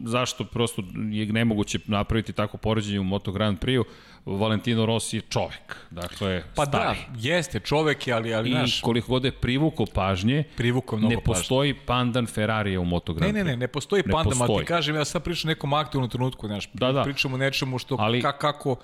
Zašto 0.05 0.45
prosto 0.45 0.83
je 1.11 1.27
nemoguće 1.27 1.79
napraviti 1.87 2.33
tako 2.33 2.57
poređenje 2.57 3.01
u 3.01 3.05
Moto 3.05 3.33
Grand 3.33 3.59
Prix-u? 3.59 3.85
Valentino 4.27 4.87
Rossi 4.87 5.17
je 5.17 5.21
čovek. 5.21 5.77
Dakle, 5.91 6.43
pa 6.55 6.67
stari. 6.67 6.99
da, 7.09 7.19
jeste, 7.19 7.61
čovek 7.61 8.07
je, 8.07 8.15
ali, 8.15 8.35
ali 8.35 8.51
I 8.51 8.55
naš... 8.55 8.81
koliko 8.81 9.09
god 9.09 9.25
je 9.25 9.33
privuko 9.33 9.87
pažnje, 9.95 10.45
privuko 10.57 10.97
mnogo 10.97 11.15
ne 11.15 11.21
postoji 11.21 11.75
pažnje. 11.75 11.87
pandan 11.87 12.27
Ferrarija 12.27 12.81
u 12.81 12.85
Moto 12.85 13.15
Grand 13.15 13.33
Prix. 13.33 13.39
Ne, 13.39 13.45
ne, 13.45 13.51
ne, 13.51 13.57
ne 13.57 13.69
postoji 13.69 14.03
ne 14.07 14.13
pandan, 14.13 14.31
postoji. 14.31 14.57
ali 14.57 14.65
ti 14.65 14.69
kažem, 14.69 14.97
ja 14.97 15.05
sad 15.05 15.23
pričam 15.23 15.49
nekom 15.49 15.73
aktivnom 15.73 16.11
trenutku, 16.11 16.47
znaš, 16.47 16.69
da, 16.73 16.93
da. 16.93 17.03
pričamo 17.03 17.37
nečemu 17.37 17.79
što, 17.79 17.97
ali, 17.99 18.23
kako, 18.23 18.77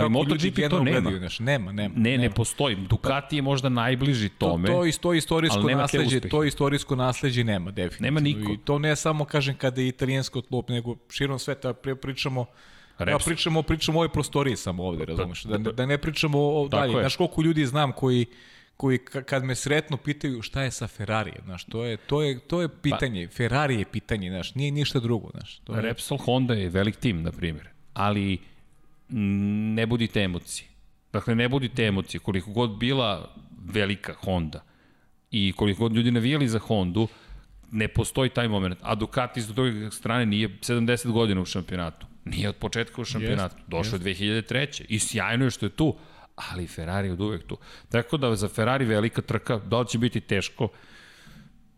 Ali 0.00 0.10
MotoGP 0.10 0.70
to 0.70 0.82
nema. 0.82 0.90
Gledaju, 0.90 1.18
znaš, 1.18 1.38
nema, 1.38 1.72
nema. 1.72 1.94
Ne, 1.96 2.10
nema. 2.10 2.22
ne 2.22 2.30
postoji. 2.30 2.76
Ducati 2.76 3.36
je 3.36 3.42
možda 3.42 3.68
najbliži 3.68 4.28
tome. 4.28 4.66
To, 4.66 4.84
to, 4.84 4.98
to 5.00 5.14
istorijsko 5.14 5.60
nasleđe, 5.60 6.20
to 6.20 6.44
istorijsko 6.44 6.96
nasleđe 6.96 7.44
nema, 7.44 7.70
definitivno. 7.70 8.04
Nema 8.04 8.20
niko. 8.20 8.52
I 8.52 8.58
to 8.64 8.78
ne 8.78 8.96
samo, 8.96 9.24
kažem, 9.24 9.54
kada 9.54 9.80
je 9.80 9.88
italijansko 9.88 10.40
tlo, 10.40 10.64
nego 10.68 10.96
širom 11.10 11.38
sveta 11.38 11.72
pričamo 12.02 12.46
Reps. 12.98 13.26
Ja 13.26 13.26
pričamo, 13.26 13.62
pričamo 13.62 13.98
o 13.98 14.00
ovoj 14.00 14.12
prostoriji 14.12 14.56
samo 14.56 14.84
ovde, 14.84 15.06
pa, 15.06 15.10
razumeš? 15.10 15.42
Da, 15.42 15.58
da 15.58 15.86
ne 15.86 15.98
pričamo 15.98 16.38
o 16.38 16.68
dalje. 16.68 16.92
Znaš 16.92 17.16
koliko 17.16 17.42
ljudi 17.42 17.66
znam 17.66 17.92
koji 17.92 18.26
koji 18.76 18.98
kad 18.98 19.44
me 19.44 19.54
sretno 19.54 19.96
pitaju 19.96 20.42
šta 20.42 20.62
je 20.62 20.70
sa 20.70 20.86
Ferrari, 20.86 21.32
znaš, 21.44 21.64
to 21.64 21.84
je 21.84 21.96
to 21.96 22.22
je 22.22 22.38
to 22.38 22.62
je 22.62 22.68
pitanje. 22.68 23.26
Pa, 23.26 23.32
Ferrari 23.32 23.78
je 23.78 23.84
pitanje, 23.84 24.30
znaš, 24.30 24.54
nije 24.54 24.70
ništa 24.70 25.00
drugo, 25.00 25.30
znaš. 25.30 25.58
To 25.64 25.74
je... 25.74 25.82
Repsol 25.82 26.18
Honda 26.18 26.54
je 26.54 26.68
velik 26.68 26.96
tim, 26.96 27.22
na 27.22 27.32
primjer. 27.32 27.68
Ali 27.94 28.38
ne 29.08 29.86
budite 29.86 30.20
emocije. 30.20 30.68
Dakle, 31.12 31.34
ne 31.34 31.48
budite 31.48 31.84
emocije. 31.84 32.20
Koliko 32.20 32.50
god 32.50 32.78
bila 32.78 33.34
velika 33.64 34.14
Honda 34.14 34.64
i 35.30 35.52
koliko 35.56 35.80
god 35.82 35.92
ljudi 35.92 36.10
navijali 36.10 36.48
za 36.48 36.58
Hondu, 36.58 37.08
ne 37.70 37.88
postoji 37.88 38.30
taj 38.30 38.48
moment. 38.48 38.78
A 38.82 38.94
Ducati 38.94 39.42
s 39.42 39.46
druge 39.46 39.90
strane 39.90 40.26
nije 40.26 40.48
70 40.48 41.10
godina 41.10 41.40
u 41.40 41.44
šampionatu. 41.44 42.06
Nije 42.24 42.48
od 42.48 42.56
početka 42.56 43.00
u 43.00 43.04
šampionatu. 43.04 43.56
Jest, 43.56 43.68
Došao 43.68 43.96
je 43.96 44.14
2003. 44.14 44.84
I 44.88 44.98
sjajno 44.98 45.44
je 45.44 45.50
što 45.50 45.66
je 45.66 45.70
tu, 45.70 45.96
ali 46.34 46.66
Ferrari 46.66 47.08
je 47.08 47.12
od 47.12 47.20
uvek 47.20 47.46
tu. 47.46 47.58
Tako 47.88 48.16
da 48.16 48.36
za 48.36 48.48
Ferrari 48.48 48.84
velika 48.84 49.22
trka, 49.22 49.58
da 49.58 49.80
li 49.80 49.88
će 49.88 49.98
biti 49.98 50.20
teško? 50.20 50.68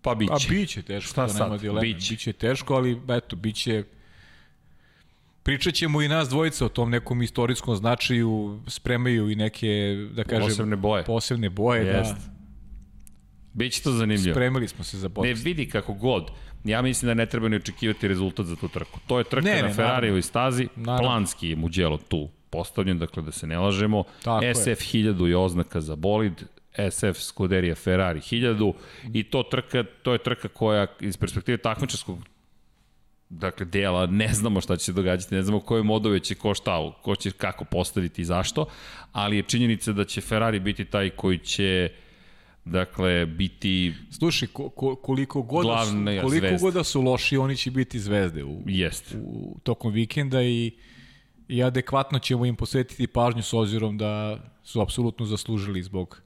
Pa 0.03 0.15
biće. 0.15 0.33
Pa 0.33 0.55
biće 0.55 0.83
teško, 0.83 1.11
Šta 1.11 1.29
sad? 1.29 1.41
nema 1.43 1.57
dilema. 1.59 1.81
Biće. 1.81 2.13
biće 2.15 2.33
teško, 2.33 2.75
ali 2.75 3.01
eto, 3.09 3.37
biće 3.37 3.85
Pričat 5.43 5.75
ćemo 5.75 6.03
i 6.03 6.09
nas 6.09 6.29
dvojica 6.29 6.67
o 6.67 6.69
tom 6.69 6.91
nekom 6.91 7.23
istorijskom 7.23 7.77
značaju, 7.77 8.61
spremaju 8.67 9.31
i 9.31 9.35
neke, 9.35 9.97
da 10.13 10.25
kažem... 10.25 10.49
Posebne 10.49 10.77
boje. 10.77 11.05
Posebne 11.05 11.51
boje, 11.51 11.87
Jest. 11.87 12.15
da. 12.15 12.41
Biće 13.53 13.83
to 13.83 13.93
zanimljivo. 13.93 14.35
Spremili 14.35 14.69
smo 14.69 14.85
se 14.85 14.99
za 14.99 15.09
podcast. 15.09 15.45
Ne, 15.45 15.51
vidi 15.51 15.69
kako 15.69 15.93
god. 15.93 16.31
Ja 16.65 16.83
mislim 16.83 17.07
da 17.07 17.15
ne 17.15 17.27
treba 17.27 17.49
ni 17.49 17.57
očekivati 17.57 18.09
rezultat 18.09 18.47
za 18.47 18.57
tu 18.57 18.69
trku. 18.69 18.99
To 19.07 19.19
je 19.19 19.25
trka 19.25 19.45
ne, 19.45 19.63
na 19.63 19.73
Ferrarijevoj 19.73 20.23
stazi, 20.23 20.69
naravno. 20.77 21.09
planski 21.09 21.49
je 21.49 21.57
Mugello 21.57 21.99
tu 22.09 22.29
postavljen, 22.51 22.99
dakle 22.99 23.23
da 23.23 23.33
se 23.33 23.47
ne 23.47 23.59
lažemo. 23.59 24.05
Tako 24.23 24.45
SF 24.55 24.67
je. 24.67 24.77
1000 24.77 25.27
je 25.27 25.37
oznaka 25.37 25.81
za 25.81 25.97
bolid, 25.97 26.43
SF 26.91 27.19
Scuderia 27.19 27.75
Ferrari 27.75 28.21
1000 28.21 28.73
i 29.13 29.23
to 29.23 29.43
trka, 29.43 29.85
to 30.03 30.13
je 30.13 30.19
trka 30.19 30.49
koja 30.49 30.87
iz 31.01 31.17
perspektive 31.17 31.59
takmičarskog 31.59 32.19
dakle, 33.31 33.67
dela, 33.67 34.07
ne 34.07 34.29
znamo 34.29 34.61
šta 34.61 34.77
će 34.77 34.85
se 34.85 34.93
događati, 34.93 35.35
ne 35.35 35.43
znamo 35.43 35.61
koje 35.61 35.83
modove 35.83 36.21
će 36.21 36.35
ko 36.35 36.55
šta, 36.55 36.93
ko 37.03 37.17
će 37.17 37.31
kako 37.31 37.65
postaviti 37.65 38.23
i 38.23 38.25
zašto, 38.25 38.67
ali 39.13 39.37
je 39.37 39.43
činjenica 39.43 39.93
da 39.93 40.05
će 40.05 40.21
Ferrari 40.21 40.61
biti 40.61 40.85
taj 40.85 41.11
koji 41.11 41.39
će 41.39 41.89
dakle, 42.65 43.27
biti 43.27 43.95
Slušaj, 44.11 44.49
ko, 44.49 44.69
ko, 44.69 44.97
koliko 44.97 45.43
god 45.43 45.67
da 45.67 45.85
su, 45.85 45.93
koliko 46.23 46.47
zvezda. 46.47 46.59
god 46.65 46.75
da 46.75 46.85
su 46.85 47.03
loši, 47.03 47.37
oni 47.37 47.57
će 47.57 47.71
biti 47.71 48.01
zvezde 48.01 48.45
u, 48.45 48.63
Jest. 48.67 49.15
u 49.23 49.59
tokom 49.63 49.93
vikenda 49.93 50.43
i, 50.43 50.73
i 51.49 51.63
adekvatno 51.63 52.19
ćemo 52.19 52.47
im 52.47 52.57
posvetiti 52.57 53.07
pažnju 53.07 53.43
s 53.43 53.53
obzirom 53.53 53.99
da 53.99 54.39
su 54.63 54.81
apsolutno 54.81 55.27
zaslužili 55.27 55.83
zbog 55.83 56.23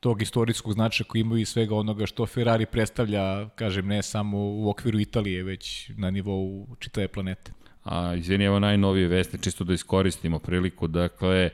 tog 0.00 0.22
istorijskog 0.22 0.72
značaja 0.72 1.08
koji 1.08 1.20
imaju 1.20 1.40
i 1.40 1.44
svega 1.44 1.74
onoga 1.74 2.06
što 2.06 2.26
Ferrari 2.26 2.66
predstavlja, 2.66 3.48
kažem, 3.48 3.86
ne 3.86 4.02
samo 4.02 4.38
u 4.38 4.68
okviru 4.70 5.00
Italije, 5.00 5.42
već 5.42 5.90
na 5.96 6.10
nivou 6.10 6.66
čitave 6.78 7.08
planete. 7.08 7.52
A, 7.84 8.14
izvini, 8.14 8.44
evo 8.44 8.58
najnovije 8.58 9.08
veste, 9.08 9.38
čisto 9.38 9.64
da 9.64 9.74
iskoristimo 9.74 10.38
priliku, 10.38 10.86
dakle, 10.86 11.50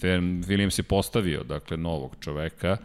Williams 0.00 0.78
je 0.78 0.82
postavio, 0.82 1.44
dakle, 1.44 1.76
novog 1.76 2.16
čoveka, 2.20 2.76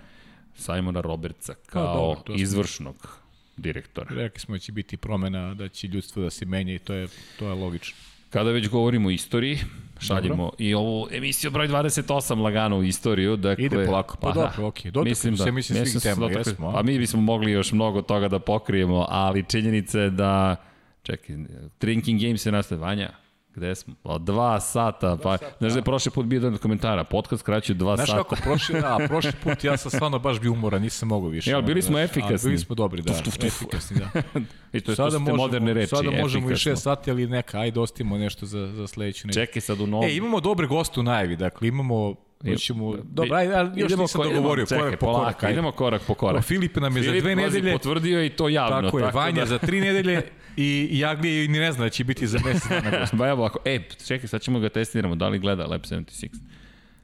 Simona 0.55 1.01
Robertsa, 1.01 1.53
kao 1.65 1.85
Pa, 1.85 1.93
dobro, 1.93 2.21
to 2.21 2.33
smo- 2.33 2.41
izvršnog 2.41 3.19
direktora. 3.57 4.15
Rekli 4.15 4.39
smo 4.39 4.55
da 4.55 4.59
će 4.59 4.71
biti 4.71 4.97
promena, 4.97 5.53
da 5.53 5.69
će 5.69 5.87
ljudstvo 5.87 6.23
da 6.23 6.29
se 6.29 6.45
menja 6.45 6.73
i 6.73 6.79
to 6.79 6.93
je, 6.93 7.07
to 7.39 7.47
je 7.47 7.53
logično. 7.53 7.97
Kada 8.29 8.51
već 8.51 8.69
govorimo 8.69 9.07
o 9.07 9.11
istoriji, 9.11 9.59
šaljemo 9.99 10.43
Dobro. 10.43 10.55
i 10.57 10.73
ovu 10.73 11.07
emisiju 11.11 11.51
broj 11.51 11.67
28 11.67 12.41
lagano 12.41 12.77
u 12.77 12.83
istoriju. 12.83 13.35
Dakle, 13.35 13.65
Ide 13.65 13.85
polako, 13.85 14.17
pa 14.21 14.31
dobro, 14.31 14.51
da. 14.57 14.65
okej. 14.65 14.91
Dotakli 14.91 15.15
smo 15.15 15.37
se, 15.37 15.51
mislim, 15.51 15.85
svih 15.85 15.93
se 15.93 15.99
tema, 15.99 16.27
dotakli. 16.27 16.51
jesmo, 16.51 16.69
a? 16.69 16.71
Pa 16.73 16.83
mi 16.83 16.99
bismo 16.99 17.21
mogli 17.21 17.51
još 17.51 17.71
mnogo 17.71 18.01
toga 18.01 18.27
da 18.27 18.39
pokrijemo, 18.39 19.05
ali 19.09 19.43
činjenica 19.43 19.99
je 19.99 20.09
da, 20.09 20.55
čekaj, 21.03 21.35
Drinking 21.79 22.21
Games 22.21 22.45
je 22.45 22.51
nastaje, 22.51 22.79
Vanja, 22.79 23.09
gde 23.57 23.75
smo? 23.75 23.93
O, 24.03 24.17
dva 24.17 24.59
sata, 24.59 25.17
pa, 25.17 25.37
znaš 25.57 25.71
da 25.71 25.79
je 25.79 25.83
prošli 25.83 26.11
put 26.11 26.25
bio 26.25 26.37
jedan 26.37 26.53
od 26.53 26.59
komentara, 26.59 27.03
podcast 27.03 27.43
kraću 27.43 27.73
dva 27.73 27.95
Znaš 27.95 28.09
sata. 28.09 28.17
kako, 28.19 28.35
prošli, 28.35 28.81
da, 28.81 28.99
prošli 29.07 29.31
put 29.43 29.63
ja 29.63 29.77
sam 29.77 29.91
stvarno 29.91 30.19
baš 30.19 30.39
bio 30.39 30.51
umoran, 30.51 30.81
nisam 30.81 31.07
mogao 31.07 31.29
više. 31.29 31.53
Ali 31.53 31.63
bili 31.63 31.81
smo 31.81 31.93
znaš, 31.93 32.03
efikasni. 32.05 32.49
Bili 32.49 32.59
smo 32.59 32.75
dobri, 32.75 33.01
da, 33.01 33.13
Tuf, 33.13 33.23
tuf, 33.23 33.33
tuf. 33.35 33.43
efikasni, 33.45 33.97
da. 33.97 34.21
I 34.73 34.79
to, 34.79 34.91
je, 34.91 34.95
to 34.95 34.95
Sada 34.95 35.11
su 35.11 35.15
te 35.15 35.21
možemo, 35.21 35.37
moderne 35.37 35.73
reči, 35.73 35.87
sada 35.87 36.11
možemo 36.11 36.51
i. 36.51 36.53
6 36.53 36.75
sati, 36.75 37.11
ali 37.11 37.27
neka, 37.27 37.59
ajde 37.59 37.79
ostimo 37.79 38.17
nešto 38.17 38.45
za, 38.45 38.67
za 38.67 38.87
sledeću 38.87 39.27
nedelju. 39.27 39.45
Čekaj 39.45 39.61
sad 39.61 39.79
u 39.79 39.87
novom. 39.87 40.05
E, 40.05 40.15
imamo 40.15 40.39
dobre 40.39 40.67
goste 40.67 40.99
u 40.99 41.03
najavi, 41.03 41.35
dakle 41.35 41.67
imamo 41.67 42.15
Hoćemo, 42.43 42.91
Bi- 42.91 42.99
dobro, 43.03 43.35
ajde, 43.35 43.53
ali 43.55 43.69
još 43.71 43.87
idemo 43.87 44.01
nisam 44.03 44.21
ko- 44.21 44.29
dogovorio, 44.29 44.63
idemo, 44.63 44.81
korak 44.81 44.99
po 44.99 45.05
korak. 45.07 45.43
ajde. 45.43 45.53
Idemo 45.53 45.71
korak 45.71 46.01
po 46.01 46.13
korak. 46.13 46.35
Pa 46.35 46.41
Filip 46.41 46.75
nam 46.75 46.97
je 46.97 47.03
za 47.03 47.09
Filip, 47.09 47.23
dve 47.23 47.35
pazi, 47.35 47.45
nedelje, 47.47 47.73
potvrdio 47.73 48.23
i 48.25 48.29
to 48.29 48.49
javno. 48.49 48.81
tako 48.81 48.99
je, 48.99 49.11
Vanja 49.11 49.39
da... 49.39 49.45
za 49.45 49.57
tri 49.57 49.81
nedelje 49.81 50.21
i 50.57 50.89
Jagli 50.91 51.47
ni 51.47 51.59
ne 51.59 51.71
zna 51.71 51.83
da 51.83 51.89
će 51.89 52.03
biti 52.03 52.27
za 52.27 52.39
mesec 52.45 52.69
dana 52.71 52.99
gost. 52.99 53.13
Ba 53.15 53.27
evo, 53.27 53.45
ako, 53.45 53.59
e, 53.65 53.79
čekaj, 54.07 54.27
sad 54.27 54.41
ćemo 54.41 54.59
ga 54.59 54.69
testiramo, 54.69 55.15
da 55.15 55.27
li 55.27 55.39
gleda 55.39 55.65
Lab 55.65 55.81
76. 55.81 56.27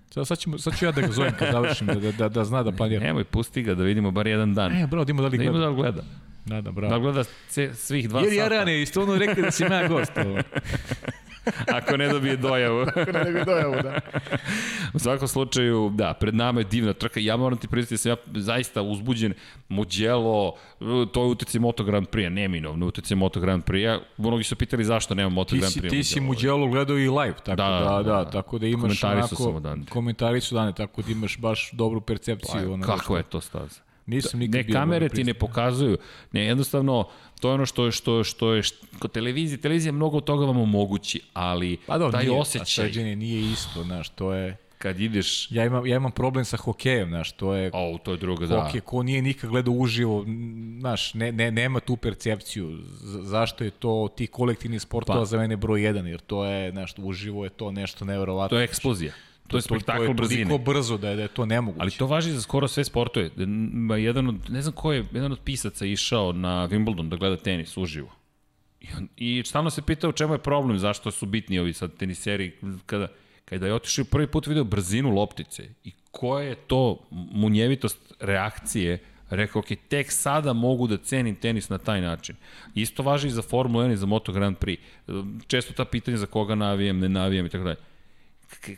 Sad, 0.09 0.27
sad, 0.27 0.37
ćemo, 0.37 0.57
sad 0.57 0.77
ću 0.77 0.85
ja 0.85 0.91
da 0.91 1.01
ga 1.01 1.07
zovem 1.09 1.33
kad 1.39 1.51
završim, 1.51 1.87
da, 1.87 1.93
da, 1.95 2.11
da, 2.11 2.29
da 2.29 2.43
zna 2.45 2.63
da 2.63 2.71
planira. 2.71 3.03
Nemoj, 3.03 3.23
pusti 3.23 3.61
ga 3.63 3.75
da 3.75 3.83
vidimo 3.83 4.11
bar 4.11 4.27
jedan 4.27 4.53
dan. 4.53 4.71
E, 4.73 4.87
bravo, 4.87 5.05
da 5.05 5.11
ima 5.11 5.21
da 5.21 5.27
li 5.27 5.37
Da 5.37 5.43
ima 5.43 5.51
gleda. 5.51 5.65
da 5.65 5.69
li 5.69 5.75
gleda. 5.75 6.03
Da, 6.45 6.55
da, 6.55 6.61
Da 6.61 6.71
bravo. 6.71 6.95
li 6.95 7.01
gleda 7.03 7.23
svih 7.73 8.09
dva 8.09 8.21
Jer 8.21 8.33
sata. 8.33 8.49
rane, 8.49 8.81
isto 8.81 9.01
ono 9.01 9.15
rekli 9.17 9.43
da 9.43 9.51
si 9.51 9.63
ja 9.63 9.87
gost. 9.87 10.11
Ovo. 10.17 10.37
Ako 11.77 11.97
ne 11.97 12.07
dobije 12.07 12.37
dojavu. 12.37 12.85
ne 13.15 13.31
bi 13.31 13.45
dojavu, 13.45 13.75
da. 13.75 13.99
U 14.93 14.99
svakom 14.99 15.27
slučaju, 15.27 15.91
da, 15.93 16.13
pred 16.13 16.35
nama 16.35 16.59
je 16.59 16.65
divna 16.65 16.93
trka. 16.93 17.19
Ja 17.19 17.37
moram 17.37 17.57
ti 17.57 17.67
priznati 17.67 17.93
da 17.93 17.97
sam 17.97 18.09
ja 18.11 18.15
zaista 18.35 18.81
uzbuđen. 18.83 19.33
Mugello, 19.69 20.55
to 21.13 21.21
je 21.21 21.27
utjecaj 21.27 21.61
Moto 21.61 21.83
Grand 21.83 22.07
Prix, 22.07 22.29
neminovno 22.29 22.87
utjecaj 22.87 23.17
Moto 23.17 23.39
Grand 23.39 23.63
Prix. 23.63 23.99
Mnogi 24.17 24.43
su 24.43 24.55
pitali 24.55 24.83
zašto 24.83 25.15
nema 25.15 25.29
Moto 25.29 25.49
Ti 25.49 25.57
Grand 25.57 25.73
si, 25.73 25.81
Prix. 25.81 25.89
ti 25.89 26.03
si. 26.03 26.19
Mugello 26.19 26.67
gledao 26.67 26.97
i 26.97 27.09
live, 27.09 27.35
tako 27.35 27.55
Da, 27.55 27.63
da, 27.65 27.79
da, 27.79 27.85
da, 27.87 28.03
da, 28.03 28.13
da. 28.15 28.29
tako 28.31 28.57
da 28.59 28.67
imaš 28.67 28.81
Komentari 28.81 29.13
su 29.13 29.25
onako, 29.25 29.35
samo 29.35 29.59
dani. 29.61 29.85
komentari 29.85 30.41
su 30.41 30.55
dane, 30.55 30.73
tako 30.73 31.01
da 31.01 31.11
imaš 31.11 31.37
baš 31.37 31.71
dobru 31.71 32.01
percepciju. 32.01 32.73
onoga 32.73 32.85
Kako 32.85 33.03
što- 33.03 33.17
je 33.17 33.23
to 33.23 33.41
staza? 33.41 33.81
Nisam 34.05 34.39
nikad 34.39 34.55
ne 34.55 34.63
bio, 34.63 34.73
kamere 34.73 35.09
ti 35.09 35.23
ne 35.23 35.33
pokazuju. 35.33 35.97
Ne, 36.31 36.45
jednostavno, 36.45 37.07
to 37.39 37.49
je 37.49 37.53
ono 37.53 37.65
što 37.65 37.85
je, 37.85 37.91
što 37.91 38.17
je, 38.17 38.23
što 38.23 38.53
je, 38.53 38.63
što, 38.63 38.85
kod 38.99 39.11
televizije, 39.11 39.57
televizija 39.57 39.91
mnogo 39.91 40.21
toga 40.21 40.45
vam 40.45 40.57
omogući, 40.57 41.21
ali 41.33 41.77
Pa 41.87 41.97
dobro, 41.97 42.11
taj 42.11 42.25
nije, 42.25 42.39
osjećaj 42.39 42.61
A 42.61 42.65
sređenje 42.65 43.15
nije 43.15 43.51
isto, 43.51 43.83
znaš, 43.83 44.09
to 44.09 44.33
je... 44.33 44.57
kad 44.77 44.99
ideš, 44.99 45.51
Ja 45.51 45.65
imam, 45.65 45.87
ja 45.87 45.95
imam 45.95 46.11
problem 46.11 46.45
sa 46.45 46.57
hokejem, 46.57 47.09
znaš, 47.09 47.31
to 47.31 47.53
je... 47.53 47.71
o, 47.73 47.97
to 48.03 48.11
je 48.11 48.17
druga, 48.17 48.45
da. 48.45 48.63
Hokej, 48.65 48.81
ko 48.81 49.03
nije 49.03 49.21
nikad 49.21 49.49
gledao 49.49 49.73
uživo, 49.73 50.25
znaš, 50.79 51.13
ne, 51.13 51.31
ne, 51.31 51.51
nema 51.51 51.79
tu 51.79 51.95
percepciju. 51.97 52.77
Z 52.83 53.19
zašto 53.21 53.63
je 53.63 53.69
to 53.69 54.09
ti 54.15 54.27
kolektivni 54.27 54.79
sportova 54.79 55.19
Pa. 55.19 55.25
za 55.25 55.37
mene 55.37 55.55
broj 55.57 55.83
jedan, 55.83 56.07
jer 56.07 56.19
to 56.19 56.45
je, 56.45 56.71
znaš, 56.71 56.93
uživo 56.97 57.43
je 57.43 57.49
to 57.49 57.71
nešto 57.71 58.05
neverovatno. 58.05 58.55
To 58.55 58.59
je 58.59 58.63
eksplozija. 58.63 59.13
To 59.53 59.57
je 59.57 59.61
spektakl 59.61 60.05
to 60.05 60.13
brzine. 60.13 60.41
je 60.41 60.47
toliko 60.47 60.71
brzo 60.71 60.97
da 60.97 61.09
je, 61.09 61.15
da 61.15 61.21
je 61.21 61.27
to 61.27 61.45
nemoguće. 61.45 61.81
Ali 61.81 61.91
to 61.91 62.07
važi 62.07 62.31
za 62.31 62.41
skoro 62.41 62.67
sve 62.67 62.83
sportove. 62.83 63.29
Ma 63.73 63.97
jedan 63.97 64.27
od, 64.27 64.49
ne 64.49 64.61
znam 64.61 64.73
ko 64.73 64.93
je, 64.93 65.05
jedan 65.11 65.31
od 65.31 65.39
pisaca 65.43 65.85
išao 65.85 66.31
na 66.31 66.67
Wimbledon 66.67 67.09
da 67.09 67.15
gleda 67.15 67.37
tenis 67.37 67.77
uživo. 67.77 68.09
I, 68.81 68.87
on, 68.97 69.07
I 69.17 69.43
stalno 69.45 69.69
se 69.69 69.81
pitao 69.81 70.09
u 70.09 70.13
čemu 70.13 70.33
je 70.33 70.37
problem, 70.37 70.79
zašto 70.79 71.11
su 71.11 71.25
bitni 71.25 71.59
ovi 71.59 71.73
sad 71.73 71.97
teniseri, 71.97 72.51
kada, 72.85 73.07
kada 73.45 73.67
je 73.67 73.73
otišao 73.73 74.05
prvi 74.05 74.27
put 74.27 74.47
video 74.47 74.63
brzinu 74.63 75.09
loptice 75.09 75.69
i 75.83 75.91
koja 76.11 76.43
je 76.47 76.55
to 76.55 76.99
munjevitost 77.11 78.13
reakcije, 78.19 78.99
rekao, 79.29 79.59
ok, 79.59 79.67
tek 79.87 80.11
sada 80.11 80.53
mogu 80.53 80.87
da 80.87 80.97
cenim 80.97 81.35
tenis 81.35 81.69
na 81.69 81.77
taj 81.77 82.01
način. 82.01 82.35
Isto 82.75 83.03
važi 83.03 83.27
i 83.27 83.31
za 83.31 83.41
Formula 83.41 83.85
1 83.85 83.93
i 83.93 83.97
za 83.97 84.05
Moto 84.05 84.31
Grand 84.31 84.57
Prix. 84.57 84.77
Često 85.47 85.73
ta 85.73 85.85
pitanja 85.85 86.17
za 86.17 86.25
koga 86.25 86.55
navijam, 86.55 86.99
ne 86.99 87.09
navijam 87.09 87.45
i 87.45 87.49
tako 87.49 87.63
dalje 87.63 87.92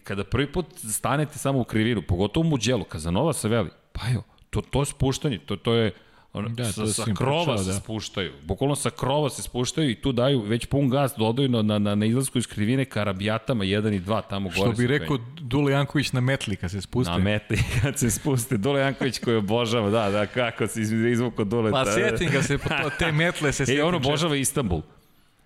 kada 0.04 0.24
prvi 0.24 0.48
put 0.48 0.66
stanete 0.90 1.38
samo 1.38 1.60
u 1.60 1.64
krivinu, 1.64 2.02
pogotovo 2.02 2.46
u 2.46 2.50
Muđelu, 2.50 2.84
Kazanova 2.84 3.34
se 3.34 3.48
veli, 3.50 3.70
pa 3.92 4.08
jo, 4.08 4.24
to, 4.50 4.62
to 4.62 4.82
je 4.82 4.86
spuštanje, 4.86 5.38
to, 5.38 5.56
to 5.56 5.74
je 5.74 5.94
ono, 6.34 6.50
Da, 6.50 6.64
da, 6.64 6.72
to 6.72 6.88
sa, 6.88 6.94
sa 6.96 7.14
krova 7.14 7.44
pričao, 7.44 7.58
se 7.58 7.64
da. 7.66 7.76
spuštaju. 7.76 8.32
Bukvalno 8.44 8.76
sa 8.76 8.90
krova 8.90 9.30
se 9.30 9.42
spuštaju 9.42 9.90
i 9.90 9.96
tu 9.96 10.12
daju 10.12 10.42
već 10.42 10.66
pun 10.66 10.90
gas, 10.90 11.14
dodaju 11.18 11.50
na, 11.50 11.62
na, 11.62 11.80
na, 11.80 11.96
na 11.96 12.06
izlasku 12.06 12.38
iz 12.38 12.48
krivine 12.48 12.86
karabijatama 12.86 13.64
1 13.64 13.96
i 13.96 14.00
2 14.02 14.22
tamo 14.30 14.50
gore. 14.50 14.62
Što 14.62 14.72
bi 14.72 14.88
rekao 14.88 15.18
Dule 15.40 15.72
Janković 15.72 16.12
na 16.12 16.22
metli 16.22 16.56
kad 16.56 16.72
se 16.72 16.82
spuste. 16.82 17.12
Na 17.12 17.18
meti 17.18 17.56
kad 17.82 18.00
se 18.00 18.12
spuste. 18.12 18.58
Dole 18.58 18.82
Janković 18.82 19.20
koji 19.20 19.38
obožava, 19.38 19.90
da, 19.90 20.10
da, 20.10 20.26
kako 20.26 20.68
se 20.68 20.82
iz- 20.82 20.92
izvuko 20.92 21.44
dole. 21.44 21.72
Pa 21.72 21.86
setim 21.86 22.30
ga 22.30 22.42
se, 22.42 22.58
po 22.58 22.70
to, 22.70 22.90
te 23.00 23.12
metle 23.12 23.52
se 23.52 23.64
E, 23.64 23.66
setim. 23.66 23.86
on 23.86 23.96
obožava 23.96 24.36
Istanbul. 24.36 24.82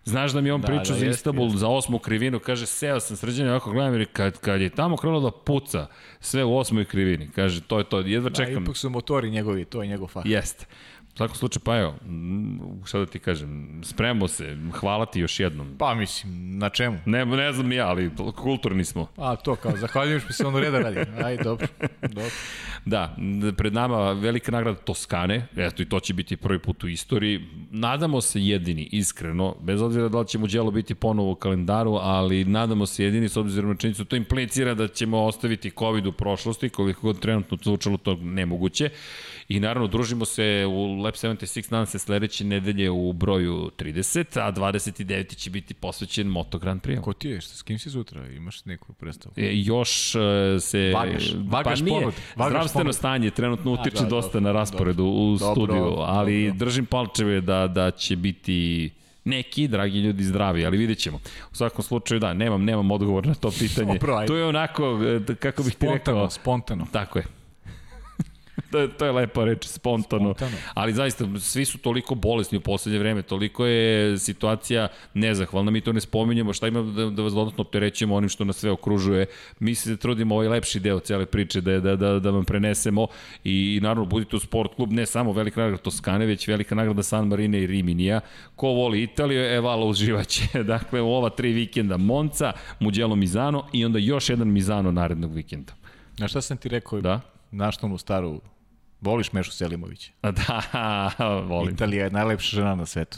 Znaš 0.05 0.31
da 0.31 0.41
mi 0.41 0.51
on 0.51 0.61
Da, 0.61 0.67
pričao 0.67 0.93
da, 0.93 0.99
za 0.99 1.05
Istanbul, 1.05 1.49
za 1.49 1.67
osmu 1.67 1.99
krivinu, 1.99 2.39
kaže, 2.39 2.65
seo 2.65 2.99
sam 2.99 3.17
srđan, 3.17 3.49
ovako 3.49 3.71
gledam, 3.71 3.93
jer 3.93 4.07
kad, 4.13 4.37
kad 4.39 4.61
je 4.61 4.69
tamo 4.69 4.97
krenulo 4.97 5.19
da 5.21 5.31
puca, 5.31 5.87
sve 6.19 6.43
u 6.43 6.57
osmoj 6.57 6.85
krivini, 6.85 7.29
kaže, 7.35 7.61
to 7.61 7.77
je 7.77 7.83
to, 7.83 7.99
jedva 7.99 8.29
Da, 8.29 8.35
čekam. 8.35 8.63
ipak 8.63 8.77
su 8.77 8.89
motori 8.89 9.29
njegovi, 9.31 9.65
to 9.65 9.81
je 9.81 9.87
njegov 9.87 10.07
fah. 10.07 10.23
Jeste. 10.25 10.65
U 11.13 11.17
svakom 11.19 11.35
slučaju, 11.35 11.61
pa 11.63 11.77
evo, 11.77 11.95
šta 12.85 12.99
da 12.99 13.05
ti 13.05 13.19
kažem, 13.19 13.81
spremamo 13.83 14.27
se, 14.27 14.57
hvala 14.79 15.05
ti 15.05 15.19
još 15.19 15.39
jednom. 15.39 15.75
Pa 15.77 15.95
mislim, 15.95 16.57
na 16.57 16.69
čemu? 16.69 16.97
Ne, 17.05 17.25
ne 17.25 17.53
znam 17.53 17.71
ja, 17.71 17.87
ali 17.87 18.11
kulturni 18.35 18.85
smo. 18.85 19.07
A 19.17 19.35
to 19.35 19.55
kao, 19.55 19.77
zahvaljujem 19.77 20.19
što 20.19 20.33
se 20.33 20.47
ono 20.47 20.59
reda 20.59 20.79
radi. 20.79 20.99
Aj, 21.23 21.37
dobro, 21.37 21.67
dobro. 22.01 22.31
Da, 22.85 23.15
pred 23.57 23.73
nama 23.73 24.11
velika 24.11 24.51
nagrada 24.51 24.79
Toskane, 24.79 25.47
eto 25.55 25.81
i 25.81 25.89
to 25.89 25.99
će 25.99 26.13
biti 26.13 26.37
prvi 26.37 26.59
put 26.59 26.83
u 26.83 26.87
istoriji. 26.87 27.45
Nadamo 27.71 28.21
se 28.21 28.41
jedini, 28.41 28.89
iskreno, 28.91 29.55
bez 29.61 29.81
obzira 29.81 30.09
da 30.09 30.19
li 30.19 30.27
će 30.27 30.37
Mugello 30.37 30.71
biti 30.71 30.95
ponovo 30.95 31.31
u 31.31 31.35
kalendaru, 31.35 31.93
ali 31.93 32.45
nadamo 32.45 32.85
se 32.85 33.03
jedini 33.03 33.29
s 33.29 33.37
obzirom 33.37 33.69
na 33.69 33.75
činjenicu, 33.75 34.05
to 34.05 34.15
implicira 34.15 34.73
da 34.73 34.87
ćemo 34.87 35.25
ostaviti 35.25 35.71
COVID 35.79 36.07
u 36.07 36.11
prošlosti, 36.11 36.69
koliko 36.69 37.01
god 37.01 37.19
trenutno 37.19 37.57
zvučalo 37.63 37.97
to 37.97 38.15
nemoguće. 38.15 38.89
I 39.49 39.59
naravno, 39.59 39.87
družimo 39.87 40.25
se 40.25 40.65
u 40.69 41.01
Lab 41.09 41.15
76, 41.15 41.71
nadam 41.71 41.85
se 41.85 41.99
sledeće 41.99 42.43
nedelje 42.43 42.89
u 42.89 43.13
broju 43.13 43.71
30, 43.77 44.39
a 44.39 44.51
29. 44.51 45.35
će 45.35 45.49
biti 45.49 45.73
posvećen 45.73 46.27
Moto 46.27 46.59
Grand 46.59 46.81
Prix. 46.81 47.01
Ko 47.01 47.13
ti 47.13 47.29
je? 47.29 47.41
Šta, 47.41 47.55
s 47.55 47.61
kim 47.61 47.79
si 47.79 47.89
sutra? 47.89 48.27
Imaš 48.27 48.65
neku 48.65 48.93
predstavu? 48.93 49.33
E, 49.37 49.51
još 49.53 50.15
e, 50.15 50.19
se... 50.59 50.91
Vagaš, 50.95 51.33
vagaš 51.49 51.79
pa 51.79 51.85
nije, 51.85 52.05
vagaš 52.35 52.51
zdravstveno 52.51 52.83
ponude. 52.83 52.93
stanje 52.93 53.31
trenutno 53.31 53.71
utiče 53.73 54.03
da, 54.03 54.09
dosta 54.09 54.39
dobro, 54.39 54.53
na 54.53 54.59
rasporedu 54.59 55.05
u 55.05 55.37
dobro, 55.37 55.53
studiju, 55.53 55.95
ali 55.97 56.47
dobro. 56.47 56.65
držim 56.65 56.85
palčeve 56.85 57.41
da, 57.41 57.67
da 57.67 57.91
će 57.91 58.15
biti 58.15 58.89
neki, 59.23 59.67
dragi 59.67 59.99
ljudi, 59.99 60.23
zdravi, 60.23 60.65
ali 60.65 60.77
vidjet 60.77 60.97
ćemo. 60.97 61.19
U 61.51 61.55
svakom 61.55 61.83
slučaju, 61.83 62.19
da, 62.19 62.33
nemam, 62.33 62.63
nemam 62.63 62.91
odgovor 62.91 63.27
na 63.27 63.33
to 63.33 63.51
pitanje. 63.51 63.93
Dobro, 63.93 64.15
ajde. 64.15 64.27
to 64.27 64.35
je 64.35 64.45
onako, 64.45 64.99
e, 65.29 65.35
kako 65.35 65.63
bih 65.63 65.75
ti 65.75 65.85
rekao... 65.85 66.29
Spontano, 66.29 66.29
spontano. 66.29 66.87
Tako 66.91 67.19
je. 67.19 67.38
to, 68.71 68.79
je, 68.79 68.89
to 68.97 69.05
je 69.05 69.11
lepo 69.11 69.45
reč, 69.45 69.65
spontano. 69.65 70.33
Spontano. 70.33 70.57
Ali 70.73 70.93
zaista, 70.93 71.25
svi 71.39 71.65
su 71.65 71.77
toliko 71.77 72.15
bolesni 72.15 72.57
u 72.57 72.61
poslednje 72.61 72.99
vreme, 72.99 73.21
toliko 73.21 73.65
je 73.65 74.17
situacija 74.17 74.87
nezahvalna, 75.13 75.71
mi 75.71 75.81
to 75.81 75.93
ne 75.93 76.01
spominjemo, 76.01 76.53
šta 76.53 76.67
ima 76.67 76.81
da, 76.81 77.09
da 77.09 77.21
vas 77.21 77.33
dodatno 77.33 77.61
opterećujemo 77.61 78.15
onim 78.15 78.29
što 78.29 78.45
nas 78.45 78.57
sve 78.57 78.71
okružuje. 78.71 79.25
Mi 79.59 79.75
se 79.75 79.97
trudimo 79.97 80.35
ovaj 80.35 80.47
lepši 80.47 80.79
deo 80.79 80.99
cele 80.99 81.25
priče 81.25 81.61
da, 81.61 81.79
da, 81.79 81.95
da, 81.95 82.19
da 82.19 82.29
vam 82.29 82.45
prenesemo 82.45 83.07
i, 83.43 83.75
i 83.77 83.79
naravno 83.81 84.05
budite 84.05 84.35
u 84.35 84.39
sport 84.39 84.75
klub, 84.75 84.91
ne 84.91 85.05
samo 85.05 85.31
velika 85.31 85.61
nagrada 85.61 85.83
Toskane, 85.83 86.25
već 86.25 86.47
velika 86.47 86.75
nagrada 86.75 87.03
San 87.03 87.27
Marine 87.27 87.59
i 87.61 87.67
Riminija. 87.67 88.21
Ko 88.55 88.67
voli 88.67 89.03
Italiju, 89.03 89.41
e, 89.41 89.59
vala 89.59 89.85
uživaće. 89.85 90.63
dakle, 90.73 91.01
u 91.01 91.07
ova 91.07 91.29
tri 91.29 91.51
vikenda 91.51 91.97
Monca, 91.97 92.51
Mugello 92.79 93.15
Mizano 93.15 93.65
i 93.73 93.85
onda 93.85 93.99
još 93.99 94.29
jedan 94.29 94.47
Mizano 94.47 94.91
narednog 94.91 95.33
vikenda. 95.33 95.73
Znaš 96.17 96.31
šta 96.31 96.41
sam 96.41 96.57
ti 96.57 96.69
rekao? 96.69 97.01
Da? 97.01 97.38
Znaš 97.51 97.83
onu 97.83 97.97
staru, 97.97 98.41
voliš 99.01 99.31
Mešu 99.31 99.51
Selimović? 99.51 100.11
A 100.21 100.31
da, 100.31 101.11
volim. 101.49 101.73
Italija 101.73 102.03
je 102.03 102.11
najlepša 102.11 102.55
žena 102.55 102.75
na 102.75 102.85
svetu. 102.85 103.17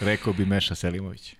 Rekao 0.00 0.32
bi 0.32 0.46
Meša 0.46 0.74
Selimović. 0.74 1.34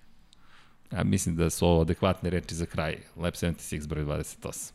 Ja 0.91 1.03
mislim 1.03 1.35
da 1.35 1.49
su 1.49 1.67
ovo 1.67 1.81
adekvatne 1.81 2.29
reči 2.29 2.55
za 2.55 2.65
kraj. 2.65 2.97
Lep 3.15 3.35
76 3.35 3.87
broj 3.87 4.03
28. 4.05 4.71